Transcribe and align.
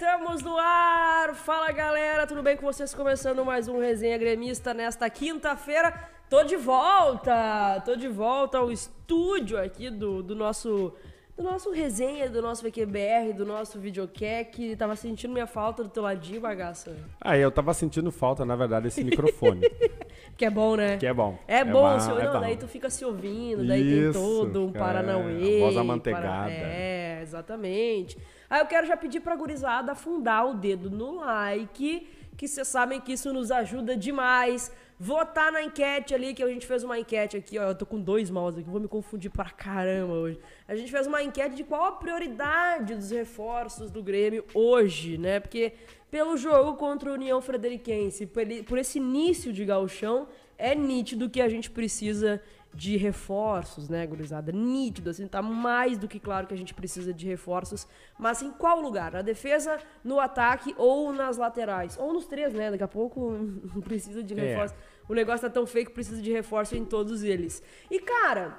Estamos 0.00 0.42
no 0.42 0.56
ar! 0.56 1.34
Fala 1.34 1.72
galera, 1.72 2.24
tudo 2.24 2.40
bem 2.40 2.56
com 2.56 2.64
vocês? 2.64 2.94
Começando 2.94 3.44
mais 3.44 3.66
um 3.66 3.80
Resenha 3.80 4.16
Gremista 4.16 4.72
nesta 4.72 5.10
quinta-feira. 5.10 5.92
Tô 6.30 6.44
de 6.44 6.54
volta! 6.54 7.82
Tô 7.84 7.96
de 7.96 8.06
volta 8.06 8.58
ao 8.58 8.70
estúdio 8.70 9.60
aqui 9.60 9.90
do, 9.90 10.22
do 10.22 10.36
nosso 10.36 10.94
do 11.36 11.42
nosso 11.42 11.72
resenha, 11.72 12.30
do 12.30 12.40
nosso 12.40 12.62
VQBR, 12.62 13.32
do 13.32 13.44
nosso 13.44 13.80
videocack. 13.80 14.76
Tava 14.76 14.94
sentindo 14.94 15.32
minha 15.32 15.48
falta 15.48 15.82
do 15.82 15.88
teu 15.88 16.04
ladinho, 16.04 16.40
bagaça. 16.40 16.96
Ah, 17.20 17.36
eu 17.36 17.50
tava 17.50 17.74
sentindo 17.74 18.12
falta, 18.12 18.44
na 18.44 18.54
verdade, 18.54 18.84
desse 18.84 19.02
microfone. 19.02 19.62
que 20.38 20.44
é 20.44 20.50
bom, 20.50 20.76
né? 20.76 20.96
Que 20.96 21.06
é 21.06 21.14
bom. 21.14 21.36
É, 21.48 21.64
bom, 21.64 21.80
uma, 21.80 21.98
se, 21.98 22.10
é 22.12 22.24
não, 22.24 22.34
bom. 22.34 22.40
daí 22.40 22.56
tu 22.56 22.68
fica 22.68 22.88
se 22.88 23.04
ouvindo, 23.04 23.66
daí 23.66 23.82
Isso, 23.82 24.12
tem 24.12 24.22
todo 24.22 24.64
um 24.64 24.70
é, 24.70 24.78
Paranauê. 24.78 25.56
a 25.56 25.64
voz 25.64 25.76
amanteigada. 25.76 26.26
para- 26.26 26.52
É, 26.52 27.20
exatamente. 27.20 28.16
Aí 28.50 28.60
eu 28.60 28.66
quero 28.66 28.86
já 28.86 28.96
pedir 28.96 29.20
pra 29.20 29.36
gurizada 29.36 29.92
afundar 29.92 30.46
o 30.48 30.54
dedo 30.54 30.90
no 30.90 31.16
like, 31.16 32.08
que 32.36 32.48
vocês 32.48 32.68
sabem 32.68 33.00
que 33.00 33.12
isso 33.12 33.32
nos 33.32 33.50
ajuda 33.50 33.96
demais. 33.96 34.72
Votar 35.00 35.52
na 35.52 35.62
enquete 35.62 36.12
ali, 36.12 36.34
que 36.34 36.42
a 36.42 36.48
gente 36.48 36.66
fez 36.66 36.82
uma 36.82 36.98
enquete 36.98 37.36
aqui, 37.36 37.58
ó. 37.58 37.68
Eu 37.68 37.74
tô 37.74 37.86
com 37.86 38.00
dois 38.00 38.30
mouse 38.30 38.58
aqui, 38.58 38.68
vou 38.68 38.80
me 38.80 38.88
confundir 38.88 39.30
pra 39.30 39.50
caramba 39.50 40.14
hoje. 40.14 40.40
A 40.66 40.74
gente 40.74 40.90
fez 40.90 41.06
uma 41.06 41.22
enquete 41.22 41.54
de 41.54 41.62
qual 41.62 41.84
a 41.84 41.92
prioridade 41.92 42.94
dos 42.94 43.10
reforços 43.10 43.90
do 43.90 44.02
Grêmio 44.02 44.44
hoje, 44.54 45.16
né? 45.18 45.38
Porque 45.38 45.72
pelo 46.10 46.36
jogo 46.36 46.74
contra 46.74 47.10
o 47.10 47.14
União 47.14 47.40
Frederiquense, 47.40 48.26
por 48.66 48.78
esse 48.78 48.98
início 48.98 49.52
de 49.52 49.64
gauchão, 49.64 50.26
é 50.56 50.74
nítido 50.74 51.30
que 51.30 51.40
a 51.40 51.48
gente 51.48 51.70
precisa 51.70 52.42
de 52.74 52.96
reforços, 52.96 53.88
né, 53.88 54.06
gurizada? 54.06 54.52
Nítido, 54.52 55.10
assim, 55.10 55.26
tá 55.26 55.40
mais 55.42 55.98
do 55.98 56.06
que 56.06 56.20
claro 56.20 56.46
que 56.46 56.54
a 56.54 56.56
gente 56.56 56.74
precisa 56.74 57.12
de 57.12 57.26
reforços. 57.26 57.86
Mas 58.18 58.42
em 58.42 58.50
qual 58.50 58.80
lugar? 58.80 59.12
Na 59.12 59.22
defesa, 59.22 59.78
no 60.04 60.20
ataque 60.20 60.74
ou 60.78 61.12
nas 61.12 61.36
laterais? 61.36 61.96
Ou 61.98 62.12
nos 62.12 62.26
três, 62.26 62.52
né? 62.52 62.70
Daqui 62.70 62.84
a 62.84 62.88
pouco 62.88 63.32
precisa 63.84 64.22
de 64.22 64.38
É. 64.38 64.42
reforço. 64.42 64.74
O 65.08 65.14
negócio 65.14 65.40
tá 65.48 65.50
tão 65.52 65.66
feio 65.66 65.86
que 65.86 65.92
precisa 65.92 66.20
de 66.20 66.30
reforço 66.30 66.76
em 66.76 66.84
todos 66.84 67.22
eles. 67.24 67.62
E, 67.90 67.98
cara, 67.98 68.58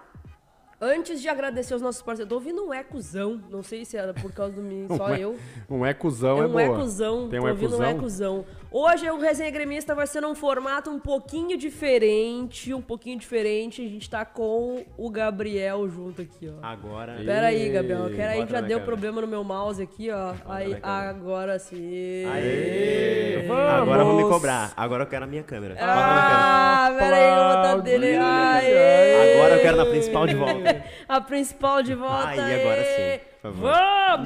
antes 0.81 1.21
de 1.21 1.29
agradecer 1.29 1.75
os 1.75 1.81
nossos 1.81 2.01
parceiros, 2.01 2.27
tô 2.29 2.35
ouvindo 2.35 2.65
um 2.65 2.73
ecozão. 2.73 3.39
Não 3.49 3.61
sei 3.61 3.85
se 3.85 3.95
era 3.95 4.13
por 4.13 4.31
causa 4.31 4.53
do 4.55 4.61
mim, 4.63 4.87
só 4.97 5.07
Um 5.07 5.15
eu. 5.15 5.39
Um 5.69 5.85
ecuzão 5.85 6.37
é, 6.37 6.41
É 6.41 6.45
um 6.47 6.49
boa. 6.51 6.63
ecozão, 6.63 7.29
Tem 7.29 7.39
tô 7.39 7.45
um 7.45 7.49
ouvindo 7.49 7.77
um 7.77 7.83
ecozão. 7.83 8.45
Hoje 8.71 9.09
o 9.09 9.17
Resenha 9.17 9.49
Gremista 9.49 9.95
vai 9.95 10.05
ser 10.05 10.21
num 10.21 10.35
formato 10.35 10.91
um 10.91 10.99
pouquinho 10.99 11.57
diferente, 11.57 12.71
um 12.71 12.81
pouquinho 12.81 13.17
diferente. 13.17 13.81
A 13.81 13.89
gente 13.89 14.07
tá 14.07 14.23
com 14.23 14.85
o 14.95 15.09
Gabriel 15.09 15.89
junto 15.89 16.21
aqui, 16.21 16.47
ó. 16.47 16.63
Agora. 16.63 17.15
Pera 17.25 17.47
aí, 17.47 17.67
Gabriel, 17.69 18.11
pera 18.15 18.33
aí 18.33 18.41
que 18.41 18.45
bota 18.45 18.53
já 18.53 18.61
deu 18.61 18.77
câmera. 18.77 18.85
problema 18.85 19.21
no 19.21 19.27
meu 19.27 19.43
mouse 19.43 19.81
aqui, 19.81 20.11
ó. 20.11 20.35
Aí, 20.47 20.69
na 20.69 20.79
câmera. 20.81 21.09
agora 21.09 21.57
sim. 21.57 22.25
Aê! 22.31 23.45
Vamos! 23.47 23.81
Agora 23.81 24.03
vão 24.03 24.17
me 24.17 24.23
cobrar. 24.23 24.71
Agora 24.77 25.01
eu 25.03 25.07
quero 25.07 25.25
a 25.25 25.27
minha 25.27 25.41
câmera. 25.41 25.73
Bota. 25.73 25.87
Ah, 25.87 26.95
pera 26.95 27.15
aí, 27.15 27.23
eu 27.27 27.73
vou 27.73 27.81
dele. 27.81 28.15
Aplaudir. 28.17 28.67
Aê! 28.69 29.33
Agora 29.33 29.55
eu 29.55 29.61
quero 29.61 29.77
na 29.77 29.85
principal 29.87 30.27
de 30.27 30.35
volta. 30.35 30.83
A 31.09 31.19
principal 31.19 31.81
de 31.81 31.95
volta. 31.95 32.27
Aí, 32.27 32.61
agora 32.61 32.83
sim, 32.83 33.19
por 33.41 33.51
favor. 33.51 33.71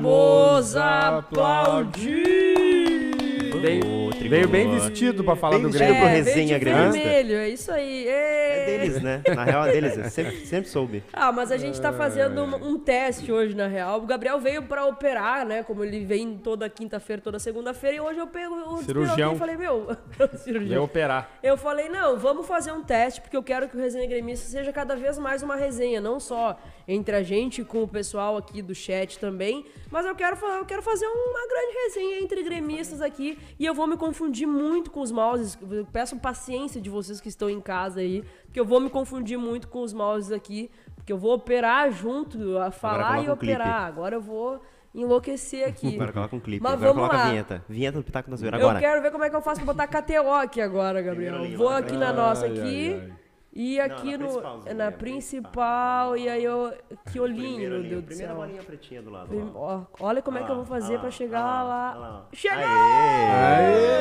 Vamos 0.01 0.75
aplaudir! 0.75 2.33
Veio, 3.63 4.09
veio 4.29 4.47
bem 4.49 4.69
vestido 4.77 5.23
pra 5.23 5.37
falar 5.37 5.55
Bem 5.55 5.63
do 5.63 5.69
Grêmio. 5.69 5.95
pro 5.95 6.05
É, 6.05 6.15
resenha 6.15 6.59
de 6.59 6.65
gremista. 6.65 6.91
vermelho, 6.91 7.35
é 7.37 7.47
isso 7.47 7.71
aí. 7.71 8.05
É 8.09 8.65
deles, 8.65 9.01
né? 9.01 9.21
Na 9.33 9.45
real 9.45 9.65
é 9.65 9.71
deles. 9.71 9.97
Eu 9.97 10.09
sempre, 10.09 10.45
sempre 10.45 10.69
soube. 10.69 11.01
Ah, 11.13 11.31
mas 11.31 11.49
a 11.49 11.55
gente 11.55 11.79
tá 11.79 11.93
fazendo 11.93 12.43
um, 12.43 12.55
um 12.73 12.77
teste 12.77 13.31
hoje, 13.31 13.55
na 13.55 13.67
real. 13.67 13.99
O 13.99 14.05
Gabriel 14.05 14.37
veio 14.37 14.63
pra 14.63 14.85
operar, 14.85 15.45
né? 15.45 15.63
Como 15.63 15.81
ele 15.81 16.03
vem 16.03 16.37
toda 16.37 16.69
quinta-feira, 16.69 17.21
toda 17.21 17.39
segunda-feira. 17.39 17.95
E 17.95 17.99
hoje 18.01 18.19
eu 18.19 18.27
pego 18.27 18.53
o 18.53 18.83
Cirurgião. 18.83 19.33
e 19.33 19.37
falei, 19.37 19.55
meu... 19.55 19.95
Cirurgião. 20.35 20.83
operar. 20.83 21.29
Eu 21.41 21.55
falei, 21.55 21.87
não, 21.87 22.17
vamos 22.17 22.45
fazer 22.45 22.73
um 22.73 22.83
teste, 22.83 23.21
porque 23.21 23.37
eu 23.37 23.43
quero 23.43 23.69
que 23.69 23.77
o 23.77 23.79
Resenha 23.79 24.05
Gremista 24.07 24.45
seja 24.45 24.73
cada 24.73 24.93
vez 24.93 25.17
mais 25.17 25.41
uma 25.41 25.55
resenha, 25.55 26.01
não 26.01 26.19
só 26.19 26.59
entre 26.85 27.15
a 27.15 27.23
gente, 27.23 27.63
com 27.63 27.83
o 27.83 27.87
pessoal 27.87 28.35
aqui 28.35 28.61
do 28.61 28.75
chat 28.75 29.17
também, 29.19 29.65
mas 29.89 30.05
eu 30.05 30.13
quero, 30.15 30.35
eu 30.45 30.65
quero 30.65 30.81
fazer 30.81 31.05
uma 31.05 31.47
grande 31.47 31.73
resenha 31.85 32.19
entre 32.19 32.43
gremistas 32.43 33.01
aqui, 33.01 33.37
e 33.59 33.65
eu 33.65 33.73
vou 33.73 33.87
me 33.87 33.95
confundir 33.97 34.47
muito 34.47 34.89
com 34.91 35.01
os 35.01 35.11
mouses, 35.11 35.57
eu 35.71 35.85
peço 35.91 36.17
paciência 36.17 36.79
de 36.81 36.89
vocês 36.89 37.19
que 37.21 37.29
estão 37.29 37.49
em 37.49 37.61
casa 37.61 37.99
aí, 37.99 38.23
porque 38.45 38.59
eu 38.59 38.65
vou 38.65 38.79
me 38.79 38.89
confundir 38.89 39.37
muito 39.37 39.67
com 39.67 39.81
os 39.81 39.93
mouses 39.93 40.31
aqui, 40.31 40.69
porque 40.95 41.11
eu 41.11 41.17
vou 41.17 41.33
operar 41.33 41.91
junto, 41.91 42.57
a 42.57 42.71
falar 42.71 43.17
e 43.17 43.29
um 43.29 43.35
clipe. 43.35 43.53
operar, 43.53 43.83
agora 43.85 44.15
eu 44.15 44.21
vou 44.21 44.61
enlouquecer 44.95 45.67
aqui. 45.67 45.93
Agora 45.95 46.13
coloca 46.13 46.35
um 46.35 46.39
clipe. 46.39 46.61
Mas 46.61 46.73
agora 46.73 46.93
vamos 46.93 47.01
coloca 47.07 47.17
lá. 47.17 47.23
a 47.25 47.29
vinheta. 47.31 47.65
Vinheta 47.67 47.97
do 47.97 48.03
Pitaco 48.03 48.29
da 48.29 48.35
Zoeira 48.35 48.57
Eu 48.57 48.61
agora. 48.69 48.79
quero 48.79 49.01
ver 49.01 49.11
como 49.11 49.23
é 49.23 49.29
que 49.29 49.35
eu 49.35 49.41
faço 49.41 49.61
pra 49.63 49.73
botar 49.73 49.87
KTO 49.87 50.29
aqui 50.33 50.61
agora, 50.61 51.01
Gabriel. 51.01 51.57
Vou 51.57 51.69
aqui 51.69 51.97
na 51.97 52.13
nossa 52.13 52.45
Ai, 52.45 52.51
aqui. 52.51 52.93
ai, 52.93 53.01
ai. 53.09 53.22
E 53.55 53.77
Não, 53.77 53.85
aqui 53.85 54.11
na 54.11 54.17
no. 54.17 54.23
principalzinha, 54.25 54.73
na 54.73 54.91
principal. 54.91 56.17
E 56.17 56.27
aí 56.27 56.43
eu. 56.43 56.73
Que 57.11 57.19
olhinho, 57.19 57.69
meu 57.69 57.83
Deus 57.83 58.01
do 58.01 58.07
Primeira 58.07 58.31
céu. 58.33 58.41
bolinha 58.41 58.63
pretinha 58.63 59.01
do 59.01 59.11
lado. 59.11 59.27
Prim- 59.27 59.51
ó. 59.53 59.81
olha 59.99 60.21
como 60.23 60.39
é 60.39 60.43
que 60.43 60.49
eu 60.51 60.55
vou 60.55 60.65
fazer 60.65 60.93
pra 60.95 61.03
olha 61.03 61.11
chegar 61.11 61.41
lá, 61.41 61.63
lá. 61.63 61.93
lá. 61.99 62.27
Chegou! 62.33 62.57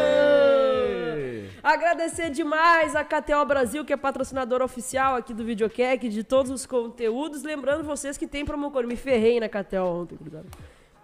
Aê! 0.02 1.48
Agradecer 1.62 2.30
demais 2.30 2.96
a 2.96 3.04
KTO 3.04 3.44
Brasil, 3.46 3.84
que 3.84 3.92
é 3.92 3.96
patrocinadora 3.96 4.64
oficial 4.64 5.14
aqui 5.16 5.32
do 5.32 5.44
Videocack, 5.44 6.08
de 6.08 6.24
todos 6.24 6.50
os 6.50 6.66
conteúdos. 6.66 7.42
Lembrando 7.44 7.84
vocês 7.84 8.16
que 8.18 8.26
tem 8.26 8.44
promo 8.44 8.70
code. 8.70 8.88
Me 8.88 8.96
ferrei 8.96 9.38
na 9.38 9.48
KTO 9.48 9.84
ontem, 9.84 10.16
cuidado. 10.16 10.46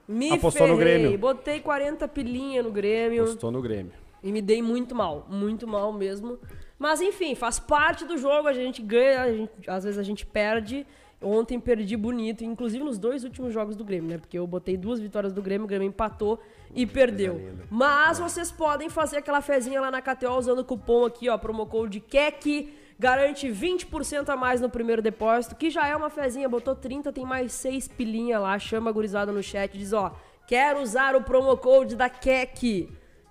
Me 0.09 0.33
Apostou 0.33 0.67
no 0.67 0.77
ferrei. 0.77 0.99
Grêmio. 1.03 1.19
Botei 1.19 1.61
40 1.61 2.09
pilinha 2.09 2.63
no 2.63 2.71
Grêmio. 2.73 3.25
Postou 3.27 3.51
no 3.53 3.61
Grêmio. 3.63 3.93
E 4.23 4.33
me 4.33 4.43
dei 4.43 4.61
muito 4.63 4.95
mal, 4.97 5.27
muito 5.29 5.65
mal 5.67 5.93
mesmo. 5.93 6.39
Mas 6.78 7.00
enfim, 7.00 7.34
faz 7.34 7.59
parte 7.59 8.05
do 8.05 8.16
jogo, 8.16 8.47
a 8.49 8.53
gente 8.53 8.81
ganha, 8.81 9.22
a 9.22 9.33
gente- 9.33 9.50
às 9.66 9.84
vezes 9.84 9.99
a 9.99 10.03
gente 10.03 10.25
perde. 10.25 10.87
Ontem 11.21 11.59
perdi 11.59 11.97
bonito, 11.97 12.44
inclusive 12.44 12.84
nos 12.84 12.97
dois 12.97 13.25
últimos 13.25 13.53
jogos 13.53 13.75
do 13.75 13.83
Grêmio, 13.83 14.09
né? 14.09 14.19
Porque 14.19 14.39
eu 14.39 14.47
botei 14.47 14.77
duas 14.77 15.00
vitórias 15.00 15.33
do 15.33 15.43
Grêmio, 15.43 15.65
o 15.65 15.69
Grêmio 15.69 15.88
empatou 15.88 16.38
e 16.72 16.87
perdeu. 16.87 17.34
Mas 17.69 18.21
vocês 18.21 18.53
podem 18.53 18.88
fazer 18.88 19.17
aquela 19.17 19.41
fezinha 19.41 19.81
lá 19.81 19.91
na 19.91 20.00
KTO 20.00 20.38
usando 20.38 20.61
o 20.61 20.65
cupom 20.65 21.05
aqui, 21.06 21.28
ó, 21.28 21.37
promocode 21.37 21.99
KEC, 21.99 22.72
garante 22.97 23.50
20% 23.50 24.28
a 24.28 24.37
mais 24.37 24.61
no 24.61 24.71
primeiro 24.71 25.03
depósito, 25.03 25.56
que 25.56 25.71
já 25.71 25.88
é 25.88 25.97
uma 25.97 26.09
fezinha, 26.09 26.49
botou 26.49 26.77
30, 26.77 27.12
tem 27.12 27.25
mais 27.25 27.50
6 27.53 27.88
pilinha 27.88 28.38
lá, 28.38 28.56
chama 28.56 28.91
a 28.91 28.93
gurizada 28.93 29.33
no 29.33 29.43
chat, 29.43 29.77
diz, 29.77 29.93
ó, 29.93 30.15
quero 30.47 30.81
usar 30.81 31.17
o 31.17 31.22
promocode 31.25 31.97
da 31.97 32.09
KEC. 32.09 32.88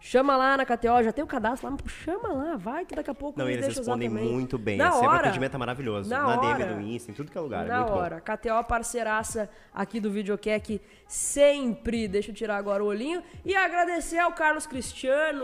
Chama 0.09 0.37
lá 0.37 0.55
na 0.55 0.65
KTO, 0.65 1.03
já 1.03 1.11
tem 1.11 1.21
o 1.21 1.27
cadastro 1.27 1.69
lá, 1.69 1.75
chama 1.85 2.29
lá, 2.31 2.55
vai 2.55 2.85
que 2.85 2.95
daqui 2.95 3.09
a 3.09 3.13
pouco 3.13 3.37
Não, 3.37 3.49
eles 3.49 3.67
respondem 3.67 4.07
muito 4.07 4.57
bem. 4.57 4.77
Na 4.77 4.87
é 4.87 4.91
sempre 4.93 5.05
hora. 5.07 5.17
um 5.17 5.19
atendimento 5.19 5.55
é 5.55 5.57
maravilhoso. 5.57 6.09
Na 6.09 6.23
Na, 6.27 6.37
DM 6.37 6.63
hora. 6.63 6.73
do 6.75 6.81
Insta, 6.81 7.11
em 7.11 7.13
tudo 7.13 7.29
que 7.29 7.37
é 7.37 7.41
lugar. 7.41 7.65
é 7.65 7.67
Na 7.67 7.81
muito 7.81 7.91
hora. 7.93 8.21
KTO 8.21 8.63
parceiraça 8.65 9.49
aqui 9.73 9.99
do 9.99 10.09
Videocack 10.09 10.79
sempre. 11.09 12.07
Deixa 12.07 12.31
eu 12.31 12.35
tirar 12.35 12.55
agora 12.55 12.81
o 12.81 12.87
olhinho. 12.87 13.21
E 13.43 13.53
agradecer 13.53 14.17
ao 14.17 14.31
Carlos 14.31 14.65
Cristiano, 14.65 15.43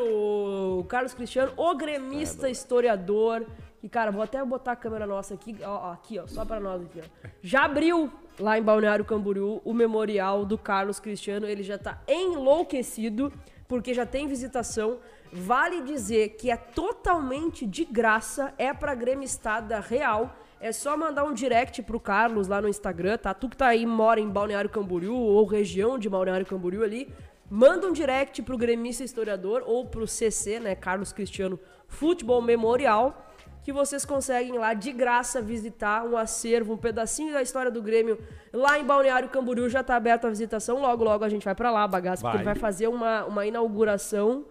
o 0.79 0.85
Carlos 0.85 1.13
Cristiano, 1.13 1.51
o 1.57 1.75
gremista 1.75 2.49
historiador. 2.49 3.45
E, 3.83 3.89
cara, 3.89 4.11
vou 4.13 4.21
até 4.21 4.41
botar 4.45 4.71
a 4.71 4.75
câmera 4.77 5.05
nossa 5.05 5.33
aqui, 5.33 5.57
ó, 5.61 5.91
aqui, 5.91 6.17
ó, 6.17 6.25
só 6.25 6.45
pra 6.45 6.57
nós 6.57 6.81
aqui, 6.83 7.01
ó. 7.01 7.27
Já 7.41 7.65
abriu 7.65 8.09
lá 8.39 8.57
em 8.57 8.63
Balneário 8.63 9.03
Camboriú 9.03 9.61
o 9.65 9.73
memorial 9.73 10.45
do 10.45 10.57
Carlos 10.57 11.01
Cristiano. 11.01 11.45
Ele 11.45 11.63
já 11.63 11.77
tá 11.77 11.99
enlouquecido, 12.07 13.33
porque 13.73 13.91
já 13.91 14.05
tem 14.05 14.27
visitação. 14.27 14.99
Vale 15.31 15.81
dizer 15.81 16.35
que 16.37 16.51
é 16.51 16.55
totalmente 16.55 17.65
de 17.65 17.83
graça, 17.83 18.53
é 18.55 18.71
pra 18.71 18.93
gremistada 18.93 19.79
real. 19.79 20.37
É 20.61 20.71
só 20.71 20.95
mandar 20.95 21.23
um 21.23 21.33
direct 21.33 21.81
pro 21.81 21.99
Carlos 21.99 22.47
lá 22.47 22.61
no 22.61 22.69
Instagram, 22.69 23.17
tá? 23.17 23.33
Tu 23.33 23.49
que 23.49 23.57
tá 23.57 23.65
aí, 23.65 23.83
mora 23.83 24.19
em 24.19 24.29
Balneário 24.29 24.69
Camboriú 24.69 25.15
ou 25.15 25.43
região 25.47 25.97
de 25.97 26.07
Balneário 26.07 26.45
Camboriú 26.45 26.83
ali, 26.83 27.11
manda 27.49 27.87
um 27.87 27.91
direct 27.91 28.43
pro 28.43 28.59
gremista 28.59 29.03
historiador 29.03 29.63
ou 29.65 29.87
pro 29.87 30.07
CC, 30.07 30.59
né, 30.59 30.75
Carlos 30.75 31.11
Cristiano 31.11 31.59
Futebol 31.87 32.43
Memorial, 32.43 33.32
que 33.63 33.71
vocês 33.71 34.05
conseguem 34.05 34.57
lá 34.57 34.73
de 34.73 34.91
graça 34.91 35.41
visitar 35.41 36.03
um 36.03 36.17
acervo, 36.17 36.73
um 36.73 36.77
pedacinho 36.77 37.33
da 37.33 37.41
história 37.41 37.71
do 37.71 37.81
Grêmio 37.81 38.19
lá 38.51 38.77
em 38.77 38.83
Balneário 38.83 39.29
Camboriú, 39.29 39.69
já 39.69 39.83
tá 39.83 39.95
aberta 39.95 40.27
a 40.27 40.29
visitação, 40.29 40.81
logo 40.81 41.03
logo 41.03 41.23
a 41.23 41.29
gente 41.29 41.45
vai 41.45 41.55
pra 41.55 41.71
lá, 41.71 41.87
bagaço, 41.87 42.21
porque 42.21 42.37
Vai. 42.37 42.45
ele 42.45 42.53
vai 42.53 42.55
fazer 42.55 42.87
uma, 42.87 43.25
uma 43.25 43.45
inauguração 43.45 44.45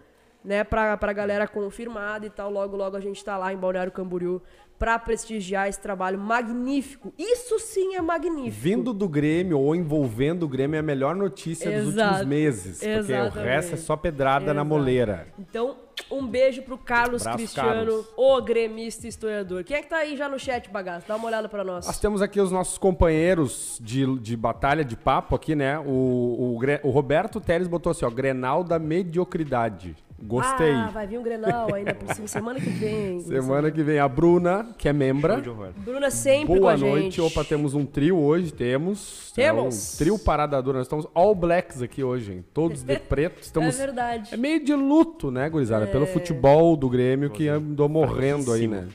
né, 0.44 0.64
pra, 0.64 0.96
pra 0.96 1.12
galera 1.12 1.46
confirmada 1.46 2.26
e 2.26 2.30
tal. 2.30 2.50
Logo, 2.50 2.76
logo 2.76 2.96
a 2.96 3.00
gente 3.00 3.24
tá 3.24 3.36
lá 3.36 3.52
em 3.52 3.56
Balneário 3.56 3.92
Camboriú 3.92 4.40
pra 4.78 4.98
prestigiar 4.98 5.68
esse 5.68 5.80
trabalho 5.80 6.18
magnífico. 6.18 7.12
Isso 7.16 7.56
sim 7.60 7.94
é 7.94 8.02
magnífico. 8.02 8.50
Vindo 8.60 8.92
do 8.92 9.08
Grêmio 9.08 9.60
ou 9.60 9.76
envolvendo 9.76 10.42
o 10.42 10.48
Grêmio 10.48 10.74
é 10.76 10.80
a 10.80 10.82
melhor 10.82 11.14
notícia 11.14 11.70
dos 11.70 11.90
Exato. 11.90 12.08
últimos 12.08 12.26
meses. 12.28 12.78
Porque 12.78 12.90
o 12.92 12.98
Exatamente. 12.98 13.44
resto 13.46 13.74
é 13.74 13.76
só 13.76 13.96
pedrada 13.96 14.46
na 14.46 14.62
Exato. 14.62 14.66
moleira. 14.66 15.28
Então, 15.38 15.76
um 16.10 16.26
beijo 16.26 16.62
pro 16.62 16.76
Carlos 16.76 17.22
Abraço, 17.22 17.38
Cristiano, 17.38 17.70
Carlos. 17.70 18.06
o 18.16 18.42
gremista 18.42 19.06
historiador. 19.06 19.62
Quem 19.62 19.76
é 19.76 19.82
que 19.82 19.88
tá 19.88 19.98
aí 19.98 20.16
já 20.16 20.28
no 20.28 20.36
chat, 20.36 20.68
bagaço? 20.68 21.06
Dá 21.06 21.14
uma 21.14 21.28
olhada 21.28 21.48
pra 21.48 21.62
nós. 21.62 21.86
Nós 21.86 22.00
temos 22.00 22.20
aqui 22.20 22.40
os 22.40 22.50
nossos 22.50 22.76
companheiros 22.76 23.78
de, 23.80 24.18
de 24.18 24.36
batalha, 24.36 24.84
de 24.84 24.96
papo 24.96 25.36
aqui, 25.36 25.54
né? 25.54 25.78
O, 25.78 26.56
o, 26.56 26.58
o 26.82 26.90
Roberto 26.90 27.40
Teles 27.40 27.68
botou 27.68 27.92
assim, 27.92 28.04
ó, 28.04 28.10
Grenal 28.10 28.64
da 28.64 28.80
mediocridade. 28.80 29.94
Gostei. 30.24 30.72
Ah, 30.72 30.86
vai 30.86 31.04
vir 31.04 31.18
um 31.18 31.22
Grenal 31.22 31.74
ainda 31.74 31.94
por 31.94 32.14
cima, 32.14 32.28
semana 32.28 32.60
que 32.60 32.70
vem. 32.70 33.20
Semana 33.26 33.70
que 33.72 33.82
vem 33.82 33.98
a 33.98 34.06
Bruna, 34.06 34.68
que 34.78 34.88
é 34.88 34.92
membra. 34.92 35.34
Show 35.34 35.42
de 35.42 35.50
horror. 35.50 35.72
Bruna 35.76 36.10
sempre 36.10 36.46
com 36.54 36.60
Boa 36.60 36.74
a 36.74 36.76
noite. 36.76 37.02
gente. 37.02 37.20
Opa, 37.20 37.44
temos 37.44 37.74
um 37.74 37.84
trio 37.84 38.16
hoje, 38.18 38.52
temos. 38.52 39.32
Temos. 39.34 39.92
É 39.92 39.94
um 39.94 39.98
trio 39.98 40.18
parada 40.18 40.62
dura. 40.62 40.78
Nós 40.78 40.86
estamos 40.86 41.08
all 41.12 41.34
blacks 41.34 41.82
aqui 41.82 42.04
hoje, 42.04 42.34
hein? 42.34 42.44
Todos 42.54 42.84
de 42.84 42.96
preto. 43.00 43.42
Estamos... 43.42 43.74
É 43.74 43.86
verdade. 43.86 44.32
É 44.32 44.36
meio 44.36 44.64
de 44.64 44.74
luto, 44.74 45.30
né, 45.30 45.50
gurizada? 45.50 45.86
Pelo 45.88 46.06
futebol 46.06 46.76
do 46.76 46.88
Grêmio 46.88 47.28
que 47.28 47.48
andou 47.48 47.88
morrendo 47.88 48.52
aí, 48.52 48.68
né? 48.68 48.88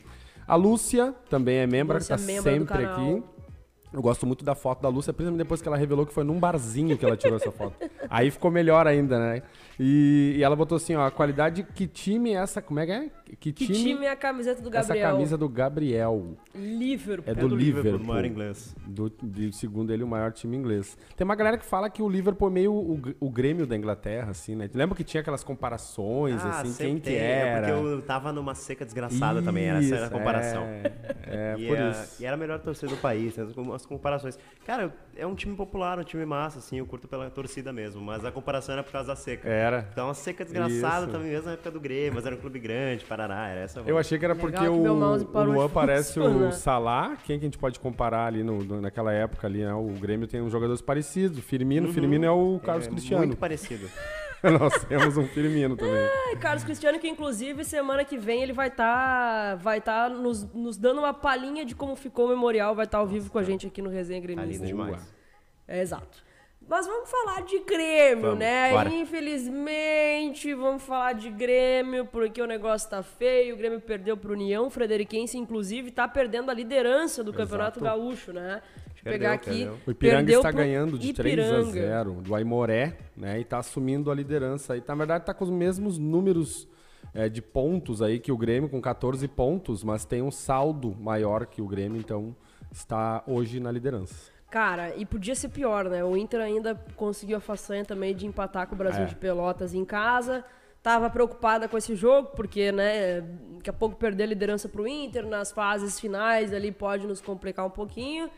A 0.48 0.56
Lúcia 0.56 1.14
também 1.30 1.58
é 1.58 1.68
membro, 1.68 1.98
Lúcia 1.98 2.16
que 2.16 2.24
tá 2.24 2.32
é 2.32 2.36
membro 2.36 2.52
do 2.52 2.68
sempre 2.70 2.86
aqui. 2.86 3.24
Eu 3.92 4.02
gosto 4.02 4.26
muito 4.26 4.46
da 4.46 4.56
foto 4.56 4.82
da 4.82 4.90
Lúcia, 4.90 5.12
principalmente 5.12 5.40
depois 5.40 5.62
que 5.62 5.68
ela 5.68 5.78
revelou 5.78 6.06
que 6.06 6.14
foi 6.14 6.24
num 6.24 6.40
barzinho 6.40 6.98
que 6.98 7.06
ela 7.06 7.18
tirou 7.18 7.38
essa 7.38 7.52
foto. 7.52 7.74
Aí 8.10 8.30
ficou 8.32 8.52
melhor 8.52 8.86
ainda, 8.88 9.20
né? 9.20 9.42
E, 9.80 10.36
e 10.38 10.44
ela 10.44 10.56
botou 10.56 10.76
assim, 10.76 10.96
ó, 10.96 11.06
a 11.06 11.12
qualidade, 11.12 11.64
que 11.76 11.86
time 11.88 12.32
é 12.32 12.38
essa? 12.38 12.62
Como 12.62 12.80
é 12.80 12.86
que 12.86 12.92
é? 12.92 13.10
Que 13.40 13.52
Que 13.52 13.66
time, 13.68 13.78
time 13.78 14.06
é 14.06 14.12
a 14.12 14.16
camiseta 14.16 14.62
do 14.62 14.70
essa 14.70 14.88
Gabriel? 14.88 15.12
camisa 15.12 15.38
do 15.38 15.48
Gabriel? 15.50 16.38
Liverpool. 16.56 17.32
É 17.32 17.36
do, 17.36 17.48
Liverpool. 17.56 18.00
do 18.00 18.04
maior 18.06 18.26
inglês. 18.26 18.76
Do, 18.88 19.12
de, 19.22 19.52
segundo 19.54 19.94
ele, 19.94 20.02
o 20.04 20.08
maior 20.08 20.32
time 20.32 20.56
inglês. 20.58 20.98
Tem 21.16 21.24
uma 21.26 21.36
galera 21.36 21.58
que 21.58 21.66
fala 21.66 21.90
que 21.90 22.02
o 22.02 22.10
Liverpool 22.10 22.48
é 22.48 22.52
meio 22.52 22.74
o, 22.74 23.00
o 23.20 23.30
Grêmio 23.30 23.68
da 23.68 23.76
Inglaterra, 23.76 24.32
assim, 24.32 24.56
né? 24.56 24.70
Lembra 24.74 24.96
que 24.96 25.04
tinha 25.04 25.22
aquelas 25.22 25.44
comparações, 25.44 26.44
Ah, 26.44 26.62
assim, 26.62 26.70
sempre 26.72 26.86
quem 26.88 26.96
que 26.96 27.02
tem. 27.10 27.18
era? 27.18 27.68
É 27.68 27.72
porque 27.74 27.88
eu 27.96 28.02
tava 28.02 28.32
numa 28.34 28.56
seca 28.56 28.84
desgraçada 28.86 29.42
também, 29.42 29.66
essa 29.66 29.94
era 29.96 30.04
a 30.06 30.08
Isso, 30.08 30.12
comparação. 30.18 30.64
É, 30.64 30.92
é 31.28 31.56
e, 31.60 31.68
por 31.68 31.78
é- 31.78 31.92
isso. 31.92 32.22
e 32.24 32.26
era 32.26 32.36
a 32.36 32.40
melhor 32.40 32.60
torcida 32.60 32.88
do 32.88 32.98
país, 32.98 33.36
né, 33.38 33.44
as- 33.44 33.70
as 33.76 33.86
comparações. 33.86 34.40
Cara, 34.66 34.94
é 35.16 35.28
um 35.28 35.36
time 35.36 35.56
popular, 35.56 36.00
um 36.00 36.04
time 36.04 36.26
massa, 36.26 36.60
assim, 36.60 36.78
eu 36.80 36.86
curto 36.86 37.08
pela 37.08 37.30
torcida 37.30 37.72
mesmo, 37.74 38.02
mas 38.02 38.24
a 38.26 38.32
comparação 38.32 38.74
era 38.74 38.84
por 38.84 38.92
causa 38.92 39.10
da 39.10 39.16
seca. 39.16 39.48
Era. 39.68 39.88
Então, 39.92 40.08
uma 40.08 40.14
seca 40.14 40.44
desgraçada 40.44 41.04
Isso. 41.06 41.12
também, 41.12 41.32
mesmo 41.32 41.46
na 41.46 41.54
época 41.54 41.72
do 41.72 41.80
Grêmio, 41.80 42.14
mas 42.16 42.26
era 42.26 42.36
um 42.36 42.40
clube 42.40 42.60
grande, 42.60 43.06
Parará, 43.06 43.48
era 43.48 43.62
essa. 43.62 43.82
Eu 43.86 43.98
achei 43.98 44.18
que 44.18 44.26
era 44.26 44.34
Legal 44.34 44.50
porque 44.50 44.64
que 44.64 44.70
o, 44.70 44.82
o 44.82 45.44
Luan 45.44 45.70
parece 45.70 46.20
o. 46.20 46.52
Salah. 46.52 47.18
Quem 47.24 47.38
que 47.38 47.46
a 47.46 47.48
gente 47.48 47.58
pode 47.58 47.80
comparar 47.80 48.26
ali 48.28 48.44
no, 48.44 48.64
no- 48.64 48.82
naquela 48.82 49.14
época 49.14 49.48
ali, 49.48 49.64
né? 49.64 49.74
O 49.74 49.88
Grêmio 50.00 50.28
tem 50.28 50.42
uns 50.42 50.52
jogadores 50.52 50.82
parecidos. 50.82 51.40
Firmino, 51.40 51.92
Firmino 51.92 52.26
é 52.26 52.32
o 52.32 52.60
Carlos 52.64 52.88
é 52.88 52.90
Cristiano. 52.90 53.26
Muito 53.26 53.38
parecido. 53.38 53.90
Nós 54.60 54.84
temos 54.86 55.18
um 55.18 55.26
Firmino 55.28 55.76
também. 55.76 55.96
É, 55.96 56.36
Carlos 56.36 56.64
Cristiano, 56.64 57.00
que 57.00 57.08
inclusive 57.08 57.64
semana 57.66 58.06
que 58.06 58.18
vem 58.18 58.44
ele 58.44 58.54
vai 58.54 58.68
estar 58.68 59.56
vai 59.58 59.82
tá 59.82 60.08
nos, 60.10 60.44
nos 60.54 60.78
dando 60.78 61.00
uma 61.00 61.14
palhinha 61.14 61.66
de 61.66 61.76
como 61.76 61.96
ficou 61.96 62.28
o 62.28 62.30
memorial, 62.30 62.76
vai 62.76 62.86
estar 62.86 63.00
ao 63.00 63.08
vivo 63.08 63.32
com 63.32 63.40
a 63.40 63.44
gente 63.44 63.66
aqui 63.66 63.82
no 63.82 63.90
Resenha 63.90 64.22
Tá 64.22 64.28
Gremista. 64.28 64.52
lindo 64.64 64.66
demais. 64.66 65.14
É, 65.68 65.82
exato. 65.82 66.27
Mas 66.68 66.86
vamos 66.86 67.10
falar 67.10 67.44
de 67.44 67.60
Grêmio, 67.60 68.24
Vamos, 68.24 68.40
né? 68.40 68.72
bora. 68.72 68.90
Infelizmente, 68.90 70.54
vamos 70.54 70.84
falar 70.84 71.14
de 71.14 71.30
Grêmio, 71.30 72.06
porque 72.06 72.42
o 72.42 72.46
negócio 72.46 72.90
tá 72.90 73.02
feio. 73.02 73.56
O 73.56 73.58
Grêmio 73.58 73.80
perdeu 73.80 74.18
pro 74.18 74.34
União 74.34 74.70
Frederiquense, 74.70 75.38
inclusive, 75.38 75.92
tá 75.92 76.08
perdendo 76.10 76.52
a 76.52 76.54
liderança 76.54 77.24
do 77.24 77.32
Campeonato 77.32 77.80
Gaúcho, 77.80 78.34
né? 78.34 78.62
Deixa 78.88 79.08
eu 79.08 79.12
pegar 79.12 79.34
aqui. 79.34 79.50
perdeu. 79.50 79.78
O 79.86 79.92
Ipiranga 79.92 80.18
Perdeu 80.18 80.40
está 80.40 80.50
pro 80.50 80.58
ganhando 80.58 81.00
de 81.00 81.14
3 81.14 81.40
a 81.40 81.42
Ipiranga. 81.42 81.72
0 81.72 82.12
do 82.22 82.36
Aimoré, 82.36 82.98
né? 83.16 83.38
E 83.38 83.44
está 83.44 83.60
assumindo 83.60 84.12
a 84.12 84.16
liderança. 84.16 84.76
E 84.76 84.84
na 84.86 84.96
verdade 84.96 85.24
está 85.24 85.34
com 85.34 85.46
os 85.46 85.50
mesmos 85.50 85.98
números 85.98 86.68
é, 87.14 87.30
de 87.30 87.42
pontos 87.42 88.02
aí 88.02 88.20
que 88.20 88.32
o 88.32 88.38
Grêmio, 88.38 88.70
com 88.70 88.82
14 88.82 89.26
pontos, 89.30 89.86
mas 89.86 90.04
tem 90.04 90.22
um 90.22 90.32
saldo 90.32 90.94
maior 91.00 91.46
que 91.46 91.62
o 91.62 91.68
Grêmio, 91.68 91.98
então 91.98 92.36
está 92.72 93.24
hoje 93.26 93.62
na 93.62 93.72
liderança. 93.72 94.37
Cara, 94.50 94.96
e 94.96 95.06
podia 95.06 95.36
ser 95.36 95.50
pior, 95.50 95.86
né? 95.90 96.04
O 96.04 96.16
Inter 96.16 96.40
ainda 96.42 96.74
conseguiu 96.96 97.38
a 97.38 97.42
façanha 97.42 97.84
também 97.84 98.16
de 98.16 98.26
empatar 98.26 98.66
com 98.68 98.76
o 98.76 98.78
Brasil 98.78 99.04
É. 99.04 99.06
de 99.06 99.16
Pelotas 99.16 99.74
em 99.74 99.84
casa. 99.84 100.44
Tava 100.82 101.10
preocupada 101.10 101.68
com 101.68 101.78
esse 101.78 101.96
jogo, 101.96 102.30
porque, 102.34 102.72
né, 102.72 103.20
daqui 103.58 103.70
a 103.70 103.74
pouco 103.74 103.98
perder 103.98 104.24
a 104.24 104.28
liderança 104.28 104.70
pro 104.70 104.88
Inter 104.88 105.26
nas 105.28 105.52
fases 105.52 106.00
finais 106.00 106.54
ali 106.54 106.72
pode 106.72 107.06
nos 107.06 107.20
complicar 107.20 107.66
um 107.66 107.70
pouquinho. 107.70 108.30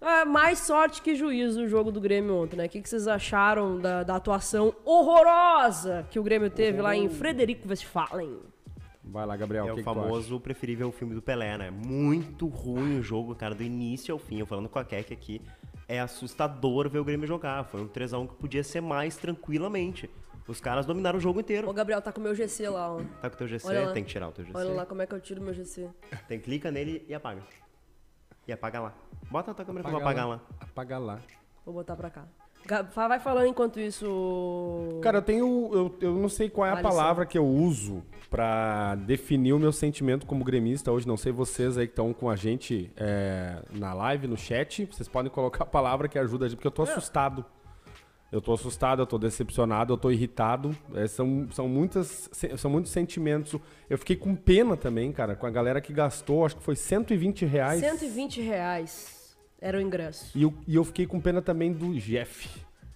Ah, 0.00 0.24
mais 0.24 0.58
sorte 0.58 1.00
que 1.00 1.14
juízo 1.14 1.62
o 1.62 1.68
jogo 1.68 1.92
do 1.92 2.00
Grêmio 2.00 2.34
ontem, 2.36 2.56
né? 2.56 2.66
O 2.66 2.68
que, 2.68 2.82
que 2.82 2.88
vocês 2.88 3.06
acharam 3.06 3.78
da, 3.80 4.02
da 4.02 4.16
atuação 4.16 4.74
horrorosa 4.84 6.04
que 6.10 6.18
o 6.18 6.22
Grêmio 6.22 6.50
teve 6.50 6.82
lá 6.82 6.96
em 6.96 7.08
Frederico 7.08 7.68
Westphalen? 7.68 8.38
Vai 9.06 9.26
lá, 9.26 9.36
Gabriel, 9.36 9.68
É 9.68 9.72
o 9.72 9.74
que, 9.74 9.80
o 9.80 9.84
que 9.84 9.84
famoso 9.84 10.40
preferível 10.40 10.90
filme 10.90 11.14
do 11.14 11.22
Pelé, 11.22 11.58
né? 11.58 11.70
Muito 11.70 12.46
ruim 12.48 12.98
o 12.98 13.02
jogo, 13.02 13.34
cara, 13.34 13.54
do 13.54 13.62
início 13.62 14.12
ao 14.12 14.18
fim. 14.18 14.38
Eu 14.38 14.46
falando 14.46 14.68
com 14.68 14.78
a 14.78 14.84
Keck 14.84 15.12
aqui, 15.12 15.42
é 15.86 16.00
assustador 16.00 16.88
ver 16.88 16.98
o 16.98 17.04
Grêmio 17.04 17.26
jogar. 17.26 17.64
Foi 17.64 17.82
um 17.82 17.88
3x1 17.88 18.28
que 18.28 18.34
podia 18.36 18.64
ser 18.64 18.80
mais 18.80 19.16
tranquilamente. 19.16 20.08
Os 20.46 20.60
caras 20.60 20.84
dominaram 20.84 21.18
o 21.18 21.20
jogo 21.20 21.38
Ô, 21.38 21.40
inteiro. 21.40 21.72
Gabriel, 21.72 22.02
tá 22.02 22.12
com 22.12 22.20
o 22.20 22.22
meu 22.24 22.34
GC 22.34 22.68
lá, 22.68 22.92
ó. 22.94 23.00
Tá 23.20 23.30
com 23.30 23.36
o 23.36 23.38
teu 23.38 23.48
GC, 23.48 23.66
Olha 23.66 23.86
lá. 23.86 23.92
tem 23.92 24.04
que 24.04 24.10
tirar 24.10 24.28
o 24.28 24.32
teu 24.32 24.44
GC. 24.44 24.56
Olha 24.56 24.72
lá 24.72 24.86
como 24.86 25.00
é 25.00 25.06
que 25.06 25.14
eu 25.14 25.20
tiro 25.20 25.40
meu 25.40 25.54
GC. 25.54 25.88
Tem 26.28 26.38
clica 26.38 26.70
nele 26.70 27.04
e 27.08 27.14
apaga. 27.14 27.42
E 28.46 28.52
apaga 28.52 28.80
lá. 28.80 28.94
Bota 29.30 29.52
a 29.52 29.54
tua 29.54 29.64
câmera 29.64 29.88
que 29.88 29.94
eu 29.94 29.96
Apaga 29.98 30.22
vou 30.22 30.32
apagar 30.32 30.48
lá. 30.50 30.56
Apaga 30.60 30.98
lá. 30.98 31.20
Vou 31.64 31.74
botar 31.74 31.96
pra 31.96 32.10
cá. 32.10 32.26
Vai 32.94 33.20
falando 33.20 33.46
enquanto 33.46 33.80
isso. 33.80 34.98
Cara, 35.02 35.18
eu 35.18 35.22
tenho. 35.22 35.70
Eu, 35.72 35.96
eu 36.00 36.14
não 36.14 36.28
sei 36.28 36.48
qual 36.50 36.66
é 36.66 36.70
a 36.70 36.72
Alisson. 36.74 36.88
palavra 36.88 37.26
que 37.26 37.36
eu 37.36 37.46
uso 37.46 38.02
pra 38.34 38.96
definir 38.96 39.52
o 39.52 39.60
meu 39.60 39.70
sentimento 39.70 40.26
como 40.26 40.42
gremista 40.42 40.90
hoje. 40.90 41.06
Não 41.06 41.16
sei 41.16 41.30
vocês 41.30 41.78
aí 41.78 41.86
que 41.86 41.92
estão 41.92 42.12
com 42.12 42.28
a 42.28 42.34
gente 42.34 42.90
é, 42.96 43.62
na 43.70 43.94
live, 43.94 44.26
no 44.26 44.36
chat. 44.36 44.86
Vocês 44.86 45.06
podem 45.06 45.30
colocar 45.30 45.62
a 45.62 45.66
palavra 45.66 46.08
que 46.08 46.18
ajuda 46.18 46.46
a 46.46 46.48
gente, 46.48 46.56
porque 46.56 46.66
eu 46.66 46.72
tô 46.72 46.82
assustado. 46.82 47.44
Eu 48.32 48.40
tô 48.40 48.52
assustado, 48.52 49.00
eu 49.00 49.06
tô 49.06 49.18
decepcionado, 49.18 49.92
eu 49.92 49.96
tô 49.96 50.10
irritado. 50.10 50.76
É, 50.96 51.06
são, 51.06 51.46
são, 51.52 51.68
muitas, 51.68 52.28
são 52.56 52.68
muitos 52.68 52.90
sentimentos. 52.90 53.54
Eu 53.88 53.98
fiquei 53.98 54.16
com 54.16 54.34
pena 54.34 54.76
também, 54.76 55.12
cara, 55.12 55.36
com 55.36 55.46
a 55.46 55.50
galera 55.50 55.80
que 55.80 55.92
gastou, 55.92 56.44
acho 56.44 56.56
que 56.56 56.62
foi 56.64 56.74
120 56.74 57.46
reais. 57.46 57.78
120 57.78 58.40
reais 58.40 59.36
era 59.60 59.78
o 59.78 59.80
ingresso. 59.80 60.36
E 60.36 60.42
eu, 60.42 60.52
e 60.66 60.74
eu 60.74 60.82
fiquei 60.82 61.06
com 61.06 61.20
pena 61.20 61.40
também 61.40 61.72
do 61.72 61.94
Jeff. 62.00 62.48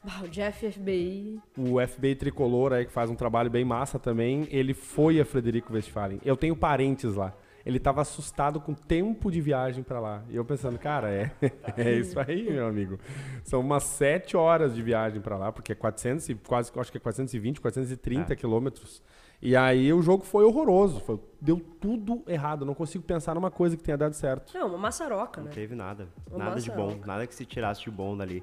O 0.05 0.29
Jeff 0.29 0.71
FBI. 0.71 1.41
O 1.57 1.85
FBI 1.87 2.15
Tricolor 2.15 2.73
aí, 2.73 2.87
que 2.87 2.93
faz 2.93 3.11
um 3.11 3.15
trabalho 3.15 3.51
bem 3.51 3.65
massa 3.65 3.99
também, 3.99 4.47
ele 4.51 4.73
foi 4.75 5.21
a 5.21 5.25
Frederico 5.25 5.73
Westphalen. 5.73 6.21
Eu 6.25 6.37
tenho 6.37 6.57
parentes 6.57 7.15
lá. 7.15 7.35
Ele 7.67 7.79
tava 7.79 8.01
assustado 8.01 8.61
com 8.61 8.73
o 8.73 8.75
tempo 8.75 9.31
de 9.31 9.41
viagem 9.41 9.83
pra 9.83 10.01
lá. 10.01 10.25
E 10.31 10.37
eu 10.37 10.45
pensando, 10.45 10.79
cara, 10.79 11.11
é, 11.11 11.31
é 11.77 11.93
isso 11.93 12.19
aí, 12.19 12.51
meu 12.51 12.67
amigo. 12.67 12.99
São 13.45 13.61
umas 13.61 13.83
sete 13.83 14.37
horas 14.37 14.75
de 14.75 14.83
viagem 14.83 15.21
pra 15.21 15.37
lá, 15.37 15.53
porque 15.53 15.73
é 15.73 15.75
400 15.75 16.31
e 16.31 16.35
quase, 16.35 16.73
acho 16.75 16.91
que 16.91 16.97
é 16.97 17.01
420, 17.01 17.61
430 17.61 18.35
quilômetros. 18.37 19.03
E 19.43 19.55
aí 19.55 19.93
o 19.93 20.01
jogo 20.01 20.25
foi 20.25 20.45
horroroso. 20.45 21.01
Foi, 21.01 21.21
deu 21.41 21.61
tudo 21.81 22.23
errado. 22.27 22.63
Eu 22.63 22.67
não 22.67 22.75
consigo 22.75 23.05
pensar 23.05 23.35
numa 23.35 23.51
coisa 23.51 23.77
que 23.77 23.83
tenha 23.83 23.99
dado 23.99 24.15
certo. 24.15 24.53
Não, 24.55 24.69
uma 24.69 24.79
maçaroca, 24.79 25.41
né? 25.41 25.49
Não 25.49 25.55
teve 25.55 25.75
nada. 25.75 26.09
Uma 26.31 26.47
nada 26.47 26.61
de 26.61 26.71
bom. 26.71 26.87
maçaroca. 26.87 27.07
Nada 27.07 27.27
que 27.27 27.35
se 27.35 27.45
tirasse 27.45 27.83
de 27.83 27.91
bom 27.91 28.17
dali. 28.17 28.43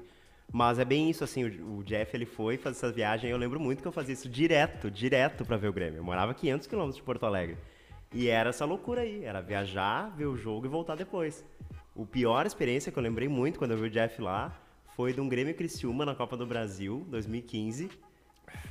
Mas 0.52 0.78
é 0.78 0.84
bem 0.84 1.10
isso, 1.10 1.24
assim, 1.24 1.44
o, 1.44 1.78
o 1.78 1.84
Jeff, 1.84 2.16
ele 2.16 2.24
foi 2.24 2.56
fazer 2.56 2.76
essa 2.76 2.92
viagem, 2.92 3.30
eu 3.30 3.36
lembro 3.36 3.58
muito 3.58 3.82
que 3.82 3.88
eu 3.88 3.92
fazia 3.92 4.14
isso 4.14 4.28
direto, 4.28 4.90
direto 4.90 5.44
pra 5.44 5.56
ver 5.56 5.68
o 5.68 5.72
Grêmio. 5.72 5.98
Eu 5.98 6.04
morava 6.04 6.32
500 6.34 6.66
quilômetros 6.66 6.96
de 6.96 7.02
Porto 7.02 7.26
Alegre. 7.26 7.56
E 8.14 8.28
era 8.28 8.50
essa 8.50 8.64
loucura 8.64 9.02
aí, 9.02 9.24
era 9.24 9.40
viajar, 9.40 10.14
ver 10.16 10.26
o 10.26 10.36
jogo 10.36 10.66
e 10.66 10.68
voltar 10.68 10.94
depois. 10.94 11.44
O 11.94 12.06
pior 12.06 12.46
experiência 12.46 12.92
que 12.92 12.98
eu 12.98 13.02
lembrei 13.02 13.28
muito 13.28 13.58
quando 13.58 13.72
eu 13.72 13.78
vi 13.78 13.86
o 13.88 13.90
Jeff 13.90 14.20
lá, 14.22 14.56
foi 14.94 15.12
de 15.12 15.20
um 15.20 15.28
Grêmio 15.28 15.54
Criciúma 15.54 16.06
na 16.06 16.14
Copa 16.14 16.36
do 16.36 16.46
Brasil, 16.46 17.04
2015. 17.10 17.90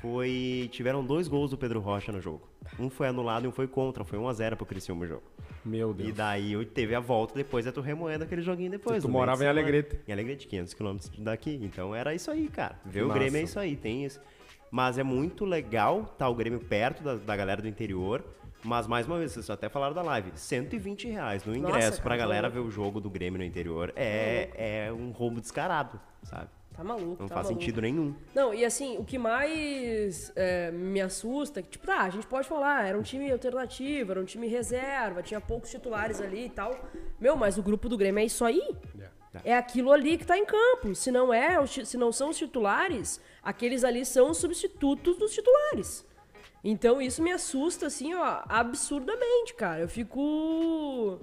Foi, 0.02 0.70
tiveram 0.72 1.06
dois 1.06 1.28
gols 1.28 1.52
do 1.52 1.58
Pedro 1.58 1.80
Rocha 1.80 2.12
no 2.12 2.22
jogo. 2.22 2.48
Um 2.80 2.90
foi 2.90 3.08
anulado 3.08 3.46
e 3.46 3.48
um 3.48 3.52
foi 3.52 3.68
contra, 3.68 4.04
foi 4.04 4.18
1 4.18 4.28
a 4.28 4.34
0 4.34 4.58
pro 4.58 4.66
Criciúma 4.66 5.06
o 5.06 5.08
jogo. 5.08 5.24
Meu 5.64 5.94
Deus. 5.94 6.10
E 6.10 6.12
daí 6.12 6.66
teve 6.66 6.94
a 6.94 7.00
volta 7.00 7.34
depois, 7.34 7.66
é 7.66 7.72
tu 7.72 7.82
remoendo 7.82 8.24
aquele 8.24 8.42
joguinho 8.42 8.72
depois. 8.72 9.04
Tu 9.04 9.10
morava 9.10 9.44
em. 9.44 9.48
Alegrete. 9.48 10.00
Em 10.08 10.12
Alegrete, 10.12 10.48
500 10.48 10.74
quilômetros 10.74 11.12
daqui. 11.20 11.60
Então 11.64 11.96
era 11.96 12.14
isso 12.14 12.30
aí, 12.30 12.48
cara. 12.48 12.80
Ver 12.86 13.04
o 13.04 13.08
massa. 13.08 13.20
Grêmio 13.20 13.40
é 13.40 13.44
isso 13.44 13.60
aí, 13.60 13.76
tem 13.76 14.06
isso. 14.06 14.20
Mas 14.70 14.98
é 14.98 15.04
muito 15.04 15.46
legal 15.46 16.04
estar 16.12 16.30
o 16.30 16.36
Grêmio 16.36 16.60
perto 16.60 17.04
da, 17.04 17.16
da 17.16 17.36
galera 17.36 17.62
do 17.62 17.68
interior. 17.68 18.24
Mas, 18.64 18.88
mais 18.88 19.06
uma 19.06 19.20
vez, 19.20 19.32
vocês 19.32 19.50
até 19.50 19.70
falaram 19.70 19.94
da 19.94 20.02
live. 20.02 20.32
120 20.34 21.08
reais 21.08 21.46
no 21.46 21.56
ingresso 21.56 21.92
cara, 21.92 22.02
pra 22.02 22.12
tá 22.12 22.18
galera 22.18 22.48
louco. 22.48 22.62
ver 22.64 22.68
o 22.68 22.72
jogo 22.72 23.00
do 23.00 23.10
Grêmio 23.10 23.38
no 23.38 23.46
interior 23.46 23.94
é, 23.96 24.88
é 24.88 24.94
um 24.94 25.12
roubo 25.12 25.40
descarado, 25.40 26.00
sabe? 26.24 26.50
Tá 26.76 26.84
maluco, 26.84 27.22
Não 27.22 27.28
tá 27.30 27.36
faz 27.36 27.48
maluco. 27.48 27.62
sentido 27.62 27.82
nenhum. 27.82 28.14
Não, 28.34 28.54
e 28.54 28.66
assim, 28.66 28.98
o 28.98 29.06
que 29.06 29.18
mais 29.18 30.32
é, 30.36 30.72
me 30.72 31.00
assusta, 31.00 31.62
que, 31.62 31.70
tipo, 31.70 31.86
tá, 31.88 32.02
a 32.02 32.10
gente 32.10 32.28
pode 32.28 32.48
falar, 32.48 32.86
era 32.86 32.98
um 32.98 33.02
time 33.02 33.32
alternativo, 33.32 34.12
era 34.12 34.20
um 34.20 34.26
time 34.26 34.48
reserva, 34.48 35.24
tinha 35.24 35.40
poucos 35.40 35.72
titulares 35.72 36.20
ali 36.20 36.48
e 36.48 36.50
tal. 36.50 36.78
Meu, 37.20 37.38
mas 37.38 37.58
o 37.58 37.64
grupo 37.64 37.88
do 37.88 37.98
Grêmio 37.98 38.22
é 38.22 38.26
isso 38.26 38.44
aí. 38.44 38.76
É 39.44 39.56
aquilo 39.56 39.92
ali 39.92 40.18
que 40.18 40.26
tá 40.26 40.38
em 40.38 40.46
campo. 40.46 40.94
Se 40.96 41.12
não 41.12 41.34
é, 41.34 41.66
se 41.66 41.98
não 41.98 42.12
são 42.12 42.30
os 42.30 42.38
titulares, 42.38 43.22
aqueles 43.44 43.84
ali 43.84 44.06
são 44.06 44.32
os 44.32 44.38
substitutos 44.38 45.18
dos 45.18 45.34
titulares. 45.34 46.06
Então 46.64 47.02
isso 47.02 47.22
me 47.22 47.32
assusta, 47.32 47.88
assim, 47.88 48.14
ó, 48.16 48.42
absurdamente, 48.48 49.54
cara. 49.54 49.82
Eu 49.82 49.88
fico. 49.88 51.20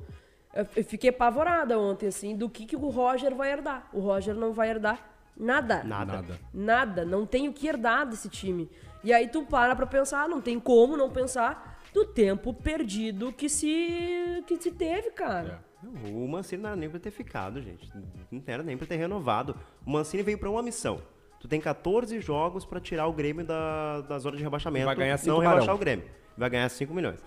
Eu 0.55 0.67
eu 0.77 0.85
fiquei 0.85 1.09
apavorada 1.11 1.79
ontem, 1.79 2.07
assim, 2.09 2.37
do 2.37 2.49
que, 2.49 2.67
que 2.67 2.77
o 2.77 2.89
Roger 2.91 3.35
vai 3.35 3.51
herdar. 3.51 3.89
O 3.93 4.01
Roger 4.01 4.35
não 4.35 4.53
vai 4.53 4.69
herdar 4.71 5.11
nada. 5.37 5.83
Nada. 5.85 6.13
Nada. 6.15 6.41
Nada, 6.53 7.05
não 7.05 7.27
tem 7.27 7.49
o 7.49 7.53
que 7.53 7.67
herdar 7.67 8.07
desse 8.07 8.29
time. 8.29 8.71
E 9.05 9.13
aí 9.13 9.29
tu 9.29 9.45
para 9.45 9.75
pra 9.75 9.87
pensar, 9.87 10.29
não 10.29 10.41
tem 10.41 10.59
como 10.61 10.97
não 10.97 11.11
pensar 11.11 11.81
do 11.93 12.05
tempo 12.05 12.55
perdido 12.55 13.33
que 13.33 13.49
se 13.49 14.43
que 14.47 14.57
se 14.57 14.71
teve, 14.71 15.11
cara. 15.11 15.63
Não, 15.83 16.25
O 16.25 16.29
Mancini 16.29 16.63
não 16.63 16.71
era 16.71 16.77
nem 16.77 16.89
pra 16.89 17.01
ter 17.01 17.11
ficado, 17.11 17.61
gente. 17.61 17.91
Não 18.31 18.43
era 18.47 18.63
nem 18.63 18.77
pra 18.77 18.87
ter 18.87 18.97
renovado. 18.97 19.57
O 19.85 19.91
Mancini 19.91 20.23
veio 20.23 20.39
pra 20.39 20.49
uma 20.49 20.63
missão. 20.63 21.03
Tu 21.41 21.49
tem 21.49 21.61
14 21.61 22.21
jogos 22.21 22.65
pra 22.65 22.79
tirar 22.81 23.09
o 23.09 23.13
Grêmio 23.13 23.45
da, 23.45 24.01
da 24.03 24.19
zona 24.21 24.37
de 24.37 24.43
rebaixamento. 24.45 24.87
Vai 24.87 24.95
ganhar 24.95 25.19
cinco 25.19 25.33
Não 25.33 25.41
rebaixar 25.41 25.61
barão. 25.63 25.75
o 25.75 25.79
Grêmio. 25.79 26.05
Vai 26.39 26.49
ganhar 26.49 26.69
5 26.69 26.95
milhões. 26.95 27.21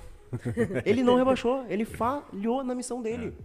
ele 0.86 1.04
não 1.04 1.16
rebaixou, 1.16 1.66
ele 1.70 1.86
falhou 1.86 2.64
na 2.64 2.74
missão 2.74 3.02
dele. 3.02 3.38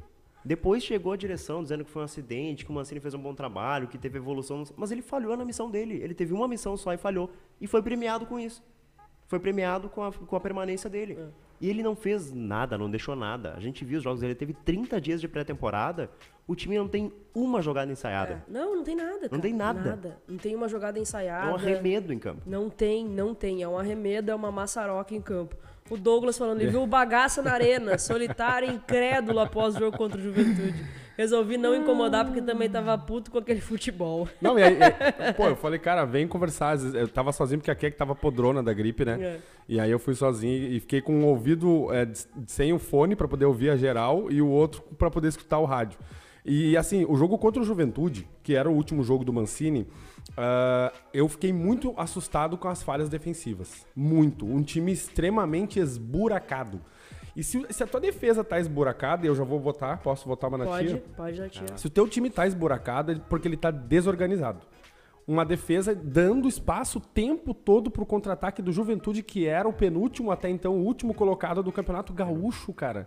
Depois 0.44 0.82
chegou 0.82 1.12
a 1.12 1.16
direção 1.16 1.62
dizendo 1.62 1.84
que 1.84 1.90
foi 1.90 2.02
um 2.02 2.04
acidente, 2.04 2.64
que 2.64 2.70
o 2.70 2.74
Mancini 2.74 3.00
fez 3.00 3.12
um 3.14 3.18
bom 3.20 3.34
trabalho, 3.34 3.86
que 3.88 3.98
teve 3.98 4.18
evolução. 4.18 4.62
Mas 4.76 4.90
ele 4.90 5.02
falhou 5.02 5.36
na 5.36 5.44
missão 5.44 5.70
dele. 5.70 6.00
Ele 6.02 6.14
teve 6.14 6.32
uma 6.32 6.48
missão 6.48 6.76
só 6.76 6.92
e 6.94 6.96
falhou. 6.96 7.30
E 7.60 7.66
foi 7.66 7.82
premiado 7.82 8.24
com 8.26 8.38
isso. 8.38 8.62
Foi 9.26 9.38
premiado 9.38 9.88
com 9.88 10.02
a, 10.02 10.12
com 10.12 10.34
a 10.36 10.40
permanência 10.40 10.88
dele. 10.88 11.18
E 11.60 11.68
ele 11.68 11.82
não 11.82 11.94
fez 11.94 12.32
nada, 12.32 12.78
não 12.78 12.90
deixou 12.90 13.14
nada. 13.14 13.52
A 13.54 13.60
gente 13.60 13.84
viu 13.84 13.98
os 13.98 14.02
jogos 14.04 14.20
dele, 14.20 14.32
ele 14.32 14.38
teve 14.38 14.54
30 14.54 14.98
dias 14.98 15.20
de 15.20 15.28
pré-temporada. 15.28 16.10
O 16.48 16.56
time 16.56 16.76
não 16.78 16.88
tem 16.88 17.12
uma 17.34 17.60
jogada 17.60 17.92
ensaiada. 17.92 18.42
É. 18.48 18.50
Não, 18.50 18.76
não 18.76 18.82
tem 18.82 18.96
nada, 18.96 19.28
cara. 19.28 19.42
tem 19.42 19.52
nada. 19.52 20.18
Não 20.26 20.38
tem 20.38 20.56
uma 20.56 20.68
jogada 20.68 20.98
É, 20.98 21.02
ensaiada. 21.02 21.50
um 21.52 21.54
arremedo 21.54 22.12
em 22.14 22.18
campo. 22.18 22.42
Não 22.46 22.70
tem, 22.70 23.04
não 23.06 23.34
tem. 23.34 23.62
É 23.62 23.68
um 23.68 23.78
arremedo, 23.78 24.30
é 24.30 24.34
uma 24.34 24.50
maçaroca 24.50 25.14
em 25.14 25.20
campo. 25.20 25.54
O 25.90 25.96
Douglas 25.96 26.38
falando, 26.38 26.60
ele 26.60 26.70
viu 26.70 26.82
o 26.82 26.86
bagaça 26.86 27.42
na 27.42 27.52
arena, 27.52 27.98
solitário 27.98 28.70
e 28.70 28.74
incrédulo 28.74 29.40
após 29.40 29.74
o 29.74 29.78
jogo 29.80 29.96
contra 29.98 30.18
o 30.18 30.22
Juventude. 30.22 30.84
Resolvi 31.18 31.58
não 31.58 31.74
incomodar 31.74 32.24
porque 32.24 32.40
também 32.40 32.70
tava 32.70 32.96
puto 32.96 33.30
com 33.30 33.36
aquele 33.38 33.60
futebol. 33.60 34.26
Não, 34.40 34.58
e 34.58 34.62
aí, 34.62 34.78
e- 35.28 35.32
pô, 35.36 35.48
eu 35.48 35.56
falei, 35.56 35.78
cara, 35.78 36.04
vem 36.06 36.26
conversar. 36.26 36.78
Eu 36.94 37.08
tava 37.08 37.30
sozinho 37.32 37.58
porque 37.58 37.70
a 37.70 37.74
Kek 37.74 37.94
tava 37.96 38.14
podrona 38.14 38.62
da 38.62 38.72
gripe, 38.72 39.04
né? 39.04 39.18
É. 39.20 39.38
E 39.68 39.78
aí 39.80 39.90
eu 39.90 39.98
fui 39.98 40.14
sozinho 40.14 40.72
e 40.72 40.80
fiquei 40.80 41.02
com 41.02 41.22
o 41.22 41.26
ouvido 41.26 41.92
é, 41.92 42.08
sem 42.46 42.72
o 42.72 42.78
fone 42.78 43.14
pra 43.14 43.28
poder 43.28 43.44
ouvir 43.44 43.68
a 43.70 43.76
geral 43.76 44.30
e 44.30 44.40
o 44.40 44.48
outro 44.48 44.80
pra 44.96 45.10
poder 45.10 45.28
escutar 45.28 45.58
o 45.58 45.64
rádio. 45.66 45.98
E 46.44 46.74
assim, 46.76 47.04
o 47.06 47.16
jogo 47.16 47.36
contra 47.36 47.60
o 47.60 47.64
Juventude, 47.66 48.26
que 48.42 48.54
era 48.54 48.70
o 48.70 48.74
último 48.74 49.02
jogo 49.02 49.22
do 49.24 49.32
Mancini, 49.32 49.86
ah, 50.36 50.92
eu 51.12 51.28
fiquei 51.28 51.52
muito 51.52 51.94
assustado 51.96 52.56
com 52.56 52.68
as 52.68 52.82
falhas 52.82 53.08
defensivas. 53.08 53.86
Muito. 53.94 54.46
Um 54.46 54.62
time 54.62 54.92
extremamente 54.92 55.78
esburacado. 55.78 56.80
E 57.34 57.42
se, 57.42 57.64
se 57.70 57.82
a 57.82 57.86
tua 57.86 58.00
defesa 58.00 58.42
tá 58.42 58.58
esburacada, 58.58 59.26
eu 59.26 59.34
já 59.34 59.44
vou 59.44 59.60
votar, 59.60 59.98
posso 59.98 60.26
votar 60.26 60.48
uma 60.48 60.58
na 60.58 60.64
Pode, 60.64 60.88
tia? 60.88 61.04
pode 61.16 61.40
na 61.40 61.48
tia. 61.48 61.76
Se 61.76 61.86
o 61.86 61.90
teu 61.90 62.08
time 62.08 62.28
tá 62.28 62.46
esburacado, 62.46 63.12
é 63.12 63.14
porque 63.28 63.46
ele 63.46 63.56
tá 63.56 63.70
desorganizado. 63.70 64.60
Uma 65.26 65.44
defesa 65.44 65.94
dando 65.94 66.48
espaço 66.48 66.98
o 66.98 67.00
tempo 67.00 67.54
todo 67.54 67.90
pro 67.90 68.04
contra-ataque 68.04 68.60
do 68.60 68.72
Juventude, 68.72 69.22
que 69.22 69.46
era 69.46 69.68
o 69.68 69.72
penúltimo, 69.72 70.32
até 70.32 70.50
então, 70.50 70.74
o 70.74 70.84
último 70.84 71.14
colocado 71.14 71.62
do 71.62 71.70
Campeonato 71.70 72.12
Gaúcho, 72.12 72.72
cara. 72.72 73.06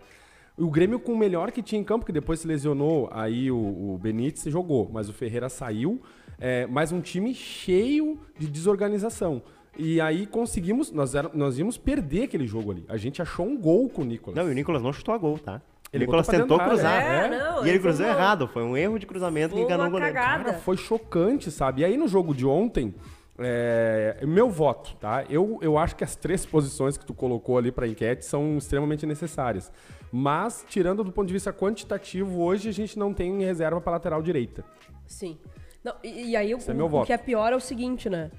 O 0.56 0.70
Grêmio 0.70 0.98
com 0.98 1.12
o 1.12 1.18
melhor 1.18 1.50
que 1.52 1.62
tinha 1.62 1.80
em 1.80 1.84
campo, 1.84 2.06
que 2.06 2.12
depois 2.12 2.40
se 2.40 2.46
lesionou, 2.46 3.10
aí 3.12 3.50
o, 3.50 3.56
o 3.56 3.98
Benítez 3.98 4.44
jogou, 4.50 4.88
mas 4.90 5.08
o 5.08 5.12
Ferreira 5.12 5.48
saiu. 5.48 6.00
É, 6.38 6.66
mas 6.66 6.92
um 6.92 7.00
time 7.00 7.34
cheio 7.34 8.18
de 8.38 8.46
desorganização. 8.48 9.42
E 9.76 10.00
aí 10.00 10.26
conseguimos, 10.26 10.92
nós, 10.92 11.14
era, 11.14 11.30
nós 11.34 11.58
íamos 11.58 11.76
perder 11.76 12.24
aquele 12.24 12.46
jogo 12.46 12.70
ali. 12.70 12.84
A 12.88 12.96
gente 12.96 13.20
achou 13.20 13.46
um 13.46 13.56
gol 13.58 13.88
com 13.88 14.02
o 14.02 14.04
Nicolas. 14.04 14.36
Não, 14.36 14.48
e 14.48 14.52
o 14.52 14.54
Nicolas 14.54 14.82
não 14.82 14.92
chutou 14.92 15.14
a 15.14 15.18
gol, 15.18 15.38
tá? 15.38 15.56
O 15.92 15.96
Ele 15.96 16.04
Nicolas 16.06 16.26
tentou 16.26 16.58
cruzar. 16.58 17.02
É, 17.02 17.28
não, 17.38 17.64
e 17.66 17.68
ele 17.70 17.78
cruzou 17.78 18.04
uma- 18.06 18.12
errado. 18.14 18.48
Foi 18.48 18.62
um 18.62 18.76
erro 18.76 18.98
de 18.98 19.06
cruzamento 19.06 19.50
que 19.50 19.54
Foi 19.56 19.64
enganou 19.64 19.84
uma 19.84 19.88
o 19.88 19.92
goleiro. 19.92 20.14
cagada. 20.14 20.44
Cara, 20.44 20.58
foi 20.58 20.76
chocante, 20.76 21.50
sabe? 21.50 21.82
E 21.82 21.84
aí 21.84 21.96
no 21.96 22.06
jogo 22.08 22.34
de 22.34 22.44
ontem, 22.46 22.94
é, 23.38 24.18
meu 24.26 24.48
voto, 24.50 24.94
tá? 24.96 25.24
Eu, 25.28 25.58
eu 25.60 25.76
acho 25.78 25.94
que 25.96 26.04
as 26.04 26.14
três 26.16 26.44
posições 26.46 26.96
que 26.96 27.04
tu 27.04 27.14
colocou 27.14 27.58
ali 27.58 27.70
pra 27.72 27.86
enquete 27.86 28.24
são 28.24 28.56
extremamente 28.58 29.06
necessárias. 29.06 29.70
Mas, 30.12 30.64
tirando 30.68 31.02
do 31.02 31.10
ponto 31.10 31.26
de 31.26 31.32
vista 31.32 31.52
quantitativo, 31.52 32.40
hoje 32.42 32.68
a 32.68 32.72
gente 32.72 32.96
não 32.98 33.12
tem 33.12 33.40
reserva 33.42 33.80
pra 33.80 33.92
lateral 33.92 34.22
direita. 34.22 34.64
Sim. 35.06 35.36
Não, 35.84 35.94
e, 36.02 36.30
e 36.30 36.36
aí 36.36 36.54
o, 36.54 36.56
Esse 36.58 36.70
é 36.70 36.74
meu 36.74 36.86
o 36.86 37.04
que 37.04 37.12
é 37.12 37.18
pior 37.18 37.52
é 37.52 37.56
o 37.56 37.60
seguinte, 37.60 38.08
né? 38.08 38.30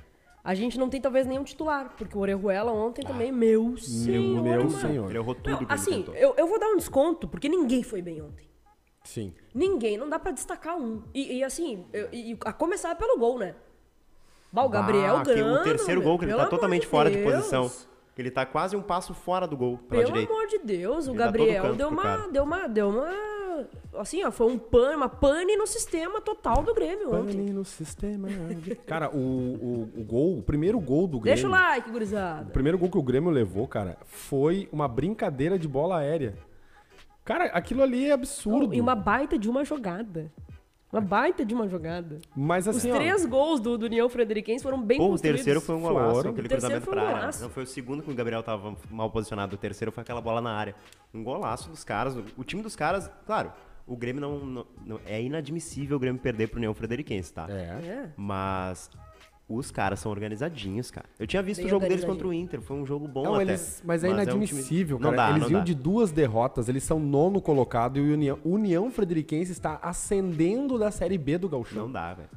A 0.43 0.53
gente 0.53 0.77
não 0.77 0.89
tem 0.89 0.99
talvez 1.01 1.25
nenhum 1.25 1.43
titular, 1.43 1.93
porque 1.97 2.15
o 2.17 2.21
Orejuela 2.21 2.71
ontem 2.71 3.03
também, 3.03 3.31
meu 3.31 3.77
senhor. 3.77 4.43
meu 4.43 4.57
mano. 4.57 4.69
senhor. 4.71 5.09
Ele 5.09 5.17
errou 5.17 5.33
tudo 5.33 5.61
Não, 5.61 5.67
assim, 5.71 6.05
eu, 6.15 6.35
eu 6.37 6.47
vou 6.47 6.59
dar 6.59 6.67
um 6.67 6.77
desconto, 6.77 7.27
porque 7.27 7.49
ninguém 7.49 7.81
foi 7.81 8.01
bem 8.01 8.21
ontem. 8.21 8.47
Sim. 9.03 9.33
Ninguém, 9.53 9.97
não 9.97 10.09
dá 10.09 10.19
pra 10.19 10.31
destacar 10.31 10.75
um. 10.75 11.03
E, 11.13 11.37
e 11.37 11.43
assim, 11.43 11.85
eu- 11.93 12.09
e, 12.11 12.37
a 12.45 12.51
começar 12.53 12.95
pelo 12.95 13.17
gol, 13.17 13.39
né? 13.39 13.55
Bah, 14.51 14.63
o 14.63 14.69
Gabriel 14.69 15.17
Ah, 15.17 15.23
que 15.23 15.33
Grano, 15.33 15.59
O 15.59 15.63
terceiro 15.63 16.01
gol, 16.01 16.17
que 16.17 16.25
ele 16.25 16.31
pelo 16.31 16.43
tá 16.43 16.49
totalmente 16.49 16.81
de 16.81 16.87
fora 16.87 17.09
de 17.09 17.17
posição. 17.23 17.69
Ele 18.17 18.31
tá 18.31 18.45
quase 18.45 18.75
um 18.75 18.81
passo 18.81 19.13
fora 19.13 19.45
do 19.45 19.57
gol 19.57 19.77
pela 19.77 20.01
Pelo 20.03 20.13
direita. 20.13 20.31
amor 20.31 20.47
de 20.47 20.59
Deus, 20.59 21.07
o 21.07 21.11
Ele 21.11 21.17
dá 21.17 21.25
todo 21.25 21.33
Gabriel 21.33 21.75
deu 21.75 21.89
uma, 21.89 22.27
deu 22.29 22.43
uma, 22.43 22.67
deu 22.67 22.89
uma, 22.89 23.11
assim, 23.99 24.23
ó, 24.23 24.31
foi 24.31 24.47
um 24.47 24.57
pane, 24.57 24.95
uma 24.95 25.09
pane 25.09 25.55
no 25.55 25.65
sistema 25.67 26.19
total 26.21 26.63
do 26.63 26.73
Grêmio 26.73 27.13
ontem. 27.13 27.37
Pane 27.37 27.51
no 27.51 27.63
sistema. 27.65 28.27
de- 28.29 28.75
Cara, 28.85 29.09
o, 29.09 29.17
o, 29.17 29.89
o 30.01 30.03
gol, 30.03 30.37
o 30.39 30.43
primeiro 30.43 30.79
gol 30.79 31.07
do 31.07 31.19
Grêmio. 31.19 31.35
Deixa 31.35 31.47
o 31.47 31.51
like, 31.51 31.89
O 31.89 31.91
gurizada. 31.91 32.51
primeiro 32.51 32.77
gol 32.77 32.89
que 32.89 32.97
o 32.97 33.03
Grêmio 33.03 33.29
levou, 33.31 33.67
cara, 33.67 33.97
foi 34.05 34.67
uma 34.71 34.87
brincadeira 34.87 35.57
de 35.59 35.67
bola 35.67 35.97
aérea. 35.99 36.35
Cara, 37.23 37.45
aquilo 37.45 37.81
ali 37.81 38.07
é 38.07 38.11
absurdo. 38.11 38.73
E 38.73 38.79
uma 38.79 38.95
baita 38.95 39.37
de 39.37 39.49
uma 39.49 39.65
jogada. 39.65 40.31
Uma 40.93 41.01
baita 41.01 41.43
de 41.43 41.53
uma 41.53 41.67
jogada. 41.67 42.19
Mas 42.33 42.67
Os 42.67 42.77
assim, 42.77 42.91
ó, 42.91 42.95
três 42.95 43.25
gols 43.25 43.59
do, 43.59 43.77
do 43.77 43.85
União 43.87 44.07
Frederiquense 44.07 44.63
foram 44.63 44.81
bem 44.81 44.97
Pô, 44.97 45.11
o 45.11 45.19
terceiro 45.19 45.59
foi 45.59 45.75
um 45.75 45.81
golaço, 45.81 46.15
Foram. 46.15 46.29
aquele 46.31 46.45
O 46.45 46.49
terceiro 46.49 46.75
cruzamento 46.81 46.85
foi 46.85 46.93
um 46.93 47.17
pra 47.17 47.27
área. 47.27 47.39
Não 47.41 47.49
foi 47.49 47.63
o 47.63 47.67
segundo 47.67 48.01
que 48.03 48.09
o 48.11 48.13
Gabriel 48.15 48.41
tava 48.41 48.77
mal 48.89 49.09
posicionado. 49.09 49.55
O 49.55 49.57
terceiro 49.57 49.91
foi 49.91 50.03
aquela 50.03 50.21
bola 50.21 50.39
na 50.39 50.51
área. 50.51 50.73
Um 51.13 51.21
golaço 51.23 51.69
dos 51.69 51.83
caras. 51.83 52.15
O 52.37 52.43
time 52.45 52.61
dos 52.61 52.75
caras, 52.77 53.11
claro, 53.25 53.51
o 53.87 53.95
Grêmio 53.95 54.21
não, 54.21 54.45
não- 54.45 54.65
não- 54.85 54.99
é 55.05 55.21
inadmissível 55.21 55.97
o 55.97 55.99
Grêmio 55.99 56.21
perder 56.21 56.47
pro 56.47 56.57
União 56.57 56.73
Frederiquense, 56.73 57.31
tá? 57.33 57.47
É. 57.49 57.53
É. 57.87 58.09
Mas 58.17 58.89
os 59.47 59.69
caras 59.69 59.99
são 59.99 60.11
organizadinhos, 60.11 60.89
cara. 60.89 61.05
Eu 61.19 61.27
tinha 61.27 61.41
visto 61.43 61.59
Bem 61.59 61.67
o 61.67 61.69
jogo 61.69 61.87
deles 61.87 62.03
contra 62.03 62.27
o 62.27 62.33
Inter, 62.33 62.61
foi 62.61 62.77
um 62.77 62.85
jogo 62.85 63.07
bom 63.07 63.23
Não, 63.23 63.35
até. 63.35 63.43
eles, 63.43 63.81
mas 63.85 64.03
é 64.03 64.07
um 64.07 64.11
time- 64.11 64.23
inadmissível, 64.23 64.97
Não 64.99 65.11
cara. 65.11 65.29
dá, 65.31 65.35
eles 65.37 65.47
vinham 65.49 65.63
de 65.63 65.75
duas 65.75 66.11
derrotas, 66.11 66.67
eles 66.67 66.83
são 66.83 66.99
nono 66.99 67.39
colocado 67.39 67.99
e 67.99 68.01
o 68.09 68.13
União, 68.13 68.39
União 68.43 68.89
Frederiquense 68.89 69.51
está 69.51 69.77
ascendendo 69.83 70.79
da 70.79 70.89
Série 70.89 71.17
B 71.17 71.37
do 71.37 71.47
Gauchão. 71.47 71.83
Não 71.83 71.91
dá, 71.91 72.13
velho. 72.15 72.29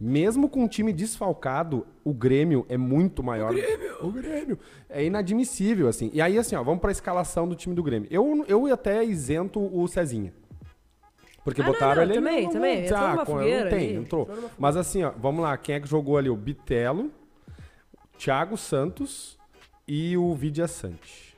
Mesmo 0.00 0.48
com 0.48 0.64
um 0.64 0.68
time 0.68 0.92
desfalcado, 0.92 1.86
o 2.02 2.12
Grêmio 2.12 2.66
é 2.68 2.76
muito 2.76 3.22
maior. 3.22 3.52
O 3.52 3.54
Grêmio! 3.54 3.96
O 4.02 4.10
Grêmio! 4.10 4.58
É 4.90 5.04
inadmissível, 5.04 5.86
assim. 5.86 6.10
E 6.12 6.20
aí, 6.20 6.36
assim, 6.36 6.56
ó, 6.56 6.62
vamos 6.64 6.80
pra 6.80 6.90
escalação 6.90 7.46
do 7.48 7.54
time 7.54 7.72
do 7.72 7.84
Grêmio. 7.84 8.08
Eu, 8.10 8.44
eu 8.48 8.66
até 8.72 9.04
isento 9.04 9.60
o 9.60 9.86
Cezinha. 9.86 10.34
Porque 11.44 11.60
Ah, 11.60 11.64
não, 11.66 11.72
botaram 11.72 11.94
não, 11.96 12.02
ele... 12.02 12.14
também, 12.14 12.48
também. 12.50 12.84
Entrou 12.84 13.00
numa 13.00 13.26
com- 13.26 13.32
fogueira 13.32 13.64
não 13.64 13.70
tem, 13.70 13.88
ali, 13.88 13.96
entrou. 13.96 14.26
fogueira. 14.26 14.50
Mas 14.58 14.76
assim, 14.76 15.02
ó, 15.02 15.10
vamos 15.16 15.42
lá. 15.42 15.56
Quem 15.56 15.74
é 15.74 15.80
que 15.80 15.88
jogou 15.88 16.16
ali? 16.16 16.30
O 16.30 16.36
Bitelo, 16.36 17.10
Thiago 18.18 18.56
Santos 18.56 19.36
e 19.86 20.16
o 20.16 20.34
Vidia 20.34 20.68
Sante. 20.68 21.36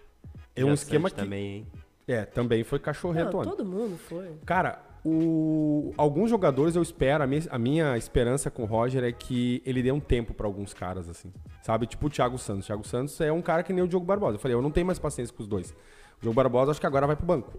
É 0.54 0.64
um 0.64 0.72
esquema 0.74 1.08
Sante 1.08 1.18
que... 1.18 1.24
também, 1.24 1.46
hein? 1.46 1.66
É, 2.06 2.24
também 2.24 2.62
foi 2.64 2.78
Não, 2.78 2.84
cachorrento 2.84 3.38
ontem. 3.38 3.48
todo 3.48 3.64
mundo 3.64 3.96
foi. 3.96 4.32
Cara, 4.44 4.78
o- 5.02 5.94
alguns 5.96 6.28
jogadores 6.28 6.76
eu 6.76 6.82
espero, 6.82 7.24
a 7.24 7.26
minha, 7.26 7.42
a 7.50 7.58
minha 7.58 7.96
esperança 7.96 8.50
com 8.50 8.62
o 8.62 8.66
Roger 8.66 9.02
é 9.04 9.10
que 9.12 9.62
ele 9.64 9.82
dê 9.82 9.90
um 9.90 10.00
tempo 10.00 10.34
pra 10.34 10.46
alguns 10.46 10.74
caras, 10.74 11.08
assim. 11.08 11.32
Sabe? 11.62 11.86
Tipo 11.86 12.06
o 12.06 12.10
Thiago 12.10 12.36
Santos. 12.36 12.64
O 12.64 12.66
Thiago 12.66 12.86
Santos 12.86 13.18
é 13.22 13.32
um 13.32 13.40
cara 13.40 13.62
que 13.62 13.72
nem 13.72 13.82
o 13.82 13.88
Diogo 13.88 14.04
Barbosa. 14.04 14.36
Eu 14.36 14.38
falei, 14.38 14.54
eu 14.54 14.60
não 14.60 14.70
tenho 14.70 14.86
mais 14.86 14.98
paciência 14.98 15.34
com 15.34 15.42
os 15.42 15.48
dois. 15.48 15.74
O 16.18 16.22
Diogo 16.22 16.34
Barbosa 16.34 16.70
acho 16.70 16.80
que 16.80 16.86
agora 16.86 17.06
vai 17.06 17.16
pro 17.16 17.26
banco. 17.26 17.52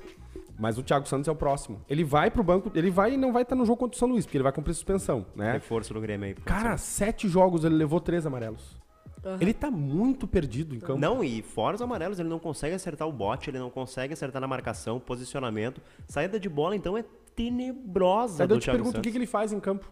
Mas 0.57 0.77
o 0.77 0.83
Thiago 0.83 1.07
Santos 1.07 1.27
é 1.27 1.31
o 1.31 1.35
próximo. 1.35 1.81
Ele 1.89 2.03
vai 2.03 2.31
pro 2.31 2.41
banco, 2.43 2.71
ele 2.73 2.89
vai 2.89 3.13
e 3.13 3.17
não 3.17 3.33
vai 3.33 3.41
estar 3.43 3.55
no 3.55 3.65
jogo 3.65 3.77
contra 3.77 3.95
o 3.95 3.99
São 3.99 4.07
Luís, 4.07 4.25
porque 4.25 4.37
ele 4.37 4.43
vai 4.43 4.53
cumprir 4.53 4.73
suspensão, 4.73 5.25
né? 5.35 5.51
Reforço 5.53 5.93
no 5.93 5.99
Grêmio 5.99 6.27
aí. 6.27 6.33
Cara, 6.33 6.77
sete 6.77 7.27
jogos 7.27 7.65
ele 7.65 7.75
levou 7.75 7.99
três 7.99 8.25
amarelos. 8.25 8.77
Aham. 9.25 9.37
Ele 9.41 9.53
tá 9.53 9.69
muito 9.69 10.25
perdido 10.27 10.73
em 10.75 10.79
campo. 10.79 10.99
Não, 10.99 11.23
e 11.23 11.41
fora 11.41 11.75
os 11.75 11.81
amarelos, 11.81 12.19
ele 12.19 12.29
não 12.29 12.39
consegue 12.39 12.73
acertar 12.75 13.07
o 13.07 13.11
bote, 13.11 13.49
ele 13.49 13.59
não 13.59 13.69
consegue 13.69 14.13
acertar 14.13 14.39
na 14.39 14.47
marcação, 14.47 14.99
posicionamento. 14.99 15.81
Saída 16.07 16.39
de 16.39 16.47
bola, 16.47 16.75
então, 16.75 16.97
é 16.97 17.03
tenebrosa 17.35 18.39
Daí 18.39 18.47
do 18.47 18.53
eu 18.55 18.59
te 18.59 18.63
Thiago 18.65 18.77
pergunto 18.77 18.97
o 18.99 19.01
que, 19.01 19.07
Santos. 19.07 19.11
que 19.11 19.17
ele 19.17 19.25
faz 19.27 19.51
em 19.51 19.59
campo. 19.59 19.91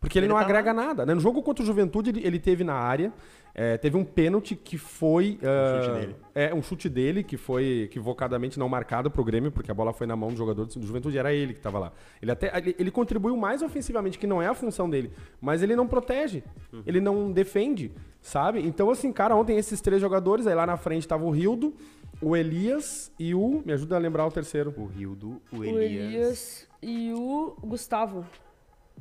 Porque 0.00 0.18
ele, 0.18 0.26
Ele 0.26 0.32
não 0.32 0.38
tá 0.38 0.44
agrega 0.44 0.72
lá. 0.72 0.86
nada. 0.86 1.06
né? 1.06 1.14
No 1.14 1.20
jogo 1.20 1.42
contra 1.42 1.62
o 1.62 1.66
Juventude, 1.66 2.10
ele, 2.10 2.24
ele 2.26 2.38
teve 2.38 2.62
na 2.62 2.74
área. 2.74 3.12
É, 3.60 3.76
teve 3.76 3.96
um 3.96 4.04
pênalti 4.04 4.54
que 4.54 4.78
foi. 4.78 5.36
ah, 5.42 5.82
chute 5.82 5.98
dele. 5.98 6.16
É, 6.32 6.54
um 6.54 6.62
chute 6.62 6.88
dele, 6.88 7.24
que 7.24 7.36
foi 7.36 7.82
equivocadamente 7.82 8.56
não 8.56 8.68
marcado 8.68 9.10
pro 9.10 9.24
Grêmio, 9.24 9.50
porque 9.50 9.68
a 9.68 9.74
bola 9.74 9.92
foi 9.92 10.06
na 10.06 10.14
mão 10.14 10.28
do 10.30 10.36
jogador 10.36 10.64
do 10.64 10.86
Juventude, 10.86 11.18
era 11.18 11.34
ele 11.34 11.54
que 11.54 11.60
tava 11.60 11.76
lá. 11.80 11.92
Ele 12.22 12.30
até. 12.30 12.56
Ele, 12.56 12.76
ele 12.78 12.90
contribuiu 12.92 13.36
mais 13.36 13.60
ofensivamente, 13.60 14.16
que 14.16 14.28
não 14.28 14.40
é 14.40 14.46
a 14.46 14.54
função 14.54 14.88
dele. 14.88 15.10
Mas 15.40 15.60
ele 15.60 15.74
não 15.74 15.88
protege. 15.88 16.44
Uhum. 16.72 16.84
Ele 16.86 17.00
não 17.00 17.32
defende, 17.32 17.90
sabe? 18.22 18.64
Então, 18.64 18.92
assim, 18.92 19.12
cara, 19.12 19.34
ontem 19.34 19.58
esses 19.58 19.80
três 19.80 20.00
jogadores, 20.00 20.46
aí 20.46 20.54
lá 20.54 20.64
na 20.64 20.76
frente 20.76 21.08
tava 21.08 21.24
o 21.24 21.30
Rildo, 21.30 21.74
o 22.22 22.36
Elias 22.36 23.12
e 23.18 23.34
o. 23.34 23.60
Me 23.66 23.72
ajuda 23.72 23.96
a 23.96 23.98
lembrar 23.98 24.24
o 24.24 24.30
terceiro. 24.30 24.72
O 24.76 24.86
Rildo, 24.86 25.42
o 25.52 25.56
O 25.56 25.64
Elias. 25.64 25.82
Elias 25.82 26.68
e 26.80 27.12
o 27.12 27.56
Gustavo. 27.60 28.24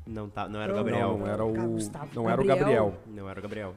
Não, 0.07 0.27
tá, 0.27 0.49
não 0.49 0.59
era 0.59 0.73
o 0.73 0.75
Não, 0.75 0.83
Gabriel. 0.83 1.17
Não, 1.19 1.27
era 1.27 1.45
o. 1.45 1.53
Gustavo. 1.73 2.09
Não 2.15 2.27
era 2.27 2.41
o 2.41 2.43
Gabriel. 2.43 2.85
Gabriel. 2.85 2.93
Não 3.05 3.29
era 3.29 3.39
o 3.39 3.43
Gabriel. 3.43 3.75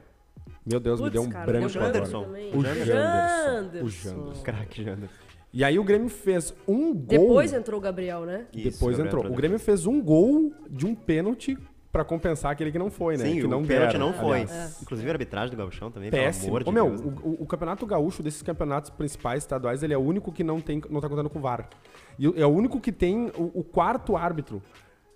Meu 0.65 0.79
Deus, 0.81 1.01
me 1.01 1.07
Putz, 1.07 1.13
deu 1.15 1.23
um 1.23 1.31
cara, 1.31 1.47
branco 1.47 1.67
agora. 1.69 1.85
Janderson. 1.87 2.25
também. 2.25 2.51
O 2.57 2.63
Janderson. 2.63 2.85
Janderson. 2.93 3.85
O 3.85 3.89
Janderson. 3.91 4.43
Craque, 4.43 4.85
Janderson. 4.85 5.15
E 5.53 5.65
aí 5.65 5.79
o 5.79 5.85
Grêmio 5.85 6.09
fez 6.09 6.55
um 6.69 6.93
gol. 6.95 7.19
Depois 7.19 7.53
entrou 7.53 7.79
o 7.79 7.83
Gabriel, 7.83 8.25
né? 8.25 8.47
Isso, 8.55 8.71
Depois 8.79 8.97
Gabriel 8.97 9.07
entrou. 9.07 9.21
O 9.21 9.23
depois. 9.25 9.37
Grêmio 9.39 9.59
fez 9.59 9.87
um 9.87 10.01
gol 10.01 10.53
de 10.71 10.87
um 10.87 10.95
pênalti 10.95 11.59
pra 11.91 12.05
compensar 12.05 12.53
aquele 12.53 12.71
que 12.71 12.79
não 12.79 12.89
foi, 12.89 13.17
né? 13.17 13.25
Sim, 13.25 13.41
que 13.41 13.47
o 13.47 13.49
não 13.49 13.65
pênalti 13.65 13.93
deram, 13.95 14.07
não 14.07 14.13
foi. 14.15 14.43
aliás. 14.43 14.81
Inclusive 14.81 15.09
a 15.09 15.13
arbitragem 15.13 15.51
do 15.51 15.57
Gauchão 15.57 15.91
também, 15.91 16.09
Péssimo. 16.09 16.57
pelo 16.57 16.67
Ô, 16.67 16.71
amor 16.71 16.73
meu, 16.73 16.97
de 16.97 17.03
Deus. 17.03 17.15
né? 17.17 17.21
o, 17.25 17.43
o 17.43 17.47
campeonato 17.47 17.85
gaúcho, 17.85 18.23
desses 18.23 18.43
campeonatos 18.43 18.91
principais 18.91 19.43
estaduais, 19.43 19.83
ele 19.83 19.93
é 19.93 19.99
o 19.99 20.01
único 20.01 20.31
que 20.31 20.45
não, 20.45 20.61
tem, 20.61 20.81
não 20.89 21.01
tá 21.01 21.09
contando 21.09 21.29
com 21.29 21.41
o 21.41 21.43
VAR. 21.43 21.69
E 22.17 22.29
o- 22.29 22.35
é 22.37 22.47
o 22.47 22.51
único 22.51 22.79
que 22.79 22.93
tem 22.93 23.33
o, 23.37 23.51
o 23.55 23.65
quarto 23.65 24.17
árbitro. 24.17 24.63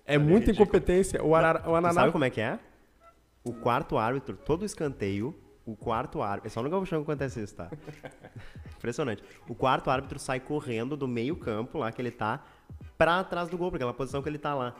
É 0.05 0.17
muita 0.17 0.47
ridículo. 0.47 0.63
incompetência. 0.63 1.23
O, 1.23 1.33
Arara, 1.33 1.63
o 1.65 1.75
Ananá... 1.75 1.93
sabe 1.93 2.11
como 2.11 2.25
é 2.25 2.29
que 2.29 2.41
é? 2.41 2.59
O 3.45 3.53
quarto 3.53 3.97
árbitro, 3.97 4.35
todo 4.35 4.65
escanteio, 4.65 5.33
o 5.65 5.75
quarto 5.75 6.21
árbitro. 6.21 6.47
É 6.47 6.49
só 6.49 6.61
no 6.63 6.69
Gauchão 6.69 7.03
que 7.03 7.09
acontece 7.11 7.41
isso, 7.41 7.55
tá? 7.55 7.69
Impressionante. 8.77 9.23
O 9.47 9.55
quarto 9.55 9.89
árbitro 9.89 10.19
sai 10.19 10.39
correndo 10.39 10.97
do 10.97 11.07
meio-campo 11.07 11.77
lá 11.77 11.91
que 11.91 12.01
ele 12.01 12.11
tá 12.11 12.43
pra 12.97 13.23
trás 13.23 13.47
do 13.47 13.57
gol, 13.57 13.69
porque 13.69 13.83
é 13.83 13.85
uma 13.87 13.93
posição 13.93 14.21
que 14.21 14.29
ele 14.29 14.37
tá 14.37 14.53
lá. 14.53 14.73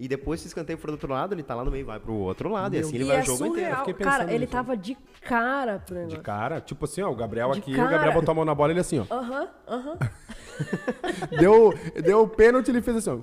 E 0.00 0.06
depois, 0.06 0.40
se 0.40 0.46
o 0.46 0.48
escanteio 0.48 0.78
for 0.78 0.88
do 0.88 0.92
outro 0.92 1.12
lado, 1.12 1.34
ele 1.34 1.42
tá 1.42 1.56
lá 1.56 1.64
no 1.64 1.72
meio, 1.72 1.84
vai 1.84 1.98
pro 1.98 2.12
outro 2.14 2.48
lado. 2.50 2.72
e 2.74 2.78
assim 2.78 2.94
ele 2.94 3.04
e 3.04 3.06
vai 3.08 3.16
é 3.16 3.20
o 3.20 3.24
jogo 3.24 3.46
inteiro. 3.46 3.54
surreal. 3.66 3.78
fiquei 3.78 3.94
pensando 3.94 4.12
Cara, 4.12 4.30
ele 4.30 4.38
nisso. 4.38 4.52
tava 4.52 4.76
de 4.76 4.96
cara 5.22 5.78
pro 5.80 5.94
De 5.96 6.00
negócio. 6.02 6.22
cara, 6.22 6.60
tipo 6.60 6.84
assim, 6.84 7.02
ó, 7.02 7.10
o 7.10 7.16
Gabriel 7.16 7.50
De 7.50 7.58
aqui, 7.58 7.74
cara. 7.74 7.88
o 7.88 7.90
Gabriel 7.90 8.14
botou 8.14 8.30
a 8.30 8.34
mão 8.36 8.44
na 8.44 8.54
bola 8.54 8.70
e 8.70 8.72
ele 8.74 8.80
assim, 8.80 9.00
ó. 9.00 9.12
Aham, 9.12 9.48
aham. 9.66 9.98
Deu, 11.38 11.74
deu 12.02 12.22
o 12.22 12.28
pênalti 12.28 12.68
ele 12.70 12.80
fez 12.82 12.96
assim, 12.98 13.10
ó. 13.10 13.18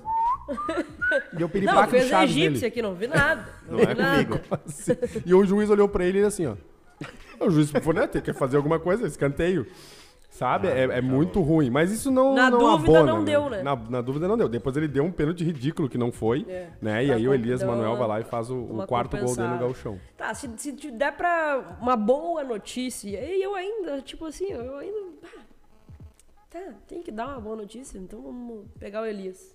Deu 1.33 1.41
Não, 1.41 1.49
piripaque 1.49 1.91
fez 1.91 2.11
no 2.11 2.17
a 2.17 2.23
egípcia 2.23 2.67
aqui, 2.67 2.81
não 2.81 2.93
vi 2.93 3.07
nada. 3.07 3.45
Não 3.67 3.77
vi 3.79 3.83
é 3.85 3.93
nada. 3.95 4.25
comigo. 4.25 4.45
Assim, 4.65 4.93
E 5.25 5.33
o 5.33 5.43
juiz 5.45 5.69
olhou 5.69 5.87
pra 5.89 6.05
ele 6.05 6.17
e 6.17 6.21
ele 6.21 6.27
assim, 6.27 6.45
ó. 6.45 6.55
O 7.39 7.49
juiz 7.49 7.71
falou, 7.71 7.93
né, 7.93 8.07
tem 8.07 8.21
que 8.21 8.31
fazer 8.33 8.57
alguma 8.57 8.79
coisa, 8.79 9.07
escanteio. 9.07 9.65
Sabe? 10.29 10.67
é 10.67 10.83
é 10.83 11.01
muito 11.01 11.41
ruim. 11.41 11.69
Mas 11.69 11.91
isso 11.93 12.11
não. 12.11 12.33
Na 12.35 12.49
não 12.49 12.59
dúvida, 12.59 12.99
abona, 12.99 13.13
não 13.13 13.23
deu, 13.23 13.49
né? 13.49 13.63
Na, 13.63 13.73
na 13.75 14.01
dúvida 14.01 14.27
não 14.27 14.37
deu. 14.37 14.49
Depois 14.49 14.75
ele 14.75 14.87
deu 14.87 15.03
um 15.05 15.11
pênalti 15.11 15.45
ridículo 15.45 15.87
que 15.87 15.97
não 15.97 16.11
foi. 16.11 16.45
É. 16.49 16.67
Né? 16.81 17.03
E 17.05 17.07
Pra 17.07 17.15
aí 17.15 17.25
o 17.25 17.29
com- 17.29 17.35
Elias 17.35 17.61
deu 17.61 17.69
Manuel 17.69 17.95
vai 17.95 18.07
lá 18.07 18.19
e 18.19 18.23
faz 18.25 18.49
o, 18.49 18.57
o 18.57 18.85
quarto 18.85 19.15
gol 19.17 19.33
dele 19.33 19.47
no. 19.47 19.59
Galchão. 19.59 19.97
Tá, 20.17 20.33
se, 20.33 20.49
se 20.57 20.73
te 20.73 20.91
der 20.91 21.13
pra 21.15 21.77
uma 21.81 21.95
boa 21.95 22.43
notícia, 22.43 23.07
e 23.17 23.41
eu 23.41 23.55
ainda, 23.55 24.01
tipo 24.01 24.25
assim, 24.25 24.51
eu 24.51 24.77
ainda. 24.77 24.97
ah, 25.23 25.39
Tá, 26.49 26.59
tem 26.85 27.01
que 27.01 27.11
dar 27.13 27.27
uma 27.29 27.39
boa 27.39 27.55
notícia, 27.55 27.97
então 27.97 28.21
vamos 28.21 28.65
pegar 28.77 29.03
o 29.03 29.05
Elias. 29.05 29.54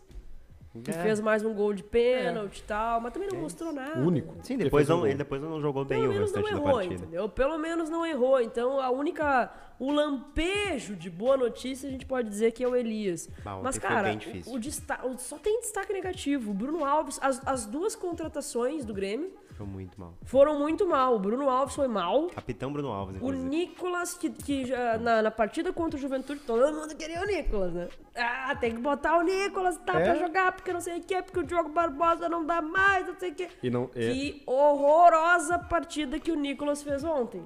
Que 0.84 0.90
É. 0.92 0.94
fez 0.94 1.18
mais 1.20 1.44
um 1.44 1.52
gol 1.52 1.74
de 1.74 1.82
pênalti 1.82 2.58
e 2.58 2.62
tal, 2.62 3.00
mas 3.00 3.12
também 3.12 3.28
não 3.32 3.40
mostrou 3.40 3.72
nada. 3.72 3.98
Único. 3.98 4.36
Sim, 4.40 4.54
Ele 4.54 4.64
depois 4.64 4.88
um 4.88 4.98
não, 4.98 5.06
ele 5.06 5.16
depois 5.16 5.42
não 5.42 5.60
jogou 5.60 5.84
bem 5.84 5.98
Pelo 6.00 6.10
o 6.12 6.14
menos 6.14 6.30
não 6.30 6.36
restante 6.42 6.54
da 6.54 6.60
errou, 6.64 6.74
partida. 6.78 6.94
entendeu? 6.94 7.28
Pelo 7.28 7.58
menos 7.58 7.90
não 7.90 8.06
errou. 8.06 8.40
Então 8.40 8.80
a 8.80 8.88
única. 8.90 9.52
O 9.80 9.90
lampejo 9.90 10.94
de 10.94 11.08
boa 11.10 11.36
notícia 11.38 11.88
a 11.88 11.90
gente 11.92 12.04
pode 12.06 12.28
dizer 12.28 12.52
que 12.52 12.62
é 12.62 12.68
o 12.68 12.76
Elias. 12.76 13.28
Bah, 13.42 13.58
Mas, 13.62 13.78
cara, 13.78 14.10
o, 14.46 14.54
o 14.54 14.58
desta- 14.60 15.04
o- 15.06 15.16
só 15.18 15.38
tem 15.38 15.58
destaque 15.60 15.92
negativo. 15.92 16.50
O 16.50 16.54
Bruno 16.54 16.84
Alves, 16.84 17.18
as, 17.22 17.40
as 17.48 17.64
duas 17.66 17.96
contratações 17.96 18.84
do 18.84 18.92
Grêmio 18.94 19.32
Foi 19.60 19.66
muito 19.68 20.00
mal. 20.00 20.14
foram 20.24 20.58
muito 20.58 20.88
mal. 20.88 21.14
O 21.14 21.18
Bruno 21.18 21.50
Alves 21.50 21.74
foi 21.74 21.86
mal. 21.86 22.28
Capitão 22.28 22.72
Bruno 22.72 22.88
Alves, 22.88 23.16
O 23.16 23.18
inclusive. 23.18 23.46
Nicolas, 23.46 24.14
que, 24.14 24.30
que 24.30 24.64
já, 24.64 24.96
na, 24.96 25.20
na 25.20 25.30
partida 25.30 25.70
contra 25.70 25.98
o 25.98 26.00
Juventude, 26.00 26.40
todo 26.46 26.72
mundo 26.72 26.96
queria 26.96 27.20
o 27.20 27.26
Nicolas, 27.26 27.74
né? 27.74 27.88
Ah, 28.16 28.56
tem 28.58 28.74
que 28.74 28.80
botar 28.80 29.18
o 29.18 29.22
Nicolas, 29.22 29.76
tá 29.84 30.00
É. 30.00 30.04
pra 30.04 30.14
jogar, 30.14 30.52
porque 30.52 30.72
não 30.72 30.80
sei 30.80 30.98
o 30.98 31.02
quê, 31.02 31.20
porque 31.22 31.40
o 31.40 31.42
Diogo 31.42 31.68
Barbosa 31.68 32.26
não 32.26 32.46
dá 32.46 32.62
mais, 32.62 33.06
não 33.06 33.14
sei 33.18 33.32
o 33.32 33.34
quê. 33.34 33.48
E 33.62 33.68
não, 33.68 33.90
é- 33.94 34.10
Que 34.12 34.42
horrorosa 34.46 35.58
partida 35.58 36.18
que 36.18 36.32
o 36.32 36.36
Nicolas 36.36 36.82
fez 36.82 37.04
ontem. 37.04 37.42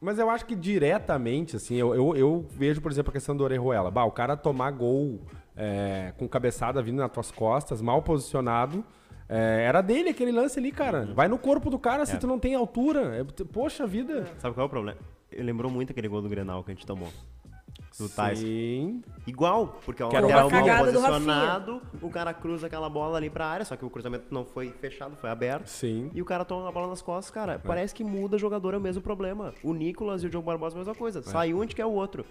Mas 0.00 0.18
eu 0.18 0.28
acho 0.30 0.44
que 0.46 0.54
diretamente, 0.54 1.56
assim, 1.56 1.74
eu, 1.76 1.94
eu, 1.94 2.14
eu 2.16 2.46
vejo, 2.50 2.80
por 2.80 2.92
exemplo, 2.92 3.10
a 3.10 3.12
questão 3.12 3.36
do 3.36 3.42
Orejuela. 3.42 3.90
Bah, 3.90 4.04
o 4.04 4.12
cara 4.12 4.36
tomar 4.36 4.70
gol 4.70 5.20
é, 5.56 6.12
com 6.18 6.28
cabeçada 6.28 6.82
vindo 6.82 6.98
nas 6.98 7.10
tuas 7.10 7.30
costas, 7.30 7.80
mal 7.80 8.02
posicionado. 8.02 8.84
É, 9.28 9.64
era 9.66 9.80
dele 9.80 10.10
aquele 10.10 10.32
lance 10.32 10.58
ali, 10.58 10.70
cara. 10.72 11.06
Vai 11.14 11.28
no 11.28 11.38
corpo 11.38 11.70
do 11.70 11.78
cara 11.78 12.04
se 12.06 12.16
É. 12.16 12.18
tu 12.18 12.26
não 12.26 12.38
tem 12.38 12.54
altura. 12.54 13.16
É, 13.20 13.44
poxa 13.44 13.86
vida. 13.86 14.26
Sabe 14.38 14.54
qual 14.54 14.64
é 14.64 14.66
o 14.66 14.70
problema? 14.70 14.98
Ele 15.30 15.44
lembrou 15.44 15.70
muito 15.70 15.90
aquele 15.90 16.08
gol 16.08 16.22
do 16.22 16.28
Grenal 16.28 16.62
que 16.62 16.70
a 16.70 16.74
gente 16.74 16.86
tomou. 16.86 17.08
Do 17.98 18.08
Tyson. 18.08 18.42
Sim. 18.42 19.02
Igual, 19.24 19.78
porque 19.84 20.02
é 20.02 20.06
um 20.06 20.08
lateral 20.10 20.50
mal 20.50 20.84
posicionado, 20.84 21.82
o 22.02 22.10
cara 22.10 22.34
cruza 22.34 22.66
aquela 22.66 22.88
bola 22.88 23.16
ali 23.18 23.30
pra 23.30 23.46
área, 23.46 23.64
só 23.64 23.76
que 23.76 23.84
o 23.84 23.90
cruzamento 23.90 24.26
não 24.32 24.44
foi 24.44 24.70
fechado, 24.80 25.14
foi 25.16 25.30
aberto. 25.30 25.68
Sim. 25.68 26.10
E 26.12 26.20
o 26.20 26.24
cara 26.24 26.44
toma 26.44 26.68
a 26.68 26.72
bola 26.72 26.88
nas 26.88 27.00
costas, 27.00 27.30
cara. 27.32 27.60
Parece 27.64 27.94
que 27.94 28.02
muda 28.02 28.36
jogador, 28.36 28.74
é 28.74 28.78
o 28.78 28.80
mesmo 28.80 29.00
problema. 29.00 29.54
O 29.62 29.72
Nicolas 29.72 30.24
e 30.24 30.26
o 30.26 30.30
Diogo 30.30 30.44
Barbosa, 30.46 30.74
a 30.76 30.78
mesma 30.78 30.94
coisa. 30.94 31.22
Sai 31.22 31.54
um, 31.54 31.58
a 31.60 31.62
gente 31.62 31.76
quer 31.76 31.86
o 31.86 31.92
outro. 31.92 32.24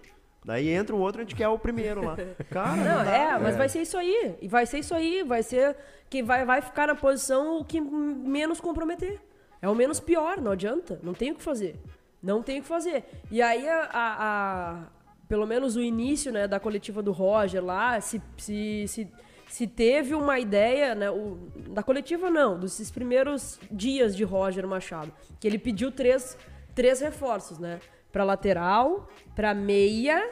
Daí 0.45 0.69
entra 0.69 0.95
o 0.95 0.99
outro, 0.99 1.21
a 1.21 1.23
gente 1.23 1.35
quer 1.35 1.47
o 1.47 1.57
primeiro 1.57 2.03
lá. 2.03 2.17
Cara, 2.51 2.75
Não, 2.75 2.97
não 2.97 3.05
dá. 3.05 3.15
é, 3.15 3.37
mas 3.39 3.55
vai 3.55 3.69
ser 3.69 3.81
isso 3.81 3.97
aí. 3.97 4.35
E 4.41 4.47
vai 4.47 4.65
ser 4.65 4.79
isso 4.79 4.93
aí. 4.93 5.23
Vai 5.23 5.41
ser 5.43 5.75
que 6.09 6.21
vai, 6.21 6.45
vai 6.45 6.61
ficar 6.61 6.87
na 6.87 6.95
posição 6.95 7.59
o 7.59 7.65
que 7.65 7.79
menos 7.79 8.59
comprometer. 8.59 9.19
É 9.61 9.69
o 9.69 9.75
menos 9.75 9.99
pior, 9.99 10.41
não 10.41 10.51
adianta. 10.51 10.99
Não 11.01 11.13
tem 11.13 11.31
o 11.31 11.35
que 11.35 11.41
fazer. 11.43 11.79
Não 12.21 12.43
tem 12.43 12.59
o 12.59 12.61
que 12.61 12.67
fazer. 12.67 13.03
E 13.31 13.41
aí, 13.41 13.67
a, 13.69 13.89
a- 13.93 14.17
a- 14.19 14.83
pelo 15.27 15.47
menos 15.47 15.75
o 15.77 15.81
início 15.81 16.31
né, 16.31 16.47
da 16.47 16.59
coletiva 16.59 17.01
do 17.01 17.11
Roger 17.13 17.63
lá, 17.63 17.99
se, 18.01 18.21
se, 18.37 18.85
se, 18.87 19.07
se 19.49 19.65
teve 19.67 20.13
uma 20.13 20.39
ideia, 20.39 20.93
né, 20.93 21.09
o- 21.09 21.37
da 21.69 21.81
coletiva 21.81 22.29
não, 22.29 22.59
desses 22.59 22.91
primeiros 22.91 23.59
dias 23.71 24.15
de 24.15 24.23
Roger 24.25 24.67
Machado, 24.67 25.11
que 25.39 25.47
ele 25.47 25.57
pediu 25.57 25.89
três, 25.91 26.37
três 26.75 26.99
reforços, 26.99 27.57
né? 27.57 27.79
Pra 28.13 28.23
lateral, 28.23 29.09
pra 29.35 29.53
meia 29.53 30.31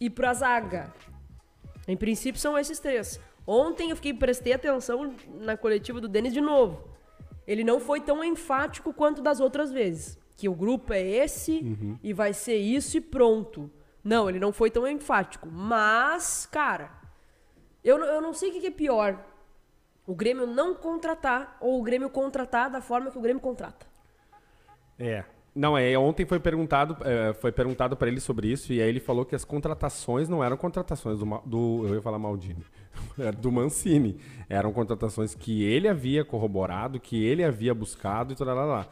e 0.00 0.08
pra 0.08 0.32
zaga. 0.32 0.90
Em 1.86 1.96
princípio 1.96 2.40
são 2.40 2.56
esses 2.56 2.78
três. 2.78 3.20
Ontem 3.46 3.90
eu 3.90 3.96
fiquei 3.96 4.14
prestei 4.14 4.52
atenção 4.54 5.14
na 5.40 5.56
coletiva 5.56 6.00
do 6.00 6.08
Denis 6.08 6.32
de 6.32 6.40
novo. 6.40 6.88
Ele 7.46 7.64
não 7.64 7.80
foi 7.80 8.00
tão 8.00 8.22
enfático 8.22 8.92
quanto 8.94 9.20
das 9.20 9.40
outras 9.40 9.70
vezes. 9.72 10.16
Que 10.36 10.48
o 10.48 10.54
grupo 10.54 10.92
é 10.92 11.00
esse 11.00 11.98
e 12.02 12.12
vai 12.12 12.32
ser 12.32 12.56
isso 12.56 12.96
e 12.96 13.00
pronto. 13.00 13.70
Não, 14.04 14.28
ele 14.30 14.38
não 14.38 14.52
foi 14.52 14.70
tão 14.70 14.86
enfático. 14.86 15.48
Mas, 15.50 16.46
cara, 16.46 16.90
eu, 17.82 17.98
não- 17.98 18.06
eu 18.06 18.20
não 18.20 18.32
sei 18.32 18.50
o 18.50 18.60
que 18.60 18.66
é 18.66 18.70
pior. 18.70 19.18
O 20.06 20.14
Grêmio 20.14 20.46
não 20.46 20.74
contratar 20.74 21.56
ou 21.60 21.80
o 21.80 21.82
Grêmio 21.82 22.08
contratar 22.10 22.70
da 22.70 22.80
forma 22.80 23.10
que 23.10 23.18
o 23.18 23.20
Grêmio 23.20 23.42
contrata. 23.42 23.86
É. 24.98 25.24
Não, 25.54 25.76
é, 25.76 25.98
ontem 25.98 26.24
foi 26.24 26.38
perguntado, 26.38 26.96
é, 27.04 27.32
foi 27.32 27.50
perguntado 27.50 27.96
para 27.96 28.08
ele 28.08 28.20
sobre 28.20 28.48
isso, 28.48 28.72
e 28.72 28.80
aí 28.80 28.88
ele 28.88 29.00
falou 29.00 29.24
que 29.24 29.34
as 29.34 29.44
contratações 29.44 30.28
não 30.28 30.44
eram 30.44 30.56
contratações 30.56 31.18
do, 31.18 31.24
do 31.44 31.88
eu 31.88 31.94
ia 31.96 32.02
falar 32.02 32.18
Maldini, 32.18 32.64
do 33.40 33.50
Mancini. 33.50 34.18
Eram 34.48 34.72
contratações 34.72 35.34
que 35.34 35.64
ele 35.64 35.88
havia 35.88 36.24
corroborado, 36.24 37.00
que 37.00 37.24
ele 37.24 37.42
havia 37.42 37.74
buscado 37.74 38.32
e 38.32 38.36
tudo 38.36 38.54
lá, 38.54 38.64
lá. 38.64 38.86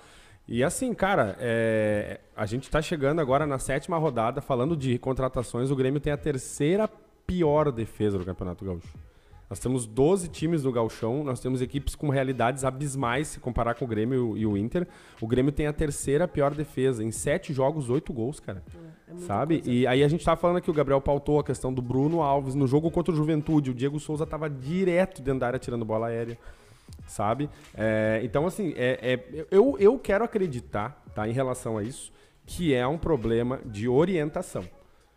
E 0.48 0.62
assim, 0.62 0.94
cara, 0.94 1.36
é, 1.40 2.20
a 2.36 2.46
gente 2.46 2.70
tá 2.70 2.80
chegando 2.80 3.20
agora 3.20 3.46
na 3.46 3.58
sétima 3.58 3.98
rodada, 3.98 4.40
falando 4.40 4.76
de 4.76 4.96
contratações, 4.98 5.70
o 5.70 5.76
Grêmio 5.76 6.00
tem 6.00 6.12
a 6.12 6.16
terceira 6.16 6.88
pior 7.26 7.72
defesa 7.72 8.16
do 8.16 8.24
Campeonato 8.24 8.64
Gaúcho. 8.64 8.94
Nós 9.48 9.60
temos 9.60 9.86
12 9.86 10.28
times 10.28 10.64
no 10.64 10.72
Galchão, 10.72 11.22
nós 11.22 11.38
temos 11.38 11.62
equipes 11.62 11.94
com 11.94 12.08
realidades 12.08 12.64
abismais 12.64 13.28
se 13.28 13.40
comparar 13.40 13.74
com 13.74 13.84
o 13.84 13.88
Grêmio 13.88 14.36
e 14.36 14.44
o 14.44 14.56
Inter. 14.56 14.86
O 15.20 15.26
Grêmio 15.26 15.52
tem 15.52 15.68
a 15.68 15.72
terceira 15.72 16.26
pior 16.26 16.52
defesa, 16.52 17.04
em 17.04 17.12
sete 17.12 17.52
jogos, 17.52 17.88
oito 17.88 18.12
gols, 18.12 18.40
cara. 18.40 18.62
Sabe? 19.18 19.62
E 19.64 19.86
aí 19.86 20.02
a 20.02 20.08
gente 20.08 20.24
tava 20.24 20.40
falando 20.40 20.60
que 20.60 20.70
o 20.70 20.74
Gabriel 20.74 21.00
pautou 21.00 21.38
a 21.38 21.44
questão 21.44 21.72
do 21.72 21.80
Bruno 21.80 22.22
Alves 22.22 22.56
no 22.56 22.66
jogo 22.66 22.90
contra 22.90 23.14
o 23.14 23.16
Juventude. 23.16 23.70
O 23.70 23.74
Diego 23.74 24.00
Souza 24.00 24.26
tava 24.26 24.50
direto 24.50 25.22
dentro 25.22 25.40
da 25.40 25.46
área 25.46 25.58
tirando 25.60 25.84
bola 25.84 26.08
aérea. 26.08 26.36
Sabe? 27.06 27.48
É, 27.74 28.20
então, 28.24 28.46
assim, 28.46 28.74
é, 28.76 28.98
é- 29.00 29.46
eu, 29.50 29.76
eu 29.78 29.96
quero 29.98 30.24
acreditar, 30.24 31.04
tá, 31.14 31.28
em 31.28 31.32
relação 31.32 31.78
a 31.78 31.84
isso, 31.84 32.12
que 32.44 32.74
é 32.74 32.86
um 32.86 32.98
problema 32.98 33.60
de 33.64 33.88
orientação. 33.88 34.64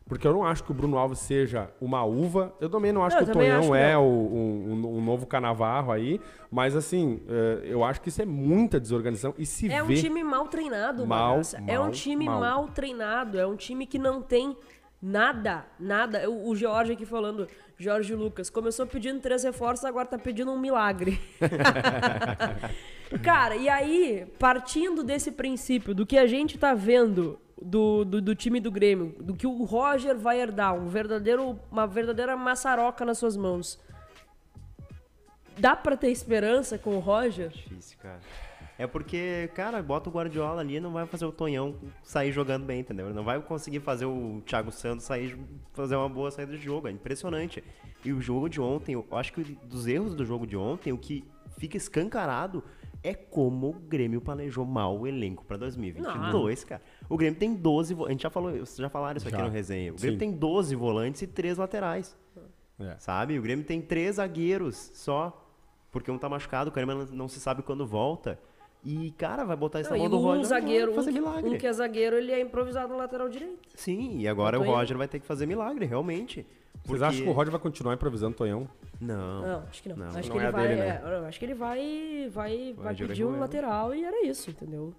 Porque 0.10 0.28
eu 0.28 0.34
não 0.34 0.44
acho 0.44 0.64
que 0.64 0.72
o 0.72 0.74
Bruno 0.74 0.98
Alves 0.98 1.20
seja 1.20 1.70
uma 1.80 2.04
uva. 2.04 2.52
Eu 2.60 2.68
também 2.70 2.92
não 2.92 3.04
acho 3.06 3.16
Não, 3.16 3.24
que 3.24 3.30
o 3.30 3.34
Tonhão 3.34 3.76
é 3.76 3.96
o- 3.98 4.02
um, 4.02 4.72
um- 4.74 4.98
um 4.98 5.02
novo 5.02 5.26
canavarro 5.28 5.92
aí. 5.92 6.20
Mas 6.52 6.76
assim, 6.76 7.22
eh, 7.30 7.62
eu 7.66 7.84
acho 7.84 8.02
que 8.02 8.10
isso 8.10 8.20
é 8.22 8.26
muita 8.26 8.80
desorganização. 8.80 9.36
E 9.38 9.46
se 9.46 9.72
É 9.72 9.84
um 9.84 9.88
vê. 9.88 9.94
time 9.96 10.24
mal 10.24 10.48
treinado, 10.48 11.06
Mal, 11.06 11.34
Bagaça. 11.34 11.64
É 11.68 11.80
um 11.80 11.84
mal, 11.84 11.92
time 11.92 12.26
mal. 12.26 12.40
mal. 12.42 12.68
treinado. 12.70 13.40
É 13.40 13.46
um 13.46 13.56
time 13.56 13.86
que 13.86 14.00
não 14.00 14.20
tem 14.22 14.58
nada, 15.02 15.66
nada. 15.80 16.28
O, 16.30 16.50
o 16.50 16.56
Jorge 16.56 16.94
aqui 16.94 17.06
falando, 17.06 17.48
Jorge 17.78 18.16
Lucas, 18.16 18.50
começou 18.50 18.88
pedindo 18.88 19.20
três 19.22 19.44
reforços, 19.44 19.86
agora 19.86 20.08
tá 20.08 20.18
pedindo 20.18 20.52
um 20.52 20.60
milagre. 20.60 21.22
Cara, 23.24 23.56
e 23.56 23.68
aí, 23.70 24.26
partindo 24.38 25.04
desse 25.04 25.32
princípio, 25.32 25.94
do 25.96 26.06
que 26.06 26.18
a 26.18 26.28
gente 26.28 26.58
tá 26.58 26.74
vendo 26.74 27.40
do, 27.62 28.06
do, 28.06 28.22
do 28.22 28.36
time 28.36 28.60
do 28.60 28.72
Grêmio, 28.72 29.16
do 29.20 29.36
que 29.36 29.48
o 29.48 29.64
Roger 29.64 30.18
vai 30.18 30.40
herdar, 30.40 30.76
um 30.76 30.88
verdadeiro, 30.88 31.60
uma 31.72 31.86
verdadeira 31.86 32.36
maçaroca 32.36 33.06
nas 33.06 33.18
suas 33.18 33.36
mãos. 33.36 33.80
Dá 35.58 35.76
pra 35.76 35.98
ter 35.98 36.10
esperança 36.10 36.78
com 36.78 36.96
o 36.96 37.00
Roger? 37.00 37.50
Difícil, 37.50 37.98
cara. 38.00 38.20
É 38.78 38.88
porque, 38.88 39.50
cara, 39.54 39.84
bota 39.84 40.10
o 40.10 40.14
Guardiola 40.14 40.62
ali 40.62 40.78
e 40.78 40.80
não 40.80 40.94
vai 40.94 41.06
fazer 41.06 41.26
o 41.26 41.34
Tonhão 41.34 41.76
sair 42.02 42.32
jogando 42.32 42.66
bem, 42.66 42.80
entendeu? 42.80 43.14
Não 43.14 43.26
vai 43.26 43.38
conseguir 43.42 43.82
fazer 43.82 44.06
o 44.06 44.42
Thiago 44.46 44.72
Santos 44.72 45.06
sair 45.06 45.38
fazer 45.74 45.98
uma 45.98 46.08
boa 46.08 46.32
saída 46.32 46.54
de 46.54 46.64
jogo. 46.64 46.88
É 46.88 46.92
impressionante. 46.92 47.62
E 48.06 48.14
o 48.14 48.22
jogo 48.22 48.48
de 48.48 48.62
ontem, 48.62 48.94
eu 48.94 49.06
acho 49.12 49.34
que 49.34 49.44
dos 49.44 49.86
erros 49.86 50.16
do 50.16 50.24
jogo 50.24 50.48
de 50.48 50.56
ontem, 50.56 50.94
o 50.94 50.98
que 50.98 51.26
fica 51.58 51.76
escancarado 51.76 52.64
é 53.04 53.14
como 53.14 53.72
o 53.72 53.74
Grêmio 53.74 54.22
planejou 54.22 54.66
mal 54.66 54.98
o 54.98 55.06
elenco 55.06 55.44
pra 55.44 55.58
2022, 55.58 56.64
cara. 56.64 56.82
O 57.10 57.18
Grêmio 57.18 57.40
tem 57.40 57.56
12, 57.56 57.94
vo- 57.96 58.06
a 58.06 58.12
gente 58.12 58.22
já 58.24 58.30
falou, 58.30 58.52
vocês 58.52 58.76
já 58.78 58.88
falaram 58.90 59.18
isso 59.18 59.28
aqui 59.28 59.38
Já. 59.38 59.44
no 59.44 59.50
resenha. 59.50 59.92
O 59.92 59.96
Grêmio 59.96 60.14
Sim. 60.14 60.20
tem 60.20 60.32
12 60.32 60.76
volantes 60.76 61.22
e 61.24 61.28
3 61.28 61.58
laterais. 61.58 62.16
É. 62.80 62.96
Sabe? 63.00 63.38
O 63.38 63.42
Grêmio 63.42 63.66
tem 63.66 63.82
três 63.82 64.16
zagueiros 64.18 64.92
só. 64.94 65.46
Porque 65.92 66.10
um 66.12 66.18
tá 66.20 66.30
machucado, 66.30 66.70
o 66.70 66.72
Kahneman 66.72 67.08
não- 67.12 67.28
se 67.28 67.40
sabe 67.40 67.64
quando 67.64 67.86
volta. 67.86 68.40
E, 68.86 69.12
cara, 69.18 69.44
vai 69.44 69.58
botar 69.58 69.80
essa 69.80 69.90
Não, 69.90 69.98
mão 69.98 70.06
e 70.06 70.10
do 70.10 70.18
um 70.18 70.22
Roger 70.22 70.46
zagueiro, 70.46 70.94
vai 70.94 71.04
fazer 71.04 71.10
um 71.10 71.14
que, 71.14 71.20
milagre. 71.20 71.50
um 71.50 71.58
que 71.58 71.68
é 71.68 71.74
zagueiro, 71.74 72.16
ele 72.16 72.32
é 72.32 72.40
improvisado 72.40 72.94
no 72.94 72.98
lateral 72.98 73.28
direito. 73.28 73.68
Sim, 73.76 74.20
e 74.20 74.28
agora 74.28 74.58
o 74.58 74.62
indo. 74.64 74.72
Roger 74.72 74.98
vai 74.98 75.08
ter 75.08 75.20
que 75.20 75.26
fazer 75.26 75.46
milagre, 75.48 75.86
realmente. 75.86 76.46
Vocês 76.76 76.86
Porque- 76.86 77.04
acham 77.04 77.24
que 77.24 77.30
o 77.30 77.34
Roger 77.34 77.52
vai 77.52 77.60
continuar 77.60 77.94
improvisando 77.96 78.38
Tonhão? 78.38 78.70
Não. 79.02 79.42
Não, 79.42 79.64
acho 79.68 79.84
que 79.84 79.90
não. 79.90 79.98
Não, 79.98 80.06
acho 80.06 80.16
não 80.16 80.22
que 80.24 80.32
é 80.32 80.36
ele 80.38 80.46
a 80.46 80.52
vai, 80.52 80.68
dele, 80.68 80.80
é, 80.82 80.86
né? 80.86 81.02
eu 81.04 81.26
acho 81.26 81.40
que 81.40 81.46
ele 81.46 81.54
vai, 81.56 82.30
vai, 82.32 82.74
vai 82.78 82.96
de 82.96 83.06
pedir 83.06 83.26
um 83.26 83.38
lateral 83.40 83.94
e 83.94 84.06
era 84.06 84.26
isso, 84.26 84.50
entendeu? 84.52 84.94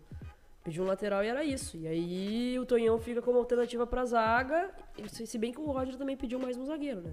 Pediu 0.71 0.85
um 0.85 0.87
lateral 0.87 1.25
e 1.25 1.27
era 1.27 1.43
isso. 1.45 1.77
E 1.77 1.89
aí 1.89 2.57
o 2.57 2.65
Tonhão 2.65 2.97
fica 3.01 3.21
como 3.21 3.39
alternativa 3.39 3.85
pra 3.89 4.05
zaga, 4.05 4.71
e 4.97 5.09
se 5.09 5.27
se 5.27 5.37
bem 5.37 5.51
que 5.53 5.61
o 5.61 5.65
Roger 5.73 5.97
também 5.97 6.17
pediu 6.17 6.39
mais 6.39 6.57
um 6.57 6.65
zagueiro, 6.65 7.01
né? 7.01 7.11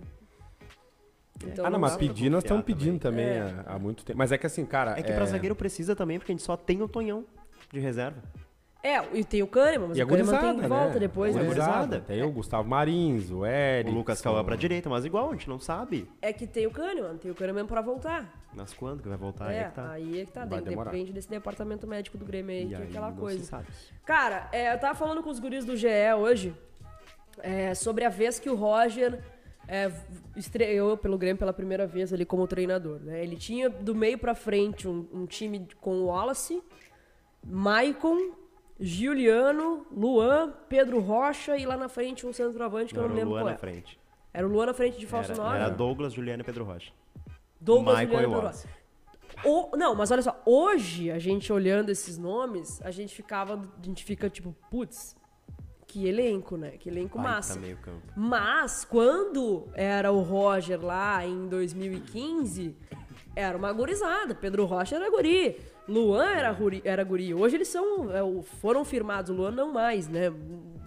Então, 1.44 1.66
ah, 1.66 1.70
não, 1.72 1.80
mas 1.80 1.96
pedir 1.96 2.30
nós 2.30 2.44
estamos 2.44 2.64
pedindo 2.64 3.00
também, 3.00 3.26
É. 3.26 3.42
há, 3.66 3.74
há 3.76 3.80
muito 3.80 4.06
tempo. 4.06 4.18
Mas 4.18 4.32
é 4.32 4.38
que 4.38 4.46
assim, 4.46 4.64
cara. 4.64 4.92
É 4.98 5.02
que 5.02 5.12
pra 5.12 5.26
zagueiro 5.26 5.56
precisa 5.56 5.96
também, 5.96 6.20
porque 6.20 6.32
a 6.32 6.36
gente 6.36 6.44
só 6.44 6.56
tem 6.56 6.84
o 6.84 6.88
Tonhão 6.88 7.26
de 7.74 7.80
reserva. 7.80 8.22
É, 8.84 9.04
e 9.18 9.24
tem 9.24 9.42
o 9.42 9.48
Kahneman, 9.48 9.88
mas 9.90 9.98
E 9.98 10.04
o 10.04 10.08
Kahneman 10.08 10.32
tem 10.40 10.54
gurizada, 10.54 10.68
volta 10.68 10.94
né? 10.94 11.00
depois, 11.00 11.36
A 11.36 11.40
né? 11.40 11.46
gurizada. 11.46 11.74
Gurizada. 11.78 12.00
Tem 12.02 12.22
o 12.24 12.32
Gustavo 12.32 12.70
Marins, 12.70 13.32
o 13.32 13.44
Eric. 13.44 13.90
O 13.90 13.94
Lucas 13.96 14.22
Cauã 14.22 14.44
pra 14.44 14.56
direita, 14.56 14.88
mas 14.88 15.04
igual, 15.04 15.30
a 15.30 15.32
gente 15.34 15.50
não 15.50 15.60
sabe. 15.60 16.08
É 16.22 16.32
que 16.32 16.46
tem 16.46 16.68
o 16.68 16.72
Kahneman, 16.72 17.18
tem 17.18 17.32
o 17.32 17.36
Kahneman 17.36 17.66
pra 17.66 17.82
voltar. 17.82 18.37
Mas 18.54 18.74
quando 18.74 19.04
que 19.04 19.08
vai 19.10 19.18
voltar? 19.18 19.52
é, 19.52 19.58
Aí 19.60 19.60
é 19.60 19.66
que 19.70 19.76
tá. 19.76 19.92
aí 19.92 20.22
é 20.22 20.26
que 20.26 20.32
tá, 20.32 20.46
Vai 20.46 20.62
demorar. 20.62 20.90
depende 20.92 21.12
desse 21.14 21.30
departamento 21.30 21.86
médico 21.86 22.18
do 22.18 22.26
Grêmio 22.26 22.56
aí, 22.56 22.64
E 22.64 22.68
que 22.70 22.74
é 22.74 22.78
aí 22.78 22.84
aquela 22.84 23.10
não 23.12 23.18
coisa. 23.18 23.40
se 23.40 23.46
sabe. 23.46 23.68
Cara, 24.06 24.50
é, 24.52 24.74
eu 24.74 24.80
tava 24.80 24.96
falando 24.96 25.22
com 25.22 25.30
os 25.30 25.40
guris 25.40 25.64
do 25.66 25.76
GE 25.76 25.88
hoje 26.18 26.56
é, 27.40 27.74
sobre 27.76 28.04
a 28.04 28.10
vez 28.10 28.40
que 28.40 28.50
o 28.50 28.56
Roger 28.56 29.22
é, 29.68 29.92
estreou 30.36 30.98
pelo 30.98 31.18
Grêmio 31.18 31.38
pela 31.38 31.54
primeira 31.54 31.86
vez 31.86 32.12
ali 32.12 32.26
como 32.26 32.48
treinador. 32.48 33.00
Né? 33.00 33.22
Ele 33.22 33.36
tinha 33.36 33.70
do 33.70 33.94
meio 33.94 34.18
pra 34.18 34.34
frente 34.34 34.88
um, 34.88 35.06
um 35.14 35.26
time 35.28 35.68
com 35.80 35.98
o 36.00 36.06
Wallace, 36.06 36.64
Maicon, 37.44 38.32
Giuliano, 38.80 39.86
Luan, 39.92 40.54
Pedro 40.70 41.00
Rocha 41.00 41.58
e 41.58 41.66
lá 41.66 41.78
na 41.78 41.90
frente 41.90 42.26
um 42.26 42.34
centroavante 42.34 42.94
que 42.94 43.00
Não, 43.00 43.06
eu 43.08 43.10
não 43.10 43.16
era 43.18 43.26
o 43.26 43.30
lembro 43.30 43.30
Luan 43.34 43.42
qual 43.42 43.50
na 43.50 43.56
é. 43.56 43.58
frente. 43.58 44.00
Era 44.34 44.48
o 44.48 44.50
Luan 44.52 44.66
na 44.68 44.74
frente 44.74 45.00
de 45.00 45.06
falso 45.08 45.32
Era, 45.32 45.44
9? 45.44 45.56
era 45.58 45.70
Douglas, 45.70 46.14
Juliano 46.14 46.42
e 46.42 46.46
Pedro 46.46 46.64
Rocha. 46.64 46.92
Douglas, 47.60 48.00
Michael 48.00 48.22
Juliano. 48.24 48.48
Rocha. 48.48 48.68
O- 49.46 49.78
não, 49.78 49.94
mas 49.94 50.10
olha 50.10 50.22
só, 50.22 50.42
hoje 50.46 51.12
a 51.12 51.20
gente 51.20 51.52
olhando 51.54 51.90
esses 51.90 52.18
nomes, 52.18 52.82
a 52.84 52.90
gente 52.92 53.14
ficava, 53.14 53.54
a 53.82 53.86
gente 53.86 54.04
fica 54.04 54.30
tipo, 54.30 54.56
putz, 54.72 55.16
que 55.86 56.08
elenco, 56.08 56.58
né? 56.58 56.72
Que 56.72 56.90
elenco 56.90 57.18
Baita 57.18 57.32
massa. 57.32 57.60
meio 57.60 57.78
campo. 57.78 58.02
Mas 58.16 58.84
quando 58.84 59.68
era 59.74 60.12
o 60.12 60.22
Roger 60.22 60.84
lá 60.84 61.26
em 61.26 61.48
2015, 61.48 62.76
era 63.36 63.58
uma 63.58 63.72
gurizada. 63.72 64.34
Pedro 64.36 64.66
Rocha 64.66 64.96
era 64.96 65.10
guri. 65.10 65.60
Luan 65.88 66.26
era 66.32 66.52
guri. 66.52 66.82
Era 66.84 67.04
guri. 67.04 67.34
Hoje 67.34 67.56
eles 67.56 67.68
são, 67.70 68.12
é, 68.12 68.20
foram 68.60 68.84
firmados. 68.84 69.30
O 69.32 69.34
Luan 69.34 69.52
não 69.52 69.72
mais, 69.72 70.08
né? 70.10 70.30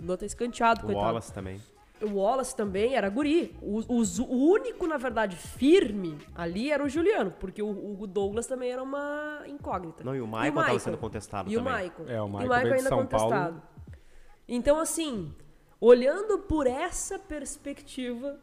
Não 0.00 0.16
tá 0.16 0.26
escanteado, 0.26 0.80
O 0.82 0.86
coitado. 0.86 1.06
Wallace 1.06 1.32
também. 1.32 1.60
O 2.02 2.14
Wallace 2.18 2.56
também 2.56 2.94
era 2.94 3.08
guri. 3.08 3.54
O, 3.60 3.96
os- 3.98 4.18
o 4.18 4.24
único, 4.26 4.86
na 4.86 4.96
verdade, 4.96 5.36
firme 5.36 6.16
ali 6.34 6.70
era 6.70 6.82
o 6.82 6.88
Juliano, 6.88 7.30
porque 7.38 7.62
o, 7.62 8.00
o 8.00 8.06
Douglas 8.06 8.46
também 8.46 8.70
era 8.72 8.82
uma 8.82 9.42
incógnita. 9.46 10.02
Não, 10.02 10.14
e 10.16 10.20
o 10.20 10.26
Michael 10.26 10.54
tava 10.54 10.78
sendo 10.78 10.98
contestado 10.98 11.50
E 11.50 11.56
o 11.56 11.62
também. 11.62 11.84
Michael. 11.90 12.08
É, 12.08 12.22
o 12.22 12.26
E 12.26 12.30
Michael 12.30 12.62
veio 12.62 12.76
de 12.76 12.82
São 12.88 13.06
Paulo. 13.06 13.62
Então, 14.48 14.78
assim, 14.80 15.34
olhando 15.80 16.38
por 16.40 16.66
essa 16.66 17.18
perspectiva, 17.18 18.38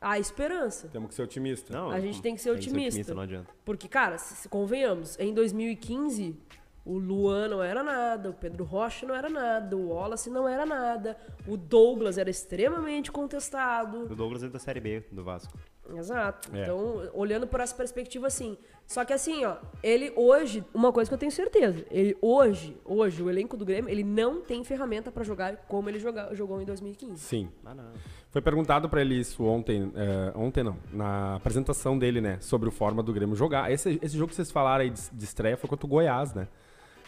há 0.00 0.18
esperança. 0.18 0.88
Temos 0.88 1.10
que 1.10 1.14
ser 1.14 1.22
otimistas. 1.22 1.70
Não, 1.74 1.90
A 1.90 2.00
gente 2.00 2.20
tem 2.20 2.34
que 2.34 2.40
ser 2.40 2.50
otimista. 2.50 3.14
não 3.14 3.22
adianta. 3.22 3.50
Porque, 3.64 3.86
cara, 3.88 4.18
se, 4.18 4.34
se 4.34 4.48
convenhamos, 4.48 5.18
em 5.18 5.32
2015, 5.32 6.36
o 6.84 6.98
Luan 6.98 7.48
não 7.48 7.62
era 7.62 7.82
nada, 7.82 8.30
o 8.30 8.34
Pedro 8.34 8.64
Rocha 8.64 9.06
não 9.06 9.14
era 9.14 9.28
nada, 9.28 9.76
o 9.76 9.88
Wallace 9.88 10.30
não 10.30 10.48
era 10.48 10.64
nada, 10.64 11.16
o 11.46 11.56
Douglas 11.56 12.18
era 12.18 12.30
extremamente 12.30 13.12
contestado. 13.12 14.04
O 14.04 14.16
Douglas 14.16 14.42
é 14.42 14.48
da 14.48 14.58
Série 14.58 14.80
B 14.80 15.04
do 15.12 15.22
Vasco. 15.22 15.56
Exato. 15.96 16.54
É. 16.54 16.62
Então, 16.62 17.10
olhando 17.14 17.46
por 17.46 17.60
essa 17.60 17.74
perspectiva, 17.74 18.26
assim. 18.26 18.56
Só 18.86 19.04
que 19.04 19.12
assim, 19.12 19.44
ó, 19.44 19.56
ele 19.82 20.12
hoje, 20.16 20.64
uma 20.74 20.92
coisa 20.92 21.08
que 21.08 21.14
eu 21.14 21.18
tenho 21.18 21.30
certeza, 21.30 21.84
ele 21.90 22.16
hoje, 22.20 22.76
hoje, 22.84 23.22
o 23.22 23.30
elenco 23.30 23.56
do 23.56 23.64
Grêmio, 23.64 23.88
ele 23.90 24.02
não 24.02 24.40
tem 24.40 24.64
ferramenta 24.64 25.12
pra 25.12 25.22
jogar 25.22 25.56
como 25.68 25.88
ele 25.88 25.98
joga, 25.98 26.34
jogou 26.34 26.60
em 26.60 26.64
2015. 26.64 27.20
Sim. 27.20 27.48
Ah, 27.64 27.74
não. 27.74 27.92
Foi 28.30 28.40
perguntado 28.40 28.88
pra 28.88 29.00
ele 29.00 29.14
isso 29.14 29.44
ontem, 29.44 29.92
é, 29.94 30.32
ontem 30.36 30.62
não, 30.62 30.76
na 30.92 31.36
apresentação 31.36 31.98
dele, 31.98 32.20
né, 32.20 32.38
sobre 32.40 32.68
o 32.68 32.72
forma 32.72 33.02
do 33.02 33.12
Grêmio 33.12 33.34
jogar. 33.34 33.70
Esse, 33.70 33.98
esse 34.02 34.16
jogo 34.16 34.30
que 34.30 34.36
vocês 34.36 34.50
falaram 34.50 34.82
aí 34.82 34.90
de, 34.90 35.00
de 35.12 35.24
estreia 35.24 35.56
foi 35.56 35.68
contra 35.68 35.86
o 35.86 35.88
Goiás, 35.88 36.34
né? 36.34 36.48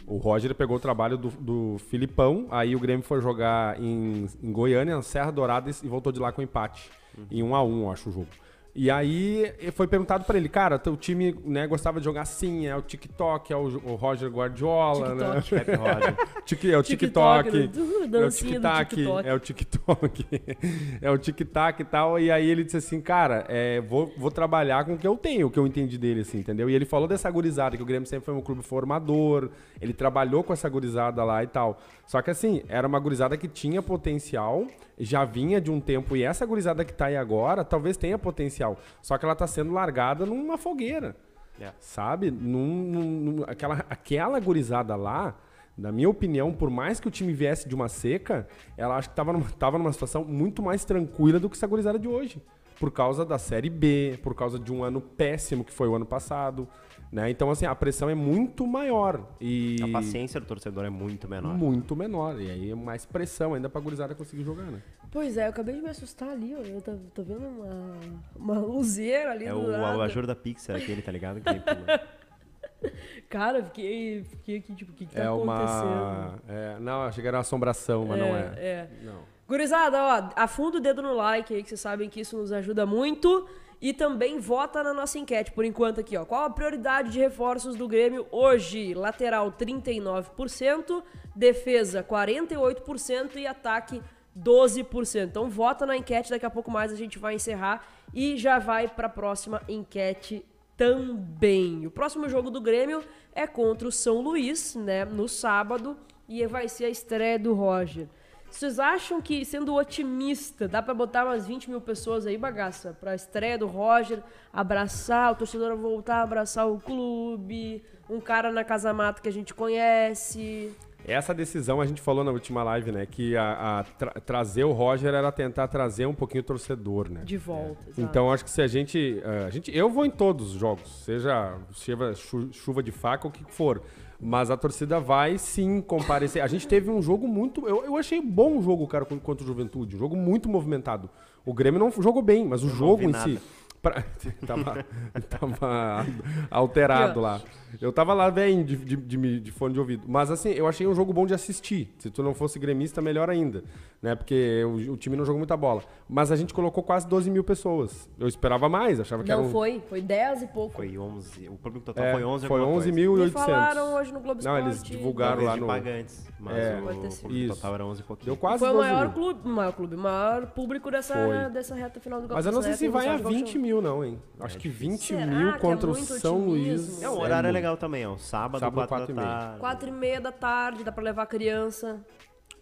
O 0.06 0.16
Roger 0.16 0.54
pegou 0.54 0.76
o 0.76 0.80
trabalho 0.80 1.16
do, 1.16 1.28
do 1.28 1.78
Filipão, 1.78 2.46
aí 2.50 2.74
o 2.74 2.80
Grêmio 2.80 3.04
foi 3.04 3.20
jogar 3.20 3.80
em, 3.80 4.26
em 4.42 4.52
Goiânia, 4.52 4.96
na 4.96 5.02
Serra 5.02 5.30
Dourada, 5.30 5.70
e 5.70 5.88
voltou 5.88 6.12
de 6.12 6.18
lá 6.18 6.32
com 6.32 6.42
empate. 6.42 6.90
Em 7.30 7.42
1 7.42 7.54
a 7.54 7.62
1 7.62 7.82
eu 7.82 7.90
acho, 7.90 8.08
o 8.08 8.12
jogo. 8.12 8.28
E 8.74 8.90
aí 8.90 9.52
foi 9.72 9.86
perguntado 9.86 10.24
pra 10.24 10.38
ele, 10.38 10.48
cara, 10.48 10.78
teu 10.78 10.96
time 10.96 11.36
né, 11.44 11.66
gostava 11.66 11.98
de 11.98 12.04
jogar 12.06 12.22
assim, 12.22 12.66
é 12.66 12.74
o 12.74 12.80
TikTok, 12.80 13.52
é 13.52 13.56
o, 13.56 13.64
o 13.84 13.94
Roger 13.96 14.30
Guardiola, 14.30 15.14
né? 15.14 15.40
TikTok. 15.42 15.50
Pepe 15.64 15.76
Roger. 15.76 16.16
Tik- 16.46 16.70
é 16.72 16.78
o 16.78 16.82
TikTok, 16.82 17.50
TikTok, 17.50 18.08
né? 18.08 18.18
É 18.18 18.24
o 18.24 18.30
TikTok, 18.30 18.96
TikTok. 18.96 19.28
é 19.28 19.34
o 19.34 19.38
TikTok, 19.38 20.26
é 21.02 21.10
o 21.10 21.18
TikTok 21.18 21.82
e 21.82 21.84
tal. 21.84 22.18
E 22.18 22.30
aí 22.30 22.48
ele 22.48 22.64
disse 22.64 22.78
assim, 22.78 22.98
cara, 23.00 23.44
é, 23.48 23.78
vou, 23.82 24.10
vou 24.16 24.30
trabalhar 24.30 24.86
com 24.86 24.94
o 24.94 24.98
que 24.98 25.06
eu 25.06 25.18
tenho, 25.18 25.48
o 25.48 25.50
que 25.50 25.58
eu 25.58 25.66
entendi 25.66 25.98
dele, 25.98 26.22
assim, 26.22 26.38
entendeu? 26.38 26.70
E 26.70 26.74
ele 26.74 26.86
falou 26.86 27.06
dessa 27.06 27.30
gurizada, 27.30 27.76
que 27.76 27.82
o 27.82 27.86
Grêmio 27.86 28.08
sempre 28.08 28.24
foi 28.24 28.32
um 28.34 28.40
clube 28.40 28.62
formador, 28.62 29.50
ele 29.82 29.92
trabalhou 29.92 30.42
com 30.42 30.52
essa 30.52 30.68
gurizada 30.70 31.22
lá 31.24 31.42
e 31.44 31.46
tal. 31.46 31.78
Só 32.06 32.22
que 32.22 32.30
assim, 32.30 32.62
era 32.68 32.88
uma 32.88 32.98
gurizada 32.98 33.36
que 33.36 33.48
tinha 33.48 33.82
potencial, 33.82 34.66
já 34.98 35.24
vinha 35.24 35.60
de 35.60 35.70
um 35.70 35.80
tempo, 35.80 36.16
e 36.16 36.22
essa 36.22 36.44
gurizada 36.46 36.84
que 36.84 36.92
tá 36.92 37.06
aí 37.06 37.16
agora, 37.16 37.64
talvez 37.64 37.96
tenha 37.96 38.16
potencial. 38.18 38.61
Só 39.00 39.16
que 39.18 39.24
ela 39.24 39.34
tá 39.34 39.46
sendo 39.46 39.72
largada 39.72 40.24
numa 40.26 40.56
fogueira 40.58 41.16
É. 41.60 41.70
sabe? 41.78 42.30
Num, 42.30 42.66
num- 42.66 43.44
aquela, 43.46 43.84
aquela 43.90 44.38
gurizada 44.40 44.96
lá, 44.96 45.34
na 45.76 45.90
minha 45.90 46.08
opinião, 46.08 46.52
por 46.52 46.68
mais 46.70 47.00
que 47.00 47.08
o 47.08 47.10
time 47.10 47.32
viesse 47.32 47.68
de 47.68 47.74
uma 47.74 47.88
seca, 47.88 48.46
ela 48.76 48.96
acho 48.96 49.08
que 49.10 49.16
tava 49.16 49.32
numa, 49.32 49.46
tava 49.58 49.78
numa 49.78 49.92
situação 49.92 50.24
muito 50.24 50.62
mais 50.62 50.84
tranquila 50.84 51.38
do 51.40 51.48
que 51.48 51.56
essa 51.56 51.66
gurizada 51.66 51.98
de 51.98 52.06
hoje. 52.08 52.42
Por 52.78 52.90
causa 52.90 53.24
da 53.24 53.38
Série 53.38 53.70
B, 53.70 54.18
por 54.22 54.34
causa 54.34 54.58
de 54.58 54.72
um 54.72 54.82
ano 54.82 55.00
péssimo 55.00 55.62
que 55.64 55.72
foi 55.72 55.86
o 55.88 55.94
ano 55.94 56.04
passado. 56.06 56.66
Né? 57.12 57.28
Então, 57.28 57.50
assim, 57.50 57.66
a 57.66 57.74
pressão 57.74 58.08
é 58.08 58.14
muito 58.14 58.66
maior. 58.66 59.28
E 59.38 59.76
A 59.82 59.88
paciência 59.88 60.40
do 60.40 60.46
torcedor 60.46 60.86
é 60.86 60.88
muito 60.90 61.28
menor. 61.28 61.52
muito 61.54 61.94
menor. 61.94 62.40
E 62.40 62.50
aí 62.50 62.70
é 62.70 62.74
mais 62.74 63.04
pressão 63.04 63.52
ainda 63.52 63.68
pra 63.68 63.80
gurizada 63.82 64.14
conseguir 64.14 64.42
jogar, 64.44 64.64
né? 64.64 64.82
Pois 65.10 65.36
é, 65.36 65.44
eu 65.44 65.50
acabei 65.50 65.74
de 65.74 65.82
me 65.82 65.90
assustar 65.90 66.30
ali, 66.30 66.54
ó. 66.54 66.60
Eu 66.62 66.80
tô, 66.80 66.92
tô 67.14 67.22
vendo 67.22 67.46
uma, 67.46 67.96
uma 68.34 68.58
luzeira 68.60 69.32
ali 69.32 69.44
É 69.44 69.50
do 69.52 69.58
o, 69.58 69.66
lado. 69.70 69.98
o 69.98 70.00
ajur 70.00 70.26
da 70.26 70.34
Pixar, 70.34 70.74
aquele, 70.76 71.02
tá 71.02 71.12
ligado? 71.12 71.38
Que. 71.42 71.50
Cara, 73.28 73.58
eu 73.58 73.64
fiquei, 73.64 74.24
fiquei 74.24 74.56
aqui, 74.58 74.74
tipo, 74.74 74.92
o 74.92 74.94
que, 74.94 75.06
que 75.06 75.14
tá 75.14 75.22
é 75.22 75.26
acontecendo? 75.26 75.84
uma. 76.02 76.38
é, 76.48 76.76
não, 76.80 77.02
achei 77.02 77.22
que 77.22 77.28
era 77.28 77.36
uma 77.36 77.42
assombração, 77.42 78.06
mas 78.06 78.18
não 78.18 78.26
é. 78.36 78.54
é. 78.56 78.88
Não. 79.02 79.20
Gurizada, 79.46 79.98
ó, 80.02 80.30
afunda 80.34 80.78
o 80.78 80.80
dedo 80.80 81.02
no 81.02 81.12
like 81.14 81.54
aí, 81.54 81.62
que 81.62 81.68
vocês 81.68 81.80
sabem 81.80 82.08
que 82.08 82.20
isso 82.20 82.36
nos 82.38 82.52
ajuda 82.52 82.84
muito. 82.86 83.46
E 83.82 83.92
também 83.92 84.38
vota 84.38 84.80
na 84.80 84.94
nossa 84.94 85.18
enquete, 85.18 85.50
por 85.50 85.64
enquanto 85.64 85.98
aqui, 85.98 86.16
ó. 86.16 86.24
Qual 86.24 86.44
a 86.44 86.50
prioridade 86.50 87.10
de 87.10 87.18
reforços 87.18 87.74
do 87.74 87.88
Grêmio 87.88 88.24
hoje? 88.30 88.94
Lateral 88.94 89.50
39%, 89.50 91.02
defesa 91.34 92.00
48% 92.04 93.34
e 93.34 93.44
ataque 93.44 94.00
12%. 94.38 95.24
Então 95.24 95.50
vota 95.50 95.84
na 95.84 95.96
enquete, 95.96 96.30
daqui 96.30 96.46
a 96.46 96.50
pouco 96.50 96.70
mais 96.70 96.92
a 96.92 96.96
gente 96.96 97.18
vai 97.18 97.34
encerrar 97.34 97.84
e 98.14 98.36
já 98.36 98.60
vai 98.60 98.86
para 98.86 99.08
a 99.08 99.10
próxima 99.10 99.60
enquete 99.68 100.46
também. 100.76 101.84
O 101.84 101.90
próximo 101.90 102.28
jogo 102.28 102.50
do 102.50 102.60
Grêmio 102.60 103.02
é 103.34 103.48
contra 103.48 103.88
o 103.88 103.92
São 103.92 104.20
Luís, 104.20 104.76
né, 104.76 105.04
no 105.04 105.28
sábado, 105.28 105.96
e 106.28 106.46
vai 106.46 106.68
ser 106.68 106.84
a 106.84 106.88
estreia 106.88 107.36
do 107.36 107.52
Roger. 107.52 108.08
Vocês 108.52 108.78
acham 108.78 109.20
que, 109.20 109.44
sendo 109.44 109.74
otimista, 109.74 110.68
dá 110.68 110.82
para 110.82 110.92
botar 110.92 111.24
umas 111.24 111.46
20 111.46 111.70
mil 111.70 111.80
pessoas 111.80 112.26
aí, 112.26 112.36
bagaça, 112.36 112.96
pra 113.00 113.14
estreia 113.14 113.56
do 113.56 113.66
Roger, 113.66 114.22
abraçar, 114.52 115.32
o 115.32 115.34
torcedor 115.34 115.74
voltar 115.76 116.16
a 116.16 116.22
abraçar 116.22 116.68
o 116.68 116.78
clube, 116.78 117.82
um 118.10 118.20
cara 118.20 118.52
na 118.52 118.62
Casa 118.62 118.92
Mata 118.92 119.22
que 119.22 119.28
a 119.28 119.32
gente 119.32 119.54
conhece? 119.54 120.70
Essa 121.04 121.34
decisão 121.34 121.80
a 121.80 121.86
gente 121.86 122.00
falou 122.00 122.22
na 122.22 122.30
última 122.30 122.62
live, 122.62 122.92
né? 122.92 123.06
Que 123.06 123.36
a, 123.36 123.80
a 123.80 123.84
tra 123.84 124.10
trazer 124.20 124.64
o 124.64 124.70
Roger 124.70 125.12
era 125.12 125.32
tentar 125.32 125.66
trazer 125.66 126.06
um 126.06 126.14
pouquinho 126.14 126.42
o 126.42 126.46
torcedor, 126.46 127.10
né? 127.10 127.22
De 127.24 127.36
volta. 127.36 127.88
É. 127.98 128.00
Então 128.00 128.30
acho 128.30 128.44
que 128.44 128.50
se 128.50 128.62
a 128.62 128.66
gente, 128.66 129.20
a 129.46 129.50
gente. 129.50 129.76
Eu 129.76 129.90
vou 129.90 130.06
em 130.06 130.10
todos 130.10 130.52
os 130.52 130.60
jogos, 130.60 131.04
seja 131.04 131.58
chuva, 131.72 132.14
chuva 132.52 132.82
de 132.82 132.92
faca 132.92 133.26
ou 133.26 133.30
o 133.30 133.32
que 133.32 133.44
for. 133.50 133.82
Mas 134.24 134.52
a 134.52 134.56
torcida 134.56 135.00
vai 135.00 135.36
sim 135.36 135.80
comparecer. 135.80 136.42
A 136.42 136.46
gente 136.46 136.68
teve 136.68 136.88
um 136.88 137.02
jogo 137.02 137.26
muito. 137.26 137.66
Eu, 137.66 137.84
eu 137.84 137.96
achei 137.96 138.22
bom 138.22 138.56
o 138.56 138.62
jogo, 138.62 138.86
cara, 138.86 139.04
contra 139.04 139.42
o 139.42 139.46
Juventude. 139.46 139.96
Um 139.96 139.98
jogo 139.98 140.16
muito 140.16 140.48
movimentado. 140.48 141.10
O 141.44 141.52
Grêmio 141.52 141.80
não 141.80 141.90
jogou 141.90 142.22
bem, 142.22 142.46
mas 142.46 142.62
o 142.62 142.68
eu 142.68 142.70
jogo 142.70 143.02
em 143.02 143.08
nada. 143.08 143.24
si. 143.24 143.40
Pra... 143.82 144.00
tava, 144.46 144.86
tava 145.28 146.06
alterado 146.48 147.20
lá. 147.20 147.40
Eu 147.80 147.92
tava 147.92 148.14
lá, 148.14 148.30
velho, 148.30 148.62
de, 148.62 148.76
de, 148.76 148.96
de, 148.96 149.40
de, 149.40 149.50
fone 149.50 149.74
de 149.74 149.80
ouvido. 149.80 150.04
Mas 150.06 150.30
assim, 150.30 150.50
eu 150.50 150.68
achei 150.68 150.86
um 150.86 150.94
jogo 150.94 151.12
bom 151.12 151.26
de 151.26 151.34
assistir. 151.34 151.92
Se 151.98 152.08
tu 152.08 152.22
não 152.22 152.32
fosse 152.32 152.60
gremista, 152.60 153.02
melhor 153.02 153.28
ainda. 153.28 153.64
Né? 154.02 154.16
Porque 154.16 154.64
o, 154.64 154.94
o 154.94 154.96
time 154.96 155.16
não 155.16 155.24
jogou 155.24 155.38
muita 155.38 155.56
bola. 155.56 155.82
Mas 156.08 156.32
a 156.32 156.36
gente 156.36 156.52
colocou 156.52 156.82
quase 156.82 157.06
12 157.06 157.30
mil 157.30 157.44
pessoas. 157.44 158.10
Eu 158.18 158.26
esperava 158.26 158.68
mais, 158.68 158.98
achava 158.98 159.22
que 159.22 159.28
não, 159.28 159.36
era. 159.36 159.42
Não, 159.44 159.48
um... 159.48 159.52
foi. 159.52 159.80
Foi 159.88 160.02
10 160.02 160.42
e 160.42 160.46
pouco. 160.48 160.74
Foi 160.74 160.98
11. 160.98 161.48
O 161.48 161.56
público 161.56 161.86
total 161.86 162.04
é, 162.04 162.12
foi 162.12 162.24
11 162.24 162.46
Foi 162.48 162.60
11 162.60 162.92
mil 162.92 163.16
e 163.16 163.20
800. 163.20 163.32
falaram 163.46 163.94
hoje 163.94 164.12
no 164.12 164.18
Globo 164.18 164.42
Não, 164.42 164.58
eles 164.58 164.82
divulgaram 164.82 165.44
lá 165.44 165.56
no. 165.56 165.68
pagantes. 165.68 166.28
Mas 166.40 166.56
é, 166.56 166.80
o 166.80 166.82
público 166.82 167.32
isso. 167.32 167.54
total 167.54 167.74
era 167.74 167.86
11 167.86 168.00
e 168.00 168.04
pouquinho. 168.04 168.26
Deu 168.26 168.36
quase 168.36 168.58
Foi 168.58 168.74
o 168.74 168.78
maior 168.78 169.04
mil. 169.04 169.12
clube, 169.12 169.48
maior 169.48 169.72
clube, 169.72 169.96
maior 169.96 170.46
público 170.46 170.90
dessa, 170.90 171.48
dessa 171.50 171.76
reta 171.76 172.00
final 172.00 172.20
do 172.20 172.26
Globo 172.26 172.34
Mas 172.34 172.46
eu 172.46 172.50
não 172.50 172.62
sei 172.62 172.72
se 172.72 172.88
vai 172.88 173.08
a 173.08 173.16
20 173.16 173.56
mil, 173.56 173.80
não, 173.80 174.04
hein? 174.04 174.20
Acho 174.40 174.58
que 174.58 174.68
20 174.68 174.98
Será 174.98 175.26
mil 175.26 175.58
contra 175.58 175.88
é 175.88 175.92
o 175.92 175.94
São 175.94 176.38
Luís. 176.38 177.00
É, 177.00 177.08
o 177.08 177.20
horário 177.20 177.46
é 177.48 177.52
legal 177.52 177.76
também, 177.76 178.04
ó. 178.04 178.16
Sábado, 178.16 178.58
sábado 178.58 178.88
4 178.88 179.14
da 179.14 179.22
tarde. 179.22 179.60
4 179.60 179.88
e 179.88 179.92
meia 179.92 180.20
da 180.20 180.32
tarde, 180.32 180.82
dá 180.82 180.90
pra 180.90 181.04
levar 181.04 181.22
a 181.22 181.26
criança. 181.26 182.04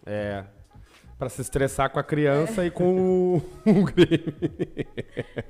É. 0.05 0.45
Pra 1.21 1.29
se 1.29 1.39
estressar 1.39 1.91
com 1.91 1.99
a 1.99 2.03
criança 2.03 2.63
é. 2.63 2.65
e 2.65 2.71
com 2.71 3.39
o, 3.63 3.83
Grêmio. 3.83 4.33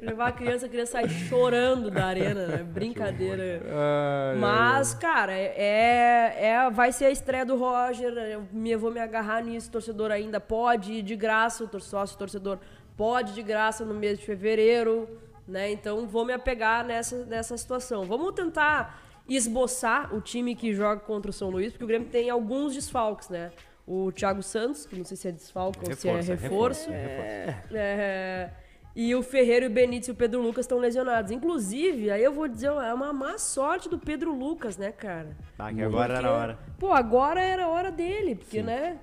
Levar 0.02 0.28
a 0.28 0.32
criança, 0.34 0.66
a 0.66 0.70
criança 0.70 0.92
sai 0.92 1.08
chorando 1.08 1.90
da 1.90 2.08
arena, 2.08 2.46
né? 2.46 2.58
Brincadeira. 2.68 3.62
Ai, 3.72 4.38
Mas, 4.38 4.94
ai, 4.94 5.00
cara, 5.00 5.32
é, 5.32 6.36
é, 6.38 6.70
vai 6.70 6.92
ser 6.92 7.06
a 7.06 7.10
estreia 7.10 7.46
do 7.46 7.56
Roger. 7.56 8.12
Eu, 8.12 8.46
me, 8.52 8.72
eu 8.72 8.80
vou 8.80 8.92
me 8.92 9.00
agarrar 9.00 9.42
nisso. 9.42 9.70
O 9.70 9.72
torcedor 9.72 10.12
ainda 10.12 10.42
pode 10.42 10.92
ir 10.92 11.04
de 11.04 11.16
graça, 11.16 11.64
o 11.64 11.80
sócio 11.80 12.18
torcedor 12.18 12.60
pode 12.98 13.32
ir 13.32 13.36
de 13.36 13.42
graça 13.42 13.86
no 13.86 13.94
mês 13.94 14.20
de 14.20 14.26
fevereiro. 14.26 15.08
Né? 15.48 15.72
Então 15.72 16.06
vou 16.06 16.26
me 16.26 16.34
apegar 16.34 16.84
nessa, 16.84 17.24
nessa 17.24 17.56
situação. 17.56 18.04
Vamos 18.04 18.34
tentar 18.34 19.02
esboçar 19.26 20.14
o 20.14 20.20
time 20.20 20.54
que 20.54 20.74
joga 20.74 21.00
contra 21.00 21.32
o 21.32 21.34
São 21.34 21.50
Luís, 21.50 21.72
porque 21.72 21.86
o 21.86 21.88
Grêmio 21.88 22.10
tem 22.10 22.30
alguns 22.30 22.74
desfalques, 22.74 23.30
né? 23.30 23.54
O 23.86 24.12
Thiago 24.12 24.44
Santos, 24.44 24.86
que 24.86 24.96
não 24.96 25.04
sei 25.04 25.18
se 25.18 25.28
é 25.28 25.32
desfalque 25.32 25.80
ou 25.80 25.96
se 25.96 26.08
é 26.08 26.22
reforço. 26.22 26.90
É, 26.92 27.64
é, 27.74 28.50
e 28.96 29.16
o 29.16 29.24
Ferreiro, 29.24 29.68
o 29.68 29.70
Benítez 29.70 30.10
e 30.10 30.12
o 30.12 30.16
Pedro 30.16 30.42
Lucas 30.42 30.66
estão 30.66 30.78
lesionados. 30.78 31.32
Inclusive, 31.32 32.12
aí 32.12 32.24
eu 32.24 32.34
vou 32.34 32.48
dizer, 32.48 32.68
é 32.68 32.94
uma 32.94 33.14
má 33.14 33.38
sorte 33.38 33.88
do 33.88 33.98
Pedro 33.98 34.38
Lucas, 34.38 34.78
né, 34.78 34.92
cara? 34.92 35.36
Ah, 35.58 35.74
que 35.74 35.82
agora 35.82 36.14
porque, 36.14 36.26
era 36.26 36.28
a 36.28 36.38
hora. 36.38 36.60
Pô, 36.78 36.92
agora 36.92 37.42
era 37.42 37.66
a 37.66 37.68
hora 37.70 37.92
dele, 37.92 38.36
porque, 38.36 38.60
Sim. 38.60 38.66
né? 38.66 39.00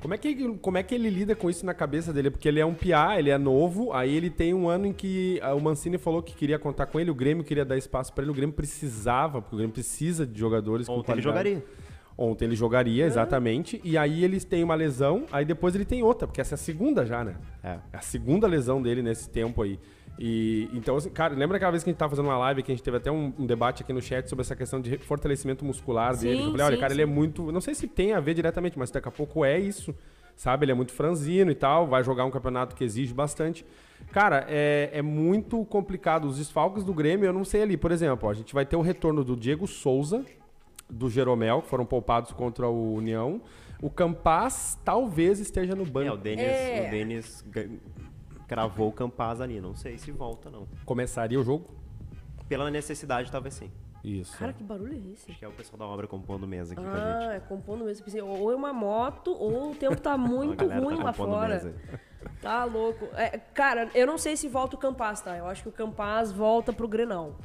Como 0.00 0.14
é, 0.14 0.18
que, 0.18 0.58
como 0.58 0.78
é 0.78 0.82
que 0.82 0.94
ele 0.94 1.10
lida 1.10 1.34
com 1.34 1.50
isso 1.50 1.66
na 1.66 1.74
cabeça 1.74 2.12
dele? 2.12 2.30
Porque 2.30 2.46
ele 2.46 2.60
é 2.60 2.66
um 2.66 2.74
PA, 2.74 3.18
ele 3.18 3.30
é 3.30 3.38
novo, 3.38 3.92
aí 3.92 4.14
ele 4.14 4.30
tem 4.30 4.54
um 4.54 4.68
ano 4.68 4.86
em 4.86 4.92
que 4.92 5.40
o 5.56 5.60
Mancini 5.60 5.98
falou 5.98 6.22
que 6.22 6.34
queria 6.34 6.58
contar 6.58 6.86
com 6.86 7.00
ele, 7.00 7.10
o 7.10 7.14
Grêmio 7.14 7.42
queria 7.42 7.64
dar 7.64 7.76
espaço 7.76 8.12
para 8.12 8.22
ele, 8.22 8.30
o 8.30 8.34
Grêmio 8.34 8.54
precisava, 8.54 9.40
porque 9.40 9.56
o 9.56 9.58
Grêmio 9.58 9.74
precisa 9.74 10.24
de 10.24 10.38
jogadores 10.38 10.88
Ontem 10.88 11.04
com 11.04 11.12
ele 11.12 11.22
jogaria. 11.22 11.64
Ontem 12.20 12.46
ele 12.46 12.56
jogaria, 12.56 13.06
exatamente. 13.06 13.80
E 13.84 13.96
aí 13.96 14.24
eles 14.24 14.44
têm 14.44 14.64
uma 14.64 14.74
lesão, 14.74 15.24
aí 15.30 15.44
depois 15.44 15.76
ele 15.76 15.84
tem 15.84 16.02
outra, 16.02 16.26
porque 16.26 16.40
essa 16.40 16.54
é 16.54 16.56
a 16.56 16.58
segunda 16.58 17.06
já, 17.06 17.22
né? 17.22 17.36
É. 17.62 17.78
é 17.92 17.96
a 17.96 18.00
segunda 18.00 18.44
lesão 18.48 18.82
dele 18.82 19.02
nesse 19.02 19.30
tempo 19.30 19.62
aí. 19.62 19.78
E, 20.18 20.68
então, 20.72 20.96
assim, 20.96 21.10
cara, 21.10 21.32
lembra 21.32 21.58
aquela 21.58 21.70
vez 21.70 21.84
que 21.84 21.90
a 21.90 21.92
gente 21.92 21.98
tava 21.98 22.10
fazendo 22.10 22.24
uma 22.24 22.36
live 22.38 22.64
que 22.64 22.72
a 22.72 22.74
gente 22.74 22.82
teve 22.82 22.96
até 22.96 23.08
um, 23.08 23.32
um 23.38 23.46
debate 23.46 23.84
aqui 23.84 23.92
no 23.92 24.02
chat 24.02 24.28
sobre 24.28 24.42
essa 24.42 24.56
questão 24.56 24.80
de 24.80 24.98
fortalecimento 24.98 25.64
muscular 25.64 26.12
sim, 26.16 26.26
dele? 26.26 26.42
Eu 26.42 26.50
falei, 26.50 26.66
olha, 26.66 26.74
sim, 26.74 26.80
cara, 26.80 26.90
sim. 26.90 26.96
ele 26.96 27.02
é 27.02 27.06
muito. 27.06 27.52
Não 27.52 27.60
sei 27.60 27.72
se 27.72 27.86
tem 27.86 28.12
a 28.12 28.18
ver 28.18 28.34
diretamente, 28.34 28.76
mas 28.76 28.90
daqui 28.90 29.06
a 29.06 29.12
pouco 29.12 29.44
é 29.44 29.56
isso. 29.56 29.94
Sabe? 30.34 30.64
Ele 30.64 30.72
é 30.72 30.74
muito 30.74 30.92
franzino 30.92 31.52
e 31.52 31.54
tal, 31.54 31.86
vai 31.86 32.02
jogar 32.02 32.24
um 32.24 32.30
campeonato 32.32 32.74
que 32.74 32.82
exige 32.82 33.14
bastante. 33.14 33.64
Cara, 34.10 34.44
é, 34.48 34.90
é 34.92 35.02
muito 35.02 35.64
complicado. 35.66 36.26
Os 36.26 36.38
desfalques 36.38 36.82
do 36.82 36.92
Grêmio, 36.92 37.26
eu 37.26 37.32
não 37.32 37.44
sei 37.44 37.62
ali. 37.62 37.76
Por 37.76 37.92
exemplo, 37.92 38.28
ó, 38.28 38.32
a 38.32 38.34
gente 38.34 38.52
vai 38.52 38.66
ter 38.66 38.76
o 38.76 38.80
retorno 38.80 39.22
do 39.22 39.36
Diego 39.36 39.68
Souza, 39.68 40.24
do 40.88 41.10
Jeromel, 41.10 41.62
que 41.62 41.68
foram 41.68 41.84
poupados 41.84 42.32
contra 42.32 42.68
o 42.68 42.94
União. 42.94 43.40
O 43.80 43.90
Campaz 43.90 44.78
talvez 44.84 45.38
esteja 45.38 45.74
no 45.74 45.84
banco. 45.84 46.08
É, 46.08 46.12
o 46.12 46.16
Denis, 46.16 46.44
é. 46.44 46.86
o 46.86 46.90
Denis 46.90 47.44
cravou 48.46 48.88
o 48.88 48.92
Campaz 48.92 49.40
ali. 49.40 49.60
Não 49.60 49.74
sei 49.74 49.98
se 49.98 50.10
volta, 50.10 50.50
não. 50.50 50.66
Começaria 50.84 51.38
o 51.38 51.42
jogo? 51.42 51.66
Pela 52.48 52.70
necessidade, 52.70 53.30
talvez 53.30 53.54
sim. 53.54 53.70
Isso. 54.02 54.36
Cara, 54.38 54.52
que 54.52 54.62
barulho 54.62 54.94
é 54.94 55.12
esse? 55.12 55.30
Acho 55.30 55.38
que 55.38 55.44
é 55.44 55.48
o 55.48 55.52
pessoal 55.52 55.78
da 55.78 55.84
obra 55.84 56.06
compondo 56.06 56.46
mesa 56.46 56.72
aqui 56.72 56.82
ah, 56.82 56.90
com 56.90 56.96
a 56.96 57.00
gente. 57.00 57.28
Ah, 57.28 57.34
é 57.34 57.40
compondo 57.40 57.84
mesa. 57.84 58.04
Ou 58.24 58.52
é 58.52 58.56
uma 58.56 58.72
moto, 58.72 59.32
ou 59.32 59.72
o 59.72 59.74
tempo 59.74 60.00
tá 60.00 60.16
muito 60.18 60.66
ruim 60.66 60.96
tá 60.96 61.04
lá 61.04 61.12
fora. 61.12 61.54
Mesa. 61.54 61.74
Tá 62.40 62.64
louco. 62.64 63.06
É, 63.14 63.38
cara, 63.38 63.90
eu 63.94 64.06
não 64.06 64.16
sei 64.16 64.36
se 64.36 64.48
volta 64.48 64.76
o 64.76 64.78
Campaz, 64.78 65.20
tá? 65.20 65.36
Eu 65.36 65.46
acho 65.46 65.62
que 65.62 65.68
o 65.68 65.72
Campaz 65.72 66.32
volta 66.32 66.72
pro 66.72 66.88
Grenal. 66.88 67.36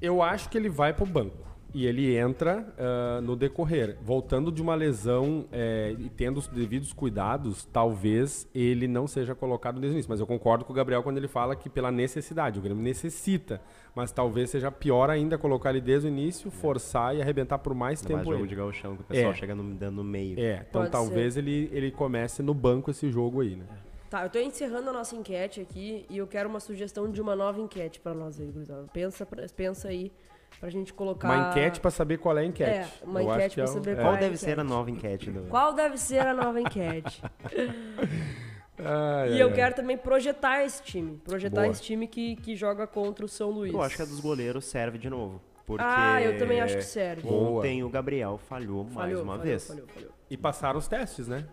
Eu 0.00 0.22
acho 0.22 0.48
que 0.48 0.56
ele 0.56 0.68
vai 0.68 0.92
pro 0.92 1.06
banco. 1.06 1.50
E 1.72 1.86
ele 1.86 2.16
entra 2.16 2.66
uh, 2.76 3.20
no 3.22 3.36
decorrer. 3.36 3.96
Voltando 4.02 4.50
de 4.50 4.60
uma 4.60 4.74
lesão 4.74 5.46
é, 5.52 5.94
e 5.98 6.08
tendo 6.08 6.38
os 6.38 6.48
devidos 6.48 6.92
cuidados, 6.92 7.64
talvez 7.64 8.48
ele 8.54 8.88
não 8.88 9.06
seja 9.06 9.34
colocado 9.34 9.78
desde 9.78 9.94
o 9.94 9.96
início. 9.96 10.10
Mas 10.10 10.20
eu 10.20 10.26
concordo 10.26 10.64
com 10.64 10.72
o 10.72 10.76
Gabriel 10.76 11.02
quando 11.02 11.18
ele 11.18 11.28
fala 11.28 11.54
que 11.54 11.70
pela 11.70 11.90
necessidade, 11.92 12.58
o 12.58 12.62
Grêmio 12.62 12.82
necessita. 12.82 13.60
Mas 13.94 14.10
talvez 14.10 14.50
seja 14.50 14.70
pior 14.70 15.10
ainda 15.10 15.38
colocar 15.38 15.70
ele 15.70 15.80
desde 15.80 16.08
o 16.08 16.10
início, 16.10 16.48
é. 16.48 16.50
forçar 16.50 17.14
e 17.14 17.22
arrebentar 17.22 17.58
por 17.58 17.74
mais 17.74 18.00
tempo. 18.00 18.14
Mais 18.14 18.26
jogo 18.26 18.40
ele. 18.40 18.48
de 18.48 18.54
gauchão, 18.56 18.96
que 18.96 19.02
o 19.02 19.04
pessoal 19.04 19.32
é. 19.32 19.34
chega 19.34 19.54
no, 19.54 19.62
no 19.62 20.04
meio. 20.04 20.40
É, 20.40 20.66
então 20.68 20.82
Pode 20.82 20.92
talvez 20.92 21.36
ele, 21.36 21.70
ele 21.72 21.92
comece 21.92 22.42
no 22.42 22.54
banco 22.54 22.90
esse 22.90 23.10
jogo 23.10 23.42
aí, 23.42 23.54
né? 23.54 23.66
Tá, 24.10 24.24
eu 24.24 24.28
tô 24.28 24.40
encerrando 24.40 24.90
a 24.90 24.92
nossa 24.92 25.14
enquete 25.14 25.60
aqui 25.60 26.04
e 26.10 26.18
eu 26.18 26.26
quero 26.26 26.48
uma 26.48 26.58
sugestão 26.58 27.08
de 27.08 27.22
uma 27.22 27.36
nova 27.36 27.60
enquete 27.60 28.00
para 28.00 28.12
nós 28.12 28.40
aí, 28.40 28.50
Gustavo. 28.50 28.88
Pensa, 28.92 29.24
pensa 29.54 29.86
aí 29.86 30.10
pra 30.58 30.68
gente 30.68 30.92
colocar. 30.92 31.28
Uma 31.28 31.50
enquete 31.50 31.78
para 31.78 31.92
saber 31.92 32.18
qual 32.18 32.36
é 32.36 32.40
a 32.40 32.44
enquete. 32.44 32.70
É, 32.70 32.88
uma 33.04 33.22
eu 33.22 33.30
enquete 33.30 33.54
pra 33.54 33.64
é 33.64 33.66
saber 33.68 33.94
qual, 33.94 34.06
qual 34.06 34.16
é 34.16 34.18
deve 34.18 34.36
ser 34.36 34.58
a 34.58 34.64
nova 34.64 34.90
enquete. 34.90 35.30
Do... 35.30 35.42
Qual 35.42 35.72
deve 35.72 35.96
ser 35.96 36.26
a 36.26 36.34
nova 36.34 36.60
enquete? 36.60 37.22
e 39.30 39.38
eu 39.38 39.52
quero 39.52 39.76
também 39.76 39.96
projetar 39.96 40.64
esse 40.64 40.82
time. 40.82 41.16
Projetar 41.18 41.60
Boa. 41.60 41.70
esse 41.70 41.80
time 41.80 42.08
que, 42.08 42.34
que 42.34 42.56
joga 42.56 42.88
contra 42.88 43.24
o 43.24 43.28
São 43.28 43.50
Luís. 43.50 43.72
Eu 43.72 43.80
acho 43.80 43.94
que 43.94 44.02
a 44.02 44.06
dos 44.06 44.18
goleros 44.18 44.64
serve 44.64 44.98
de 44.98 45.08
novo. 45.08 45.40
Porque 45.64 45.84
ah, 45.86 46.20
eu 46.20 46.36
também 46.36 46.60
acho 46.60 46.76
que 46.76 46.82
serve. 46.82 47.28
Ontem 47.28 47.84
o 47.84 47.88
Gabriel 47.88 48.38
falhou, 48.38 48.86
falhou 48.86 48.92
mais 48.92 49.20
uma 49.20 49.34
falhou, 49.34 49.44
vez. 49.44 49.68
Falhou, 49.68 49.86
falhou. 49.86 50.10
E 50.28 50.36
passaram 50.36 50.80
os 50.80 50.88
testes, 50.88 51.28
né? 51.28 51.46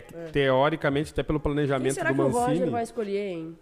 Te 0.00 0.14
é. 0.14 0.26
Teoricamente, 0.30 1.12
até 1.12 1.22
pelo 1.22 1.38
planejamento 1.40 1.94
Quem 1.94 1.94
será 1.94 2.12
do 2.12 2.16
Mancini. 2.16 2.32
que 2.32 2.38
o 2.38 2.46
Roger 2.46 2.70
vai 2.70 2.82
escolher, 2.82 3.28
hein? 3.28 3.58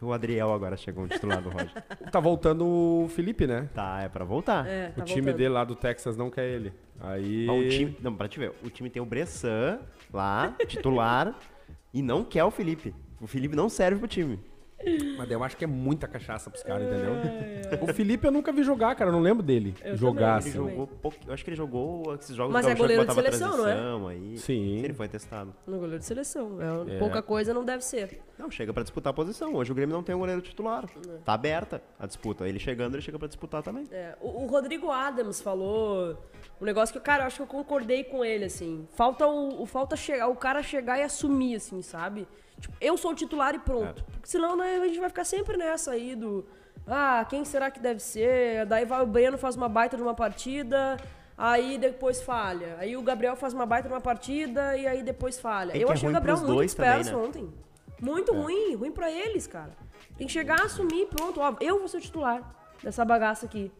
O 0.00 0.12
Adriel 0.12 0.52
agora 0.52 0.76
chegou 0.76 1.02
no 1.02 1.08
titular 1.08 1.42
do 1.42 1.48
Roger. 1.48 1.72
tá 2.10 2.20
voltando 2.20 2.64
o 2.64 3.08
Felipe, 3.08 3.46
né? 3.46 3.68
Tá, 3.74 4.00
é 4.02 4.08
pra 4.08 4.24
voltar. 4.24 4.66
É, 4.66 4.88
tá 4.90 5.02
o 5.02 5.04
time 5.04 5.22
voltando. 5.22 5.36
dele 5.38 5.48
lá 5.50 5.64
do 5.64 5.74
Texas 5.74 6.16
não 6.16 6.30
quer 6.30 6.46
ele. 6.46 6.72
Aí. 7.00 7.48
o 7.48 7.68
time, 7.68 7.96
não, 8.00 8.14
pra 8.14 8.28
te 8.28 8.38
ver, 8.38 8.52
o 8.62 8.70
time 8.70 8.90
tem 8.90 9.02
o 9.02 9.06
Bressan 9.06 9.80
lá, 10.12 10.54
titular, 10.66 11.34
e 11.92 12.02
não 12.02 12.24
quer 12.24 12.44
o 12.44 12.50
Felipe. 12.50 12.94
O 13.20 13.26
Felipe 13.26 13.56
não 13.56 13.68
serve 13.68 13.98
pro 13.98 14.08
time. 14.08 14.38
Mas 15.16 15.28
eu 15.30 15.42
acho 15.42 15.56
que 15.56 15.64
é 15.64 15.66
muita 15.66 16.06
cachaça 16.06 16.48
pros 16.48 16.62
caras, 16.62 16.86
entendeu? 16.86 17.82
O 17.82 17.92
Felipe 17.92 18.26
eu 18.26 18.30
nunca 18.30 18.52
vi 18.52 18.62
jogar, 18.62 18.94
cara. 18.94 19.10
Eu 19.10 19.12
não 19.12 19.20
lembro 19.20 19.42
dele 19.42 19.74
Eu 19.84 19.96
jogar 19.96 20.38
também, 20.38 20.38
Ele 20.38 20.48
assim. 20.50 20.52
também. 20.58 20.70
jogou 20.70 20.86
pouco. 20.86 21.16
Eu 21.26 21.34
acho 21.34 21.44
que 21.44 21.50
ele 21.50 21.56
jogou 21.56 22.14
esses 22.14 22.34
jogos 22.36 22.52
Mas 22.52 22.66
é 22.66 22.74
goleiro 22.76 23.04
de 23.04 23.12
seleção, 23.12 23.56
não 23.56 24.08
é? 24.08 24.12
Aí, 24.12 24.38
Sim. 24.38 24.78
Ele 24.78 24.94
foi 24.94 25.08
testado. 25.08 25.52
No 25.66 25.78
goleiro 25.78 25.98
de 25.98 26.04
seleção. 26.04 26.58
É, 26.88 26.94
É. 26.94 26.98
Pouca 26.98 27.20
coisa 27.20 27.52
não 27.52 27.64
deve 27.64 27.84
ser. 27.84 28.20
Não, 28.38 28.50
chega 28.50 28.72
pra 28.72 28.82
disputar 28.84 29.10
a 29.10 29.14
posição. 29.14 29.52
Hoje 29.54 29.72
o 29.72 29.74
Grêmio 29.74 29.96
não 29.96 30.02
tem 30.02 30.14
um 30.14 30.20
goleiro 30.20 30.40
titular. 30.40 30.86
Tá 31.24 31.32
aberta 31.32 31.82
a 31.98 32.06
disputa. 32.06 32.48
Ele 32.48 32.60
chegando, 32.60 32.94
ele 32.94 33.02
chega 33.02 33.18
pra 33.18 33.26
disputar 33.26 33.62
também. 33.64 33.84
É, 33.90 34.14
o, 34.20 34.44
o 34.44 34.46
Rodrigo 34.46 34.90
Adams 34.92 35.40
falou 35.40 36.16
um 36.60 36.64
negócio 36.64 36.92
que, 36.94 37.00
cara, 37.00 37.24
eu 37.24 37.26
acho 37.26 37.36
que 37.36 37.42
eu 37.42 37.46
concordei 37.48 38.04
com 38.04 38.24
ele, 38.24 38.44
assim. 38.44 38.86
Falta 38.94 39.26
o, 39.26 39.62
o- 39.62 39.66
falta 39.66 39.96
chegar, 39.96 40.28
o 40.28 40.36
cara 40.36 40.62
chegar 40.62 40.98
e 40.98 41.02
assumir, 41.02 41.56
assim, 41.56 41.82
sabe? 41.82 42.28
Tipo, 42.60 42.76
eu 42.80 42.96
sou 42.96 43.12
o 43.12 43.14
titular 43.14 43.54
e 43.54 43.58
pronto. 43.58 44.04
Porque 44.04 44.28
senão 44.28 44.56
né, 44.56 44.76
a 44.82 44.86
gente 44.86 44.98
vai 44.98 45.08
ficar 45.08 45.24
sempre 45.24 45.56
nessa 45.56 45.92
aí 45.92 46.14
do. 46.14 46.44
Ah, 46.86 47.24
quem 47.28 47.44
será 47.44 47.70
que 47.70 47.80
deve 47.80 48.00
ser? 48.00 48.64
Daí 48.66 48.84
vai 48.84 49.02
o 49.02 49.06
Breno 49.06 49.36
faz 49.36 49.56
uma 49.56 49.68
baita 49.68 49.96
de 49.96 50.02
uma 50.02 50.14
partida, 50.14 50.96
aí 51.36 51.76
depois 51.76 52.22
falha. 52.22 52.76
Aí 52.78 52.96
o 52.96 53.02
Gabriel 53.02 53.36
faz 53.36 53.52
uma 53.52 53.66
baita 53.66 53.88
de 53.88 53.94
uma 53.94 54.00
partida 54.00 54.76
e 54.76 54.86
aí 54.86 55.02
depois 55.02 55.38
falha. 55.38 55.72
É 55.72 55.82
eu 55.82 55.88
é 55.88 55.92
achei 55.92 56.08
o 56.08 56.10
ruim 56.10 56.14
Gabriel 56.14 56.36
muito 56.38 56.52
dois 56.54 56.74
também, 56.74 56.96
disperso 56.96 57.20
né? 57.20 57.26
ontem. 57.26 57.54
Muito 58.00 58.32
ruim, 58.32 58.74
ruim 58.74 58.92
pra 58.92 59.10
eles, 59.10 59.46
cara. 59.46 59.72
Tem 60.16 60.26
que 60.26 60.32
chegar, 60.32 60.62
assumir, 60.62 61.06
pronto. 61.06 61.40
Ó, 61.40 61.56
eu 61.60 61.78
vou 61.78 61.88
ser 61.88 61.98
o 61.98 62.00
titular 62.00 62.42
dessa 62.82 63.04
bagaça 63.04 63.46
aqui. 63.46 63.70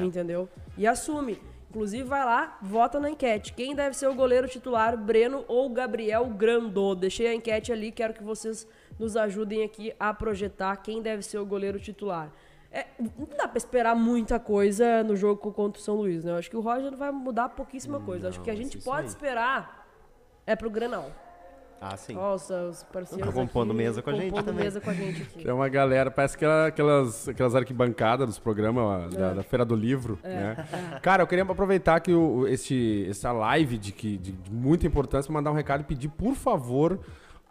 Entendeu? 0.00 0.48
E 0.76 0.86
assume. 0.86 1.40
Inclusive, 1.74 2.04
vai 2.04 2.24
lá, 2.24 2.56
vota 2.62 3.00
na 3.00 3.10
enquete. 3.10 3.52
Quem 3.52 3.74
deve 3.74 3.96
ser 3.96 4.06
o 4.06 4.14
goleiro 4.14 4.46
titular, 4.46 4.96
Breno 4.96 5.44
ou 5.48 5.68
Gabriel 5.68 6.24
Grandô? 6.26 6.94
Deixei 6.94 7.26
a 7.26 7.34
enquete 7.34 7.72
ali, 7.72 7.90
quero 7.90 8.14
que 8.14 8.22
vocês 8.22 8.64
nos 8.96 9.16
ajudem 9.16 9.64
aqui 9.64 9.92
a 9.98 10.14
projetar 10.14 10.76
quem 10.76 11.02
deve 11.02 11.24
ser 11.24 11.38
o 11.38 11.44
goleiro 11.44 11.80
titular. 11.80 12.30
É, 12.70 12.86
não 12.96 13.26
dá 13.36 13.48
pra 13.48 13.58
esperar 13.58 13.96
muita 13.96 14.38
coisa 14.38 15.02
no 15.02 15.16
jogo 15.16 15.50
contra 15.50 15.80
o 15.80 15.82
São 15.82 15.96
Luís, 15.96 16.22
né? 16.22 16.30
Eu 16.30 16.36
acho 16.36 16.48
que 16.48 16.56
o 16.56 16.60
Roger 16.60 16.94
vai 16.94 17.10
mudar 17.10 17.48
pouquíssima 17.48 17.98
coisa. 17.98 18.26
Eu 18.26 18.28
acho 18.30 18.40
que 18.40 18.50
a 18.50 18.54
gente 18.54 18.78
pode 18.78 19.00
aí. 19.00 19.06
esperar 19.08 19.84
é 20.46 20.54
pro 20.54 20.70
Grenal. 20.70 21.10
Ah, 21.80 21.96
sim. 21.98 22.14
Nossa, 22.14 22.54
os 22.70 22.82
parceiros 22.84 23.26
Tá 23.26 23.32
compondo 23.32 23.70
aqui, 23.72 23.76
mesa 23.76 24.00
com 24.02 24.08
a 24.10 24.14
gente 24.14 24.30
compondo 24.30 24.44
também. 24.46 24.64
mesa 24.64 24.80
com 24.80 24.88
a 24.90 24.94
gente 24.94 25.22
aqui. 25.22 25.46
É 25.48 25.52
uma 25.52 25.68
galera, 25.68 26.10
parece 26.10 26.36
aquela- 26.36 26.66
aquelas, 26.68 27.28
aquelas 27.28 27.54
arquibancadas 27.54 28.26
dos 28.26 28.38
programas 28.38 28.82
ó, 28.84 29.08
da, 29.16 29.30
É. 29.30 29.34
da 29.34 29.42
Feira 29.42 29.64
do 29.66 29.74
Livro, 29.76 30.18
né? 30.24 30.66
Cara, 31.02 31.22
eu 31.22 31.26
queria 31.26 31.44
aproveitar 31.44 32.00
que 32.00 32.12
o, 32.12 32.46
este, 32.48 33.06
essa 33.10 33.32
live 33.32 33.76
de, 33.76 33.92
que, 33.92 34.16
de, 34.16 34.32
de 34.32 34.50
muita 34.50 34.86
importância 34.86 35.26
pra 35.28 35.34
mandar 35.34 35.50
um 35.50 35.54
recado 35.54 35.82
e 35.82 35.84
pedir, 35.84 36.08
por 36.08 36.34
favor, 36.34 36.98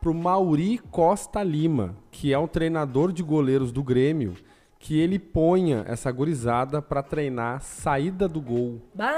pro 0.01 0.13
Mauri 0.13 0.79
Costa 0.89 1.43
Lima, 1.43 1.95
que 2.11 2.33
é 2.33 2.37
o 2.37 2.47
treinador 2.47 3.11
de 3.11 3.21
goleiros 3.21 3.71
do 3.71 3.83
Grêmio, 3.83 4.33
que 4.79 4.99
ele 4.99 5.17
ponha 5.19 5.85
essa 5.87 6.11
gurizada 6.11 6.81
pra 6.81 7.01
treinar 7.03 7.61
saída 7.61 8.27
do 8.27 8.41
gol. 8.41 8.81
Bah! 8.95 9.13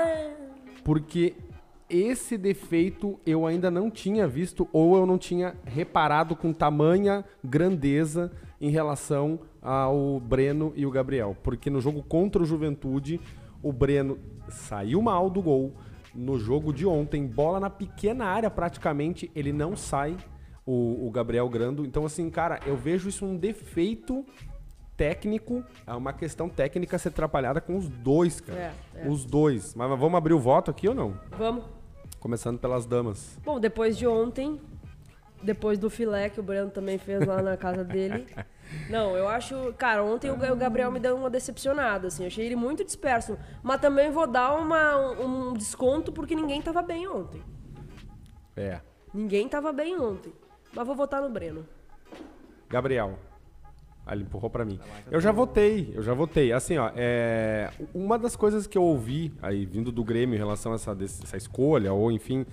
Porque 0.84 1.34
esse 1.90 2.38
defeito 2.38 3.20
eu 3.26 3.46
ainda 3.46 3.70
não 3.70 3.90
tinha 3.92 4.28
visto 4.28 4.68
ou 4.72 4.96
eu 4.96 5.06
não 5.06 5.18
tinha 5.18 5.56
reparado 5.66 6.36
com 6.36 6.52
tamanha 6.52 7.24
grandeza 7.44 8.32
em 8.60 8.70
relação 8.70 9.40
ao 9.62 10.20
Breno 10.20 10.74
e 10.76 10.86
o 10.86 10.92
Gabriel. 10.92 11.36
Porque 11.44 11.70
no 11.70 11.82
jogo 11.82 12.04
contra 12.04 12.42
o 12.42 12.46
Juventude, 12.46 13.20
o 13.62 13.72
Breno 13.72 14.18
saiu 14.50 15.02
mal 15.02 15.30
do 15.30 15.42
gol. 15.42 15.74
No 16.14 16.40
jogo 16.40 16.72
de 16.72 16.86
ontem, 16.86 17.26
bola 17.28 17.60
na 17.60 17.70
pequena 17.70 18.26
área 18.26 18.50
praticamente, 18.50 19.30
ele 19.36 19.52
não 19.52 19.76
sai, 19.76 20.16
o, 20.66 21.06
o 21.06 21.12
Gabriel 21.12 21.48
Grando. 21.48 21.86
Então, 21.86 22.06
assim, 22.06 22.30
cara, 22.30 22.60
eu 22.66 22.76
vejo 22.76 23.08
isso 23.08 23.26
um 23.26 23.38
defeito 23.38 24.26
técnico, 24.98 25.64
é 25.86 25.94
uma 25.94 26.14
questão 26.14 26.48
técnica 26.48 26.98
ser 26.98 27.10
atrapalhada 27.10 27.60
com 27.60 27.76
os 27.76 27.88
dois, 27.90 28.40
cara. 28.40 28.74
É, 28.96 29.06
é. 29.06 29.10
Os 29.10 29.26
dois. 29.26 29.76
Mas 29.76 29.90
vamos 29.90 30.16
abrir 30.16 30.34
o 30.34 30.40
voto 30.40 30.72
aqui 30.72 30.88
ou 30.88 30.96
não? 30.96 31.20
Vamos. 31.38 31.64
Começando 32.26 32.58
pelas 32.58 32.88
damas. 32.88 33.38
Bom, 33.46 33.60
depois 33.60 33.96
de 33.96 34.08
ontem, 34.08 34.60
depois 35.44 35.78
do 35.78 35.92
filé 35.92 36.28
que 36.28 36.40
o 36.40 36.44
Breno 36.44 36.72
também 36.72 36.98
fez 36.98 37.24
lá 37.24 37.40
na 37.40 37.56
casa 37.56 37.84
dele. 37.84 38.26
Não, 38.90 39.16
eu 39.16 39.28
acho. 39.30 39.72
Cara, 39.78 40.04
ontem 40.04 40.32
o 40.32 40.36
Ga- 40.36 40.52
o 40.52 40.56
Gabriel 40.56 40.92
me 40.92 41.00
deu 41.00 41.16
uma 41.16 41.30
decepcionada, 41.30 42.08
assim. 42.08 42.26
Achei 42.26 42.44
ele 42.44 42.56
muito 42.56 42.84
disperso. 42.84 43.38
Mas 43.62 43.80
também 43.80 44.10
vou 44.10 44.26
dar 44.26 44.56
uma, 44.56 45.12
um 45.22 45.54
desconto 45.54 46.12
porque 46.12 46.34
ninguém 46.34 46.64
tava 46.64 46.82
bem 46.82 47.08
ontem. 47.08 47.44
É. 48.58 48.82
Ninguém 49.14 49.48
tava 49.48 49.72
bem 49.72 49.96
ontem. 49.96 50.34
Mas 50.74 50.88
vou 50.88 50.96
votar 50.96 51.22
no 51.22 51.30
Breno. 51.30 51.64
Gabriel. 52.68 53.20
Ah, 54.06 54.14
ele 54.14 54.24
empurrou 54.24 54.50
pra 54.50 54.64
mim. 54.64 54.80
Eu 55.10 55.20
já 55.20 55.32
votei, 55.32 55.92
eu 55.96 56.04
já 56.04 56.14
votei. 56.14 56.54
Assim, 56.54 56.78
ó, 56.78 56.92
é... 56.96 57.72
uma 57.94 58.20
das 58.20 58.36
coisas 58.36 58.68
que 58.68 58.78
eu 58.78 58.84
ouvi 58.84 59.34
aí, 59.42 59.66
vindo 59.66 59.92
do 59.92 60.04
Grêmio 60.04 60.36
em 60.36 60.38
relação 60.38 60.72
a 60.74 60.76
essa, 60.76 60.96
essa 61.02 61.38
escolha, 61.38 61.92
ou 61.92 62.12
enfim, 62.12 62.46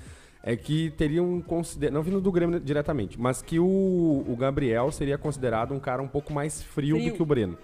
é 0.42 0.56
que 0.56 0.90
teriam 0.92 1.40
considerado, 1.42 1.94
não 1.94 2.02
vindo 2.02 2.20
do 2.20 2.32
Grêmio 2.32 2.58
diretamente, 2.58 3.20
mas 3.20 3.42
que 3.42 3.58
o, 3.58 4.24
o 4.26 4.36
Gabriel 4.36 4.90
seria 4.90 5.18
considerado 5.18 5.72
um 5.74 5.78
cara 5.78 6.02
um 6.02 6.08
pouco 6.08 6.32
mais 6.32 6.62
frio, 6.62 6.96
Frio. 6.96 7.10
do 7.10 7.16
que 7.16 7.22
o 7.22 7.26
Breno, 7.26 7.58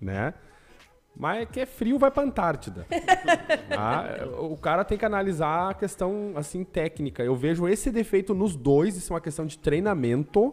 né? 0.00 0.34
Mas 1.16 1.42
é 1.42 1.46
que 1.46 1.60
é 1.60 1.66
frio, 1.66 1.98
vai 1.98 2.10
pra 2.10 2.24
Antártida. 2.24 2.86
Tá? 3.68 4.26
O 4.38 4.56
cara 4.56 4.84
tem 4.84 4.98
que 4.98 5.04
analisar 5.04 5.70
a 5.70 5.74
questão, 5.74 6.32
assim, 6.34 6.64
técnica. 6.64 7.22
Eu 7.22 7.36
vejo 7.36 7.68
esse 7.68 7.90
defeito 7.90 8.34
nos 8.34 8.56
dois, 8.56 8.96
isso 8.96 9.12
é 9.12 9.14
uma 9.14 9.20
questão 9.20 9.46
de 9.46 9.56
treinamento. 9.58 10.52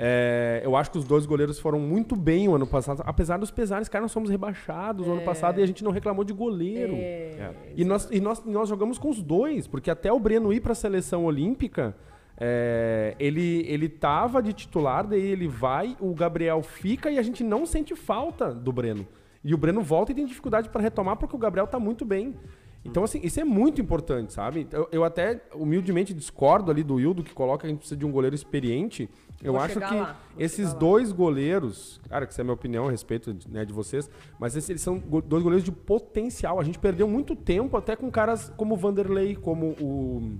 É, 0.00 0.60
eu 0.64 0.76
acho 0.76 0.92
que 0.92 0.98
os 0.98 1.04
dois 1.04 1.26
goleiros 1.26 1.58
foram 1.58 1.80
muito 1.80 2.14
bem 2.14 2.46
o 2.46 2.54
ano 2.54 2.68
passado. 2.68 3.02
Apesar 3.04 3.36
dos 3.36 3.50
pesares, 3.50 3.88
cara, 3.88 4.02
nós 4.02 4.12
fomos 4.12 4.30
rebaixados 4.30 5.04
o 5.08 5.10
ano 5.10 5.22
passado 5.22 5.58
e 5.58 5.62
a 5.62 5.66
gente 5.66 5.82
não 5.82 5.90
reclamou 5.90 6.22
de 6.22 6.32
goleiro. 6.32 6.94
É, 6.94 7.34
E, 7.76 7.84
nós, 7.84 8.08
e 8.12 8.20
nós, 8.20 8.44
nós 8.44 8.68
jogamos 8.68 8.96
com 8.96 9.10
os 9.10 9.20
dois, 9.20 9.66
porque 9.66 9.90
até 9.90 10.12
o 10.12 10.20
Breno 10.20 10.52
ir 10.52 10.60
pra 10.60 10.72
seleção 10.72 11.24
olímpica, 11.24 11.96
é, 12.38 13.16
ele, 13.18 13.64
ele 13.66 13.88
tava 13.88 14.40
de 14.40 14.52
titular, 14.52 15.04
daí 15.04 15.20
ele 15.20 15.48
vai, 15.48 15.96
o 15.98 16.14
Gabriel 16.14 16.62
fica 16.62 17.10
e 17.10 17.18
a 17.18 17.22
gente 17.22 17.42
não 17.42 17.66
sente 17.66 17.96
falta 17.96 18.54
do 18.54 18.70
Breno. 18.70 19.04
E 19.42 19.52
o 19.52 19.58
Breno 19.58 19.82
volta 19.82 20.12
e 20.12 20.14
tem 20.14 20.26
dificuldade 20.26 20.68
pra 20.68 20.80
retomar 20.80 21.16
porque 21.16 21.34
o 21.34 21.38
Gabriel 21.38 21.66
tá 21.66 21.80
muito 21.80 22.04
bem. 22.04 22.36
Então, 22.84 23.02
assim, 23.02 23.20
isso 23.24 23.40
é 23.40 23.44
muito 23.44 23.80
importante, 23.80 24.32
sabe? 24.32 24.68
Eu, 24.70 24.88
eu 24.92 25.04
até 25.04 25.42
humildemente 25.54 26.14
discordo 26.14 26.70
ali 26.70 26.84
do 26.84 26.94
Wildo, 26.94 27.24
que 27.24 27.34
coloca 27.34 27.62
que 27.62 27.66
a 27.66 27.70
gente 27.70 27.80
precisa 27.80 27.98
de 27.98 28.06
um 28.06 28.12
goleiro 28.12 28.36
experiente. 28.36 29.10
Eu 29.42 29.52
Vou 29.52 29.62
acho 29.62 29.74
que 29.74 29.80
lá, 29.94 30.16
esses 30.36 30.72
dois 30.74 31.12
goleiros, 31.12 32.00
cara, 32.08 32.26
que 32.26 32.32
essa 32.32 32.40
é 32.40 32.42
a 32.42 32.44
minha 32.44 32.54
opinião 32.54 32.88
a 32.88 32.90
respeito 32.90 33.36
né, 33.48 33.64
de 33.64 33.72
vocês, 33.72 34.10
mas 34.38 34.56
esses, 34.56 34.68
eles 34.68 34.82
são 34.82 34.98
go- 34.98 35.22
dois 35.22 35.42
goleiros 35.44 35.64
de 35.64 35.70
potencial. 35.70 36.58
A 36.58 36.64
gente 36.64 36.78
perdeu 36.78 37.06
muito 37.06 37.36
tempo 37.36 37.76
até 37.76 37.94
com 37.94 38.10
caras 38.10 38.52
como 38.56 38.74
o 38.74 38.76
Vanderlei, 38.76 39.36
como 39.36 39.66
o, 39.80 40.36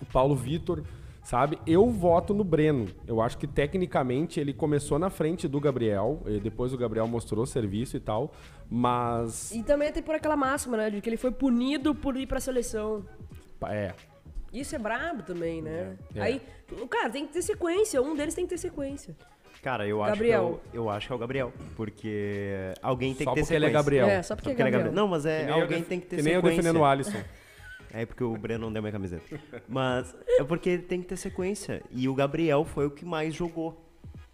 o 0.00 0.06
Paulo 0.12 0.36
Vitor, 0.36 0.84
sabe? 1.24 1.58
Eu 1.66 1.90
voto 1.90 2.32
no 2.32 2.44
Breno. 2.44 2.86
Eu 3.04 3.20
acho 3.20 3.36
que 3.36 3.48
tecnicamente 3.48 4.38
ele 4.38 4.52
começou 4.54 4.96
na 4.96 5.10
frente 5.10 5.48
do 5.48 5.58
Gabriel, 5.60 6.22
e 6.26 6.38
depois 6.38 6.72
o 6.72 6.78
Gabriel 6.78 7.08
mostrou 7.08 7.44
serviço 7.46 7.96
e 7.96 8.00
tal, 8.00 8.32
mas 8.70 9.50
E 9.50 9.62
também 9.64 9.90
tem 9.92 10.02
por 10.04 10.14
aquela 10.14 10.36
máxima, 10.36 10.76
né? 10.76 10.88
De 10.90 11.00
que 11.00 11.08
ele 11.08 11.16
foi 11.16 11.32
punido 11.32 11.96
por 11.96 12.16
ir 12.16 12.26
pra 12.28 12.38
seleção. 12.38 13.04
é, 13.66 13.92
Isso 14.52 14.74
é 14.74 14.78
brabo 14.78 15.22
também, 15.22 15.62
né? 15.62 15.96
É. 16.14 16.20
Aí, 16.20 16.42
o 16.72 16.88
cara 16.88 17.08
tem 17.10 17.26
que 17.26 17.32
ter 17.32 17.42
sequência. 17.42 18.00
Um 18.02 18.14
deles 18.16 18.34
tem 18.34 18.44
que 18.44 18.50
ter 18.50 18.58
sequência. 18.58 19.14
Cara, 19.62 19.86
eu 19.86 20.02
acho, 20.02 20.12
que 20.14 20.18
é 20.24 20.30
Gabriel. 20.32 20.60
o, 20.72 20.76
eu 20.76 20.88
acho 20.90 21.06
que 21.06 21.12
é 21.12 21.16
o 21.16 21.18
Gabriel. 21.18 21.52
Porque 21.76 22.72
alguém 22.82 23.14
tem 23.14 23.24
só 23.24 23.30
que 23.32 23.40
ter 23.40 23.42
porque 23.42 23.54
ele 23.54 23.64
é 23.66 23.68
sequência. 23.68 23.72
Gabriel. 23.82 24.08
É, 24.08 24.22
só 24.22 24.34
porque, 24.34 24.50
Porque 24.50 24.62
é 24.62 24.64
ele 24.66 24.68
é 24.68 24.72
Gabriel. 24.72 24.92
Gabriel. 24.94 25.04
Não, 25.04 25.08
mas 25.10 25.26
é, 25.26 25.44
Que 25.44 25.50
eu 25.50 25.54
alguém 25.54 25.78
def- 25.80 25.88
tem 25.88 26.00
que 26.00 26.06
ter 26.06 26.16
que 26.16 26.22
nem 26.22 26.32
eu 26.34 26.40
sequência. 26.40 26.62
defendendo 26.62 26.80
o 26.80 26.84
Alisson. 26.84 27.22
É 27.92 28.06
porque 28.06 28.22
o 28.24 28.36
Breno 28.36 28.66
não 28.66 28.72
deu 28.72 28.80
minha 28.82 28.92
camiseta. 28.92 29.22
Mas 29.68 30.14
é 30.26 30.44
porque 30.44 30.70
ele 30.70 30.82
tem 30.82 31.02
que 31.02 31.08
ter 31.08 31.16
sequência. 31.16 31.82
E 31.90 32.08
o 32.08 32.14
Gabriel 32.14 32.64
foi 32.64 32.86
o 32.86 32.90
que 32.90 33.04
mais 33.04 33.34
jogou 33.34 33.84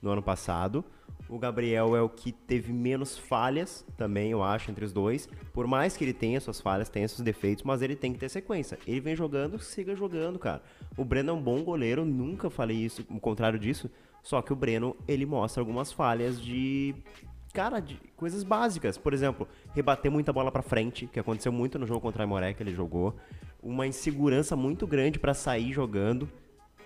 no 0.01 0.11
ano 0.11 0.23
passado. 0.23 0.85
O 1.29 1.39
Gabriel 1.39 1.97
é 1.97 2.01
o 2.01 2.09
que 2.09 2.31
teve 2.31 2.73
menos 2.73 3.19
falhas 3.19 3.85
também, 3.97 4.31
eu 4.31 4.43
acho, 4.43 4.71
entre 4.71 4.85
os 4.85 4.93
dois. 4.93 5.29
Por 5.53 5.67
mais 5.67 5.97
que 5.97 6.05
ele 6.05 6.12
tenha 6.12 6.41
suas 6.41 6.61
falhas, 6.61 6.89
tenha 6.89 7.09
seus 7.09 7.21
defeitos, 7.21 7.65
mas 7.65 7.83
ele 7.83 7.97
tem 7.97 8.12
que 8.12 8.19
ter 8.19 8.29
sequência. 8.29 8.79
Ele 8.87 9.01
vem 9.01 9.17
jogando, 9.17 9.59
siga 9.59 9.97
jogando, 9.97 10.39
cara. 10.39 10.62
O 10.97 11.05
Breno 11.05 11.31
é 11.31 11.33
um 11.33 11.43
bom 11.43 11.62
goleiro, 11.65 12.05
nunca 12.05 12.49
falei 12.49 12.77
isso, 12.77 13.05
o 13.11 13.19
contrário 13.19 13.59
disso. 13.59 13.91
Só 14.23 14.41
que 14.41 14.53
o 14.53 14.57
Breno, 14.57 14.97
ele 15.07 15.27
mostra 15.27 15.61
algumas 15.61 15.93
falhas 15.93 16.41
de 16.41 16.95
cara, 17.53 17.81
de 17.81 17.99
coisas 18.17 18.45
básicas. 18.45 18.99
Por 18.99 19.15
exemplo, 19.15 19.49
rebater 19.75 20.12
muita 20.12 20.33
bola 20.33 20.53
pra 20.53 20.62
frente, 20.62 21.07
que 21.07 21.19
aconteceu 21.19 21.51
muito 21.51 21.79
no 21.79 21.87
jogo 21.87 22.01
contra 22.03 22.25
a 22.25 22.27
Moré 22.27 22.53
que 22.53 22.62
ele 22.62 22.75
jogou. 22.75 23.17
Uma 23.62 23.87
insegurança 23.87 24.55
muito 24.55 24.87
grande 24.87 25.19
pra 25.19 25.33
sair 25.33 25.73
jogando, 25.73 26.29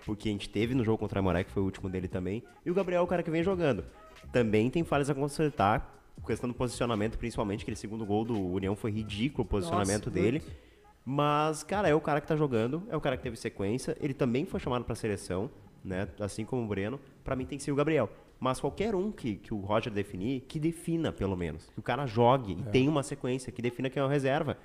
porque 0.07 0.29
a 0.29 0.33
gente 0.33 0.49
teve 0.49 0.75
no 0.75 0.85
jogo 0.85 0.99
contra 0.99 1.19
a 1.19 1.23
Moré, 1.23 1.43
que 1.45 1.51
foi 1.51 1.63
o 1.63 1.67
último 1.67 1.91
dele 1.91 2.07
também. 2.07 2.43
E 2.65 2.71
o 2.71 2.75
Gabriel 2.75 3.01
é 3.01 3.05
o 3.05 3.07
cara 3.07 3.23
que 3.23 3.31
vem 3.31 3.43
jogando. 3.43 3.85
Também 4.33 4.71
tem 4.71 4.85
falhas 4.85 5.11
a 5.11 5.15
consertar, 5.15 6.01
questão 6.27 6.49
do 6.49 6.55
posicionamento, 6.55 7.19
principalmente, 7.19 7.63
aquele 7.63 7.77
segundo 7.77 8.05
gol 8.05 8.25
do 8.25 8.39
União 8.39 8.77
foi 8.77 8.91
ridículo 8.91 9.45
o 9.45 9.47
posicionamento 9.47 10.07
Nossa, 10.07 10.11
dele. 10.11 10.43
Mas, 11.05 11.63
cara, 11.63 11.89
é 11.89 11.95
o 11.95 12.01
cara 12.01 12.21
que 12.21 12.27
tá 12.27 12.37
jogando, 12.37 12.83
é 12.89 12.97
o 12.97 13.01
cara 13.01 13.17
que 13.17 13.23
teve 13.23 13.37
sequência. 13.37 13.97
Ele 14.01 14.15
também 14.15 14.45
foi 14.45 14.61
chamado 14.61 14.85
pra 14.85 14.95
seleção. 14.95 15.51
né? 15.83 16.09
Assim 16.21 16.45
como 16.45 16.63
o 16.63 16.67
Breno, 16.67 17.01
pra 17.25 17.35
mim 17.35 17.47
tem 17.47 17.57
que 17.59 17.65
ser 17.65 17.73
o 17.73 17.75
Gabriel. 17.75 18.09
Mas 18.39 18.61
qualquer 18.61 18.95
um 18.95 19.11
que, 19.11 19.37
que 19.37 19.53
o 19.53 19.59
Roger 19.59 19.93
definir, 19.93 20.43
que 20.43 20.59
defina, 20.59 21.13
pelo 21.13 21.37
menos. 21.37 21.69
Que 21.71 21.81
o 21.81 21.83
cara 21.83 22.07
jogue 22.07 22.53
e 22.53 22.63
tenha 22.71 22.91
uma 22.91 23.03
sequência, 23.03 23.53
que 23.53 23.61
defina 23.61 23.91
quem 23.91 24.01
é 24.01 24.05
o 24.05 24.09
reserva. 24.09 24.57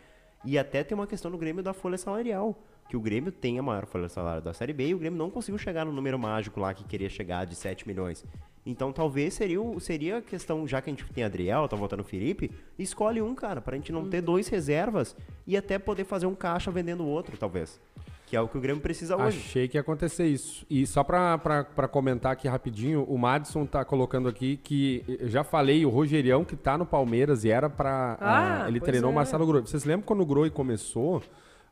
E 0.45 0.57
até 0.57 0.83
tem 0.83 0.95
uma 0.95 1.07
questão 1.07 1.31
no 1.31 1.37
Grêmio 1.37 1.63
da 1.63 1.73
folha 1.73 1.97
salarial. 1.97 2.57
Que 2.87 2.95
o 2.95 2.99
Grêmio 2.99 3.31
tem 3.31 3.57
a 3.57 3.63
maior 3.63 3.85
folha 3.85 4.07
salarial 4.07 4.41
da 4.41 4.53
Série 4.53 4.71
B 4.73 4.87
e 4.89 4.93
o 4.95 4.99
Grêmio 4.99 5.17
não 5.17 5.29
conseguiu 5.29 5.57
chegar 5.57 5.85
no 5.85 5.91
número 5.91 6.19
mágico 6.19 6.59
lá 6.59 6.73
que 6.73 6.83
queria 6.83 7.09
chegar 7.09 7.45
de 7.45 7.55
7 7.55 7.87
milhões. 7.87 8.23
Então 8.65 8.91
talvez 8.91 9.33
seria, 9.33 9.61
o- 9.61 9.79
seria 9.79 10.17
a 10.17 10.21
questão, 10.21 10.67
já 10.67 10.81
que 10.81 10.89
a 10.89 10.93
gente 10.93 11.03
tem 11.11 11.23
Adriel, 11.23 11.67
tá 11.67 11.75
voltando 11.75 12.01
o 12.01 12.03
Felipe, 12.03 12.51
escolhe 12.77 13.21
um, 13.21 13.33
cara, 13.35 13.59
pra 13.61 13.75
gente 13.75 13.91
não 13.91 14.07
ter 14.07 14.21
dois 14.21 14.47
reservas 14.47 15.15
e 15.47 15.55
até 15.57 15.77
poder 15.79 16.03
fazer 16.03 16.25
um 16.27 16.35
caixa 16.35 16.69
vendendo 16.71 17.03
o 17.03 17.07
outro, 17.07 17.37
talvez. 17.37 17.79
Que 18.27 18.35
é 18.35 18.41
o 18.41 18.47
que 18.47 18.57
o 18.57 18.61
Grêmio 18.61 18.81
precisa 18.81 19.15
hoje. 19.15 19.37
Achei 19.37 19.67
que 19.67 19.77
ia 19.77 19.81
acontecer 19.81 20.25
isso. 20.25 20.65
E 20.67 20.87
só 20.87 21.03
pra 21.03 21.37
comentar 21.91 22.31
aqui 22.31 22.47
rapidinho, 22.47 23.03
o 23.03 23.17
Madison 23.19 23.67
tá 23.67 23.85
colocando 23.85 24.27
aqui 24.27 24.57
que 24.57 25.03
eu 25.07 25.29
já 25.29 25.43
falei, 25.43 25.85
o 25.85 25.89
Rogerião 25.89 26.43
que 26.43 26.55
tá 26.55 26.75
no 26.75 26.87
Palmeiras 26.87 27.43
e 27.43 27.51
era 27.51 27.69
pra. 27.69 28.17
Ah, 28.19 28.63
ah, 28.63 28.67
ele 28.67 28.79
treinou 28.79 29.11
o 29.11 29.13
é. 29.13 29.15
Marcelo 29.15 29.45
Groi. 29.45 29.61
Vocês 29.61 29.83
lembram 29.85 30.07
quando 30.07 30.21
o 30.21 30.25
Groi 30.25 30.49
começou? 30.49 31.21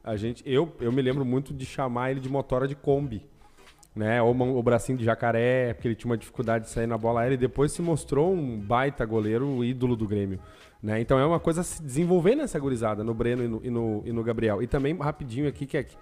A 0.03 0.17
gente, 0.17 0.43
eu, 0.45 0.75
eu 0.81 0.91
me 0.91 1.01
lembro 1.01 1.23
muito 1.23 1.53
de 1.53 1.65
chamar 1.65 2.11
ele 2.11 2.19
de 2.19 2.27
motora 2.29 2.67
de 2.67 2.75
Kombi. 2.75 3.25
Né? 3.95 4.21
Ou 4.21 4.35
o 4.57 4.63
bracinho 4.63 4.97
de 4.97 5.05
jacaré, 5.05 5.73
porque 5.73 5.87
ele 5.87 5.95
tinha 5.95 6.09
uma 6.09 6.17
dificuldade 6.17 6.65
de 6.65 6.71
sair 6.71 6.87
na 6.87 6.97
bola 6.97 7.21
aérea 7.21 7.35
e 7.35 7.37
depois 7.37 7.71
se 7.71 7.81
mostrou 7.81 8.33
um 8.33 8.59
baita 8.59 9.05
goleiro, 9.05 9.63
ídolo 9.63 9.95
do 9.95 10.07
Grêmio. 10.07 10.39
Né? 10.81 10.99
Então 10.99 11.17
é 11.17 11.25
uma 11.25 11.39
coisa 11.39 11.61
a 11.61 11.63
se 11.63 11.81
desenvolver 11.81 12.35
nessa 12.35 12.59
gurizada, 12.59 13.03
no 13.03 13.13
Breno 13.13 13.43
e 13.43 13.47
no, 13.47 13.61
e 13.63 13.69
no, 13.69 14.03
e 14.05 14.11
no 14.11 14.23
Gabriel. 14.23 14.61
E 14.61 14.67
também, 14.67 14.93
rapidinho 14.97 15.47
aqui, 15.47 15.65
que 15.65 15.77
é 15.77 15.83
que, 15.83 15.95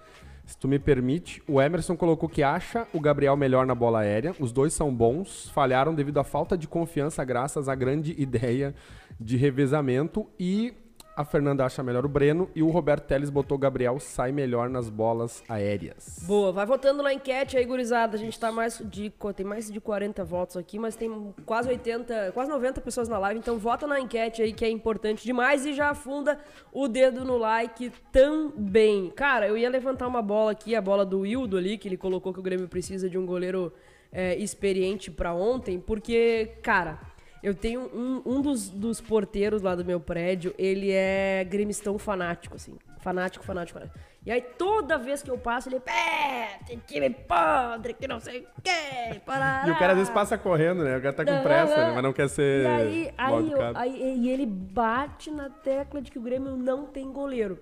se 0.44 0.58
tu 0.58 0.66
me 0.66 0.78
permite, 0.78 1.40
o 1.46 1.62
Emerson 1.62 1.96
colocou 1.96 2.28
que 2.28 2.42
acha 2.42 2.88
o 2.92 2.98
Gabriel 2.98 3.36
melhor 3.36 3.64
na 3.64 3.74
bola 3.74 4.00
aérea. 4.00 4.34
Os 4.40 4.50
dois 4.50 4.72
são 4.72 4.92
bons, 4.92 5.48
falharam 5.50 5.94
devido 5.94 6.18
à 6.18 6.24
falta 6.24 6.58
de 6.58 6.66
confiança, 6.66 7.24
graças 7.24 7.68
à 7.68 7.74
grande 7.76 8.14
ideia 8.18 8.74
de 9.20 9.36
revezamento. 9.36 10.26
E 10.40 10.74
a 11.16 11.24
Fernanda 11.24 11.64
acha 11.64 11.82
melhor 11.82 12.04
o 12.04 12.08
Breno. 12.08 12.50
E 12.54 12.62
o 12.62 12.70
Roberto 12.70 13.06
Teles 13.06 13.30
botou 13.30 13.56
o 13.56 13.58
Gabriel 13.58 13.98
sai 14.00 14.32
melhor 14.32 14.68
nas 14.68 14.88
bolas 14.88 15.42
aéreas. 15.48 16.20
Boa, 16.26 16.52
vai 16.52 16.66
votando 16.66 17.02
na 17.02 17.12
enquete 17.12 17.56
aí, 17.56 17.64
gurizada. 17.64 18.16
A 18.16 18.18
gente 18.18 18.38
tá 18.38 18.50
mais 18.50 18.82
de. 18.84 19.12
Tem 19.34 19.44
mais 19.44 19.70
de 19.70 19.80
40 19.80 20.24
votos 20.24 20.56
aqui, 20.56 20.78
mas 20.78 20.96
tem 20.96 21.34
quase 21.44 21.68
80, 21.68 22.32
quase 22.32 22.50
90 22.50 22.80
pessoas 22.80 23.08
na 23.08 23.18
live. 23.18 23.38
Então 23.38 23.58
vota 23.58 23.86
na 23.86 24.00
enquete 24.00 24.42
aí 24.42 24.52
que 24.52 24.64
é 24.64 24.70
importante 24.70 25.24
demais 25.24 25.66
e 25.66 25.72
já 25.72 25.90
afunda 25.90 26.38
o 26.72 26.88
dedo 26.88 27.24
no 27.24 27.36
like 27.36 27.92
também. 28.10 29.10
Cara, 29.10 29.46
eu 29.46 29.56
ia 29.56 29.68
levantar 29.68 30.08
uma 30.08 30.22
bola 30.22 30.52
aqui, 30.52 30.74
a 30.74 30.80
bola 30.80 31.04
do 31.04 31.20
Wildo 31.20 31.56
ali, 31.56 31.76
que 31.76 31.88
ele 31.88 31.96
colocou 31.96 32.32
que 32.32 32.40
o 32.40 32.42
Grêmio 32.42 32.68
precisa 32.68 33.08
de 33.08 33.18
um 33.18 33.26
goleiro 33.26 33.72
é, 34.10 34.36
experiente 34.36 35.10
pra 35.10 35.34
ontem, 35.34 35.78
porque, 35.78 36.56
cara. 36.62 37.11
Eu 37.42 37.54
tenho 37.54 37.80
um, 37.92 38.22
um 38.24 38.40
dos, 38.40 38.68
dos 38.68 39.00
porteiros 39.00 39.62
lá 39.62 39.74
do 39.74 39.84
meu 39.84 39.98
prédio, 39.98 40.54
ele 40.56 40.90
é 40.92 41.44
gremistão 41.44 41.98
fanático, 41.98 42.54
assim. 42.54 42.78
Fanático, 43.00 43.44
fanático, 43.44 43.78
fanático. 43.80 43.98
E 44.24 44.30
aí 44.30 44.40
toda 44.40 44.96
vez 44.96 45.20
que 45.24 45.28
eu 45.30 45.36
passo, 45.36 45.68
ele, 45.68 45.82
é, 45.84 46.58
tem 46.64 46.80
time 46.86 47.10
podre, 47.10 47.94
que 47.94 48.06
não 48.06 48.20
sei 48.20 48.42
o 48.42 48.62
quê, 48.62 49.20
parará. 49.26 49.66
E 49.66 49.72
o 49.72 49.78
cara 49.78 49.92
às 49.94 49.98
vezes 49.98 50.12
passa 50.12 50.38
correndo, 50.38 50.84
né? 50.84 50.96
O 50.96 51.02
cara 51.02 51.12
tá 51.12 51.24
com 51.24 51.42
pressa, 51.42 51.76
né? 51.88 51.92
mas 51.94 52.02
não 52.04 52.12
quer 52.12 52.28
ser 52.28 52.62
E 52.62 52.66
aí, 52.66 53.14
aí, 53.18 53.50
eu- 53.50 53.76
aí- 53.76 54.18
e 54.20 54.30
ele 54.30 54.46
bate 54.46 55.28
na 55.32 55.50
tecla 55.50 56.00
de 56.00 56.12
que 56.12 56.18
o 56.20 56.22
Grêmio 56.22 56.56
não 56.56 56.86
tem 56.86 57.10
goleiro. 57.10 57.58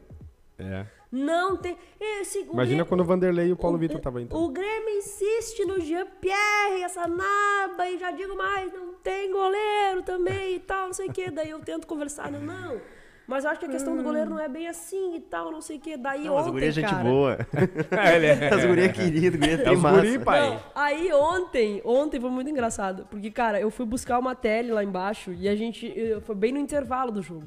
É. 0.58 0.84
Não 1.12 1.56
tem. 1.56 1.76
Esse, 1.98 2.40
Imagina 2.40 2.64
Grêmio- 2.66 2.86
quando 2.86 3.00
o 3.00 3.04
Vanderlei 3.04 3.48
e 3.48 3.52
o 3.52 3.56
Paulo 3.56 3.76
o- 3.76 3.80
Vitor 3.80 3.96
estavam 3.96 4.20
então. 4.20 4.40
O 4.40 4.48
Grêmio 4.48 4.90
insiste 4.98 5.64
no 5.64 5.80
Jean-Pierre, 5.80 6.82
essa 6.84 7.06
naba, 7.08 7.88
e 7.90 7.98
já 7.98 8.10
digo 8.12 8.36
mais, 8.36 8.72
não 8.72 8.94
tem 9.02 9.30
goleiro 9.32 10.02
também 10.04 10.54
e 10.54 10.60
tal, 10.60 10.86
não 10.86 10.92
sei 10.92 11.08
o 11.08 11.12
quê. 11.12 11.30
Daí 11.30 11.50
eu 11.50 11.58
tento 11.60 11.86
conversar, 11.86 12.30
não, 12.30 12.40
não. 12.40 12.80
Mas 13.26 13.44
eu 13.44 13.50
acho 13.50 13.60
que 13.60 13.66
a 13.66 13.68
questão 13.68 13.96
do 13.96 14.02
goleiro 14.02 14.28
não 14.30 14.40
é 14.40 14.48
bem 14.48 14.66
assim 14.66 15.14
e 15.16 15.20
tal, 15.20 15.52
não 15.52 15.60
sei 15.60 15.76
o 15.76 15.80
quê. 15.80 15.96
Daí 15.96 16.24
Não, 16.24 16.34
mas 16.34 16.42
ontem, 16.42 16.50
o 16.50 16.52
guri 16.52 16.66
é 16.66 16.70
gente 16.72 16.94
boa. 16.96 17.38
Ele 18.14 18.26
é. 18.26 18.48
As 18.52 18.64
guri 18.64 18.82
é 18.82 18.88
querido, 18.88 19.36
o 19.36 19.40
guri 19.40 19.50
é 19.52 19.54
É 19.54 19.56
tem 19.58 19.72
os 19.72 19.80
massa. 19.80 19.96
guri, 20.00 20.18
pai. 20.18 20.40
Não, 20.50 20.60
aí 20.74 21.12
ontem, 21.12 21.80
ontem 21.84 22.20
foi 22.20 22.30
muito 22.30 22.50
engraçado, 22.50 23.06
porque, 23.10 23.30
cara, 23.30 23.60
eu 23.60 23.70
fui 23.70 23.86
buscar 23.86 24.18
uma 24.18 24.34
tele 24.34 24.72
lá 24.72 24.82
embaixo 24.82 25.32
e 25.32 25.48
a 25.48 25.54
gente, 25.54 25.92
eu- 25.96 26.20
foi 26.20 26.34
bem 26.34 26.52
no 26.52 26.58
intervalo 26.58 27.12
do 27.12 27.22
jogo. 27.22 27.46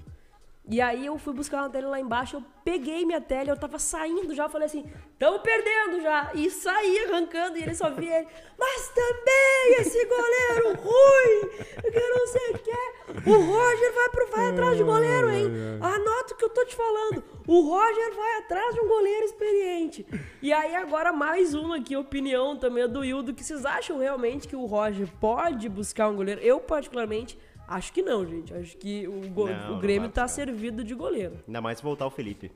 E 0.65 0.79
aí 0.79 1.05
eu 1.05 1.17
fui 1.17 1.33
buscar 1.33 1.57
uma 1.57 1.69
tele 1.69 1.87
lá 1.87 1.99
embaixo, 1.99 2.37
eu 2.37 2.43
peguei 2.63 3.05
minha 3.05 3.19
tele, 3.19 3.51
eu 3.51 3.57
tava 3.57 3.77
saindo 3.77 4.33
já, 4.33 4.43
eu 4.45 4.49
falei 4.49 4.65
assim, 4.65 4.89
tamo 5.19 5.39
perdendo 5.39 6.01
já. 6.01 6.31
E 6.33 6.49
saí 6.49 6.99
arrancando, 6.99 7.57
e 7.57 7.63
ele 7.63 7.75
só 7.75 7.89
via 7.89 8.19
ele, 8.19 8.27
mas 8.57 8.87
também 8.89 9.81
esse 9.81 10.05
goleiro 10.05 10.79
ruim, 10.79 11.49
que 11.91 11.99
não 11.99 12.27
sei 12.27 12.51
o 12.51 12.59
que. 12.59 13.29
O 13.29 13.33
Roger 13.33 13.93
vai, 13.93 14.09
pro, 14.09 14.27
vai 14.27 14.49
atrás 14.51 14.77
de 14.77 14.83
goleiro, 14.83 15.29
hein? 15.29 15.51
Anota 15.81 16.33
o 16.33 16.37
que 16.37 16.45
eu 16.45 16.49
tô 16.49 16.65
te 16.65 16.75
falando. 16.75 17.23
O 17.45 17.61
Roger 17.61 18.15
vai 18.15 18.37
atrás 18.37 18.73
de 18.73 18.79
um 18.79 18.87
goleiro 18.87 19.25
experiente. 19.25 20.05
E 20.41 20.53
aí 20.53 20.75
agora 20.75 21.11
mais 21.11 21.53
uma 21.53 21.77
aqui, 21.77 21.97
opinião 21.97 22.55
também 22.57 22.87
do 22.87 23.03
Hildo, 23.03 23.33
que 23.33 23.43
vocês 23.43 23.65
acham 23.65 23.99
realmente 23.99 24.47
que 24.47 24.55
o 24.55 24.65
Roger 24.65 25.09
pode 25.19 25.67
buscar 25.67 26.07
um 26.07 26.15
goleiro? 26.15 26.39
Eu 26.39 26.61
particularmente 26.61 27.37
acho 27.67 27.91
que 27.93 28.01
não, 28.01 28.25
gente. 28.25 28.53
Acho 28.53 28.77
que 28.77 29.07
o, 29.07 29.27
go- 29.29 29.47
Não, 29.49 29.77
o 29.77 29.79
Grêmio 29.79 30.09
tá 30.09 30.27
servido 30.27 30.83
de 30.83 30.93
goleiro. 30.93 31.35
Ainda 31.47 31.61
mais 31.61 31.77
se 31.77 31.83
voltar 31.83 32.05
o 32.05 32.11
Felipe. 32.11 32.51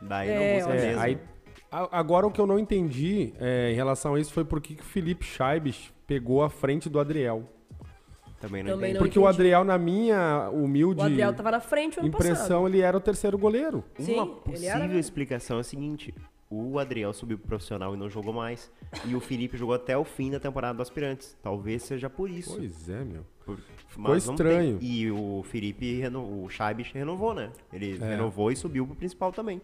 Daí 0.00 0.28
É, 0.30 0.34
não 0.38 0.66
busca 0.66 0.74
É, 0.80 0.86
mesmo. 0.86 1.00
aí, 1.02 1.18
agora 1.70 2.26
o 2.26 2.30
que 2.30 2.40
eu 2.40 2.46
não 2.46 2.58
entendi 2.58 3.32
é, 3.38 3.70
em 3.70 3.74
relação 3.74 4.14
a 4.14 4.20
isso 4.20 4.32
foi 4.32 4.44
por 4.44 4.60
que 4.60 4.74
que 4.74 4.82
o 4.82 4.84
Felipe 4.86 5.24
Chaibes 5.24 5.92
pegou 6.06 6.42
a 6.42 6.50
frente 6.50 6.88
do 6.88 6.98
Adriel. 6.98 7.44
Também 8.40 8.62
não 8.62 8.70
Também 8.72 8.90
entendi. 8.90 8.94
não 8.94 9.00
Porque 9.06 9.18
o 9.18 9.22
entendi. 9.22 9.34
Adriel, 9.36 9.64
na 9.64 9.76
minha 9.76 10.48
humilde 10.50 11.00
O 11.02 11.04
Adriel 11.04 11.34
tava 11.34 11.50
na 11.50 11.60
frente 11.60 11.98
o 11.98 12.00
ano 12.00 12.08
impressão, 12.08 12.62
passado. 12.62 12.68
ele 12.68 12.80
era 12.80 12.96
o 12.96 13.00
terceiro 13.00 13.36
goleiro. 13.36 13.84
Sim, 13.98 14.14
Uma 14.14 14.22
ele 14.22 14.30
era 14.32 14.40
possível 14.40 14.78
mesmo. 14.80 14.98
explicação 14.98 15.58
é 15.58 15.60
a 15.60 15.62
seguinte: 15.64 16.14
o 16.48 16.78
Adriel 16.78 17.12
subiu 17.12 17.36
pro 17.38 17.48
profissional 17.48 17.92
e 17.94 17.98
não 17.98 18.08
jogou 18.08 18.32
mais. 18.32 18.72
E 19.04 19.14
o 19.14 19.20
Felipe 19.20 19.58
jogou 19.58 19.74
até 19.74 19.94
o 19.98 20.04
fim 20.04 20.30
da 20.30 20.40
temporada 20.40 20.74
do 20.74 20.80
Aspirantes. 20.82 21.36
Talvez 21.42 21.82
seja 21.82 22.08
por 22.08 22.30
isso. 22.30 22.56
Pois 22.56 22.88
é, 22.88 23.04
meu. 23.04 23.26
Por- 23.44 23.58
Ficou 23.90 24.10
mas 24.14 24.24
não 24.26 24.34
estranho. 24.34 24.78
tem. 24.78 24.88
E 24.88 25.10
o 25.10 25.42
Felipe, 25.44 26.00
reno... 26.00 26.20
o 26.44 26.48
Chaibes 26.48 26.90
renovou, 26.92 27.34
né? 27.34 27.50
Ele 27.72 27.98
É. 28.00 28.10
renovou 28.10 28.50
e 28.50 28.56
subiu 28.56 28.86
pro 28.86 28.94
principal 28.96 29.32
também. 29.32 29.60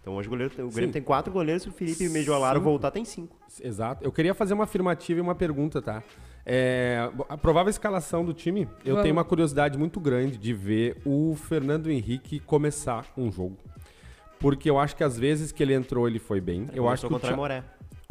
Então 0.00 0.14
hoje 0.14 0.28
o, 0.28 0.30
goleiro, 0.30 0.52
o 0.54 0.68
Grêmio 0.70 0.88
Sim. 0.88 0.92
tem 0.92 1.02
quatro 1.02 1.32
goleiros, 1.32 1.62
se 1.62 1.68
o 1.68 1.72
Felipe 1.72 2.08
Mediolaro 2.08 2.60
voltar, 2.60 2.90
tem 2.90 3.04
cinco. 3.04 3.36
Exato. 3.62 4.04
Eu 4.04 4.10
queria 4.12 4.34
fazer 4.34 4.52
uma 4.54 4.64
afirmativa 4.64 5.18
e 5.18 5.22
uma 5.22 5.34
pergunta, 5.34 5.80
tá? 5.80 6.02
É, 6.44 7.08
a 7.28 7.36
provável 7.38 7.70
escalação 7.70 8.24
do 8.24 8.34
time, 8.34 8.62
eu 8.84 8.94
Vamos. 8.94 9.02
tenho 9.02 9.12
uma 9.14 9.24
curiosidade 9.24 9.78
muito 9.78 10.00
grande 10.00 10.36
de 10.36 10.52
ver 10.52 11.00
o 11.04 11.36
Fernando 11.36 11.88
Henrique 11.90 12.40
começar 12.40 13.06
um 13.16 13.30
jogo. 13.30 13.56
Porque 14.40 14.68
eu 14.68 14.76
acho 14.76 14.96
que 14.96 15.04
às 15.04 15.16
vezes 15.16 15.52
que 15.52 15.62
ele 15.62 15.72
entrou, 15.72 16.08
ele 16.08 16.18
foi 16.18 16.40
bem. 16.40 16.66
eu 16.74 16.88
acho 16.88 17.06
que 17.06 17.06
o 17.06 17.10
contra 17.10 17.36
Moré. 17.36 17.62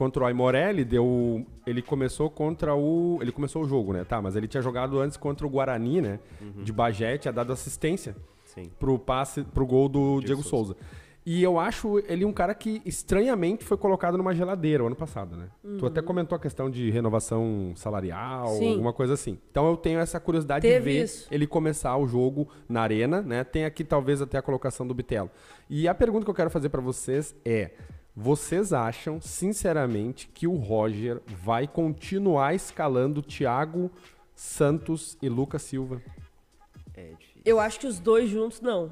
Contra 0.01 0.23
o 0.23 0.25
Aimoré, 0.25 0.71
ele 0.71 0.83
deu. 0.83 1.45
Ele 1.63 1.79
começou 1.79 2.27
contra 2.27 2.73
o. 2.73 3.19
Ele 3.21 3.31
começou 3.31 3.61
o 3.61 3.67
jogo, 3.67 3.93
né? 3.93 4.03
Tá, 4.03 4.19
mas 4.19 4.35
ele 4.35 4.47
tinha 4.47 4.59
jogado 4.63 4.99
antes 4.99 5.15
contra 5.15 5.45
o 5.45 5.49
Guarani, 5.49 6.01
né? 6.01 6.19
De 6.63 6.73
Bagé, 6.73 7.19
tinha 7.19 7.31
dado 7.31 7.53
assistência 7.53 8.15
Sim. 8.43 8.71
pro 8.79 8.97
passe, 8.97 9.43
pro 9.43 9.63
gol 9.63 9.87
do 9.87 10.19
Diego, 10.19 10.41
Souza. 10.41 10.75
E 11.23 11.43
eu 11.43 11.59
acho 11.59 11.99
ele 12.07 12.25
um 12.25 12.33
cara 12.33 12.55
que 12.55 12.81
estranhamente 12.83 13.63
foi 13.63 13.77
colocado 13.77 14.17
numa 14.17 14.33
geladeira 14.33 14.83
o 14.83 14.87
ano 14.87 14.95
passado, 14.95 15.37
né? 15.37 15.49
Tu 15.77 15.85
até 15.85 16.01
comentou 16.01 16.35
a 16.35 16.39
questão 16.39 16.67
de 16.67 16.89
renovação 16.89 17.73
salarial, 17.75 18.47
Sim. 18.57 18.71
alguma 18.71 18.91
coisa 18.91 19.13
assim. 19.13 19.37
Então 19.51 19.69
eu 19.69 19.77
tenho 19.77 19.99
essa 19.99 20.19
curiosidade 20.19 20.63
Teve 20.63 20.79
de 20.79 20.97
ver 20.97 21.03
isso. 21.03 21.27
ele 21.29 21.45
começar 21.45 21.95
o 21.95 22.07
jogo 22.07 22.47
na 22.67 22.81
arena, 22.81 23.21
né? 23.21 23.43
Tem 23.43 23.65
aqui 23.65 23.83
talvez 23.83 24.19
até 24.19 24.39
a 24.39 24.41
colocação 24.41 24.87
do 24.87 24.95
Bitelo. 24.95 25.29
E 25.69 25.87
a 25.87 25.93
pergunta 25.93 26.25
que 26.25 26.31
eu 26.31 26.35
quero 26.35 26.49
fazer 26.49 26.69
pra 26.69 26.81
vocês 26.81 27.35
é: 27.45 27.69
vocês 28.15 28.73
acham, 28.73 29.21
sinceramente, 29.21 30.27
que 30.27 30.45
o 30.47 30.55
Roger 30.55 31.21
vai 31.27 31.67
continuar 31.67 32.53
escalando 32.53 33.21
Thiago 33.21 33.89
Santos 34.35 35.17
e 35.21 35.29
Lucas 35.29 35.61
Silva? 35.61 36.01
É 36.93 37.13
difícil. 37.13 37.41
Eu 37.45 37.59
acho 37.59 37.79
que 37.79 37.87
os 37.87 37.99
dois 37.99 38.29
juntos 38.29 38.59
não. 38.59 38.91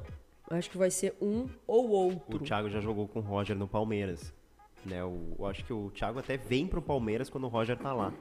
Acho 0.50 0.70
que 0.70 0.78
vai 0.78 0.90
ser 0.90 1.16
um 1.22 1.48
ou 1.68 1.90
O 1.90 1.92
outro. 1.92 2.40
Thiago 2.40 2.70
já 2.70 2.80
jogou 2.80 3.08
com 3.08 3.20
o 3.20 3.22
Roger 3.22 3.56
no 3.56 3.68
Palmeiras. 3.68 4.34
Né? 4.86 5.04
O, 5.04 5.36
eu 5.38 5.46
acho 5.46 5.64
que 5.64 5.74
o 5.74 5.92
Thiago 5.92 6.20
até 6.20 6.38
vem 6.38 6.66
pro 6.66 6.82
Palmeiras 6.82 7.30
quando 7.30 7.44
o 7.44 7.50
Roger 7.50 7.78
tá 7.78 7.94
lá. 7.94 8.14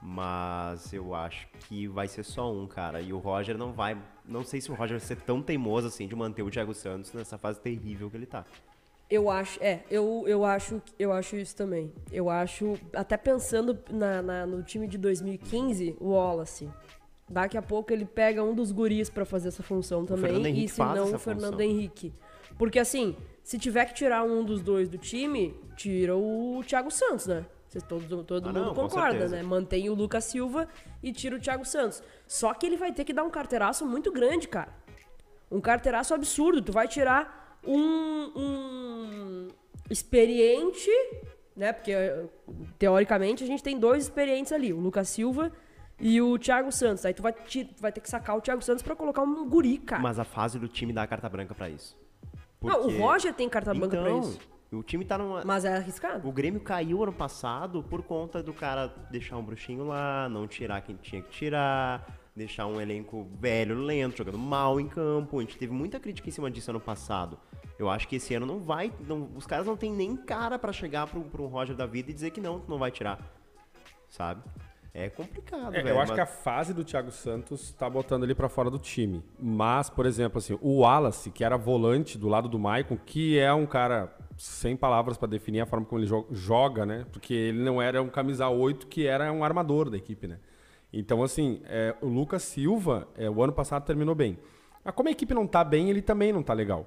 Mas 0.00 0.92
eu 0.92 1.14
acho 1.14 1.48
que 1.66 1.88
vai 1.88 2.06
ser 2.06 2.22
só 2.22 2.52
um, 2.52 2.66
cara. 2.66 3.00
E 3.00 3.12
o 3.12 3.18
Roger 3.18 3.58
não 3.58 3.72
vai. 3.72 4.00
Não 4.24 4.44
sei 4.44 4.60
se 4.60 4.70
o 4.70 4.74
Roger 4.74 4.98
vai 4.98 5.06
ser 5.06 5.16
tão 5.16 5.42
teimoso 5.42 5.88
assim 5.88 6.06
de 6.06 6.14
manter 6.14 6.42
o 6.42 6.50
Thiago 6.50 6.72
Santos 6.72 7.12
nessa 7.12 7.36
fase 7.36 7.60
terrível 7.60 8.08
que 8.08 8.16
ele 8.16 8.26
tá. 8.26 8.46
Eu 9.10 9.30
acho, 9.30 9.58
é, 9.62 9.80
eu, 9.90 10.24
eu 10.26 10.44
acho, 10.44 10.82
eu 10.98 11.12
acho 11.12 11.36
isso 11.36 11.56
também. 11.56 11.92
Eu 12.12 12.28
acho, 12.28 12.74
até 12.94 13.16
pensando 13.16 13.78
na, 13.90 14.20
na- 14.20 14.46
no 14.46 14.62
time 14.62 14.86
de 14.86 14.98
2015, 14.98 15.96
o 15.98 16.10
Wallace. 16.10 16.68
Daqui 17.26 17.56
a 17.56 17.62
pouco 17.62 17.90
ele 17.92 18.04
pega 18.04 18.42
um 18.44 18.54
dos 18.54 18.70
guris 18.70 19.08
pra 19.08 19.24
fazer 19.24 19.48
essa 19.48 19.62
função 19.62 20.04
também. 20.04 20.24
Fernando 20.32 20.46
E 20.54 20.68
se 20.68 20.78
não, 20.80 21.14
o 21.14 21.18
Fernando 21.18 21.52
função. 21.52 21.60
Henrique. 21.60 22.12
Porque 22.58 22.78
assim, 22.78 23.16
se 23.42 23.58
tiver 23.58 23.84
que 23.86 23.94
tirar 23.94 24.24
um 24.24 24.44
dos 24.44 24.60
dois 24.62 24.88
do 24.88 24.98
time, 24.98 25.54
tira 25.76 26.14
o 26.16 26.62
Thiago 26.66 26.90
Santos, 26.90 27.26
né? 27.26 27.46
Vocês, 27.66 27.84
todo 27.84 28.24
todo 28.24 28.48
Ah, 28.48 28.52
mundo 28.52 28.64
não, 28.66 28.74
concorda, 28.74 29.28
né? 29.28 29.42
Mantém 29.42 29.90
o 29.90 29.94
Lucas 29.94 30.24
Silva 30.24 30.66
e 31.02 31.12
tira 31.12 31.36
o 31.36 31.38
Thiago 31.40 31.64
Santos. 31.66 32.02
Só 32.26 32.52
que 32.54 32.64
ele 32.66 32.76
vai 32.78 32.92
ter 32.92 33.04
que 33.04 33.12
dar 33.12 33.24
um 33.24 33.30
carteiraço 33.30 33.86
muito 33.86 34.10
grande, 34.10 34.48
cara. 34.48 34.72
Um 35.50 35.60
carteiraço 35.60 36.14
absurdo. 36.14 36.62
Tu 36.62 36.72
vai 36.72 36.88
tirar 36.88 37.37
um, 37.66 38.32
um 38.36 39.48
experiente, 39.90 40.90
né? 41.56 41.72
Porque 41.72 41.92
teoricamente 42.78 43.44
a 43.44 43.46
gente 43.46 43.62
tem 43.62 43.78
dois 43.78 44.04
experientes 44.04 44.52
ali, 44.52 44.72
o 44.72 44.80
Lucas 44.80 45.08
Silva 45.08 45.52
e 46.00 46.20
o 46.22 46.38
Thiago 46.38 46.70
Santos. 46.70 47.04
Aí 47.04 47.12
tu 47.14 47.22
vai, 47.22 47.32
tu 47.32 47.66
vai 47.80 47.92
ter 47.92 48.00
que 48.00 48.08
sacar 48.08 48.36
o 48.36 48.40
Thiago 48.40 48.62
Santos 48.62 48.82
pra 48.82 48.94
colocar 48.94 49.22
um 49.22 49.48
guri, 49.48 49.78
cara. 49.78 50.02
Mas 50.02 50.18
a 50.18 50.24
fase 50.24 50.58
do 50.58 50.68
time 50.68 50.92
dá 50.92 51.02
a 51.02 51.06
carta 51.06 51.28
branca 51.28 51.54
pra 51.54 51.68
isso. 51.68 51.96
Não, 52.62 52.80
o 52.80 52.82
Porque- 52.84 52.98
Roger 52.98 53.34
tem 53.34 53.48
carta 53.48 53.72
branca 53.72 53.96
pra 53.96 54.10
Então, 54.10 54.20
isso. 54.20 54.40
o 54.72 54.82
time 54.82 55.04
tá 55.04 55.16
numa... 55.16 55.44
Mas 55.44 55.64
é 55.64 55.76
arriscado. 55.76 56.28
O 56.28 56.32
Grêmio 56.32 56.60
caiu 56.60 57.02
ano 57.02 57.12
passado 57.12 57.82
por 57.84 58.02
conta 58.02 58.42
do 58.42 58.52
cara 58.52 58.88
deixar 59.10 59.36
um 59.36 59.42
bruxinho 59.44 59.84
lá, 59.86 60.28
não 60.28 60.46
tirar 60.46 60.80
quem 60.82 60.96
tinha 60.96 61.22
que 61.22 61.30
tirar, 61.30 62.17
deixar 62.38 62.66
um 62.66 62.80
elenco 62.80 63.26
velho, 63.38 63.74
lento, 63.74 64.16
jogando 64.18 64.38
mal 64.38 64.80
em 64.80 64.88
campo. 64.88 65.38
A 65.38 65.42
gente 65.42 65.58
teve 65.58 65.72
muita 65.72 66.00
crítica 66.00 66.28
em 66.28 66.32
cima 66.32 66.50
disso 66.50 66.70
ano 66.70 66.80
passado. 66.80 67.38
Eu 67.78 67.90
acho 67.90 68.08
que 68.08 68.16
esse 68.16 68.34
ano 68.34 68.46
não 68.46 68.58
vai. 68.60 68.92
não- 69.06 69.28
os 69.36 69.46
caras 69.46 69.66
não 69.66 69.76
tem 69.76 69.92
nem 69.92 70.16
cara 70.16 70.58
pra 70.58 70.72
chegar 70.72 71.06
pro, 71.06 71.20
pro 71.22 71.46
Roger 71.46 71.76
da 71.76 71.84
vida 71.86 72.10
e 72.10 72.14
dizer 72.14 72.30
que 72.30 72.40
não, 72.40 72.62
não 72.66 72.78
vai 72.78 72.90
tirar. 72.90 73.18
Sabe? 74.08 74.42
É 74.94 75.08
complicado, 75.10 75.68
É, 75.76 75.82
velho. 75.82 75.90
eu 75.90 76.00
acho 76.00 76.08
mas- 76.12 76.16
que 76.16 76.20
a 76.20 76.26
fase 76.26 76.72
do 76.74 76.82
Thiago 76.82 77.10
Santos 77.12 77.72
tá 77.72 77.88
botando 77.88 78.24
ele 78.24 78.34
pra 78.34 78.48
fora 78.48 78.70
do 78.70 78.78
time. 78.78 79.22
Mas, 79.38 79.88
por 79.90 80.06
exemplo, 80.06 80.38
assim, 80.38 80.58
o 80.60 80.78
Wallace, 80.80 81.30
que 81.30 81.44
era 81.44 81.56
volante 81.56 82.16
do 82.18 82.26
lado 82.26 82.48
do 82.48 82.58
Maicon, 82.58 82.96
que 82.96 83.38
é 83.38 83.52
um 83.52 83.66
cara 83.66 84.12
sem 84.36 84.76
palavras 84.76 85.16
pra 85.18 85.28
definir 85.28 85.60
a 85.60 85.66
forma 85.66 85.84
como 85.86 86.00
ele 86.00 86.08
jo- 86.08 86.26
joga, 86.32 86.86
né? 86.86 87.04
Porque 87.12 87.32
ele 87.34 87.62
não 87.62 87.80
era 87.82 88.02
um 88.02 88.08
camisa 88.08 88.48
8, 88.48 88.86
que 88.86 89.06
era 89.06 89.30
um 89.32 89.44
armador 89.44 89.90
da 89.90 89.96
equipe, 89.96 90.26
né? 90.26 90.38
Então, 90.92 91.22
assim, 91.22 91.60
é, 91.64 91.94
o 92.00 92.06
Lucas 92.06 92.42
Silva, 92.42 93.08
é, 93.16 93.28
o 93.28 93.42
ano 93.42 93.52
passado 93.52 93.84
terminou 93.84 94.14
bem. 94.14 94.38
Mas 94.84 94.94
como 94.94 95.08
a 95.08 95.12
equipe 95.12 95.34
não 95.34 95.46
tá 95.46 95.62
bem, 95.62 95.90
ele 95.90 96.00
também 96.00 96.32
não 96.32 96.42
tá 96.42 96.54
legal. 96.54 96.86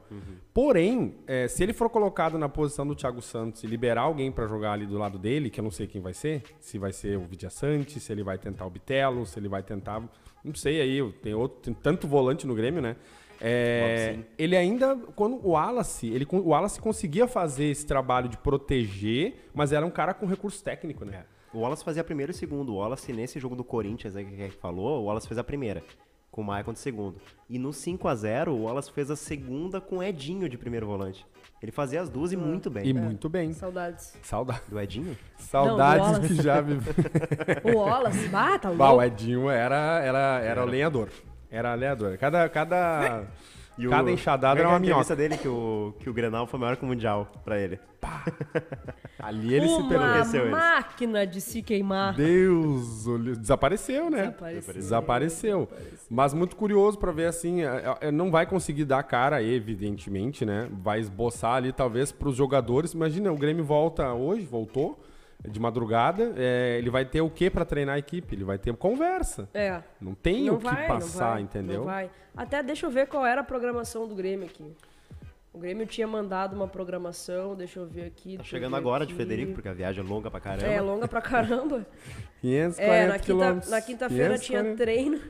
Porém, 0.53 1.15
é, 1.27 1.47
se 1.47 1.61
ele 1.61 1.71
for 1.71 1.89
colocado 1.89 2.37
na 2.37 2.49
posição 2.49 2.87
do 2.87 2.95
Thiago 2.95 3.21
Santos 3.21 3.63
e 3.63 3.67
liberar 3.67 4.01
alguém 4.01 4.31
pra 4.31 4.47
jogar 4.47 4.73
ali 4.73 4.87
do 4.87 4.97
lado 4.97 5.19
dele, 5.19 5.49
que 5.51 5.59
eu 5.59 5.63
não 5.63 5.71
sei 5.71 5.85
quem 5.85 6.01
vai 6.01 6.13
ser, 6.13 6.41
se 6.59 6.79
vai 6.79 6.91
ser 6.91 7.17
o 7.17 7.21
Vidia 7.21 7.49
Sante, 7.49 7.99
se 7.99 8.11
ele 8.11 8.23
vai 8.23 8.39
tentar 8.39 8.65
o 8.65 8.69
Bitelo, 8.71 9.25
se 9.25 9.37
ele 9.37 9.47
vai 9.47 9.61
tentar. 9.61 10.01
Não 10.43 10.55
sei 10.55 10.81
aí, 10.81 11.11
tem, 11.21 11.35
outro, 11.35 11.59
tem 11.61 11.73
tanto 11.73 12.07
volante 12.07 12.47
no 12.47 12.55
Grêmio, 12.55 12.81
né? 12.81 12.95
É, 13.43 14.19
ele 14.37 14.55
ainda, 14.55 14.95
quando 15.15 15.35
o 15.45 15.51
Wallace, 15.51 16.07
ele, 16.07 16.27
o 16.31 16.49
Wallace 16.49 16.79
conseguia 16.79 17.27
fazer 17.27 17.65
esse 17.65 17.85
trabalho 17.85 18.29
de 18.29 18.37
proteger, 18.37 19.49
mas 19.53 19.71
era 19.71 19.85
um 19.85 19.89
cara 19.89 20.13
com 20.13 20.27
recurso 20.27 20.63
técnico, 20.63 21.03
né? 21.05 21.25
O 21.53 21.59
Wallace 21.59 21.83
fazia 21.83 22.03
primeiro 22.03 22.31
e 22.31 22.35
segundo. 22.35 22.73
O 22.73 22.77
Wallace, 22.77 23.11
nesse 23.11 23.39
jogo 23.39 23.55
do 23.55 23.63
Corinthians 23.63 24.15
aí 24.15 24.25
que 24.25 24.33
a 24.33 24.45
gente 24.45 24.57
falou, 24.57 25.01
o 25.01 25.05
Wallace 25.05 25.27
fez 25.27 25.37
a 25.37 25.43
primeira. 25.43 25.83
Com 26.29 26.41
o 26.41 26.45
Maicon 26.45 26.71
de 26.71 26.79
segundo. 26.79 27.17
E 27.49 27.59
no 27.59 27.73
5 27.73 28.07
a 28.07 28.15
0 28.15 28.53
o 28.53 28.63
Wallace 28.63 28.89
fez 28.89 29.11
a 29.11 29.17
segunda 29.17 29.81
com 29.81 29.97
o 29.97 30.03
Edinho 30.03 30.47
de 30.47 30.57
primeiro 30.57 30.87
volante. 30.87 31.25
Ele 31.61 31.73
fazia 31.73 32.01
as 32.01 32.09
duas 32.09 32.31
e 32.31 32.37
muito 32.37 32.69
bem. 32.69 32.87
E 32.87 32.93
muito 32.93 33.27
bem. 33.27 33.51
Saudades. 33.51 34.17
Saudade. 34.23 34.61
Do 34.69 34.79
Edinho? 34.79 35.17
Saudades 35.37 36.07
Wallace. 36.07 36.27
que 36.29 36.41
já 36.41 36.61
vive. 36.61 36.89
O 37.69 37.77
Wallace, 37.79 38.29
bah, 38.29 38.57
tá 38.57 38.71
Bah, 38.71 38.87
o 38.91 38.91
louco. 38.93 39.03
Edinho 39.03 39.49
era, 39.49 39.99
era, 40.01 40.39
era 40.39 40.63
o 40.63 40.65
lenhador. 40.65 41.09
Era 41.51 41.73
lenhador. 41.75 42.17
Cada, 42.17 42.47
cada, 42.47 43.25
cada 43.89 44.11
enxadada 44.11 44.59
era 44.59 44.69
Como 44.69 44.75
é 44.75 44.77
uma 44.77 44.85
que 44.85 44.91
é 44.91 44.93
a 44.93 44.97
entrevista 44.99 45.15
minhoca. 45.15 45.29
dele 45.29 45.41
que 45.41 45.47
o, 45.47 45.93
que 45.99 46.09
o 46.09 46.13
Grenal 46.13 46.45
foi 46.47 46.59
maior 46.59 46.75
que 46.77 46.83
o 46.83 46.87
Mundial 46.87 47.31
pra 47.43 47.57
ele. 47.59 47.79
Ali 49.19 49.53
ele 49.53 49.67
se 49.67 49.73
Uma 49.75 49.89
perdeu. 49.89 50.41
Eles. 50.41 50.51
máquina 50.51 51.27
de 51.27 51.39
se 51.41 51.61
queimar. 51.61 52.15
Deus, 52.15 53.07
olhe- 53.07 53.35
desapareceu, 53.35 54.09
né? 54.09 54.23
Desapareceu. 54.27 54.73
Desapareceu. 54.73 55.69
Mas 56.09 56.33
muito 56.33 56.55
curioso 56.55 56.97
pra 56.97 57.11
ver 57.11 57.25
assim, 57.27 57.61
é- 57.61 58.11
não 58.11 58.31
vai 58.31 58.45
conseguir 58.45 58.85
dar 58.85 59.03
cara, 59.03 59.41
evidentemente, 59.43 60.45
né? 60.45 60.67
Vai 60.71 60.99
esboçar 60.99 61.55
ali 61.55 61.71
talvez 61.71 62.11
pros 62.11 62.35
jogadores. 62.35 62.93
Imagina, 62.93 63.31
o 63.31 63.37
Grêmio 63.37 63.63
volta 63.63 64.11
hoje, 64.13 64.45
voltou 64.45 64.99
de 65.47 65.59
madrugada, 65.59 66.33
é, 66.37 66.77
ele 66.77 66.89
vai 66.89 67.03
ter 67.05 67.21
o 67.21 67.29
que 67.29 67.49
pra 67.49 67.65
treinar 67.65 67.95
a 67.95 67.99
equipe? 67.99 68.35
Ele 68.35 68.43
vai 68.43 68.57
ter 68.57 68.75
conversa. 68.75 69.49
É. 69.53 69.81
Não 69.99 70.13
tem 70.13 70.45
não 70.45 70.55
o 70.55 70.57
que 70.57 70.63
vai, 70.65 70.87
passar, 70.87 71.25
não 71.25 71.31
vai, 71.33 71.41
entendeu? 71.41 71.77
Não 71.79 71.85
vai. 71.85 72.09
Até 72.35 72.61
deixa 72.61 72.85
eu 72.85 72.91
ver 72.91 73.07
qual 73.07 73.25
era 73.25 73.41
a 73.41 73.43
programação 73.43 74.07
do 74.07 74.13
Grêmio 74.15 74.45
aqui. 74.45 74.71
O 75.53 75.59
Grêmio 75.59 75.85
tinha 75.85 76.07
mandado 76.07 76.55
uma 76.55 76.67
programação, 76.67 77.55
deixa 77.55 77.79
eu 77.79 77.85
ver 77.85 78.05
aqui. 78.05 78.37
Tá 78.37 78.43
chegando 78.43 78.75
agora 78.75 79.05
de 79.05 79.13
aqui. 79.13 79.21
Federico, 79.21 79.53
porque 79.53 79.67
a 79.67 79.73
viagem 79.73 80.03
é 80.03 80.07
longa 80.07 80.31
pra 80.31 80.39
caramba. 80.39 80.67
É, 80.67 80.79
longa 80.79 81.07
pra 81.07 81.21
caramba. 81.21 81.85
540 82.39 82.81
É, 82.81 83.07
na, 83.07 83.13
quinta, 83.13 83.25
quilômetros. 83.25 83.71
na 83.71 83.81
quinta-feira 83.81 84.37
tinha 84.37 84.63
540. 84.63 84.77
treino 84.77 85.21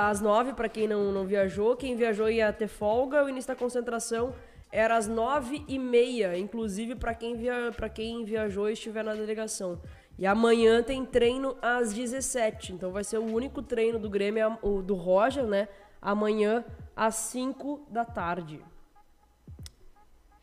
às 0.00 0.20
nove 0.20 0.52
pra 0.52 0.68
quem 0.68 0.88
não, 0.88 1.12
não 1.12 1.24
viajou. 1.24 1.76
Quem 1.76 1.96
viajou 1.96 2.28
ia 2.28 2.52
ter 2.52 2.66
folga. 2.66 3.24
O 3.24 3.28
início 3.28 3.48
da 3.48 3.54
concentração 3.54 4.34
era 4.70 4.96
às 4.96 5.08
nove 5.08 5.64
e 5.66 5.78
meia, 5.78 6.38
inclusive 6.38 6.94
pra 6.94 7.14
quem, 7.14 7.36
via, 7.36 7.72
quem 7.92 8.24
viajou 8.24 8.68
e 8.70 8.74
estiver 8.74 9.02
na 9.02 9.14
delegação. 9.14 9.80
E 10.18 10.26
amanhã 10.26 10.82
tem 10.82 11.04
treino 11.04 11.56
às 11.60 11.92
17. 11.92 12.74
Então 12.74 12.92
vai 12.92 13.02
ser 13.02 13.18
o 13.18 13.24
único 13.24 13.62
treino 13.62 13.98
do 13.98 14.08
Grêmio, 14.08 14.58
do 14.84 14.94
Roger, 14.94 15.46
né? 15.46 15.68
Amanhã 16.00 16.64
às 16.94 17.14
5 17.14 17.86
da 17.88 18.04
tarde. 18.04 18.62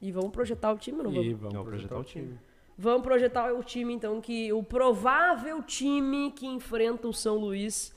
E 0.02 0.12
vamos 0.12 0.32
projetar 0.32 0.72
o 0.74 0.78
time 0.78 0.98
não 0.98 1.12
vamos? 1.12 1.26
E 1.26 1.34
vamos 1.34 1.54
Vamos 1.54 1.70
projetar 1.70 1.98
o 1.98 2.04
time. 2.04 2.40
Vamos 2.80 3.02
projetar 3.02 3.54
o 3.54 3.64
time, 3.64 3.94
então, 3.94 4.22
que 4.22 4.54
o 4.54 4.62
provável 4.62 5.64
time 5.64 6.32
que 6.32 6.46
enfrenta 6.46 7.08
o 7.08 7.14
São 7.14 7.36
Luís 7.36 7.96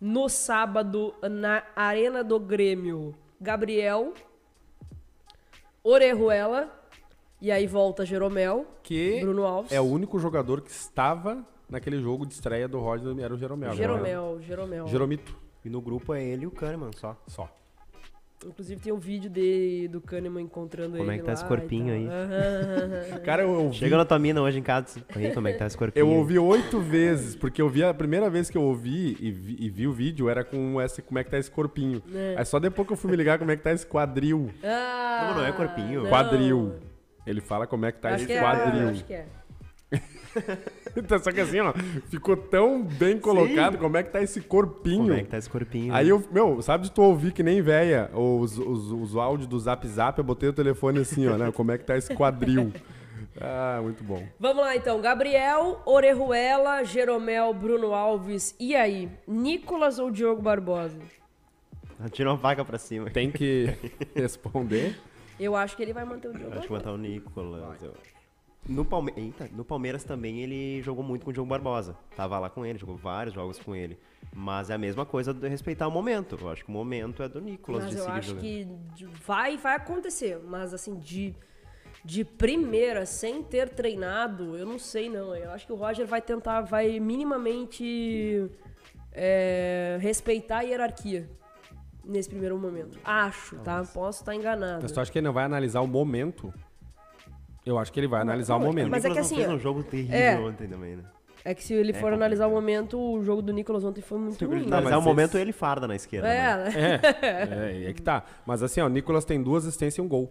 no 0.00 0.28
sábado 0.28 1.12
na 1.28 1.64
Arena 1.74 2.22
do 2.22 2.38
Grêmio. 2.38 3.14
Gabriel, 3.40 4.14
Orejuela, 5.82 6.70
e 7.40 7.50
aí 7.50 7.66
volta 7.66 8.04
Jeromel, 8.04 8.66
Que 8.82 9.20
Bruno 9.20 9.44
Alves. 9.46 9.72
é 9.72 9.80
o 9.80 9.84
único 9.84 10.18
jogador 10.18 10.60
que 10.60 10.70
estava 10.70 11.44
naquele 11.68 11.98
jogo 12.00 12.26
de 12.26 12.34
estreia 12.34 12.68
do 12.68 12.78
Roger, 12.78 13.18
era 13.18 13.32
o 13.34 13.38
Jeromel. 13.38 13.70
né? 13.70 13.76
Jeromel, 13.76 14.40
Jeromel. 14.42 14.86
Jeromito. 14.88 15.34
E 15.64 15.68
no 15.70 15.80
grupo 15.80 16.12
é 16.14 16.22
ele 16.22 16.44
e 16.44 16.46
o 16.46 16.50
Kahneman 16.50 16.90
só. 16.96 17.16
Só. 17.26 17.48
Inclusive 18.46 18.80
tem 18.80 18.90
um 18.92 18.98
vídeo 18.98 19.28
de, 19.28 19.86
do 19.88 20.00
Kahneman 20.00 20.42
encontrando 20.44 20.96
Como 20.96 21.02
ele 21.10 21.16
é 21.16 21.18
que 21.18 21.24
tá 21.24 21.32
lá 21.32 21.34
esse 21.34 21.44
corpinho 21.44 21.92
aí? 21.92 22.08
Cara, 23.22 23.42
eu 23.42 23.50
ouvi, 23.50 23.76
Chega 23.76 23.96
na 23.98 24.04
tua 24.06 24.18
mina 24.18 24.40
hoje 24.40 24.58
em 24.58 24.62
casa. 24.62 25.00
Aí, 25.14 25.30
como 25.34 25.46
é 25.48 25.52
que 25.52 25.58
tá 25.58 25.66
esse 25.66 25.76
corpinho? 25.76 26.02
eu 26.02 26.08
ouvi 26.08 26.38
oito 26.38 26.80
vezes, 26.80 27.36
porque 27.36 27.60
eu 27.60 27.68
vi 27.68 27.84
a 27.84 27.92
primeira 27.92 28.30
vez 28.30 28.48
que 28.48 28.56
eu 28.56 28.62
ouvi 28.62 29.16
e 29.20 29.30
vi, 29.30 29.56
e 29.60 29.68
vi 29.68 29.86
o 29.86 29.92
vídeo 29.92 30.28
era 30.30 30.42
com 30.42 30.80
esse, 30.80 31.02
como 31.02 31.18
é 31.18 31.24
que 31.24 31.30
tá 31.30 31.38
esse 31.38 31.50
corpinho. 31.50 32.02
É. 32.14 32.36
Aí 32.38 32.44
só 32.46 32.58
depois 32.58 32.86
que 32.86 32.94
eu 32.94 32.96
fui 32.96 33.10
me 33.10 33.16
ligar 33.16 33.38
como 33.38 33.50
é 33.50 33.56
que 33.56 33.62
tá 33.62 33.72
esse 33.72 33.86
quadril. 33.86 34.50
Ah, 34.64 35.28
Não, 35.34 35.40
não 35.42 35.46
é 35.46 35.52
corpinho. 35.52 36.02
não. 36.04 36.10
Quadril. 36.10 36.74
Ele 37.26 37.42
fala 37.42 37.66
como 37.66 37.84
é 37.84 37.92
que 37.92 37.98
tá 37.98 38.08
Acho 38.08 38.16
esse 38.24 38.26
que 38.26 38.32
é, 38.32 38.40
quadril. 38.40 38.88
acho 38.88 39.04
que 39.04 39.12
é. 39.12 39.26
Então, 40.96 41.18
Só 41.20 41.30
que 41.30 41.40
assim, 41.40 41.60
ó, 41.60 41.72
ficou 42.08 42.36
tão 42.36 42.82
bem 42.82 43.16
colocado 43.18 43.78
como 43.78 43.96
é 43.96 44.02
que 44.02 44.10
tá 44.10 44.20
esse 44.20 44.40
corpinho. 44.40 45.02
Como 45.04 45.12
é 45.14 45.22
que 45.22 45.28
tá 45.28 45.38
esse 45.38 45.48
corpinho? 45.48 45.94
Aí 45.94 46.08
eu, 46.08 46.22
meu, 46.32 46.60
sabe 46.62 46.84
de 46.84 46.90
tu 46.90 47.00
ouvir 47.02 47.32
que 47.32 47.42
nem 47.44 47.62
véia 47.62 48.10
os, 48.12 48.58
os, 48.58 48.90
os 48.90 49.16
áudios 49.16 49.46
do 49.46 49.58
Zap 49.58 49.86
Zap, 49.86 50.18
eu 50.18 50.24
botei 50.24 50.48
o 50.48 50.52
telefone 50.52 50.98
assim, 50.98 51.28
ó, 51.28 51.36
né? 51.36 51.52
Como 51.52 51.70
é 51.70 51.78
que 51.78 51.84
tá 51.84 51.96
esse 51.96 52.14
quadril. 52.14 52.72
Ah, 53.40 53.78
muito 53.82 54.02
bom. 54.02 54.22
Vamos 54.38 54.62
lá 54.62 54.74
então, 54.76 55.00
Gabriel, 55.00 55.80
Orejuela, 55.86 56.82
Jeromel, 56.84 57.54
Bruno 57.54 57.94
Alves, 57.94 58.54
e 58.58 58.74
aí? 58.74 59.08
Nicolas 59.26 59.98
ou 59.98 60.10
Diogo 60.10 60.42
Barbosa? 60.42 60.98
Tira 62.10 62.28
uma 62.30 62.36
vaca 62.36 62.64
pra 62.64 62.76
cima. 62.76 63.08
Tem 63.08 63.30
que 63.30 63.68
responder. 64.14 64.96
Eu 65.38 65.54
acho 65.56 65.74
que 65.76 65.82
ele 65.82 65.92
vai 65.94 66.04
manter 66.04 66.28
o 66.28 66.32
Diogo 66.32 66.48
Acho 66.54 66.62
que 66.62 66.68
Barbosa. 66.68 66.80
botar 66.80 66.92
o 66.92 66.98
Nicolas. 66.98 67.82
eu- 67.82 67.94
No, 68.68 68.84
Palme... 68.84 69.12
Eita, 69.16 69.48
no 69.52 69.64
Palmeiras 69.64 70.04
também 70.04 70.40
ele 70.40 70.82
jogou 70.82 71.02
muito 71.02 71.24
com 71.24 71.30
o 71.30 71.32
Diogo 71.32 71.48
Barbosa. 71.48 71.96
Tava 72.14 72.38
lá 72.38 72.48
com 72.50 72.64
ele, 72.64 72.78
jogou 72.78 72.96
vários 72.96 73.34
jogos 73.34 73.58
com 73.58 73.74
ele. 73.74 73.98
Mas 74.32 74.70
é 74.70 74.74
a 74.74 74.78
mesma 74.78 75.04
coisa 75.04 75.34
de 75.34 75.48
respeitar 75.48 75.88
o 75.88 75.90
momento. 75.90 76.38
Eu 76.40 76.48
acho 76.50 76.64
que 76.64 76.70
o 76.70 76.72
momento 76.72 77.22
é 77.22 77.28
do 77.28 77.40
Nicolas 77.40 77.84
Mas 77.84 77.92
de 77.92 77.98
eu 77.98 78.04
seguir 78.04 78.18
acho 78.18 78.28
jogando. 78.28 78.42
que 78.42 79.04
vai, 79.26 79.56
vai 79.56 79.74
acontecer, 79.74 80.38
mas 80.46 80.72
assim, 80.72 80.98
de, 80.98 81.34
de 82.04 82.24
primeira, 82.24 83.06
sem 83.06 83.42
ter 83.42 83.70
treinado, 83.70 84.56
eu 84.56 84.66
não 84.66 84.78
sei 84.78 85.08
não. 85.08 85.34
Eu 85.34 85.50
acho 85.50 85.66
que 85.66 85.72
o 85.72 85.76
Roger 85.76 86.06
vai 86.06 86.20
tentar, 86.20 86.60
vai 86.60 87.00
minimamente 87.00 88.48
é, 89.12 89.98
respeitar 90.00 90.58
a 90.58 90.62
hierarquia 90.62 91.28
nesse 92.04 92.28
primeiro 92.28 92.58
momento. 92.58 92.98
Acho, 93.04 93.56
tá? 93.58 93.82
Posso 93.92 94.20
estar 94.20 94.34
enganado. 94.34 94.82
Mas 94.82 94.92
tu 94.92 95.00
acha 95.00 95.10
que 95.10 95.18
ele 95.18 95.26
não 95.26 95.32
vai 95.32 95.44
analisar 95.44 95.80
o 95.80 95.86
momento? 95.86 96.52
Eu 97.64 97.78
acho 97.78 97.92
que 97.92 98.00
ele 98.00 98.08
vai 98.08 98.20
analisar 98.22 98.54
não, 98.54 98.62
o 98.62 98.66
momento. 98.66 98.90
mas 98.90 99.04
é 99.04 99.08
Nicolas 99.08 99.28
que 99.28 99.34
não 99.34 99.40
assim, 99.40 99.48
fez 99.48 99.58
um 99.60 99.62
jogo 99.62 99.82
terrível 99.82 100.16
é. 100.18 100.36
ontem 100.38 100.66
também, 100.68 100.96
né? 100.96 101.04
É 101.44 101.54
que 101.54 101.64
se 101.64 101.72
ele 101.72 101.92
for 101.94 102.12
analisar 102.12 102.46
o 102.46 102.50
momento, 102.50 102.98
o 102.98 103.22
jogo 103.22 103.40
do 103.40 103.52
Nicolas 103.52 103.82
ontem 103.84 104.02
foi 104.02 104.18
muito 104.18 104.44
ruim. 104.46 104.66
Mas 104.68 104.84
mas 104.84 104.92
é 104.92 104.96
o 104.96 105.02
momento 105.02 105.38
ele 105.38 105.52
farda 105.52 105.88
na 105.88 105.96
esquerda. 105.96 106.28
É, 106.28 106.56
né? 106.56 107.00
É, 107.22 107.82
é, 107.86 107.90
é 107.90 107.92
que 107.94 108.02
tá. 108.02 108.24
Mas 108.46 108.62
assim, 108.62 108.80
ó, 108.80 108.86
o 108.86 108.88
Nicolas 108.90 109.24
tem 109.24 109.42
duas 109.42 109.64
assistências 109.66 109.96
e 109.96 110.00
um 110.02 110.08
gol. 110.08 110.30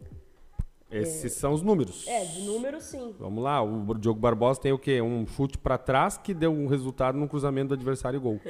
Esses 0.92 1.34
são 1.34 1.54
os 1.54 1.62
números. 1.62 2.08
É, 2.08 2.26
de 2.26 2.42
número 2.42 2.82
sim. 2.82 3.16
Vamos 3.20 3.44
lá, 3.44 3.62
o 3.62 3.94
Diogo 3.96 4.20
Barbosa 4.20 4.60
tem 4.60 4.72
o 4.72 4.78
quê? 4.80 5.02
Um 5.02 5.26
chute 5.28 5.58
pra 5.58 5.78
trás 5.78 6.18
que 6.18 6.34
deu 6.34 6.52
um 6.52 6.68
resultado 6.68 7.18
num 7.18 7.28
cruzamento 7.28 7.70
do 7.70 7.74
adversário 7.76 8.18
e 8.18 8.20
gol. 8.20 8.40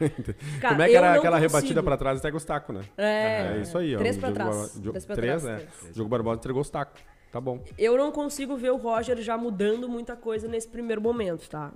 Cara, 0.60 0.74
Como 0.74 0.82
é 0.82 0.88
que 0.88 0.96
era 0.96 1.14
aquela 1.14 1.36
consigo. 1.38 1.56
rebatida 1.56 1.82
pra 1.82 1.96
trás 1.96 2.18
até 2.18 2.34
o 2.34 2.40
taco, 2.40 2.72
né? 2.72 2.82
É, 2.96 3.56
É 3.56 3.60
isso 3.60 3.76
aí, 3.76 3.94
ó. 3.94 3.98
Três 3.98 4.16
O 4.16 4.20
pra 4.20 4.30
Diogo 4.30 4.44
trás. 4.50 4.56
Bar- 4.74 4.80
Diogo- 4.80 5.00
Três 5.00 5.04
trás, 5.04 5.44
né? 5.44 5.56
três. 5.56 5.90
O 5.90 5.92
Diogo 5.92 6.08
Barbosa 6.08 6.38
entregou 6.38 6.62
os 6.62 6.70
tacos. 6.70 7.02
Tá 7.30 7.40
bom. 7.40 7.62
Eu 7.78 7.96
não 7.96 8.10
consigo 8.10 8.56
ver 8.56 8.70
o 8.72 8.76
Roger 8.76 9.16
já 9.22 9.36
mudando 9.38 9.88
muita 9.88 10.16
coisa 10.16 10.48
nesse 10.48 10.66
primeiro 10.68 11.00
momento, 11.00 11.48
tá? 11.48 11.72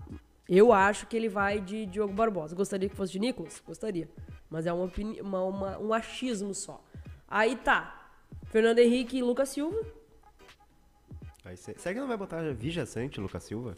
Eu 0.48 0.72
acho 0.72 1.06
que 1.06 1.16
ele 1.16 1.28
vai 1.28 1.60
de 1.60 1.86
Diogo 1.86 2.12
Barbosa. 2.12 2.54
Gostaria 2.56 2.88
que 2.88 2.96
fosse 2.96 3.12
de 3.12 3.18
Nicolas? 3.20 3.62
Gostaria. 3.64 4.08
Mas 4.50 4.66
é 4.66 4.72
uma, 4.72 4.84
opini- 4.84 5.20
uma- 5.20 5.42
uma- 5.44 5.78
um 5.78 5.94
achismo 5.94 6.52
só. 6.54 6.82
Aí 7.28 7.56
tá. 7.56 8.10
Fernando 8.46 8.78
Henrique 8.80 9.16
e 9.18 9.22
Lucas 9.22 9.48
Silva. 9.48 9.80
Ser- 11.56 11.78
Será 11.78 11.94
que 11.94 12.00
não 12.00 12.08
vai 12.08 12.16
botar 12.16 12.40
Vija 12.54 12.84
Sante, 12.86 13.20
Lucas 13.20 13.44
Silva? 13.44 13.76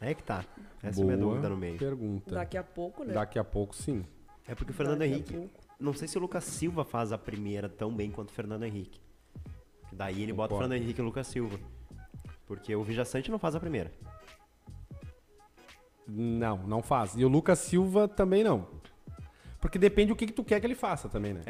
É 0.00 0.14
que 0.14 0.22
tá. 0.22 0.44
Essa 0.82 1.00
é 1.00 1.02
a 1.02 1.06
minha 1.06 1.16
Boa 1.18 1.30
dúvida 1.30 1.48
no 1.48 1.56
meio. 1.56 1.78
pergunta. 1.78 2.34
Daqui 2.34 2.56
a 2.56 2.62
pouco, 2.62 3.04
né? 3.04 3.12
Daqui 3.12 3.38
a 3.38 3.44
pouco, 3.44 3.74
sim. 3.74 4.04
É 4.46 4.54
porque 4.54 4.70
o 4.70 4.74
Fernando 4.74 5.00
Daqui 5.00 5.12
Henrique. 5.12 5.50
Não 5.80 5.92
sei 5.92 6.06
se 6.08 6.16
o 6.16 6.20
Lucas 6.20 6.44
Silva 6.44 6.84
faz 6.84 7.12
a 7.12 7.18
primeira 7.18 7.68
tão 7.68 7.92
bem 7.92 8.10
quanto 8.10 8.30
o 8.30 8.32
Fernando 8.32 8.62
Henrique. 8.64 9.00
Daí 9.98 10.22
ele 10.22 10.32
bota 10.32 10.54
o. 10.54 10.58
Fernando 10.58 10.80
Henrique 10.80 11.00
e 11.00 11.02
o 11.02 11.04
Lucas 11.04 11.26
Silva. 11.26 11.58
Porque 12.46 12.74
o 12.74 12.84
Vija 12.84 13.04
Sante 13.04 13.32
não 13.32 13.38
faz 13.38 13.56
a 13.56 13.60
primeira. 13.60 13.92
Não, 16.06 16.56
não 16.58 16.80
faz. 16.80 17.14
E 17.16 17.24
o 17.24 17.28
Lucas 17.28 17.58
Silva 17.58 18.06
também 18.06 18.44
não. 18.44 18.68
Porque 19.60 19.76
depende 19.76 20.08
do 20.08 20.16
que, 20.16 20.26
que 20.26 20.32
tu 20.32 20.44
quer 20.44 20.60
que 20.60 20.66
ele 20.66 20.76
faça 20.76 21.08
também, 21.08 21.34
né? 21.34 21.42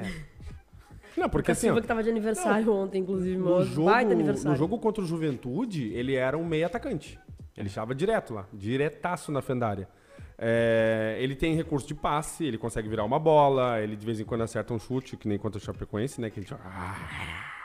Não, 1.14 1.28
porque 1.28 1.50
Lucas 1.50 1.58
assim, 1.58 1.66
Silva 1.66 1.78
ó, 1.78 1.82
que 1.82 1.86
tava 1.86 2.02
de 2.02 2.08
aniversário 2.08 2.72
ontem, 2.72 3.02
inclusive. 3.02 3.36
no 3.36 3.62
jogo, 3.64 3.90
baita 3.90 4.12
aniversário. 4.12 4.50
no 4.50 4.56
jogo 4.56 4.78
contra 4.78 5.04
o 5.04 5.06
Juventude, 5.06 5.92
ele 5.92 6.14
era 6.14 6.38
um 6.38 6.44
meio 6.44 6.64
atacante. 6.64 7.20
Ele 7.54 7.68
estava 7.68 7.94
direto 7.94 8.32
lá, 8.32 8.46
diretaço 8.52 9.30
na 9.30 9.42
fendária. 9.42 9.88
É, 10.38 11.18
ele 11.20 11.34
tem 11.34 11.54
recurso 11.54 11.86
de 11.86 11.94
passe, 11.94 12.44
ele 12.44 12.56
consegue 12.56 12.88
virar 12.88 13.04
uma 13.04 13.18
bola, 13.18 13.80
ele 13.80 13.94
de 13.96 14.06
vez 14.06 14.20
em 14.20 14.24
quando 14.24 14.42
acerta 14.42 14.72
um 14.72 14.78
chute, 14.78 15.16
que 15.16 15.28
nem 15.28 15.36
contra 15.36 15.58
o 15.58 15.60
Chapecoense, 15.60 16.20
né? 16.20 16.30
Que 16.30 16.40
ele 16.40 16.46
joga. 16.46 16.62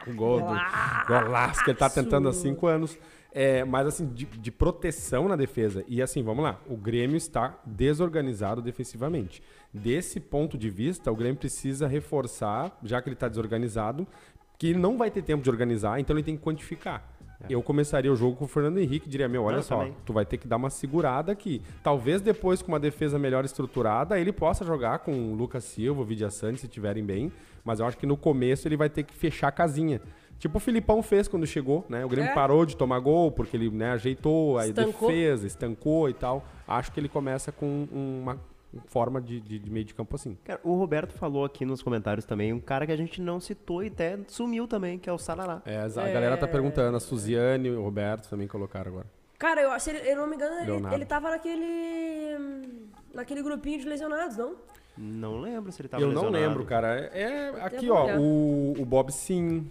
Um 0.08 0.16
gol 0.16 0.40
do 0.40 1.08
golaço 1.08 1.64
que 1.64 1.72
ele 1.72 1.78
tá 1.78 1.90
tentando 1.90 2.28
há 2.30 2.34
cinco 2.34 2.68
anos. 2.68 2.98
É, 3.36 3.66
mas 3.66 3.88
assim, 3.88 4.06
de, 4.14 4.26
de 4.26 4.52
proteção 4.52 5.28
na 5.28 5.36
defesa. 5.36 5.84
E 5.88 6.02
assim, 6.02 6.22
vamos 6.22 6.44
lá, 6.44 6.60
o 6.68 6.78
Grêmio 6.78 7.18
está 7.18 7.58
desorganizado 7.66 8.62
defensivamente. 8.62 9.42
Desse 9.74 10.20
ponto 10.20 10.56
de 10.56 10.70
vista, 10.70 11.12
o 11.12 11.16
Grêmio 11.16 11.38
precisa 11.38 11.88
reforçar, 11.88 12.78
já 12.84 13.02
que 13.02 13.10
ele 13.10 13.16
está 13.16 13.28
desorganizado, 13.28 14.08
que 14.60 14.68
ele 14.68 14.80
não 14.80 14.98
vai 14.98 15.10
ter 15.10 15.24
tempo 15.24 15.44
de 15.44 15.50
organizar, 15.50 16.00
então 16.00 16.16
ele 16.16 16.24
tem 16.24 16.38
que 16.38 16.44
quantificar. 16.44 17.04
Eu 17.50 17.62
começaria 17.62 18.12
o 18.12 18.16
jogo 18.16 18.36
com 18.38 18.46
o 18.46 18.48
Fernando 18.48 18.78
Henrique 18.80 19.08
e 19.08 19.10
diria, 19.10 19.28
meu, 19.28 19.44
olha 19.44 19.58
Eu 19.58 19.64
só, 19.64 19.78
também. 19.80 19.96
tu 20.06 20.14
vai 20.14 20.26
ter 20.26 20.38
que 20.38 20.48
dar 20.48 20.56
uma 20.58 20.70
segurada 20.70 21.32
aqui. 21.32 21.62
Talvez 21.84 22.22
depois, 22.22 22.62
com 22.62 22.72
uma 22.72 22.80
defesa 22.80 23.20
melhor 23.20 23.44
estruturada, 23.46 24.20
ele 24.20 24.32
possa 24.32 24.64
jogar 24.66 25.00
com 25.00 25.12
o 25.32 25.36
Lucas 25.36 25.64
Silva, 25.66 26.02
o 26.02 26.06
Vidia 26.06 26.30
Santos, 26.30 26.62
se 26.62 26.68
estiverem 26.68 27.04
bem. 27.04 27.32
Mas 27.66 27.80
eu 27.80 27.86
acho 27.86 27.98
que 27.98 28.06
no 28.06 28.18
começo 28.18 28.68
ele 28.68 28.78
vai 28.78 28.90
ter 28.90 29.04
que 29.04 29.14
fechar 29.14 29.48
a 29.48 29.52
casinha. 29.52 30.02
Tipo 30.40 30.58
o 30.58 30.60
Filipão 30.60 31.02
fez 31.02 31.28
quando 31.28 31.46
chegou, 31.48 31.86
né? 31.88 32.04
O 32.04 32.10
Grêmio 32.10 32.32
É. 32.32 32.34
parou 32.34 32.66
de 32.66 32.76
tomar 32.76 33.00
gol, 33.00 33.32
porque 33.32 33.56
ele 33.56 33.70
né, 33.70 33.92
ajeitou 33.92 34.58
a 34.58 34.68
Estancou. 34.68 35.08
defesa, 35.10 35.48
estancou 35.48 36.10
e 36.10 36.14
tal. 36.14 36.44
Acho 36.68 36.92
que 36.92 37.00
ele 37.00 37.08
começa 37.08 37.52
com 37.52 37.88
uma 37.92 38.38
forma 38.88 39.22
de, 39.22 39.40
de- 39.40 39.60
de 39.60 39.70
meio 39.70 39.86
de 39.86 39.94
campo 39.94 40.16
assim. 40.16 40.38
Cara, 40.44 40.60
o 40.64 40.76
Roberto 40.76 41.14
falou 41.14 41.46
aqui 41.46 41.66
nos 41.66 41.82
comentários 41.82 42.26
também, 42.26 42.52
um 42.54 42.60
cara 42.60 42.86
que 42.86 42.92
a 42.92 42.98
gente 42.98 43.22
não 43.22 43.40
citou 43.40 43.84
e 43.84 43.88
até 43.88 44.18
sumiu 44.28 44.68
também, 44.68 44.98
que 45.00 45.10
é 45.10 45.14
o 45.14 45.18
Sarará. 45.18 45.62
É, 45.66 45.78
a 45.80 45.88
galera 45.88 46.38
tá 46.38 46.48
perguntando, 46.48 46.98
a 46.98 47.00
Suziane 47.00 47.68
e 47.70 47.72
o 47.72 47.84
Roberto 47.84 48.30
também 48.30 48.48
colocaram 48.48 48.92
agora. 48.92 49.08
Cara, 49.38 49.62
eu, 49.62 49.80
se 49.80 49.90
ele- 49.90 50.10
eu 50.10 50.16
não 50.18 50.28
me 50.28 50.36
engano, 50.36 50.56
ele, 50.88 50.96
ele 50.96 51.06
tava 51.06 51.30
naquele. 51.30 52.38
naquele 53.14 53.42
grupinho 53.44 53.80
de 53.80 53.88
lesionados, 53.88 54.38
não? 54.38 54.56
Não 54.98 55.40
lembro 55.40 55.72
se 55.72 55.82
ele 55.82 55.90
tava 55.90 56.04
Eu 56.04 56.08
não 56.12 56.24
lesionado. 56.26 56.46
lembro, 56.48 56.66
cara. 56.66 56.88
É 57.14 57.50
aqui, 57.62 57.88
vou 57.88 57.98
ó, 57.98 58.04
olhar. 58.06 58.20
o, 58.20 58.74
o 58.80 58.86
Bob 58.86 59.12
Sim, 59.12 59.68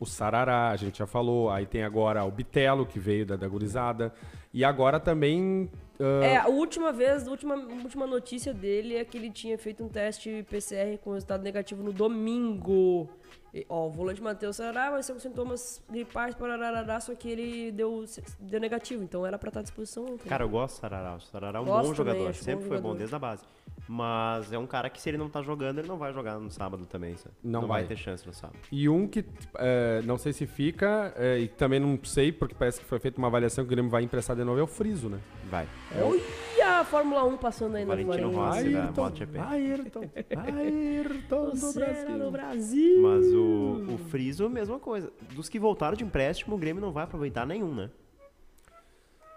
o 0.00 0.06
Sarará, 0.06 0.70
a 0.70 0.76
gente 0.76 0.98
já 0.98 1.06
falou. 1.06 1.50
Aí 1.50 1.66
tem 1.66 1.84
agora 1.84 2.24
o 2.24 2.30
Bitelo, 2.30 2.86
que 2.86 2.98
veio 2.98 3.26
da, 3.26 3.36
da 3.36 3.46
gurizada. 3.46 4.12
E 4.52 4.64
agora 4.64 4.98
também. 4.98 5.70
Ah, 6.00 6.24
É, 6.24 6.36
a 6.36 6.48
última 6.48 6.92
vez, 6.92 7.26
a 7.26 7.30
última, 7.30 7.54
a 7.54 7.82
última 7.82 8.06
notícia 8.06 8.52
dele 8.52 8.96
é 8.96 9.04
que 9.04 9.16
ele 9.16 9.30
tinha 9.30 9.56
feito 9.58 9.84
um 9.84 9.88
teste 9.88 10.44
PCR 10.48 10.98
com 11.02 11.12
resultado 11.12 11.42
negativo 11.42 11.82
no 11.82 11.92
domingo. 11.92 13.08
E, 13.52 13.64
ó, 13.68 13.86
o 13.86 13.90
volante 13.90 14.20
Matheus 14.20 14.56
Sarará 14.56 14.90
vai 14.90 15.02
ser 15.02 15.12
com 15.12 15.20
sintomas 15.20 15.80
gripais, 15.88 16.34
pararará, 16.34 16.98
só 16.98 17.14
que 17.14 17.28
ele 17.28 17.70
deu, 17.70 18.04
deu 18.40 18.58
negativo, 18.60 19.02
então 19.04 19.24
era 19.24 19.38
pra 19.38 19.48
estar 19.48 19.60
à 19.60 19.62
disposição 19.62 20.04
ontem. 20.04 20.28
Cara, 20.28 20.42
eu 20.44 20.48
gosto 20.48 20.76
do 20.76 20.80
Sarará. 20.80 21.14
O 21.14 21.20
Sarará 21.20 21.58
é 21.58 21.62
um 21.62 21.64
Gosto 21.64 21.88
bom 21.88 21.94
também, 21.94 22.12
jogador. 22.14 22.30
acho 22.30 22.38
bom 22.40 22.44
Sempre 22.44 22.64
foi 22.66 22.76
bom 22.78 22.82
jogador. 22.88 22.98
desde 22.98 23.14
a 23.14 23.18
base. 23.18 23.42
Mas 23.86 24.50
é 24.52 24.58
um 24.58 24.66
cara 24.66 24.88
que 24.88 25.00
se 25.00 25.08
ele 25.10 25.18
não 25.18 25.28
tá 25.28 25.42
jogando, 25.42 25.78
ele 25.78 25.86
não 25.88 25.98
vai 25.98 26.12
jogar 26.12 26.38
no 26.38 26.50
sábado 26.50 26.86
também. 26.86 27.16
sabe? 27.16 27.34
Não 27.44 27.60
vai. 27.66 27.82
vai. 27.82 27.84
ter 27.84 27.96
chance 27.96 28.26
no 28.26 28.32
sábado. 28.32 28.58
E 28.72 28.88
um 28.88 29.06
que 29.06 29.24
é, 29.58 30.00
não 30.02 30.16
sei 30.16 30.32
se 30.32 30.46
fica, 30.46 31.12
é, 31.16 31.38
e 31.40 31.48
também 31.48 31.78
não 31.78 31.98
sei, 32.02 32.32
porque 32.32 32.54
parece 32.54 32.80
que 32.80 32.86
foi 32.86 32.98
feita 32.98 33.18
uma 33.18 33.28
avaliação 33.28 33.62
que 33.64 33.68
o 33.68 33.70
Grêmio 33.70 33.90
vai 33.90 34.02
emprestar 34.02 34.34
de 34.34 34.42
novo, 34.42 34.58
é 34.58 34.62
o 34.62 34.66
Friso, 34.66 35.08
né? 35.08 35.20
Vai. 35.50 35.68
Olha 36.00 36.20
a 36.64 36.84
Fórmula 36.84 37.24
1 37.24 37.36
passando 37.38 37.76
aí 37.76 37.84
na 37.84 37.94
Valentino. 37.94 38.30
Rossi 38.30 38.70
da 38.70 38.82
MotoGP. 38.84 39.38
Ayrton, 39.38 40.10
Ayrton 40.36 41.50
do 41.50 41.72
Brasil. 41.72 42.18
no 42.18 42.30
Brasil. 42.30 43.02
Mas 43.02 43.26
o, 43.32 43.94
o 43.94 43.98
Friso, 44.10 44.48
mesma 44.48 44.78
coisa. 44.78 45.12
Dos 45.34 45.48
que 45.48 45.58
voltaram 45.58 45.96
de 45.96 46.04
empréstimo, 46.04 46.54
o 46.54 46.58
Grêmio 46.58 46.80
não 46.80 46.92
vai 46.92 47.04
aproveitar 47.04 47.46
nenhum, 47.46 47.74
né? 47.74 47.90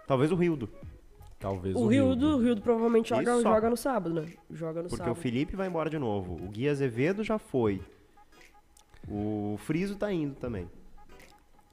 Talvez 0.06 0.32
o 0.32 0.34
Rildo. 0.34 0.68
Talvez 1.38 1.76
O 1.76 1.86
Rildo, 1.86 2.36
o 2.36 2.40
Rildo 2.40 2.60
provavelmente 2.62 3.10
joga, 3.10 3.40
joga 3.40 3.70
no 3.70 3.76
sábado, 3.76 4.14
né? 4.14 4.26
Joga 4.50 4.82
no 4.82 4.88
Porque 4.88 5.04
sábado. 5.04 5.12
o 5.16 5.20
Felipe 5.20 5.54
vai 5.54 5.68
embora 5.68 5.88
de 5.88 5.98
novo. 5.98 6.34
O 6.34 6.48
Gui 6.48 6.68
Azevedo 6.68 7.22
já 7.22 7.38
foi. 7.38 7.80
O 9.08 9.56
Friso 9.58 9.94
tá 9.96 10.12
indo 10.12 10.34
também. 10.34 10.68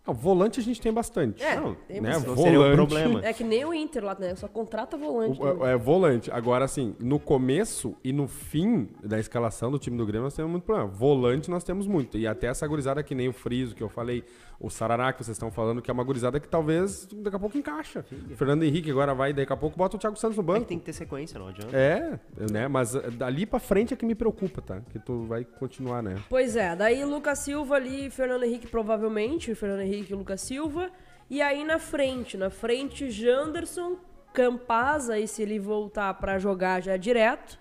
Ah, 0.08 0.12
volante 0.12 0.60
a 0.60 0.64
gente 0.64 0.80
tem 0.80 0.94
bastante. 0.94 1.42
É, 1.44 1.56
Não, 1.56 1.74
tem 1.88 2.00
né? 2.00 2.10
bastante. 2.12 2.28
Não 2.28 2.38
seria 2.38 2.60
um 2.60 2.62
Volante. 2.62 2.76
problema. 2.76 3.26
É 3.26 3.34
que 3.34 3.44
nem 3.44 3.66
o 3.66 3.74
Inter 3.74 4.04
lá, 4.04 4.16
né? 4.20 4.36
Só 4.36 4.48
contrata 4.48 4.96
volante. 4.96 5.42
O- 5.42 5.44
também. 5.44 5.68
é, 5.68 5.72
é 5.72 5.78
volante. 5.78 6.32
Agora, 6.32 6.64
assim, 6.66 6.96
no 7.00 7.20
começo 7.20 7.96
e 8.04 8.14
no 8.14 8.28
fim 8.28 8.88
da 9.04 9.20
escalação 9.20 9.72
do 9.72 9.80
time 9.80 9.98
do 9.98 10.06
Grêmio, 10.06 10.26
nós 10.26 10.36
temos 10.36 10.52
muito 10.52 10.64
problema. 10.64 10.90
Volante 10.90 11.50
nós 11.50 11.64
temos 11.64 11.88
muito. 11.88 12.18
E 12.18 12.28
até 12.28 12.48
essa 12.48 12.68
gurizada 12.68 13.02
que 13.02 13.16
nem 13.16 13.28
o 13.30 13.34
Friso, 13.34 13.74
que 13.76 13.82
eu 13.82 13.90
falei, 13.90 14.24
o 14.60 14.70
Sarará, 14.70 15.12
que 15.14 15.24
vocês 15.24 15.36
estão 15.36 15.52
falando, 15.52 15.82
que 15.82 15.92
é 15.92 15.94
uma 15.94 16.04
gurizada 16.04 16.40
que 16.40 16.48
talvez 16.48 17.06
daqui 17.06 17.36
a 17.36 17.40
pouco 17.40 17.58
encaixa. 17.58 18.06
O 18.32 18.36
Fernando 18.36 18.64
Henrique 18.64 18.90
agora 18.90 19.14
vai, 19.14 19.34
daqui 19.34 19.52
a 19.52 19.58
pouco 19.58 19.78
bota 19.78 19.98
o 19.98 20.00
Thiago 20.00 20.16
Santos 20.18 20.38
no 20.38 20.44
É 20.44 20.46
que 20.46 20.52
banco. 20.54 20.66
tem 20.66 20.80
que 20.80 20.86
ter 20.86 20.94
sequência, 20.94 21.38
não 21.40 21.48
adianta. 21.50 21.76
É, 21.76 22.20
né? 22.52 22.68
Mas 22.68 22.96
eh, 22.96 23.10
dali 23.12 23.46
pra 23.46 23.60
frente 23.60 23.94
é 23.94 23.98
que 23.98 24.06
me 24.06 24.16
preocupa, 24.16 24.62
tá? 24.62 24.82
Que 24.92 25.00
tu 25.00 25.24
vai 25.26 25.44
continuar, 25.44 26.02
né? 26.02 26.16
Pois 26.30 26.56
é, 26.56 26.76
daí 26.76 27.04
Lucas 27.04 27.40
Silva 27.40 27.76
ali, 27.76 28.10
Fernando 28.10 28.44
Henrique 28.44 28.68
provavelmente, 28.68 29.54
Fernando 29.56 29.82
Henrique 29.82 30.14
e 30.14 30.16
Lucas 30.16 30.42
Silva. 30.42 30.90
E 31.30 31.42
aí 31.42 31.64
na 31.64 31.80
frente, 31.80 32.38
na 32.38 32.50
frente 32.50 33.10
Janderson, 33.10 33.98
Campaz, 34.34 35.10
aí 35.10 35.28
se 35.28 35.42
ele 35.42 35.58
voltar 35.60 36.14
pra 36.16 36.38
jogar 36.38 36.82
já 36.82 36.94
é 36.94 36.98
direto. 36.98 37.58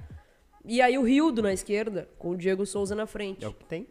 E 0.64 0.80
aí 0.80 0.97
o 0.99 1.03
Rildo 1.03 1.42
na 1.42 1.53
esquerda, 1.53 2.09
com 2.18 2.30
o 2.30 2.36
Diego 2.36 2.64
Souza 2.66 2.95
na 2.95 3.07
frente. 3.07 3.45
É 3.45 3.49
o 3.49 3.53
que 3.53 3.64
tem. 3.64 3.86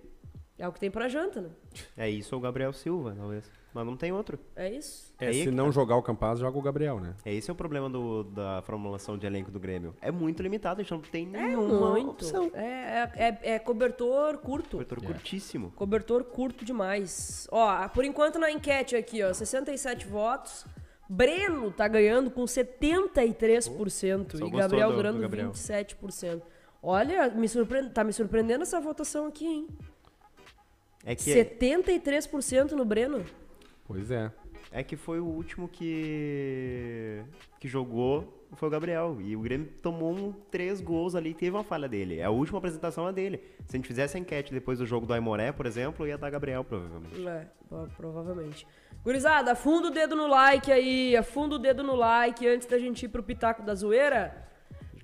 É 0.57 0.67
o 0.67 0.71
que 0.71 0.79
tem 0.79 0.91
pra 0.91 1.07
janta, 1.09 1.41
né? 1.41 1.49
É 1.97 2.07
isso 2.09 2.35
ou 2.35 2.39
o 2.39 2.41
Gabriel 2.43 2.71
Silva, 2.71 3.13
talvez. 3.17 3.49
Mas 3.73 3.85
não 3.87 3.97
tem 3.97 4.11
outro. 4.11 4.37
É 4.55 4.69
isso. 4.71 5.11
É, 5.19 5.27
Aí 5.29 5.43
se 5.45 5.49
não 5.49 5.71
jogar 5.71 5.95
o 5.95 6.03
Campaz, 6.03 6.37
joga 6.37 6.55
o 6.55 6.61
Gabriel, 6.61 6.99
né? 6.99 7.15
É 7.25 7.33
esse 7.33 7.49
é 7.49 7.53
o 7.53 7.55
problema 7.55 7.89
do- 7.89 8.23
da 8.25 8.61
formulação 8.61 9.17
de 9.17 9.25
elenco 9.25 9.49
do 9.49 9.59
Grêmio. 9.59 9.95
É 9.99 10.11
muito 10.11 10.43
limitado, 10.43 10.79
a 10.79 10.83
gente 10.83 10.91
não 10.91 10.99
tem 11.01 11.25
É 11.33 11.47
nenhuma 11.47 11.89
muito. 11.89 12.11
opção. 12.11 12.51
É, 12.53 12.61
é, 12.61 13.11
é- 13.15 13.51
é 13.55 13.59
cobertor 13.59 14.37
curto. 14.37 14.77
Cobertor 14.77 15.01
curtíssimo. 15.03 15.71
Cobertor 15.71 16.23
curto 16.23 16.63
demais. 16.63 17.47
Ó, 17.51 17.87
por 17.89 18.05
enquanto 18.05 18.37
na 18.37 18.51
enquete 18.51 18.95
aqui, 18.95 19.23
ó, 19.23 19.33
67 19.33 20.05
votos. 20.05 20.67
Breno 21.09 21.71
tá 21.71 21.87
ganhando 21.87 22.29
com 22.29 22.45
73% 22.45 24.37
Só 24.37 24.45
e 24.45 24.51
Gabriel 24.51 24.89
do- 24.89 24.95
do 24.95 24.97
Grando 25.01 25.19
Gabriel. 25.19 25.51
27%. 25.51 26.41
Olha, 26.81 27.29
me 27.29 27.47
surpre... 27.47 27.89
tá 27.89 28.03
me 28.03 28.11
surpreendendo 28.13 28.63
essa 28.63 28.79
votação 28.79 29.25
aqui, 29.27 29.45
hein? 29.45 29.67
É 31.05 31.15
que, 31.15 31.33
73% 31.33 32.71
no 32.71 32.85
Breno. 32.85 33.25
Pois 33.85 34.09
é. 34.09 34.31
é 34.71 34.81
que 34.83 34.95
foi 34.95 35.19
o 35.19 35.25
último 35.25 35.67
que, 35.67 37.21
que 37.59 37.67
jogou, 37.67 38.45
foi 38.53 38.67
o 38.69 38.71
Gabriel. 38.71 39.17
E 39.19 39.35
o 39.35 39.41
Grêmio 39.41 39.67
tomou 39.81 40.13
um, 40.13 40.31
três 40.49 40.79
gols 40.79 41.15
ali, 41.15 41.33
teve 41.33 41.51
uma 41.55 41.63
falha 41.63 41.87
dele. 41.89 42.21
A 42.21 42.29
última 42.29 42.57
apresentação 42.59 43.07
é 43.07 43.11
dele. 43.11 43.41
Se 43.67 43.75
a 43.75 43.77
gente 43.77 43.87
fizesse 43.87 44.15
a 44.15 44.19
enquete 44.19 44.53
depois 44.53 44.79
do 44.79 44.85
jogo 44.85 45.05
do 45.05 45.13
Aimoré, 45.13 45.51
por 45.51 45.65
exemplo, 45.65 46.07
ia 46.07 46.17
dar 46.17 46.29
Gabriel, 46.29 46.63
provavelmente. 46.63 47.27
É, 47.27 47.47
pro- 47.67 47.89
provavelmente. 47.97 48.65
Gurizada, 49.03 49.51
afunda 49.51 49.89
o 49.89 49.91
dedo 49.91 50.15
no 50.15 50.27
like 50.27 50.71
aí, 50.71 51.17
afunda 51.17 51.55
o 51.55 51.59
dedo 51.59 51.83
no 51.83 51.95
like 51.95 52.47
antes 52.47 52.65
da 52.67 52.79
gente 52.79 53.03
ir 53.03 53.09
pro 53.09 53.21
Pitaco 53.21 53.61
da 53.61 53.75
Zoeira. 53.75 54.41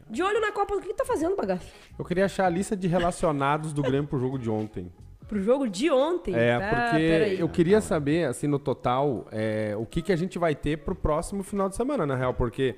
De 0.09 0.23
olho 0.23 0.39
na 0.39 0.51
Copa, 0.51 0.73
o 0.75 0.79
que 0.81 0.87
que 0.87 0.93
tá 0.93 1.05
fazendo, 1.05 1.35
bagaço? 1.35 1.67
Eu 1.97 2.05
queria 2.05 2.25
achar 2.25 2.45
a 2.45 2.49
lista 2.49 2.75
de 2.75 2.87
relacionados 2.87 3.73
do 3.73 3.81
Grêmio 3.83 4.07
pro 4.07 4.17
jogo 4.17 4.39
de 4.39 4.49
ontem. 4.49 4.91
Pro 5.29 5.39
jogo 5.41 5.67
de 5.69 5.91
ontem? 5.91 6.35
É, 6.35 6.55
Ah, 6.55 6.89
porque 6.89 7.37
eu 7.39 7.47
queria 7.47 7.79
saber, 7.81 8.25
assim, 8.27 8.47
no 8.47 8.57
total, 8.57 9.27
é, 9.31 9.75
o 9.77 9.85
que, 9.85 10.01
que 10.01 10.11
a 10.11 10.15
gente 10.15 10.39
vai 10.39 10.55
ter 10.55 10.79
pro 10.79 10.95
próximo 10.95 11.43
final 11.43 11.69
de 11.69 11.75
semana, 11.75 12.03
na 12.03 12.15
real, 12.15 12.33
porque 12.33 12.75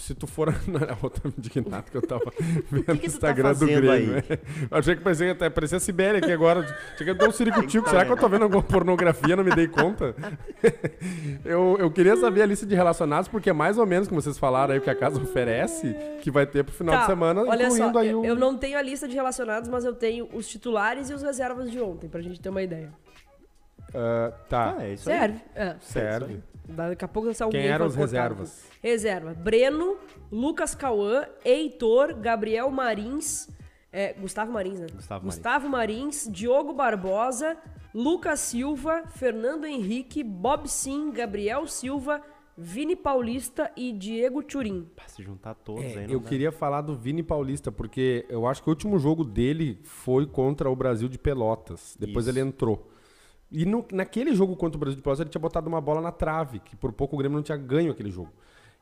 se 0.00 0.14
tu 0.14 0.26
for. 0.26 0.48
Não, 0.66 0.80
eu 0.80 1.10
tô 1.10 1.28
indignado 1.28 1.90
que 1.90 1.96
eu 1.96 2.02
tava 2.02 2.32
vendo 2.70 2.84
que 2.84 2.90
o 2.92 2.96
tu 2.96 3.00
tá 3.00 3.06
Instagram 3.06 3.52
do 3.52 3.58
fazendo 3.58 3.80
Grêmio. 3.82 3.92
aí? 3.92 4.06
né? 4.06 4.22
Eu 4.70 4.78
achei 4.78 4.96
que 4.96 5.02
parecia, 5.02 5.32
até 5.32 5.50
parecia 5.50 5.76
a 5.76 5.80
Sibéria 5.80 6.18
aqui 6.18 6.32
agora. 6.32 6.62
Tinha 6.96 7.12
que 7.12 7.18
dar 7.18 7.28
um 7.28 7.32
ciricutico. 7.32 7.88
Será 7.88 8.04
que 8.04 8.12
eu 8.12 8.16
tô 8.16 8.28
vendo 8.28 8.42
alguma 8.42 8.62
pornografia? 8.62 9.36
Não 9.36 9.44
me 9.44 9.54
dei 9.54 9.68
conta. 9.68 10.14
eu, 11.44 11.76
eu 11.78 11.90
queria 11.90 12.16
saber 12.16 12.42
a 12.42 12.46
lista 12.46 12.66
de 12.66 12.74
relacionados, 12.74 13.28
porque 13.28 13.50
é 13.50 13.52
mais 13.52 13.78
ou 13.78 13.86
menos 13.86 14.08
como 14.08 14.20
vocês 14.20 14.38
falaram 14.38 14.72
aí 14.72 14.78
o 14.78 14.82
que 14.82 14.90
a 14.90 14.94
casa 14.94 15.20
oferece, 15.20 15.94
que 16.22 16.30
vai 16.30 16.46
ter 16.46 16.64
pro 16.64 16.74
final 16.74 16.94
Tá, 16.94 17.00
de 17.02 17.06
semana, 17.06 17.42
olha 17.42 17.64
incluindo 17.66 17.92
só, 17.92 17.98
aí 17.98 18.08
eu, 18.08 18.20
o. 18.20 18.24
eu 18.24 18.34
não 18.36 18.56
tenho 18.56 18.78
a 18.78 18.82
lista 18.82 19.06
de 19.06 19.14
relacionados, 19.14 19.68
mas 19.68 19.84
eu 19.84 19.94
tenho 19.94 20.28
os 20.32 20.48
titulares 20.48 21.10
e 21.10 21.14
os 21.14 21.22
reservas 21.22 21.70
de 21.70 21.80
ontem, 21.80 22.08
pra 22.08 22.20
gente 22.20 22.40
ter 22.40 22.48
uma 22.48 22.62
ideia. 22.62 22.90
Ah, 23.94 24.32
tá, 24.48 24.76
Ah, 24.78 24.84
é 24.86 24.92
isso 24.94 25.10
aí. 25.10 25.18
Serve? 25.18 25.40
É. 25.54 25.76
serve. 25.80 26.42
Daqui 26.70 27.04
a 27.04 27.08
pouco 27.08 27.32
se 27.34 27.42
alguém 27.42 27.62
Quem 27.62 27.70
eram 27.70 27.86
os 27.86 27.94
cortar. 27.94 28.06
reservas? 28.06 28.64
Reserva. 28.82 29.34
Breno, 29.34 29.96
Lucas 30.30 30.74
Cauã, 30.74 31.24
Heitor, 31.44 32.14
Gabriel 32.16 32.70
Marins, 32.70 33.48
é, 33.92 34.12
Gustavo 34.14 34.52
Marins, 34.52 34.80
né? 34.80 34.86
Gustavo 35.22 35.68
Marins, 35.68 36.28
Diogo 36.30 36.72
Barbosa, 36.72 37.56
Lucas 37.94 38.40
Silva, 38.40 39.02
Fernando 39.08 39.66
Henrique, 39.66 40.22
Bob 40.22 40.68
Sim, 40.68 41.10
Gabriel 41.10 41.66
Silva, 41.66 42.22
Vini 42.56 42.94
Paulista 42.94 43.70
e 43.76 43.90
Diego 43.90 44.42
Turim. 44.42 44.86
Pra 44.94 45.08
se 45.08 45.22
juntar 45.22 45.54
todos 45.54 45.82
É, 45.82 46.00
aí, 46.00 46.06
não 46.06 46.12
eu 46.14 46.20
dá. 46.20 46.28
queria 46.28 46.52
falar 46.52 46.82
do 46.82 46.94
Vini 46.94 47.22
Paulista, 47.22 47.72
porque 47.72 48.26
eu 48.28 48.46
acho 48.46 48.62
que 48.62 48.68
o 48.68 48.72
último 48.72 48.98
jogo 48.98 49.24
dele 49.24 49.78
foi 49.82 50.26
contra 50.26 50.68
o 50.70 50.76
Brasil 50.76 51.08
de 51.08 51.18
Pelotas. 51.18 51.96
Depois 51.98 52.26
Isso. 52.26 52.38
ele 52.38 52.46
entrou. 52.46 52.89
E 53.52 53.64
no- 53.64 53.84
naquele 53.92 54.34
jogo 54.34 54.54
contra 54.56 54.76
o 54.76 54.80
Brasil 54.80 54.96
de 54.96 55.02
Pelotas, 55.02 55.20
ele 55.20 55.30
tinha 55.30 55.40
botado 55.40 55.68
uma 55.68 55.80
bola 55.80 56.00
na 56.00 56.12
trave, 56.12 56.60
que 56.60 56.76
por 56.76 56.92
pouco 56.92 57.16
o 57.16 57.18
Grêmio 57.18 57.36
não 57.36 57.42
tinha 57.42 57.58
ganho 57.58 57.90
aquele 57.90 58.10
jogo. 58.10 58.30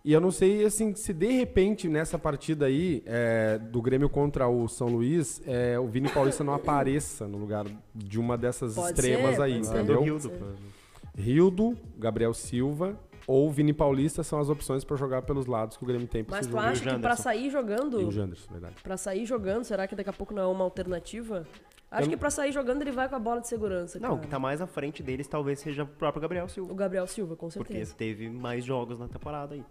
E 0.05 0.12
eu 0.12 0.21
não 0.21 0.31
sei, 0.31 0.64
assim, 0.64 0.95
se 0.95 1.12
de 1.12 1.27
repente 1.33 1.89
nessa 1.89 2.19
partida 2.19 2.66
aí, 2.66 3.03
é, 3.05 3.59
do 3.59 3.83
Grêmio 3.83 4.09
contra 4.09 4.47
o 4.49 4.69
São 4.69 4.87
Luís, 4.89 5.43
é, 5.47 5.79
o 5.79 5.87
Vini 5.89 6.09
Paulista 6.09 6.45
não 6.45 6.55
apareça 6.55 7.27
no 7.27 7.37
lugar 7.39 7.66
de 7.95 8.19
uma 8.21 8.37
dessas 8.39 8.75
Pode 8.75 8.91
extremas 8.93 9.37
ser, 9.37 9.43
aí, 9.43 9.59
entendeu? 9.59 10.03
Rildo, 10.03 10.29
provavelmente. 10.31 10.75
Rildo, 11.16 11.77
Gabriel 11.99 12.33
Silva 12.33 12.97
ou 13.27 13.51
Vini 13.51 13.73
Paulista 13.73 14.23
são 14.23 14.39
as 14.39 14.49
opções 14.49 14.85
pra 14.85 14.97
jogar 14.97 15.23
pelos 15.23 15.47
lados 15.47 15.77
que 15.77 15.83
o 15.83 15.87
Grêmio 15.87 16.07
tem 16.07 16.23
pra 16.23 16.37
Mas 16.37 16.47
tu 16.47 16.51
jogo. 16.53 16.62
acha 16.62 16.75
que 16.81 16.85
pra 16.85 16.93
Janderson. 16.95 17.23
sair 17.23 17.45
E 17.45 17.49
o 17.49 17.51
jogando, 17.51 18.11
Janderson, 18.11 18.53
verdade. 18.53 18.75
pra 18.83 18.97
sair 18.97 19.27
jogando, 19.27 19.64
será 19.64 19.87
que 19.89 19.97
daqui 19.97 20.11
a 20.11 20.12
pouco 20.12 20.33
não 20.33 20.43
é 20.43 20.47
uma 20.47 20.64
alternativa? 20.64 21.47
Acho 21.91 22.05
Eu 22.07 22.11
que 22.11 22.16
pra 22.18 22.30
sair 22.30 22.53
jogando 22.53 22.82
ele 22.82 22.93
vai 22.93 23.09
com 23.09 23.16
a 23.16 23.18
bola 23.18 23.41
de 23.41 23.49
segurança, 23.49 23.99
Não, 23.99 24.11
o 24.11 24.12
cara. 24.12 24.22
que 24.22 24.28
tá 24.28 24.39
mais 24.39 24.61
à 24.61 24.66
frente 24.66 25.03
deles 25.03 25.26
talvez 25.26 25.59
seja 25.61 25.84
o 25.84 25.86
próprio 25.86 26.20
Gabriel 26.20 26.45
O 26.45 26.49
Silva. 26.49 26.74
Gabriel 26.74 27.07
Silva, 27.07 27.34
com 27.34 27.49
Porque 27.49 27.72
certeza. 27.72 27.95
teve 27.97 28.28
mais 28.28 28.64
jogos 28.64 28.99
na 28.99 29.09
temporada 29.09 29.55
aí. 29.55 29.64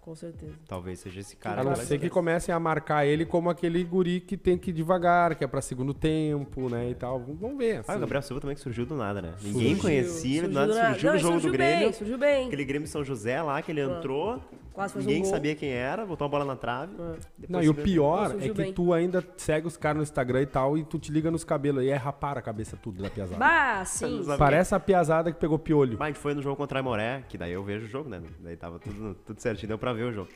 Com 0.00 0.14
certeza. 0.14 0.52
Talvez 0.68 0.98
seja 1.00 1.20
esse 1.20 1.34
cara. 1.34 1.62
A 1.62 1.64
não 1.64 1.74
ser 1.74 1.98
que 1.98 2.10
comecem 2.10 2.54
a 2.54 2.60
marcar 2.60 3.06
ele 3.06 3.24
como 3.24 3.48
aquele 3.48 3.82
guri 3.82 4.20
que 4.20 4.36
tem 4.36 4.58
que 4.58 4.68
ir 4.68 4.74
devagar, 4.74 5.34
que 5.34 5.42
é 5.42 5.46
pra 5.46 5.62
segundo 5.62 5.94
tempo, 5.94 6.68
né, 6.68 6.90
e 6.90 6.94
tal. 6.94 7.18
Vamos 7.20 7.56
ver. 7.56 7.78
Ah, 7.78 7.80
assim. 7.80 7.96
o 7.96 8.00
Gabriel 8.00 8.20
Silva 8.22 8.40
também 8.42 8.54
que 8.54 8.60
surgiu 8.60 8.84
do 8.84 8.94
nada, 8.96 9.22
né? 9.22 9.32
Ninguém 9.42 9.74
Surgiu, 9.76 9.78
conhecia, 9.82 10.42
do 10.42 10.52
surgiu 10.52 10.60
nada 10.60 10.72
surgiu 10.90 11.06
Não, 11.06 11.12
no 11.12 11.16
e 11.16 11.22
jogo 11.22 11.32
surgiu 11.32 11.50
do 11.50 11.56
Grêmio. 11.56 11.78
bem, 11.84 11.92
surgiu 11.94 12.18
bem. 12.18 12.46
Aquele 12.48 12.64
Grêmio 12.66 12.86
São 12.86 13.02
José 13.02 13.40
lá, 13.40 13.62
que 13.62 13.72
ele 13.72 13.80
entrou, 13.80 14.38
Quase 14.74 14.98
um 14.98 15.00
ninguém 15.00 15.22
gol. 15.22 15.30
sabia 15.30 15.54
quem 15.54 15.70
era, 15.70 16.04
botou 16.04 16.24
a 16.24 16.28
bola 16.28 16.44
na 16.44 16.56
trave. 16.56 16.92
É. 17.00 17.46
Não, 17.48 17.62
e 17.62 17.68
o 17.68 17.74
pior 17.74 18.34
é 18.40 18.48
que 18.48 18.52
bem. 18.52 18.72
tu 18.72 18.92
ainda 18.92 19.24
segue 19.36 19.68
os 19.68 19.76
caras 19.76 19.98
no 19.98 20.02
Instagram 20.02 20.42
e 20.42 20.46
tal, 20.46 20.76
e 20.76 20.84
tu 20.84 20.98
te 20.98 21.12
liga 21.12 21.30
nos 21.30 21.44
cabelos 21.44 21.84
e 21.84 21.88
é 21.90 21.94
rapar 21.94 22.36
a 22.36 22.42
cabeça 22.42 22.76
tudo 22.76 23.00
da 23.00 23.08
piazada. 23.08 23.38
Bah, 23.38 23.84
sim. 23.84 24.24
Parece 24.36 24.74
a 24.74 24.80
piazada 24.80 25.30
que 25.30 25.38
pegou 25.38 25.60
piolho. 25.60 25.96
Mas 25.96 26.18
foi 26.18 26.34
no 26.34 26.42
jogo 26.42 26.56
contra 26.56 26.80
a 26.80 26.82
Moré, 26.82 27.22
que 27.28 27.38
daí 27.38 27.52
eu 27.52 27.62
vejo 27.62 27.86
o 27.86 27.88
jogo, 27.88 28.10
né? 28.10 28.20
Daí 28.40 28.56
tava 28.56 28.80
tudo, 28.80 29.14
tudo 29.24 29.40
certinho, 29.40 29.68
deu 29.68 29.78
pra 29.78 29.92
ver 29.92 30.06
o 30.06 30.12
jogo. 30.12 30.28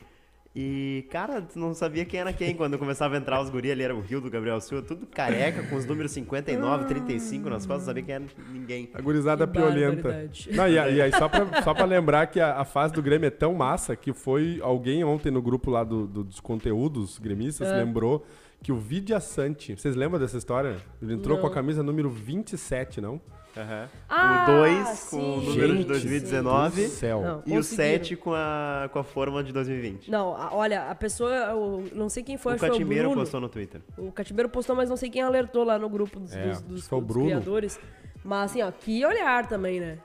E, 0.61 1.07
cara, 1.09 1.41
tu 1.41 1.57
não 1.57 1.73
sabia 1.73 2.05
quem 2.05 2.19
era 2.19 2.33
quem. 2.33 2.53
Quando 2.57 2.77
começava 2.79 3.15
a 3.15 3.19
entrar 3.19 3.41
os 3.41 3.49
guri 3.49 3.71
ali, 3.71 3.85
era 3.85 3.95
o 3.95 4.01
Rio 4.01 4.21
do 4.21 4.29
Gabriel 4.29 4.61
Silva, 4.61 4.85
tudo 4.85 5.07
careca, 5.07 5.63
com 5.63 5.77
os 5.77 5.87
números 5.87 6.11
59, 6.11 6.87
35 6.87 7.49
nas 7.49 7.65
costas, 7.65 7.83
não 7.83 7.87
sabia 7.87 8.03
quem 8.03 8.15
era 8.17 8.25
ninguém. 8.53 8.91
A 8.93 9.01
gurizada 9.01 9.47
Que 9.47 9.53
piolenta. 9.53 10.29
Não, 10.53 10.67
e, 10.67 10.73
e 10.73 11.01
aí, 11.01 11.13
só 11.13 11.29
pra, 11.29 11.63
só 11.63 11.73
pra 11.73 11.85
lembrar 11.87 12.27
que 12.27 12.41
a, 12.41 12.57
a 12.59 12.65
fase 12.65 12.93
do 12.93 13.01
Grêmio 13.01 13.29
é 13.29 13.31
tão 13.31 13.55
massa 13.55 13.95
que 13.95 14.13
foi 14.13 14.59
alguém 14.61 15.05
ontem 15.05 15.31
no 15.31 15.41
grupo 15.41 15.71
lá 15.71 15.85
do, 15.85 16.09
do- 16.09 16.25
dos 16.25 16.41
conteúdos 16.41 17.21
gremistas 17.21 17.69
É. 17.69 17.77
lembrou 17.77 18.27
que 18.61 18.73
o 18.73 18.77
Vidia 18.77 19.21
Sante. 19.21 19.77
Vocês 19.77 19.95
lembram 19.95 20.19
dessa 20.19 20.37
história? 20.39 20.79
Ele 21.01 21.15
entrou 21.15 21.37
Não. 21.37 21.43
com 21.43 21.47
a 21.47 21.55
camisa 21.55 21.85
número 21.85 22.11
27, 22.11 23.01
não? 23.01 23.21
Aham. 23.59 23.89
Ah, 24.09 24.47
o 24.49 24.53
2 24.61 24.89
com 25.11 25.17
sim. 25.19 25.19
o 25.19 25.41
número 25.43 25.73
de 25.73 25.79
Gente 25.79 25.87
2019 25.89 26.83
Do 26.85 26.89
céu. 26.91 27.21
Não. 27.23 27.43
e 27.47 27.53
o 27.53 27.57
Conseguiram. 27.57 27.63
7 27.63 28.17
com 28.17 28.33
a, 28.35 28.89
com 28.93 28.99
a 28.99 29.05
forma 29.05 29.43
de 29.43 29.53
2020. 29.53 30.11
Não, 30.11 30.35
a- 30.37 30.51
olha, 30.55 30.91
a 30.91 30.95
pessoa, 30.95 31.31
eu 31.33 31.85
não 31.95 32.09
sei 32.09 32.23
quem 32.23 32.37
foi, 32.37 32.53
o 32.53 32.55
acho 32.55 32.61
que 32.61 32.67
foi 32.67 32.77
o 32.77 32.79
Catimbeiro 32.79 33.09
Bruno. 33.09 33.23
postou 33.23 33.41
no 33.41 33.49
Twitter. 33.49 33.81
O 33.97 34.13
Catimbeiro 34.13 34.49
postou, 34.49 34.77
mas 34.77 34.89
não 34.89 34.97
sei 34.97 35.11
quem 35.11 35.23
alertou 35.23 35.65
lá 35.65 35.79
no 35.79 35.89
grupo 35.89 36.21
dos, 36.21 36.33
É, 36.35 36.49
dos- 36.49 36.63
dos- 36.63 36.89
dos 36.89 37.17
criadores. 37.25 37.81
Mas 38.25 38.51
assim, 38.51 38.63
ó, 38.63 38.71
que 38.71 39.05
olhar 39.07 39.47
também, 39.47 39.81
né? 39.81 39.99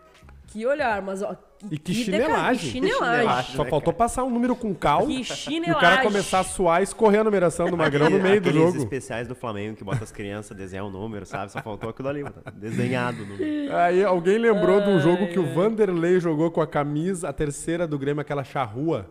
Que 0.54 0.68
olhar, 0.68 1.01
mas 1.01 1.24
ó. 1.24 1.36
E 1.72 1.80
que 1.80 1.93
chinelagem. 1.93 2.60
Que 2.60 2.72
chinelagem. 2.74 3.22
chinelagem. 3.24 3.56
Só 3.56 3.64
né, 3.64 3.70
faltou 3.72 3.91
passar 3.91 4.24
um 4.24 4.30
número 4.30 4.56
com 4.56 4.72
cal 4.76 5.08
Que 5.08 5.14
e 5.18 5.22
o 5.22 5.24
chinelagem. 5.24 5.82
cara 5.82 6.04
começar 6.04 6.41
a 6.41 6.43
suar 6.43 6.82
e 6.82 6.84
escorrer 6.84 7.22
a 7.22 7.24
numeração 7.24 7.68
do 7.70 7.76
Magrão 7.76 8.08
no 8.10 8.20
meio 8.20 8.39
do 8.39 8.49
Aqueles 8.49 8.68
jogo. 8.68 8.78
especiais 8.78 9.28
do 9.28 9.34
Flamengo 9.34 9.78
que 9.78 9.84
bota 9.84 10.04
as 10.04 10.12
crianças, 10.12 10.56
desenhar 10.56 10.86
o 10.86 10.91
número, 10.91 11.26
sabe? 11.26 11.51
Só 11.51 11.60
faltou 11.62 11.89
aquilo 11.89 12.08
ali, 12.08 12.24
tá 12.24 12.51
desenhado 12.51 13.24
o 13.24 13.26
número. 13.26 13.76
Aí 13.76 14.04
alguém 14.04 14.38
lembrou 14.38 14.80
de 14.82 14.89
um 14.89 14.99
jogo 14.99 15.28
que 15.28 15.39
o 15.39 15.43
ai. 15.45 15.54
Vanderlei 15.54 16.20
jogou 16.20 16.51
com 16.51 16.62
a 16.62 16.68
camisa, 16.68 17.30
a 17.30 17.34
terceira 17.34 17.88
do 17.88 17.97
Grêmio, 17.97 18.22
aquela 18.22 18.43
charrua. 18.43 19.10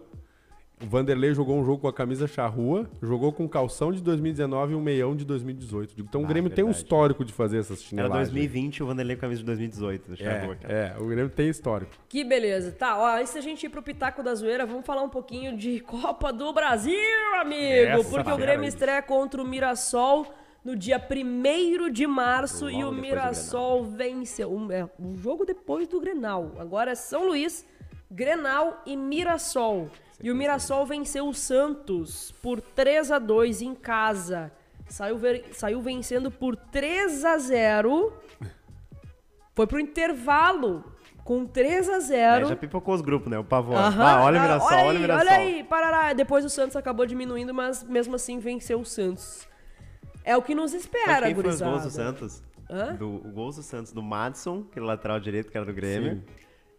O 0.83 0.87
Vanderlei 0.87 1.33
jogou 1.33 1.57
um 1.57 1.65
jogo 1.65 1.79
com 1.83 1.89
a 1.89 1.93
camisa 1.93 2.27
charrua, 2.27 2.91
jogou 3.01 3.33
com 3.33 3.49
calção 3.49 3.93
de 3.93 4.03
2019 4.03 4.73
e 4.73 4.77
um 4.77 4.81
meião 4.81 5.15
de 5.15 5.25
2018. 5.25 5.95
Digo, 5.95 6.09
Então 6.09 6.23
o 6.23 6.25
Ah, 6.25 6.29
Grêmio 6.29 6.51
tem 6.51 6.65
um 6.65 6.71
histórico 6.71 7.25
de 7.25 7.33
fazer 7.33 7.59
essas 7.59 7.79
Era 7.79 7.89
chinelagens. 7.89 8.29
2020 8.31 8.83
o 8.83 8.87
Vanderlei 8.87 9.15
com 9.17 9.21
a 9.21 9.23
camisa 9.23 9.41
de 9.41 9.47
2018. 9.47 10.11
do 10.11 10.17
Charrua, 10.17 10.57
cara. 10.57 10.75
É, 10.75 10.95
é, 10.99 11.01
o 11.01 11.07
Grêmio 11.07 11.29
tem 11.31 11.49
histórico. 11.49 11.93
Que 12.09 12.25
beleza. 12.25 12.73
Tá, 12.73 12.99
ó, 12.99 13.17
antes 13.17 13.33
da 13.33 13.41
gente 13.41 13.65
ir 13.65 13.69
pro 13.69 13.83
Pitaco 13.83 14.23
da 14.23 14.35
Zoeira, 14.35 14.67
vamos 14.67 14.85
falar 14.85 15.03
um 15.03 15.09
pouquinho 15.09 15.57
de 15.57 15.79
Copa 15.81 16.33
do 16.33 16.53
Brasil, 16.53 16.95
amigo. 17.41 17.63
Essa 18.01 18.11
porque 18.11 18.33
o 18.33 18.37
Grêmio 18.37 18.63
aí. 18.63 18.69
estreia 18.69 19.03
contra 19.03 19.41
o 19.41 19.47
Mirassol 19.47 20.27
no 20.65 20.75
dia 20.77 21.01
1 21.01 21.91
de 21.91 22.07
março 22.09 22.65
Logo 22.67 22.77
e 22.77 22.85
o 22.85 22.91
Mirassol 22.93 23.85
venceu. 23.85 24.53
Um, 24.53 24.71
é, 24.73 24.89
um 24.99 25.17
jogo 25.17 25.45
depois 25.45 25.87
do 25.87 26.01
Grenal. 26.01 26.53
Agora 26.59 26.91
é 26.91 26.95
São 26.97 27.27
Luís, 27.27 27.65
Grenal 28.11 28.83
e 28.85 28.97
Mirassol. 28.97 29.89
E 30.23 30.31
o 30.31 30.35
Mirassol 30.37 30.87
venceu 30.87 31.27
o 31.29 31.35
Santos 31.35 32.33
por 32.43 32.61
3 32.61 33.11
a 33.11 33.19
2 33.19 33.61
em 33.63 33.75
casa. 33.75 34.53
Saiu, 34.89 35.17
ver- 35.19 35.47
saiu 35.53 35.81
vencendo 35.83 36.31
por 36.31 36.55
3 36.55 37.25
a 37.25 37.39
0 37.39 38.13
Foi 39.55 39.67
pro 39.67 39.81
intervalo 39.81 40.85
com 41.25 41.47
3 41.47 41.89
a 41.89 41.99
0 42.01 42.47
É, 42.47 42.49
já 42.51 42.57
pipocou 42.57 42.95
os 42.95 43.01
grupos, 43.01 43.31
né? 43.31 43.39
O 43.39 43.45
Pavão. 43.45 43.77
Aham. 43.77 44.05
Ah, 44.05 44.23
olha 44.25 44.39
o 44.39 44.43
Mirassol, 44.43 44.69
olha 44.69 44.87
olha, 44.89 44.99
o 44.99 45.01
Mirassol. 45.01 45.27
Olha 45.27 45.37
aí, 45.37 45.65
parará. 45.65 46.13
Depois 46.13 46.45
o 46.45 46.49
Santos 46.51 46.77
acabou 46.77 47.07
diminuindo, 47.07 47.53
mas 47.55 47.83
mesmo 47.83 48.15
assim 48.15 48.39
venceu 48.39 48.81
o 48.81 48.85
Santos. 48.85 49.47
É 50.25 50.37
o 50.37 50.43
que 50.43 50.55
nos 50.55 50.73
espera, 50.73 51.27
quem 51.27 51.35
foi 51.35 51.45
os 51.49 51.61
gurizada. 51.61 51.71
gols 51.71 51.83
do 51.85 51.91
Santos? 51.91 52.43
Hã? 52.71 52.95
Do, 52.95 53.09
o 53.17 53.33
gols 53.33 53.57
do 53.57 53.63
Santos, 53.63 53.93
do 53.93 54.03
Madison, 54.03 54.65
aquele 54.71 54.87
lateral 54.87 55.19
direito 55.21 55.51
que 55.51 55.57
era 55.57 55.67
do 55.67 55.73
Grêmio. 55.73 56.15
Sim. 56.17 56.23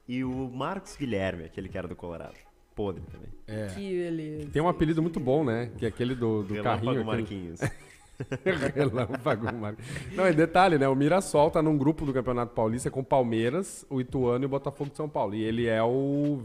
E 0.07 0.23
o 0.23 0.49
Marcos 0.49 0.95
Guilherme, 0.95 1.43
aquele 1.45 1.67
que 1.69 1.77
era 1.77 1.87
do 1.87 1.95
Colorado. 1.95 2.35
Podre 2.75 3.03
também. 3.11 3.29
É. 3.47 3.67
Que 3.67 3.97
beleza. 4.03 4.49
Tem 4.51 4.61
um 4.61 4.67
apelido 4.67 5.01
muito 5.01 5.19
bom, 5.19 5.43
né? 5.43 5.69
Que 5.77 5.85
é 5.85 5.87
aquele 5.89 6.15
do, 6.15 6.43
do 6.43 6.53
Relâmpago 6.53 6.85
carrinho. 6.85 6.91
aquele- 6.91 7.03
Marquinhos. 7.21 7.59
Relâmpago 8.75 9.53
Marquinhos. 9.53 10.15
Não, 10.15 10.27
e 10.27 10.33
detalhe, 10.33 10.77
né? 10.77 10.87
O 10.87 10.95
Mirassol 10.95 11.49
tá 11.51 11.61
num 11.61 11.77
grupo 11.77 12.05
do 12.05 12.13
Campeonato 12.13 12.53
Paulista 12.53 12.89
com 12.89 13.03
Palmeiras, 13.03 13.85
o 13.89 13.99
Ituano 13.99 14.43
e 14.43 14.47
o 14.47 14.49
Botafogo 14.49 14.89
de 14.91 14.97
São 14.97 15.09
Paulo. 15.09 15.35
E 15.35 15.43
ele 15.43 15.67
é 15.67 15.81
o 15.83 16.39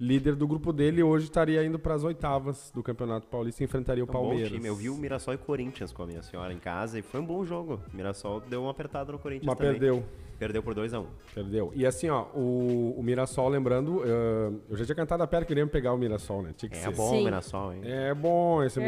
vice-líder 0.00 0.34
do 0.34 0.48
grupo 0.48 0.72
dele 0.72 1.02
hoje 1.02 1.26
estaria 1.26 1.62
indo 1.64 1.78
pras 1.78 2.02
oitavas 2.02 2.70
do 2.74 2.82
Campeonato 2.82 3.26
Paulista 3.26 3.62
e 3.62 3.64
enfrentaria 3.66 4.02
o 4.02 4.06
É 4.06 4.10
um 4.10 4.12
bom 4.12 4.20
Palmeiras. 4.28 4.50
time. 4.50 4.66
Eu 4.66 4.74
vi 4.74 4.88
o 4.88 4.96
Mirassol 4.96 5.34
e 5.34 5.38
Corinthians 5.38 5.92
com 5.92 6.02
a 6.02 6.06
minha 6.06 6.22
senhora 6.22 6.52
em 6.52 6.58
casa 6.58 6.98
e 6.98 7.02
foi 7.02 7.20
um 7.20 7.26
bom 7.26 7.44
jogo. 7.44 7.80
O 7.92 7.96
Mirassol 7.96 8.40
deu 8.40 8.62
uma 8.62 8.70
apertada 8.70 9.12
no 9.12 9.18
Corinthians 9.18 9.46
Mas 9.46 9.56
também. 9.58 9.72
perdeu. 9.72 10.04
Perdeu 10.38 10.62
por 10.62 10.74
2x1. 10.74 11.04
Perdeu. 11.34 11.70
E 11.74 11.84
assim, 11.84 12.08
ó, 12.08 12.22
o, 12.34 12.94
o 12.98 13.02
Mirassol, 13.02 13.50
lembrando, 13.50 14.02
eh, 14.02 14.52
eu 14.70 14.76
já 14.78 14.86
tinha 14.86 14.94
cantado 14.96 15.22
a 15.22 15.26
pedra 15.26 15.44
que 15.44 15.48
queríamos 15.48 15.70
pegar 15.70 15.92
o 15.92 15.98
Mirassol, 15.98 16.40
né? 16.42 16.54
Tinha 16.56 16.70
que 16.70 16.78
É 16.78 16.80
ser. 16.80 16.94
bom 16.94 17.10
Sim. 17.10 17.20
o 17.20 17.24
Mirassol, 17.24 17.74
hein? 17.74 17.80
É 17.84 18.14
bom 18.14 18.62
esse 18.62 18.80
É 18.80 18.82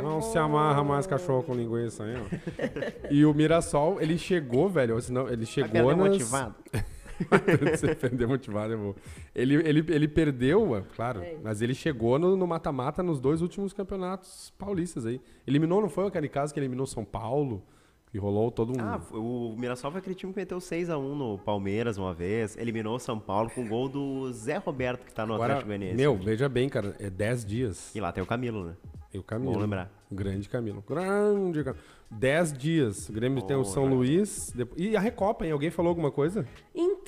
Mirassol. 0.00 0.10
Não 0.10 0.20
bom. 0.20 0.22
se 0.32 0.38
amarra 0.38 0.82
mais 0.82 1.06
cachorro 1.06 1.42
com 1.42 1.52
linguiça 1.54 2.04
aí, 2.04 2.14
ó. 2.16 2.26
e 3.12 3.26
o 3.26 3.34
Mirassol, 3.34 4.00
ele 4.00 4.16
chegou, 4.16 4.66
velho, 4.70 4.98
senão, 5.02 5.26
ele 5.28 5.44
Vai 5.44 5.46
chegou 5.46 5.94
nas... 5.94 6.08
motivado. 6.08 6.54
Você 7.76 7.94
perder 7.94 8.26
motivado, 8.26 8.72
eu 8.72 8.78
vou. 8.78 8.96
Ele, 9.34 9.54
ele, 9.56 9.84
ele 9.88 10.08
perdeu, 10.08 10.76
é, 10.76 10.82
claro, 10.94 11.20
É. 11.20 11.36
mas 11.42 11.60
ele 11.62 11.74
chegou 11.74 12.18
no 12.18 12.36
no 12.36 12.46
mata-mata 12.46 13.02
nos 13.02 13.20
dois 13.20 13.42
últimos 13.42 13.72
campeonatos 13.72 14.52
paulistas 14.58 15.04
aí. 15.06 15.20
Eliminou, 15.46 15.80
não 15.80 15.88
foi 15.88 16.06
aquele 16.06 16.28
caso 16.28 16.52
que 16.54 16.60
eliminou 16.60 16.86
São 16.86 17.04
Paulo? 17.04 17.62
Que 18.10 18.16
rolou 18.16 18.50
todo 18.50 18.72
um. 18.72 18.80
Ah, 18.80 18.98
o 19.12 19.54
Mirassol 19.58 19.90
foi 19.90 19.98
aquele 20.00 20.14
time 20.14 20.32
que 20.32 20.38
meteu 20.38 20.56
6x1 20.58 21.14
no 21.14 21.36
Palmeiras 21.36 21.98
uma 21.98 22.14
vez, 22.14 22.56
eliminou 22.56 22.96
o 22.96 22.98
São 22.98 23.18
Paulo 23.18 23.50
com 23.50 23.62
o 23.62 23.68
gol 23.68 23.86
do 23.86 24.32
Zé 24.32 24.56
Roberto, 24.56 25.04
que 25.04 25.12
tá 25.12 25.26
no 25.26 25.34
Agora, 25.34 25.52
Atlético 25.52 25.66
Goianiense. 25.68 25.96
meu, 25.96 26.16
veja 26.16 26.48
bem, 26.48 26.70
cara, 26.70 26.96
é 26.98 27.10
10 27.10 27.44
dias. 27.44 27.94
E 27.94 28.00
lá 28.00 28.10
tem 28.10 28.22
o 28.22 28.26
Camilo, 28.26 28.64
né? 28.64 28.72
E 29.12 29.18
o 29.18 29.22
Camilo. 29.22 29.52
Bom 29.52 29.58
lembrar. 29.60 29.90
O 30.10 30.14
grande 30.14 30.48
Camilo. 30.48 30.82
Grande 30.88 31.62
Camilo. 31.62 31.82
10 32.10 32.52
dias. 32.54 33.08
O 33.10 33.12
Grêmio 33.12 33.42
tem 33.42 33.56
o 33.58 33.64
São. 33.64 33.84
Luís. 33.86 34.52
depois- 34.54 34.80
E 34.80 34.96
a 34.96 35.00
Recopa, 35.00 35.44
hein? 35.44 35.52
Alguém 35.52 35.68
falou 35.70 35.90
alguma 35.90 36.10
coisa? 36.10 36.46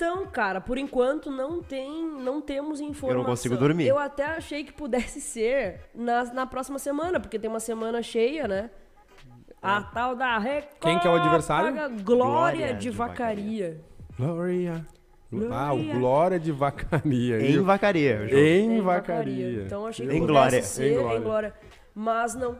Então, 0.01 0.25
cara, 0.25 0.59
por 0.59 0.79
enquanto 0.79 1.29
não 1.29 1.61
tem, 1.61 2.03
não 2.03 2.41
temos 2.41 2.81
informação. 2.81 3.23
consigo 3.23 3.55
dormir. 3.55 3.85
Eu 3.85 3.99
até 3.99 4.25
achei 4.25 4.63
que 4.63 4.73
pudesse 4.73 5.21
ser 5.21 5.79
na, 5.93 6.23
na 6.33 6.47
próxima 6.47 6.79
semana, 6.79 7.19
porque 7.19 7.37
tem 7.37 7.47
uma 7.47 7.59
semana 7.59 8.01
cheia, 8.01 8.47
né? 8.47 8.71
A 9.61 9.83
tal 9.83 10.15
da 10.15 10.39
Recopa. 10.39 10.75
Quem 10.79 10.97
que 10.97 11.07
é 11.07 11.11
o 11.11 11.15
adversário? 11.17 11.71
Glória, 11.71 12.03
Glória 12.03 12.73
de, 12.73 12.79
de 12.79 12.89
Vacaria. 12.89 13.79
Glória. 14.17 14.87
Ah, 15.51 15.71
o 15.71 15.77
Glória. 15.77 15.93
Glória 15.99 16.39
de 16.39 16.51
Vacaria. 16.51 17.39
Em 17.39 17.51
viu? 17.51 17.63
Vacaria. 17.63 18.27
Em 18.31 18.77
Em 18.77 18.81
Vacaria. 18.81 19.63
Então 19.65 19.85
achei 19.85 20.07
que 20.07 20.15
Em 20.15 20.19
pudesse 20.19 20.33
Glória. 20.33 20.63
ser 20.63 20.87
Em 20.87 20.93
em 20.95 20.97
Glória. 20.99 21.19
Glória. 21.19 21.53
Mas 21.93 22.33
não. 22.33 22.59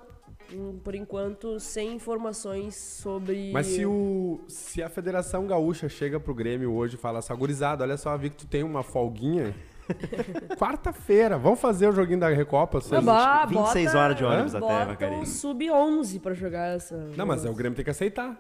Por 0.84 0.96
enquanto, 0.96 1.60
sem 1.60 1.94
informações 1.94 2.76
sobre. 2.76 3.52
Mas 3.54 3.68
se, 3.68 3.86
o, 3.86 4.42
se 4.48 4.82
a 4.84 4.90
Federação 4.90 5.46
Gaúcha 5.48 5.88
chega 5.90 6.20
pro 6.20 6.34
Grêmio 6.34 6.72
hoje 6.74 6.96
e 6.96 6.98
fala 7.00 7.20
assim, 7.20 7.36
gurizada, 7.36 7.84
olha 7.84 7.98
só, 7.98 8.16
vi 8.18 8.30
que 8.30 8.38
tu 8.38 8.48
tem 8.48 8.64
uma 8.64 8.84
folguinha. 8.84 9.54
Quarta-feira, 10.58 11.38
vamos 11.38 11.60
fazer 11.60 11.88
o 11.88 11.92
joguinho 11.92 12.20
da 12.20 12.30
Recopa? 12.30 12.80
Vocês... 12.80 13.04
bah, 13.04 13.46
26 13.46 13.86
bota- 13.88 13.98
horas 14.00 14.16
de 14.18 14.24
ônibus 14.24 14.56
até 14.56 15.10
um 15.10 15.26
sub-11 15.26 16.20
pra 16.22 16.34
jogar 16.34 16.76
essa. 16.76 16.96
Não, 17.18 17.26
mas 17.26 17.46
é, 17.46 17.50
o 17.50 17.54
Grêmio 17.54 17.76
tem 17.76 17.84
que 17.84 17.92
aceitar. 17.92 18.40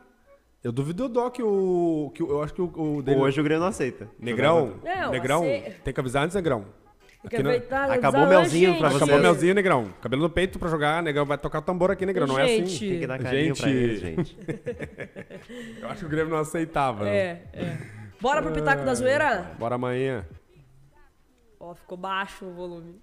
Eu 0.63 0.71
duvido 0.71 1.09
do 1.09 1.31
que 1.31 1.41
o. 1.41 2.11
Que 2.13 2.21
o- 2.23 2.29
eu 2.29 2.43
acho 2.43 2.53
que 2.53 2.61
o, 2.61 2.71
o 2.97 3.01
dele- 3.01 3.19
Hoje 3.19 3.41
o 3.41 3.43
Grêmio 3.43 3.61
não 3.61 3.67
aceita. 3.69 4.07
Negrão. 4.19 4.75
Não, 4.83 5.11
Negrão. 5.11 5.43
ace- 5.43 5.75
Tem 5.83 5.93
que 5.93 5.99
avisar 5.99 6.23
antes, 6.23 6.35
Negrão. 6.35 6.65
Aproveitar, 7.23 7.91
Acabou 7.91 8.23
o 8.23 8.27
melzinho 8.27 8.69
gente, 8.71 8.79
pra 8.79 8.87
Acabou 8.89 9.07
vocês. 9.07 9.21
melzinho, 9.21 9.53
Negrão. 9.53 9.93
Cabelo 10.01 10.23
no 10.23 10.29
peito 10.29 10.57
pra 10.57 10.67
jogar, 10.69 11.03
Negrão. 11.03 11.25
Vai 11.25 11.37
tocar 11.37 11.61
tambor 11.61 11.91
aqui, 11.91 12.05
Negrão. 12.05 12.25
Não 12.25 12.39
é 12.39 12.43
assim. 12.45 12.65
Gente. 12.65 12.89
Tem 12.89 12.99
que 12.99 13.07
dar 13.07 13.19
carinho 13.19 13.55
pra 13.55 13.67
Gente. 13.67 13.77
eles, 13.77 13.99
gente. 13.99 14.37
Eu 15.81 15.89
acho 15.89 15.99
que 15.99 16.05
o 16.05 16.09
Grêmio 16.09 16.31
não 16.33 16.39
aceitava. 16.39 17.03
né? 17.05 17.15
É, 17.15 17.41
é. 17.53 17.77
Bora 18.19 18.41
pro 18.41 18.51
Pitaco 18.51 18.83
da 18.83 18.93
Zoeira? 18.95 19.51
Bora 19.59 19.75
amanhã. 19.75 20.25
Ó, 21.59 21.75
ficou 21.75 21.97
baixo 21.97 22.45
o 22.45 22.53
volume. 22.53 22.99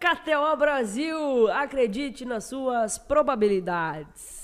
KTO 0.00 0.56
Brasil, 0.56 1.48
acredite 1.52 2.24
nas 2.24 2.44
suas 2.44 2.98
probabilidades. 2.98 4.37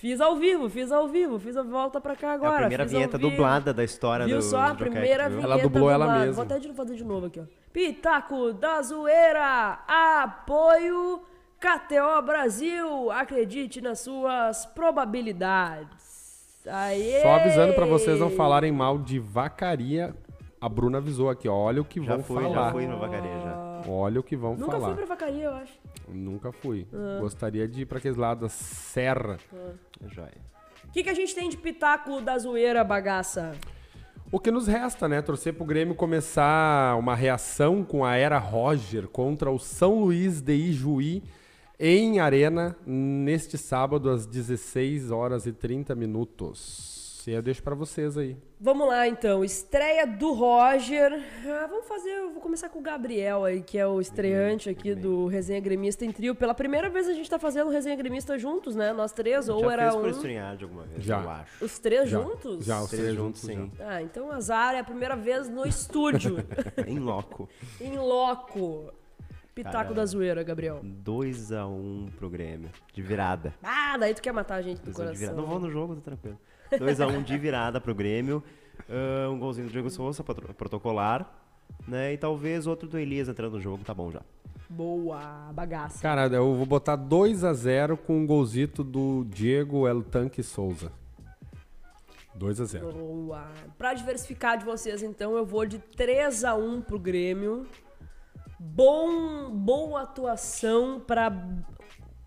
Fiz 0.00 0.20
ao 0.20 0.36
vivo, 0.36 0.70
fiz 0.70 0.92
ao 0.92 1.08
vivo, 1.08 1.40
fiz 1.40 1.56
a 1.56 1.62
volta 1.64 2.00
pra 2.00 2.14
cá 2.14 2.28
É 2.28 2.34
agora. 2.34 2.52
a 2.54 2.58
primeira 2.60 2.84
vinheta 2.86 3.18
dublada 3.18 3.74
da 3.74 3.82
história 3.82 4.26
Viu 4.26 4.36
do 4.36 4.42
só 4.42 4.60
a 4.60 4.74
primeira 4.74 5.24
viu? 5.28 5.38
vinheta 5.40 5.52
Ela 5.54 5.60
dublou 5.62 5.90
ela 5.90 6.04
dublada. 6.04 6.24
mesma. 6.26 6.44
Vou 6.44 6.44
até 6.44 6.60
de- 6.60 6.72
fazer 6.72 6.94
de 6.94 7.02
novo 7.04 7.26
aqui, 7.26 7.40
ó. 7.40 7.44
Pitaco 7.72 8.52
da 8.52 8.80
Zoeira, 8.80 9.80
apoio 9.88 11.20
KTO 11.58 12.22
Brasil, 12.24 13.10
acredite 13.10 13.80
nas 13.80 13.98
suas 13.98 14.66
probabilidades. 14.66 16.62
Aê! 16.64 17.20
Só 17.22 17.30
avisando 17.34 17.74
pra 17.74 17.84
vocês 17.86 18.20
não 18.20 18.30
falarem 18.30 18.70
mal 18.70 18.98
de 18.98 19.18
vacaria. 19.18 20.14
A 20.60 20.68
Bruna 20.68 20.98
avisou 20.98 21.28
aqui, 21.28 21.48
ó. 21.48 21.54
Olha 21.54 21.80
o 21.82 21.84
que 21.84 22.00
Já 22.04 22.14
vão 22.14 22.22
fui, 22.24 22.42
falar. 22.42 22.66
já 22.66 22.70
fui 22.72 22.86
no 22.86 22.98
Vacaria 22.98 23.40
já. 23.40 23.67
Olha 23.88 24.20
o 24.20 24.22
que 24.22 24.36
vão 24.36 24.54
Nunca 24.54 24.72
falar. 24.72 24.86
fui 24.88 24.96
pra 24.96 25.06
vacaria, 25.06 25.44
eu 25.44 25.52
acho. 25.54 25.72
Nunca 26.08 26.52
fui. 26.52 26.86
Gostaria 27.20 27.66
de 27.66 27.82
ir 27.82 27.86
pra 27.86 27.98
aqueles 27.98 28.16
lados 28.16 28.42
da 28.42 28.48
serra. 28.48 29.38
Joia. 30.06 30.36
O 30.84 30.92
que, 30.92 31.02
que 31.02 31.10
a 31.10 31.14
gente 31.14 31.34
tem 31.34 31.48
de 31.48 31.56
pitaco 31.56 32.20
da 32.20 32.38
zoeira, 32.38 32.82
bagaça? 32.84 33.54
O 34.30 34.38
que 34.38 34.50
nos 34.50 34.66
resta, 34.66 35.08
né? 35.08 35.22
Torcer 35.22 35.54
pro 35.54 35.64
Grêmio 35.64 35.94
começar 35.94 36.96
uma 36.98 37.14
reação 37.14 37.82
com 37.82 38.04
a 38.04 38.14
era 38.14 38.38
Roger 38.38 39.08
contra 39.08 39.50
o 39.50 39.58
São 39.58 40.00
Luís 40.00 40.42
de 40.42 40.54
Ijuí 40.54 41.22
em 41.80 42.20
Arena 42.20 42.76
neste 42.86 43.56
sábado 43.56 44.10
às 44.10 44.26
16 44.26 45.10
horas 45.10 45.46
e 45.46 45.52
30 45.52 45.94
minutos. 45.94 47.07
E 47.28 47.32
eu 47.32 47.42
deixo 47.42 47.62
pra 47.62 47.74
vocês 47.74 48.16
aí. 48.16 48.38
Vamos 48.58 48.88
lá, 48.88 49.06
então. 49.06 49.44
Estreia 49.44 50.06
do 50.06 50.32
Roger. 50.32 51.12
Ah, 51.46 51.66
vamos 51.68 51.86
fazer. 51.86 52.08
Eu 52.08 52.30
vou 52.32 52.40
começar 52.40 52.70
com 52.70 52.78
o 52.78 52.82
Gabriel 52.82 53.44
aí, 53.44 53.60
que 53.60 53.76
é 53.76 53.86
o 53.86 54.00
estreante 54.00 54.70
aqui 54.70 54.94
do 54.94 55.26
Resenha 55.26 55.60
Gremista 55.60 56.06
em 56.06 56.10
Trio. 56.10 56.34
Pela 56.34 56.54
primeira 56.54 56.88
vez 56.88 57.06
a 57.06 57.12
gente 57.12 57.28
tá 57.28 57.38
fazendo 57.38 57.68
Resenha 57.68 57.94
Gremista 57.96 58.38
juntos, 58.38 58.74
né? 58.74 58.94
Nós 58.94 59.12
três, 59.12 59.46
ou 59.50 59.60
Já 59.60 59.72
era 59.74 59.82
fez 59.82 59.94
um. 59.94 60.00
por 60.00 60.08
estrear 60.08 60.56
alguma 60.62 60.84
vez, 60.84 61.04
Já. 61.04 61.20
eu 61.22 61.28
acho. 61.28 61.64
Os 61.66 61.78
três 61.78 62.08
Já. 62.08 62.18
juntos? 62.18 62.64
Já, 62.64 62.80
os 62.80 62.88
Três 62.88 63.02
três 63.02 63.14
juntos, 63.14 63.40
sim. 63.42 63.70
Ah, 63.78 64.00
então 64.00 64.32
azar 64.32 64.74
é 64.74 64.78
a 64.78 64.84
primeira 64.84 65.14
vez 65.14 65.50
no 65.50 65.66
estúdio, 65.68 66.38
em 66.86 66.98
loco. 66.98 67.46
em 67.78 67.94
loco. 67.98 68.90
Pitaco 69.54 69.74
Caramba. 69.76 69.94
da 69.96 70.06
zoeira, 70.06 70.42
Gabriel. 70.42 70.80
2x1 71.04 72.10
pro 72.16 72.30
Grêmio. 72.30 72.70
De 72.94 73.02
virada. 73.02 73.52
Ah, 73.62 73.98
daí 73.98 74.14
tu 74.14 74.22
quer 74.22 74.32
matar 74.32 74.54
a 74.54 74.62
gente 74.62 74.78
do 74.80 74.92
2 74.92 75.00
a 75.00 75.02
1 75.10 75.12
de 75.12 75.18
virada. 75.18 75.36
Não 75.36 75.42
coração. 75.44 75.60
vou 75.60 75.68
no 75.68 75.72
jogo, 75.72 75.94
tô 75.96 76.00
tranquilo. 76.00 76.38
2x1 76.72 77.22
de 77.24 77.38
virada 77.38 77.80
pro 77.80 77.94
Grêmio. 77.94 78.42
Ah, 78.88 79.28
um 79.30 79.38
golzinho 79.38 79.66
do 79.66 79.72
Diego 79.72 79.90
Souza, 79.90 80.22
protocolar. 80.22 81.30
Né? 81.86 82.14
E 82.14 82.18
talvez 82.18 82.66
outro 82.66 82.88
do 82.88 82.98
Elias 82.98 83.28
entrando 83.28 83.54
no 83.54 83.60
jogo, 83.60 83.84
tá 83.84 83.94
bom 83.94 84.10
já. 84.10 84.20
Boa, 84.68 85.50
bagaça. 85.52 86.00
Cara, 86.02 86.26
eu 86.26 86.54
vou 86.54 86.66
botar 86.66 86.96
2 86.96 87.44
a 87.44 87.52
0 87.54 87.96
com 87.96 88.18
um 88.18 88.26
golzito 88.26 88.84
do 88.84 89.24
Diego 89.24 89.86
El 89.88 90.02
Tanque 90.02 90.42
Souza. 90.42 90.92
2 92.34 92.60
a 92.60 92.64
0 92.64 92.92
Boa. 92.92 93.48
Pra 93.76 93.94
diversificar 93.94 94.58
de 94.58 94.64
vocês, 94.64 95.02
então, 95.02 95.36
eu 95.36 95.44
vou 95.44 95.64
de 95.66 95.78
3 95.78 96.44
a 96.44 96.54
1 96.54 96.82
pro 96.82 96.98
Grêmio. 96.98 97.66
Bom, 98.60 99.50
boa 99.50 100.02
atuação 100.02 101.00
pra 101.00 101.32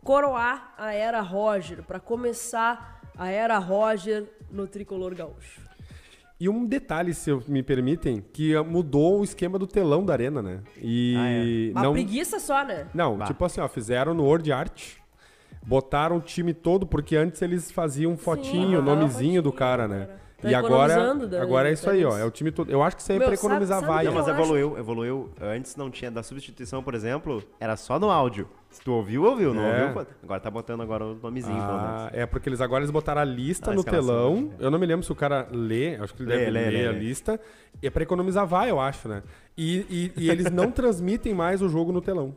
coroar 0.04 0.74
a 0.78 0.94
era 0.94 1.22
Roger, 1.22 1.84
pra 1.84 2.00
começar 2.00 3.01
a 3.18 3.30
era 3.30 3.58
Roger 3.58 4.26
no 4.52 4.68
tricolor 4.68 5.14
gaúcho. 5.16 5.62
E 6.40 6.50
um 6.50 6.66
detalhe, 6.66 7.14
se 7.14 7.30
eu- 7.30 7.44
me 7.48 7.62
permitem, 7.62 8.24
que 8.34 8.56
ah, 8.56 8.64
mudou 8.64 9.20
o 9.20 9.24
esquema 9.24 9.60
do 9.60 9.68
telão 9.68 10.04
da 10.04 10.14
arena, 10.14 10.42
né? 10.42 10.62
E 10.82 11.70
Uma 11.74 11.84
não 11.84 11.94
preguiça 11.94 12.40
só, 12.40 12.64
né? 12.66 12.88
Não, 12.94 13.18
Bah. 13.18 13.26
tipo 13.26 13.46
assim, 13.46 13.62
ó, 13.62 13.68
fizeram 13.68 14.14
no 14.16 14.24
Word 14.24 14.52
Art, 14.52 14.94
botaram 15.64 16.18
o 16.18 16.22
time 16.22 16.52
todo, 16.54 16.88
porque 16.88 17.16
antes 17.16 17.42
eles 17.44 17.70
faziam 17.72 18.18
fotinho, 18.18 18.80
Sim, 18.80 18.86
nomezinho 18.86 19.42
do 19.42 19.52
cara, 19.54 19.88
né? 19.88 20.06
cara. 20.08 20.22
Tá 20.42 20.50
e 20.50 20.56
agora, 20.56 21.12
agora 21.40 21.70
é 21.70 21.74
isso 21.74 21.88
aí, 21.88 22.04
ó, 22.04 22.10
tá 22.14 22.18
é 22.18 22.26
o 22.26 22.32
time 22.32 22.52
todo. 22.52 22.72
Eu 22.72 22.82
acho 22.82 22.96
que 22.96 23.04
isso 23.04 23.12
aí 23.12 23.20
é 23.20 23.24
pra 23.24 23.34
economizar 23.36 23.80
sabe- 23.80 23.86
sabe 23.94 24.06
vaia. 24.06 24.10
Não, 24.10 24.16
mas 24.18 24.28
evoluiu, 24.28 24.76
evoluiu. 24.80 25.30
Antes 25.40 25.76
não 25.76 25.92
tinha 25.92 26.10
da 26.10 26.24
substituição, 26.24 26.82
por 26.82 26.96
exemplo, 26.96 27.44
era 27.60 27.78
só 27.78 28.00
no 28.00 28.10
áudio. 28.10 28.50
Se 28.72 28.82
tu 28.82 28.94
ouviu, 28.94 29.24
ouviu. 29.26 29.54
Não 29.54 29.64
É. 29.66 29.88
ouviu, 29.88 30.08
agora 30.24 30.40
tá 30.40 30.50
botando 30.50 30.82
agora 30.82 31.06
o 31.06 31.16
nomezinho. 31.16 31.58
Ah, 31.62 32.10
é 32.14 32.26
porque 32.26 32.48
eles 32.48 32.62
agora 32.62 32.82
eles 32.82 32.90
botaram 32.92 33.22
a 33.22 33.26
lista 33.26 33.70
Ah, 33.70 33.74
a 33.74 33.76
no 33.76 33.84
telão. 33.84 34.44
né? 34.44 34.56
Eu 34.60 34.72
não 34.72 34.80
me 34.80 34.86
lembro 34.86 35.06
se 35.06 35.12
o 35.12 35.16
cara 35.16 35.48
lê, 35.52 35.96
acho 35.98 36.14
que 36.14 36.24
ele 36.24 36.30
Lê, 36.30 36.38
deve 36.40 36.52
lê, 36.52 36.60
ler 36.70 36.72
lê, 36.72 36.88
a 36.88 36.92
lê. 36.92 37.00
lista. 37.00 37.40
E 37.84 37.88
é 37.88 37.90
pra 37.90 38.02
economizar 38.04 38.48
vaia, 38.48 38.70
eu 38.70 38.80
acho, 38.80 39.10
né? 39.10 39.24
E, 39.58 40.12
e- 40.16 40.24
e 40.24 40.30
eles 40.30 40.50
não 40.50 40.72
transmitem 40.72 41.34
mais 41.34 41.62
o 41.62 41.68
jogo 41.68 41.92
no 41.92 42.00
telão. 42.02 42.36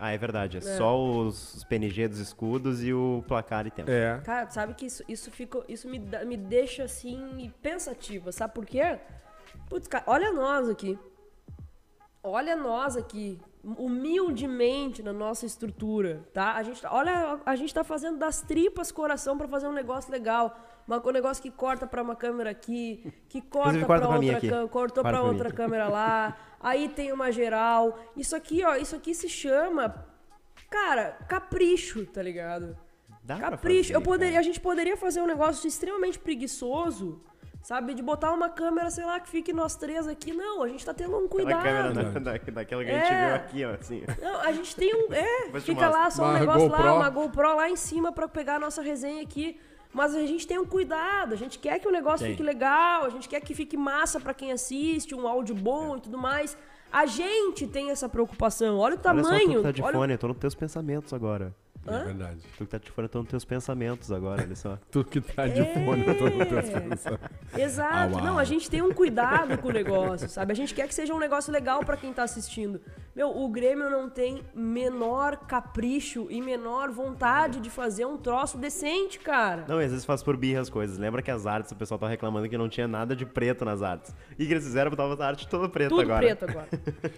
Ah, 0.00 0.10
é 0.12 0.18
verdade. 0.18 0.58
É, 0.58 0.60
só 0.60 0.96
os, 1.00 1.54
os 1.54 1.64
PNG 1.64 2.08
dos 2.08 2.18
escudos 2.18 2.82
e 2.84 2.92
o 2.92 3.22
placar 3.26 3.66
e 3.66 3.70
tempo. 3.70 3.90
É. 3.90 4.20
Cara, 4.24 4.46
tu 4.46 4.54
sabe 4.54 4.74
que 4.74 4.86
isso, 4.86 5.02
isso, 5.08 5.30
fica, 5.30 5.60
isso 5.68 5.88
me, 5.88 5.98
me 6.26 6.36
deixa 6.36 6.84
assim 6.84 7.52
pensativa, 7.62 8.30
sabe 8.32 8.52
por 8.54 8.64
quê? 8.66 8.98
Putz, 9.68 9.86
cara, 9.88 10.04
olha 10.06 10.32
nós 10.32 10.68
aqui. 10.68 10.98
Olha 12.22 12.56
nós 12.56 12.96
aqui, 12.96 13.38
humildemente 13.64 15.02
na 15.02 15.12
nossa 15.12 15.44
estrutura, 15.46 16.22
tá? 16.32 16.54
A 16.54 16.62
gente, 16.62 16.80
tá- 16.82 16.92
olha, 16.92 17.40
a 17.44 17.56
gente 17.56 17.72
tá 17.74 17.82
fazendo 17.84 18.18
das 18.18 18.40
tripas 18.42 18.90
coração 18.92 19.36
pra 19.36 19.48
fazer 19.48 19.66
um 19.68 19.72
negócio 19.72 20.10
legal. 20.10 20.58
Uma, 20.86 21.06
um 21.06 21.10
negócio 21.12 21.42
que 21.42 21.50
corta 21.50 21.86
pra 21.86 22.02
uma 22.02 22.16
câmera 22.16 22.50
aqui, 22.50 23.12
que 23.28 23.40
corta 23.42 23.72
mim 24.18 24.28
outra 24.30 24.40
câmera, 24.40 24.68
cortou 24.68 25.02
mim. 25.24 25.28
outra 25.30 25.52
câmera 25.52 25.88
lá. 25.88 26.36
Aí 26.60 26.88
tem 26.88 27.12
uma 27.12 27.30
geral. 27.30 27.98
Isso 28.16 28.34
aqui, 28.34 28.64
ó, 28.64 28.74
isso 28.76 28.96
aqui 28.96 29.14
se 29.14 29.28
chama, 29.28 30.06
cara, 30.70 31.18
capricho, 31.28 32.06
tá 32.06 32.22
ligado? 32.22 32.76
Dá 33.22 33.38
Capricho. 33.38 33.58
fazer, 33.88 33.94
eu 33.94 34.00
poderia, 34.00 34.32
cara. 34.34 34.40
a 34.40 34.44
gente 34.44 34.60
poderia 34.60 34.96
fazer 34.96 35.20
um 35.20 35.26
negócio 35.26 35.68
extremamente 35.68 36.18
preguiçoso, 36.18 37.20
sabe? 37.62 37.94
De 37.94 38.02
botar 38.02 38.32
uma 38.32 38.48
câmera, 38.48 38.90
sei 38.90 39.04
lá, 39.04 39.18
que 39.20 39.28
fique 39.28 39.52
nós 39.52 39.76
três 39.76 40.06
aqui. 40.08 40.32
Não, 40.32 40.62
a 40.62 40.68
gente 40.68 40.84
tá 40.84 40.94
tendo 40.94 41.12
um 41.16 41.24
Aquela 41.26 41.28
cuidado. 41.28 41.62
câmera 41.62 41.92
da, 41.92 42.02
da- 42.02 42.38
daquela 42.52 42.84
que 42.84 42.90
a 42.90 42.94
gente 42.94 43.12
É. 43.12 43.26
viu 43.26 43.34
aqui, 43.36 43.64
ó, 43.64 43.70
assim. 43.80 44.02
Não, 44.22 44.40
a 44.40 44.52
gente 44.52 44.74
tem 44.76 44.94
um. 44.94 45.12
É, 45.12 45.60
fica 45.60 45.88
lá 45.88 46.10
só 46.10 46.24
um 46.24 46.30
Uma 46.30 46.38
negócio 46.40 46.68
GoPro. 46.68 46.84
lá, 46.84 46.94
uma 46.94 47.10
GoPro 47.10 47.56
lá 47.56 47.68
em 47.70 47.76
cima 47.76 48.12
pra 48.12 48.26
pegar 48.28 48.56
a 48.56 48.58
nossa 48.58 48.82
resenha 48.82 49.22
aqui. 49.22 49.58
Mas 49.92 50.14
a 50.14 50.20
gente 50.20 50.46
tem 50.46 50.58
um 50.58 50.66
cuidado, 50.66 51.32
a 51.32 51.36
gente 51.36 51.58
quer 51.58 51.78
que 51.78 51.88
o 51.88 51.90
negócio 51.90 52.18
Tem. 52.26 52.32
fique 52.32 52.42
legal, 52.42 53.04
a 53.04 53.08
gente 53.08 53.26
quer 53.26 53.40
que 53.40 53.54
fique 53.54 53.74
massa 53.74 54.20
pra 54.20 54.34
quem 54.34 54.52
assiste, 54.52 55.14
um 55.14 55.26
áudio 55.26 55.54
bom 55.54 55.96
e 55.96 56.00
tudo 56.00 56.18
mais. 56.18 56.56
A 56.92 57.06
gente 57.06 57.66
tem 57.66 57.90
essa 57.90 58.06
preocupação. 58.08 58.76
Olha 58.78 58.96
o 58.96 58.98
Olha 59.08 59.22
só 59.22 59.30
tu 59.30 59.38
tamanho. 59.38 59.62
tá 59.62 59.70
de 59.72 59.82
olha 59.82 59.90
o 59.96 60.00
fone, 60.00 60.12
eu 60.12 60.18
tô 60.18 60.28
nos 60.28 60.36
teus 60.36 60.54
pensamentos 60.54 61.12
agora. 61.14 61.54
É 61.94 62.04
verdade. 62.04 62.40
Tu 62.56 62.64
que 62.64 62.70
tá 62.70 62.78
de 62.78 62.90
fora, 62.90 63.06
estão 63.06 63.22
nos 63.22 63.30
teus 63.30 63.44
pensamentos 63.44 64.10
agora, 64.12 64.42
olha 64.42 64.56
só. 64.56 64.78
Tu 64.90 65.04
que 65.04 65.20
tá 65.20 65.46
de 65.46 65.62
fone, 65.74 66.06
eu 66.06 66.18
tô 66.18 66.24
no 66.30 66.46
teu 66.46 66.58
É. 66.58 66.62
pensando. 66.80 67.20
Exato. 67.56 68.18
Ah, 68.18 68.22
não, 68.22 68.38
a 68.38 68.44
gente 68.44 68.68
tem 68.70 68.82
um 68.82 68.92
cuidado 68.92 69.58
com 69.58 69.68
o 69.68 69.72
negócio, 69.72 70.28
sabe? 70.28 70.52
A 70.52 70.56
gente 70.56 70.74
quer 70.74 70.86
que 70.88 70.94
seja 70.94 71.14
um 71.14 71.18
negócio 71.18 71.52
legal 71.52 71.84
pra 71.84 71.96
quem 71.96 72.12
tá 72.12 72.22
assistindo. 72.22 72.80
Meu, 73.18 73.36
o 73.36 73.48
Grêmio 73.48 73.90
não 73.90 74.08
tem 74.08 74.44
menor 74.54 75.38
capricho 75.38 76.28
e 76.30 76.40
menor 76.40 76.88
vontade 76.88 77.58
de 77.58 77.68
fazer 77.68 78.04
um 78.04 78.16
troço 78.16 78.56
decente, 78.56 79.18
cara. 79.18 79.64
Não, 79.66 79.82
e 79.82 79.84
às 79.84 79.90
vezes 79.90 80.06
faz 80.06 80.22
por 80.22 80.36
birra 80.36 80.60
as 80.60 80.70
coisas. 80.70 80.98
Lembra 80.98 81.20
que 81.20 81.28
as 81.28 81.44
artes, 81.44 81.72
o 81.72 81.74
pessoal 81.74 81.98
tava 81.98 82.10
reclamando 82.10 82.48
que 82.48 82.56
não 82.56 82.68
tinha 82.68 82.86
nada 82.86 83.16
de 83.16 83.26
preto 83.26 83.64
nas 83.64 83.82
artes. 83.82 84.14
E 84.38 84.46
que 84.46 84.52
eles 84.52 84.62
fizeram, 84.62 84.88
botavam 84.88 85.20
a 85.20 85.26
arte 85.26 85.48
toda 85.48 85.68
preta 85.68 85.88
Tudo 85.88 86.02
agora. 86.02 86.24
preto 86.24 86.44
agora. 86.44 86.68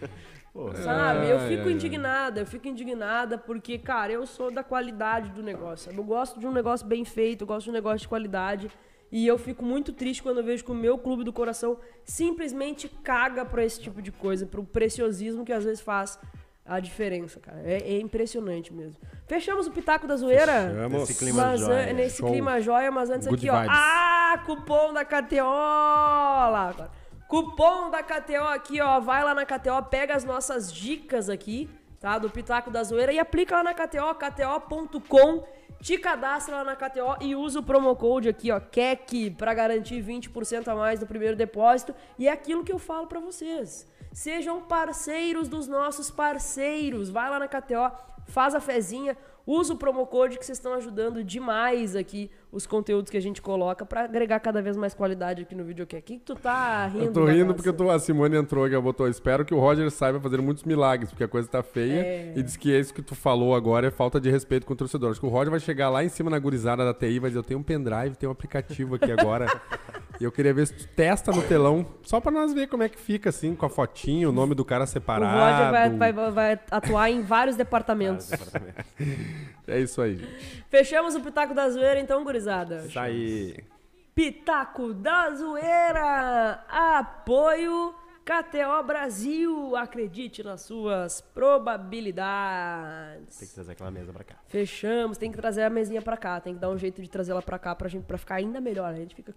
Pô, 0.54 0.74
Sabe? 0.74 1.28
Eu 1.28 1.40
fico 1.40 1.68
indignada, 1.68 2.40
eu 2.40 2.46
fico 2.46 2.66
indignada 2.66 3.36
porque, 3.36 3.76
cara, 3.76 4.10
eu 4.10 4.26
sou 4.26 4.50
da 4.50 4.64
qualidade 4.64 5.30
do 5.32 5.42
negócio. 5.42 5.90
sabe? 5.90 5.98
Eu 5.98 6.04
gosto 6.04 6.40
de 6.40 6.46
um 6.46 6.52
negócio 6.52 6.86
bem 6.86 7.04
feito, 7.04 7.42
eu 7.42 7.46
gosto 7.46 7.64
de 7.64 7.70
um 7.72 7.74
negócio 7.74 7.98
de 7.98 8.08
qualidade. 8.08 8.70
E 9.12 9.26
eu 9.26 9.36
fico 9.38 9.64
muito 9.64 9.92
triste 9.92 10.22
quando 10.22 10.38
eu 10.38 10.44
vejo 10.44 10.64
que 10.64 10.70
o 10.70 10.74
meu 10.74 10.96
clube 10.96 11.24
do 11.24 11.32
coração 11.32 11.78
simplesmente 12.04 12.88
caga 12.88 13.44
pra 13.44 13.64
esse 13.64 13.80
tipo 13.80 14.00
de 14.00 14.12
coisa, 14.12 14.46
pro 14.46 14.62
preciosismo 14.62 15.44
que 15.44 15.52
às 15.52 15.64
vezes 15.64 15.80
faz 15.80 16.18
a 16.64 16.78
diferença, 16.78 17.40
cara. 17.40 17.60
É, 17.64 17.78
é 17.94 18.00
impressionante 18.00 18.72
mesmo. 18.72 18.94
Fechamos 19.26 19.66
o 19.66 19.72
Pitaco 19.72 20.06
da 20.06 20.16
Zoeira? 20.16 20.68
Fechamos. 20.68 21.00
Nesse 21.00 21.14
clima 21.18 21.42
Mas, 21.46 21.60
jóia. 21.60 21.90
an- 21.90 21.92
nesse 21.94 22.16
Show. 22.18 22.30
clima 22.30 22.60
jóia, 22.60 22.90
mas 22.92 23.10
antes 23.10 23.26
Good 23.26 23.48
aqui, 23.48 23.56
ó. 23.56 23.62
vibes. 23.62 23.76
Ah, 23.76 24.42
cupom 24.46 24.92
da 24.92 25.00
agora. 25.00 26.90
Cupom 27.26 27.90
da 27.90 28.02
KTO 28.02 28.44
aqui, 28.52 28.80
ó. 28.80 29.00
Vai 29.00 29.24
lá 29.24 29.34
na 29.34 29.44
KTO, 29.44 29.82
pega 29.90 30.14
as 30.14 30.24
nossas 30.24 30.72
dicas 30.72 31.28
aqui, 31.28 31.68
tá? 31.98 32.18
Do 32.18 32.30
Pitaco 32.30 32.70
da 32.70 32.82
Zoeira 32.84 33.12
e 33.12 33.18
aplica 33.18 33.56
lá 33.56 33.62
na 33.64 33.74
KTO, 33.74 34.14
kto.com. 34.14 35.44
Te 35.80 35.96
cadastra 35.96 36.56
lá 36.56 36.64
na 36.64 36.76
KTO 36.76 37.16
e 37.22 37.34
usa 37.34 37.60
o 37.60 37.62
promo 37.62 37.96
code 37.96 38.28
aqui, 38.28 38.52
ó, 38.52 38.60
KEC, 38.60 39.30
pra 39.30 39.54
garantir 39.54 40.02
20% 40.02 40.68
a 40.68 40.74
mais 40.74 41.00
no 41.00 41.06
primeiro 41.06 41.34
depósito. 41.34 41.94
E 42.18 42.28
é 42.28 42.32
aquilo 42.32 42.62
que 42.62 42.72
eu 42.72 42.78
falo 42.78 43.06
pra 43.06 43.18
vocês. 43.18 43.88
Sejam 44.12 44.60
parceiros 44.60 45.48
dos 45.48 45.66
nossos 45.66 46.10
parceiros. 46.10 47.08
Vai 47.08 47.30
lá 47.30 47.38
na 47.38 47.48
KTO, 47.48 47.90
faz 48.26 48.54
a 48.54 48.60
fezinha, 48.60 49.16
usa 49.50 49.74
o 49.74 49.76
promo 49.76 50.06
code 50.06 50.38
que 50.38 50.46
vocês 50.46 50.58
estão 50.58 50.74
ajudando 50.74 51.24
demais 51.24 51.96
aqui 51.96 52.30
os 52.52 52.66
conteúdos 52.66 53.10
que 53.10 53.16
a 53.16 53.20
gente 53.20 53.42
coloca 53.42 53.84
pra 53.84 54.04
agregar 54.04 54.38
cada 54.38 54.62
vez 54.62 54.76
mais 54.76 54.94
qualidade 54.94 55.42
aqui 55.42 55.54
no 55.54 55.64
videocast. 55.64 56.02
O 56.02 56.04
que, 56.04 56.18
que 56.18 56.24
tu 56.24 56.36
tá 56.36 56.86
rindo? 56.86 57.04
Eu 57.06 57.12
tô 57.12 57.24
rindo 57.24 57.46
bagaça? 57.46 57.54
porque 57.54 57.72
tô, 57.72 57.90
a 57.90 57.98
Simone 57.98 58.36
entrou 58.36 58.68
e 58.68 58.80
botou. 58.80 59.08
Espero 59.08 59.44
que 59.44 59.52
o 59.52 59.58
Roger 59.58 59.90
saiba 59.90 60.20
fazer 60.20 60.40
muitos 60.40 60.62
milagres, 60.62 61.10
porque 61.10 61.24
a 61.24 61.28
coisa 61.28 61.48
tá 61.48 61.62
feia. 61.62 62.00
É. 62.00 62.32
E 62.36 62.42
diz 62.42 62.56
que 62.56 62.70
isso 62.70 62.94
que 62.94 63.02
tu 63.02 63.14
falou 63.14 63.54
agora 63.54 63.88
é 63.88 63.90
falta 63.90 64.20
de 64.20 64.30
respeito 64.30 64.66
com 64.66 64.72
o 64.72 64.76
torcedor. 64.76 65.10
Acho 65.10 65.20
que 65.20 65.26
o 65.26 65.30
Roger 65.30 65.50
vai 65.50 65.60
chegar 65.60 65.90
lá 65.90 66.04
em 66.04 66.08
cima 66.08 66.30
na 66.30 66.38
gurizada 66.38 66.84
da 66.84 66.94
TI 66.94 67.06
e 67.06 67.18
vai 67.18 67.30
dizer: 67.30 67.40
Eu 67.40 67.44
tenho 67.44 67.60
um 67.60 67.62
pendrive, 67.64 68.16
tenho 68.16 68.30
um 68.30 68.32
aplicativo 68.32 68.94
aqui 68.94 69.10
agora. 69.10 69.46
e 70.20 70.24
eu 70.24 70.30
queria 70.30 70.52
ver 70.52 70.66
se 70.66 70.74
tu 70.74 70.86
testa 70.88 71.32
no 71.32 71.42
telão, 71.42 71.86
só 72.02 72.20
pra 72.20 72.30
nós 72.30 72.52
ver 72.52 72.66
como 72.68 72.82
é 72.82 72.88
que 72.88 72.98
fica, 72.98 73.30
assim, 73.30 73.54
com 73.54 73.64
a 73.64 73.70
fotinha, 73.70 74.28
o 74.28 74.32
nome 74.32 74.54
do 74.54 74.64
cara 74.64 74.84
O 74.84 74.86
separado. 74.86 75.32
Roger 75.38 75.70
vai, 75.70 75.90
vai- 75.90 76.12
vai- 76.12 76.30
vai 76.30 76.60
atuar 76.70 77.10
em 77.10 77.22
vários 77.22 77.56
departamentos. 77.56 78.30
É 79.66 79.78
isso 79.78 80.02
aí, 80.02 80.16
gente. 80.16 80.64
Fechamos 80.68 81.14
o 81.14 81.20
Pitaco 81.20 81.54
da 81.54 81.70
Zoeira, 81.70 82.00
então, 82.00 82.24
gurizada. 82.24 82.84
Isso 82.86 82.98
aí. 82.98 83.56
Pitaco 84.12 84.92
da 84.92 85.30
Zoeira! 85.32 86.64
Apoio 86.68 87.94
KTO 88.24 88.82
Brasil. 88.86 89.76
Acredite 89.76 90.42
nas 90.42 90.62
suas 90.62 91.20
probabilidades. 91.20 93.38
Tem 93.38 93.48
que 93.48 93.54
trazer 93.54 93.72
aquela 93.72 93.90
mesa 93.90 94.12
pra 94.12 94.24
cá. 94.24 94.36
Fechamos, 94.46 95.18
tem 95.18 95.30
que 95.30 95.36
trazer 95.36 95.62
a 95.62 95.70
mesinha 95.70 96.02
pra 96.02 96.16
cá, 96.16 96.40
tem 96.40 96.54
que 96.54 96.60
dar 96.60 96.70
um 96.70 96.78
jeito 96.78 97.02
de 97.02 97.08
trazer 97.08 97.32
ela 97.32 97.42
pra 97.42 97.58
cá 97.58 97.74
pra 97.74 97.88
gente 97.88 98.04
pra 98.04 98.18
ficar 98.18 98.36
ainda 98.36 98.60
melhor. 98.60 98.92
A 98.92 98.96
gente 98.96 99.14
fica. 99.14 99.34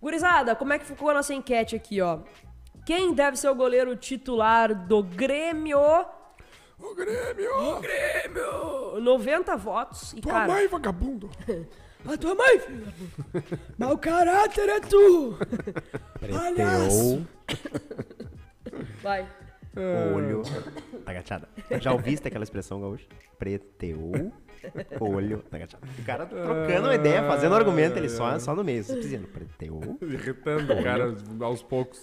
Gurizada, 0.00 0.56
como 0.56 0.72
é 0.72 0.78
que 0.78 0.84
ficou 0.84 1.10
a 1.10 1.14
nossa 1.14 1.32
enquete 1.34 1.76
aqui, 1.76 2.00
ó? 2.00 2.20
Quem 2.84 3.14
deve 3.14 3.36
ser 3.36 3.48
o 3.48 3.54
goleiro 3.54 3.94
titular 3.96 4.74
do 4.74 5.02
Grêmio? 5.02 5.78
O 6.78 6.94
Grêmio! 6.96 7.80
Grêmio! 7.80 9.00
90 9.00 9.56
votos. 9.56 10.12
E, 10.14 10.20
Tua 10.20 10.32
cara, 10.32 10.52
mãe, 10.52 10.66
vagabundo! 10.66 11.30
a 12.06 12.16
tua 12.16 12.34
mãe, 12.34 12.58
filho. 12.60 12.86
Mau 13.78 13.96
caráter 13.98 14.68
é 14.68 14.80
tu! 14.80 15.36
Palhaço! 16.20 17.26
Vai. 19.02 19.28
Olho. 20.14 20.42
Agachada. 21.06 21.48
Já 21.80 21.92
ouviste 21.92 22.28
aquela 22.28 22.44
expressão 22.44 22.80
gaúcha? 22.80 23.06
Preteou. 23.38 24.32
Olho. 25.00 25.42
Agachada. 25.50 25.86
O 25.98 26.04
cara 26.04 26.26
trocando 26.26 26.88
uma 26.88 26.94
ideia, 26.94 27.22
fazendo 27.26 27.54
argumento, 27.54 27.96
ele 27.96 28.08
só, 28.08 28.38
só 28.38 28.54
no 28.54 28.62
meio. 28.62 28.84
Vocês 28.84 29.00
dizendo, 29.00 29.26
preteou. 29.28 29.98
Irritando 30.02 30.72
o 30.72 30.82
cara 30.82 31.16
aos 31.40 31.62
poucos. 31.62 32.02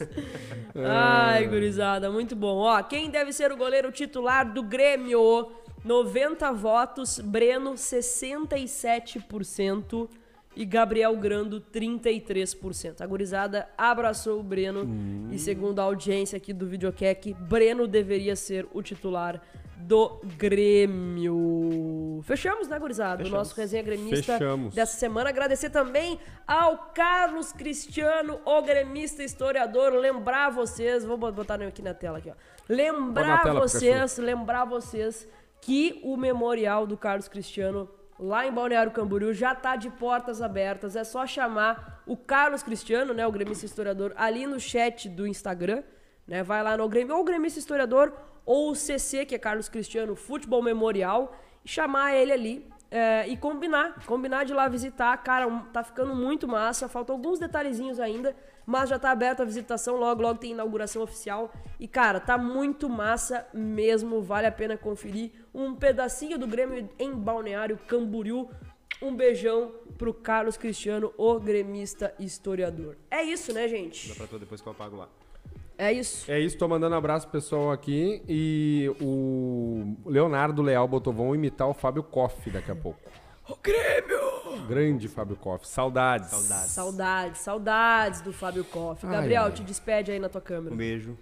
Ai, 0.75 1.47
gurizada, 1.47 2.11
muito 2.11 2.35
bom. 2.35 2.57
Ó, 2.57 2.81
quem 2.83 3.09
deve 3.09 3.31
ser 3.31 3.51
o 3.51 3.57
goleiro 3.57 3.91
titular 3.91 4.51
do 4.51 4.63
Grêmio? 4.63 5.51
90 5.83 6.51
votos, 6.51 7.19
Breno 7.19 7.73
67% 7.73 10.09
e 10.55 10.65
Gabriel 10.65 11.15
Grando 11.15 11.61
33%. 11.61 13.01
A 13.01 13.07
gurizada 13.07 13.69
abraçou 13.77 14.39
o 14.39 14.43
Breno 14.43 15.29
e 15.31 15.37
segundo 15.39 15.79
a 15.79 15.83
audiência 15.83 16.37
aqui 16.37 16.51
do 16.51 16.67
videocack, 16.67 17.33
Breno 17.33 17.87
deveria 17.87 18.35
ser 18.35 18.67
o 18.73 18.81
titular 18.81 19.41
do 19.77 20.19
Grêmio. 20.37 22.19
Fechamos, 22.23 22.67
né, 22.67 22.77
gurizada? 22.77 23.25
O 23.25 23.29
nosso 23.29 23.55
resenha 23.55 23.81
gremista 23.81 24.33
Fechamos. 24.33 24.75
dessa 24.75 24.97
semana. 24.97 25.29
Agradecer 25.29 25.69
também 25.69 26.19
ao 26.45 26.89
Carlos 26.93 27.53
Cristiano, 27.53 28.41
o 28.43 28.61
gremista 28.61 29.23
historiador. 29.23 29.93
Lembrar 29.93 30.49
vocês, 30.49 31.05
vou 31.05 31.17
botar 31.17 31.61
aqui 31.61 31.81
na 31.81 31.93
tela 31.93 32.17
aqui, 32.17 32.29
ó. 32.29 32.33
Lembrar 32.67 33.43
tela, 33.43 33.61
vocês, 33.61 34.17
lembrar 34.17 34.65
vocês 34.65 35.25
que 35.61 35.99
o 36.03 36.15
memorial 36.17 36.87
do 36.87 36.97
Carlos 36.97 37.27
Cristiano 37.27 37.89
lá 38.19 38.45
em 38.45 38.51
Balneário 38.51 38.91
Camboriú 38.91 39.33
já 39.33 39.55
tá 39.55 39.75
de 39.75 39.89
portas 39.89 40.41
abertas. 40.41 40.95
É 40.95 41.03
só 41.03 41.25
chamar 41.25 42.03
o 42.05 42.17
Carlos 42.17 42.61
Cristiano, 42.61 43.13
né, 43.13 43.25
o 43.25 43.31
gremista 43.31 43.65
historiador, 43.65 44.13
ali 44.15 44.45
no 44.45 44.59
chat 44.59 45.07
do 45.07 45.25
Instagram, 45.25 45.83
né? 46.27 46.43
Vai 46.43 46.61
lá 46.61 46.75
no 46.75 46.87
Grêmio, 46.89 47.15
ou 47.15 47.21
o 47.21 47.23
gremista 47.23 47.59
historiador 47.59 48.13
ou 48.45 48.71
o 48.71 48.75
CC, 48.75 49.25
que 49.25 49.35
é 49.35 49.39
Carlos 49.39 49.69
Cristiano 49.69 50.15
Futebol 50.15 50.61
Memorial, 50.61 51.35
e 51.63 51.69
chamar 51.69 52.15
ele 52.15 52.31
ali 52.31 52.69
é, 52.91 53.27
e 53.27 53.37
combinar, 53.37 54.03
combinar 54.05 54.43
de 54.43 54.53
lá 54.53 54.67
visitar. 54.67 55.15
Cara, 55.17 55.47
tá 55.71 55.83
ficando 55.83 56.15
muito 56.15 56.47
massa. 56.47 56.89
Faltam 56.89 57.15
alguns 57.15 57.39
detalhezinhos 57.39 57.99
ainda, 57.99 58.35
mas 58.69 58.87
já 58.87 58.99
tá 58.99 59.09
aberta 59.09 59.41
a 59.41 59.45
visitação. 59.47 59.97
Logo, 59.97 60.21
logo 60.21 60.37
tem 60.37 60.51
inauguração 60.51 61.01
oficial. 61.01 61.51
E, 61.79 61.87
cara, 61.87 62.19
tá 62.19 62.37
muito 62.37 62.87
massa 62.87 63.47
mesmo. 63.51 64.21
Vale 64.21 64.45
a 64.45 64.51
pena 64.51 64.77
conferir. 64.77 65.31
Um 65.51 65.73
pedacinho 65.73 66.37
do 66.37 66.45
Grêmio 66.45 66.87
em 66.99 67.11
Balneário 67.11 67.79
Camboriú. 67.87 68.47
Um 69.01 69.15
beijão 69.15 69.71
pro 69.97 70.13
Carlos 70.13 70.55
Cristiano, 70.55 71.11
o 71.17 71.39
gremista 71.39 72.13
historiador. 72.19 72.95
É 73.09 73.23
isso, 73.23 73.51
né, 73.51 73.67
gente? 73.67 74.13
Pra 74.13 74.27
tu 74.27 74.37
depois 74.37 74.61
que 74.61 74.67
eu 74.67 74.71
apago 74.71 74.97
lá. 74.97 75.09
É 75.75 75.91
isso. 75.91 76.29
É 76.31 76.39
isso, 76.39 76.55
tô 76.55 76.67
mandando 76.67 76.93
abraço 76.93 77.25
pro 77.27 77.39
pessoal 77.39 77.71
aqui. 77.71 78.21
E 78.29 78.87
o 79.01 79.95
Leonardo 80.05 80.61
Leal 80.61 80.87
botou, 80.87 81.11
vão 81.11 81.33
imitar 81.33 81.67
o 81.67 81.73
Fábio 81.73 82.03
Koff 82.03 82.47
daqui 82.51 82.69
a 82.69 82.75
pouco. 82.75 82.99
O 83.49 83.55
Grêmio! 83.63 84.28
Grande 84.67 85.07
Fábio 85.07 85.35
Koff. 85.35 85.67
Saudades. 85.67 86.29
Saudades. 86.29 86.71
Saudades, 86.71 87.41
saudades 87.41 88.21
do 88.21 88.31
Fábio 88.33 88.63
Koff. 88.63 89.05
Ai, 89.05 89.11
Gabriel, 89.11 89.43
ai. 89.43 89.51
te 89.51 89.63
despede 89.63 90.11
aí 90.11 90.19
na 90.19 90.29
tua 90.29 90.41
câmera. 90.41 90.73
Um 90.73 90.77
beijo. 90.77 91.17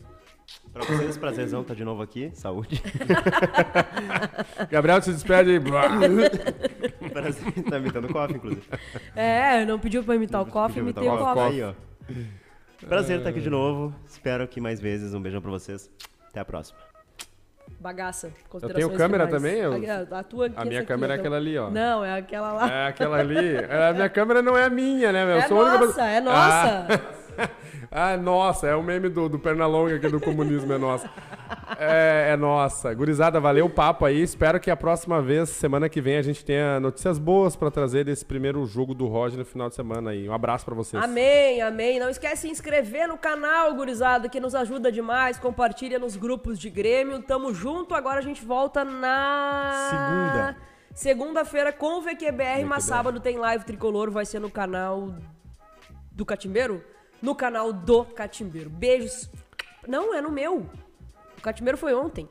Pra 0.71 0.83
vocês, 0.85 1.17
prazerzão 1.17 1.63
tá 1.63 1.73
de 1.73 1.83
novo 1.83 2.01
aqui. 2.01 2.31
Saúde. 2.33 2.81
Gabriel 4.71 5.01
se 5.01 5.11
despede 5.11 5.51
aí. 5.51 5.59
Prazer. 7.11 7.63
tá 7.63 7.77
imitando 7.77 8.07
coffee, 8.13 8.37
inclusive. 8.37 8.67
É, 9.15 9.65
não 9.65 9.79
pediu 9.79 10.03
pra 10.03 10.15
imitar 10.15 10.41
o 10.41 10.45
Koff, 10.45 10.77
imitei 10.77 11.07
o 11.07 11.17
Koff. 11.17 11.39
Aí, 11.39 11.63
ó. 11.63 11.73
Prazer 12.87 13.17
estar 13.17 13.31
aqui 13.31 13.41
de 13.41 13.49
novo. 13.49 13.93
Espero 14.05 14.47
que 14.47 14.61
mais 14.61 14.79
vezes. 14.79 15.13
Um 15.13 15.21
beijão 15.21 15.41
pra 15.41 15.51
vocês. 15.51 15.89
Até 16.29 16.39
a 16.39 16.45
próxima. 16.45 16.77
Bagaça. 17.79 18.31
Eu 18.61 18.69
tenho 18.69 18.89
câmera 18.91 19.27
também? 19.27 19.57
Eu- 19.57 19.73
A, 20.11 20.19
a 20.19 20.23
tua 20.23 20.49
A 20.55 20.65
minha 20.65 20.79
aqui, 20.79 20.87
câmera 20.87 21.13
é 21.13 21.17
aquela 21.17 21.37
ali, 21.37 21.57
ó. 21.57 21.69
Não, 21.69 22.03
é 22.03 22.17
aquela 22.17 22.51
lá. 22.53 22.67
É 22.71 22.87
aquela 22.87 23.17
ali. 23.17 23.55
É, 23.69 23.89
A 23.89 23.93
minha 23.93 24.09
câmera 24.09 24.41
não 24.41 24.57
é 24.57 24.63
a 24.65 24.69
minha, 24.69 25.11
né, 25.11 25.23
meu? 25.25 25.35
Eu 25.35 25.41
É 25.41 25.47
sou 25.47 25.57
única 25.59 25.73
nossa, 25.77 25.87
pessoa- 25.87 26.07
é 26.07 26.19
nossa. 26.21 26.87
Ah, 26.89 26.99
ah, 27.91 28.17
nossa, 28.17 28.67
é 28.67 28.75
o 28.75 28.83
meme 28.83 29.09
do, 29.09 29.29
do 29.29 29.39
Pernalonga 29.39 29.95
aqui 29.95 30.07
do 30.07 30.19
comunismo, 30.19 30.71
é 30.73 30.77
nossa. 30.77 31.09
É, 31.77 32.31
é 32.31 32.37
nossa. 32.37 32.93
Gurizada, 32.93 33.39
valeu 33.39 33.65
o 33.65 33.69
papo 33.69 34.05
aí. 34.05 34.21
Espero 34.21 34.59
que 34.59 34.71
a 34.71 34.75
próxima 34.75 35.21
vez, 35.21 35.49
semana 35.49 35.87
que 35.89 36.01
vem, 36.01 36.17
a 36.17 36.21
gente 36.21 36.43
tenha 36.43 36.79
notícias 36.79 37.17
boas 37.19 37.55
pra 37.55 37.69
trazer 37.69 38.05
desse 38.05 38.25
primeiro 38.25 38.65
jogo 38.65 38.93
do 38.93 39.05
Roger 39.07 39.37
no 39.37 39.45
final 39.45 39.69
de 39.69 39.75
semana 39.75 40.11
aí. 40.11 40.27
Um 40.27 40.33
abraço 40.33 40.65
pra 40.65 40.75
vocês. 40.75 41.01
Amém, 41.03 41.61
amém. 41.61 41.99
Não 41.99 42.09
esquece 42.09 42.35
de 42.35 42.41
se 42.41 42.47
inscrever 42.49 43.07
no 43.07 43.17
canal, 43.17 43.73
gurizada, 43.73 44.29
que 44.29 44.39
nos 44.39 44.53
ajuda 44.53 44.91
demais. 44.91 45.39
Compartilha 45.39 45.99
nos 45.99 46.15
grupos 46.15 46.59
de 46.59 46.69
Grêmio. 46.69 47.21
Tamo 47.21 47.53
junto. 47.53 47.95
Agora 47.95 48.19
a 48.19 48.23
gente 48.23 48.43
volta 48.45 48.83
na... 48.83 49.89
Segunda. 49.89 50.57
Segunda-feira 50.93 51.71
com 51.71 51.99
o 51.99 52.01
VQBR, 52.01 52.65
mas 52.65 52.83
sábado 52.83 53.19
tem 53.19 53.37
live 53.37 53.63
tricolor. 53.63 54.09
Vai 54.09 54.25
ser 54.25 54.39
no 54.39 54.49
canal 54.49 55.13
do 56.11 56.25
Catimbeiro? 56.25 56.83
No 57.21 57.35
canal 57.35 57.73
do 57.73 58.05
Catimbeiro. 58.05 58.69
Beijos. 58.69 59.29
Não, 59.87 60.13
é 60.13 60.21
no 60.21 60.31
meu. 60.31 60.65
O 61.37 61.41
Catimbeiro 61.41 61.77
foi 61.77 61.93
ontem. 61.93 62.27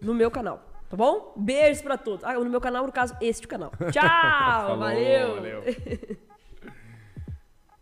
No 0.00 0.14
meu 0.14 0.30
canal. 0.30 0.62
Tá 0.88 0.96
bom? 0.96 1.32
Beijos 1.36 1.82
pra 1.82 1.96
todos. 1.96 2.24
Ah, 2.24 2.34
no 2.34 2.50
meu 2.50 2.60
canal, 2.60 2.86
no 2.86 2.92
caso, 2.92 3.16
este 3.20 3.46
canal. 3.46 3.70
Tchau! 3.92 4.02
Falou, 4.02 4.78
valeu. 4.78 5.34
valeu. 5.36 5.62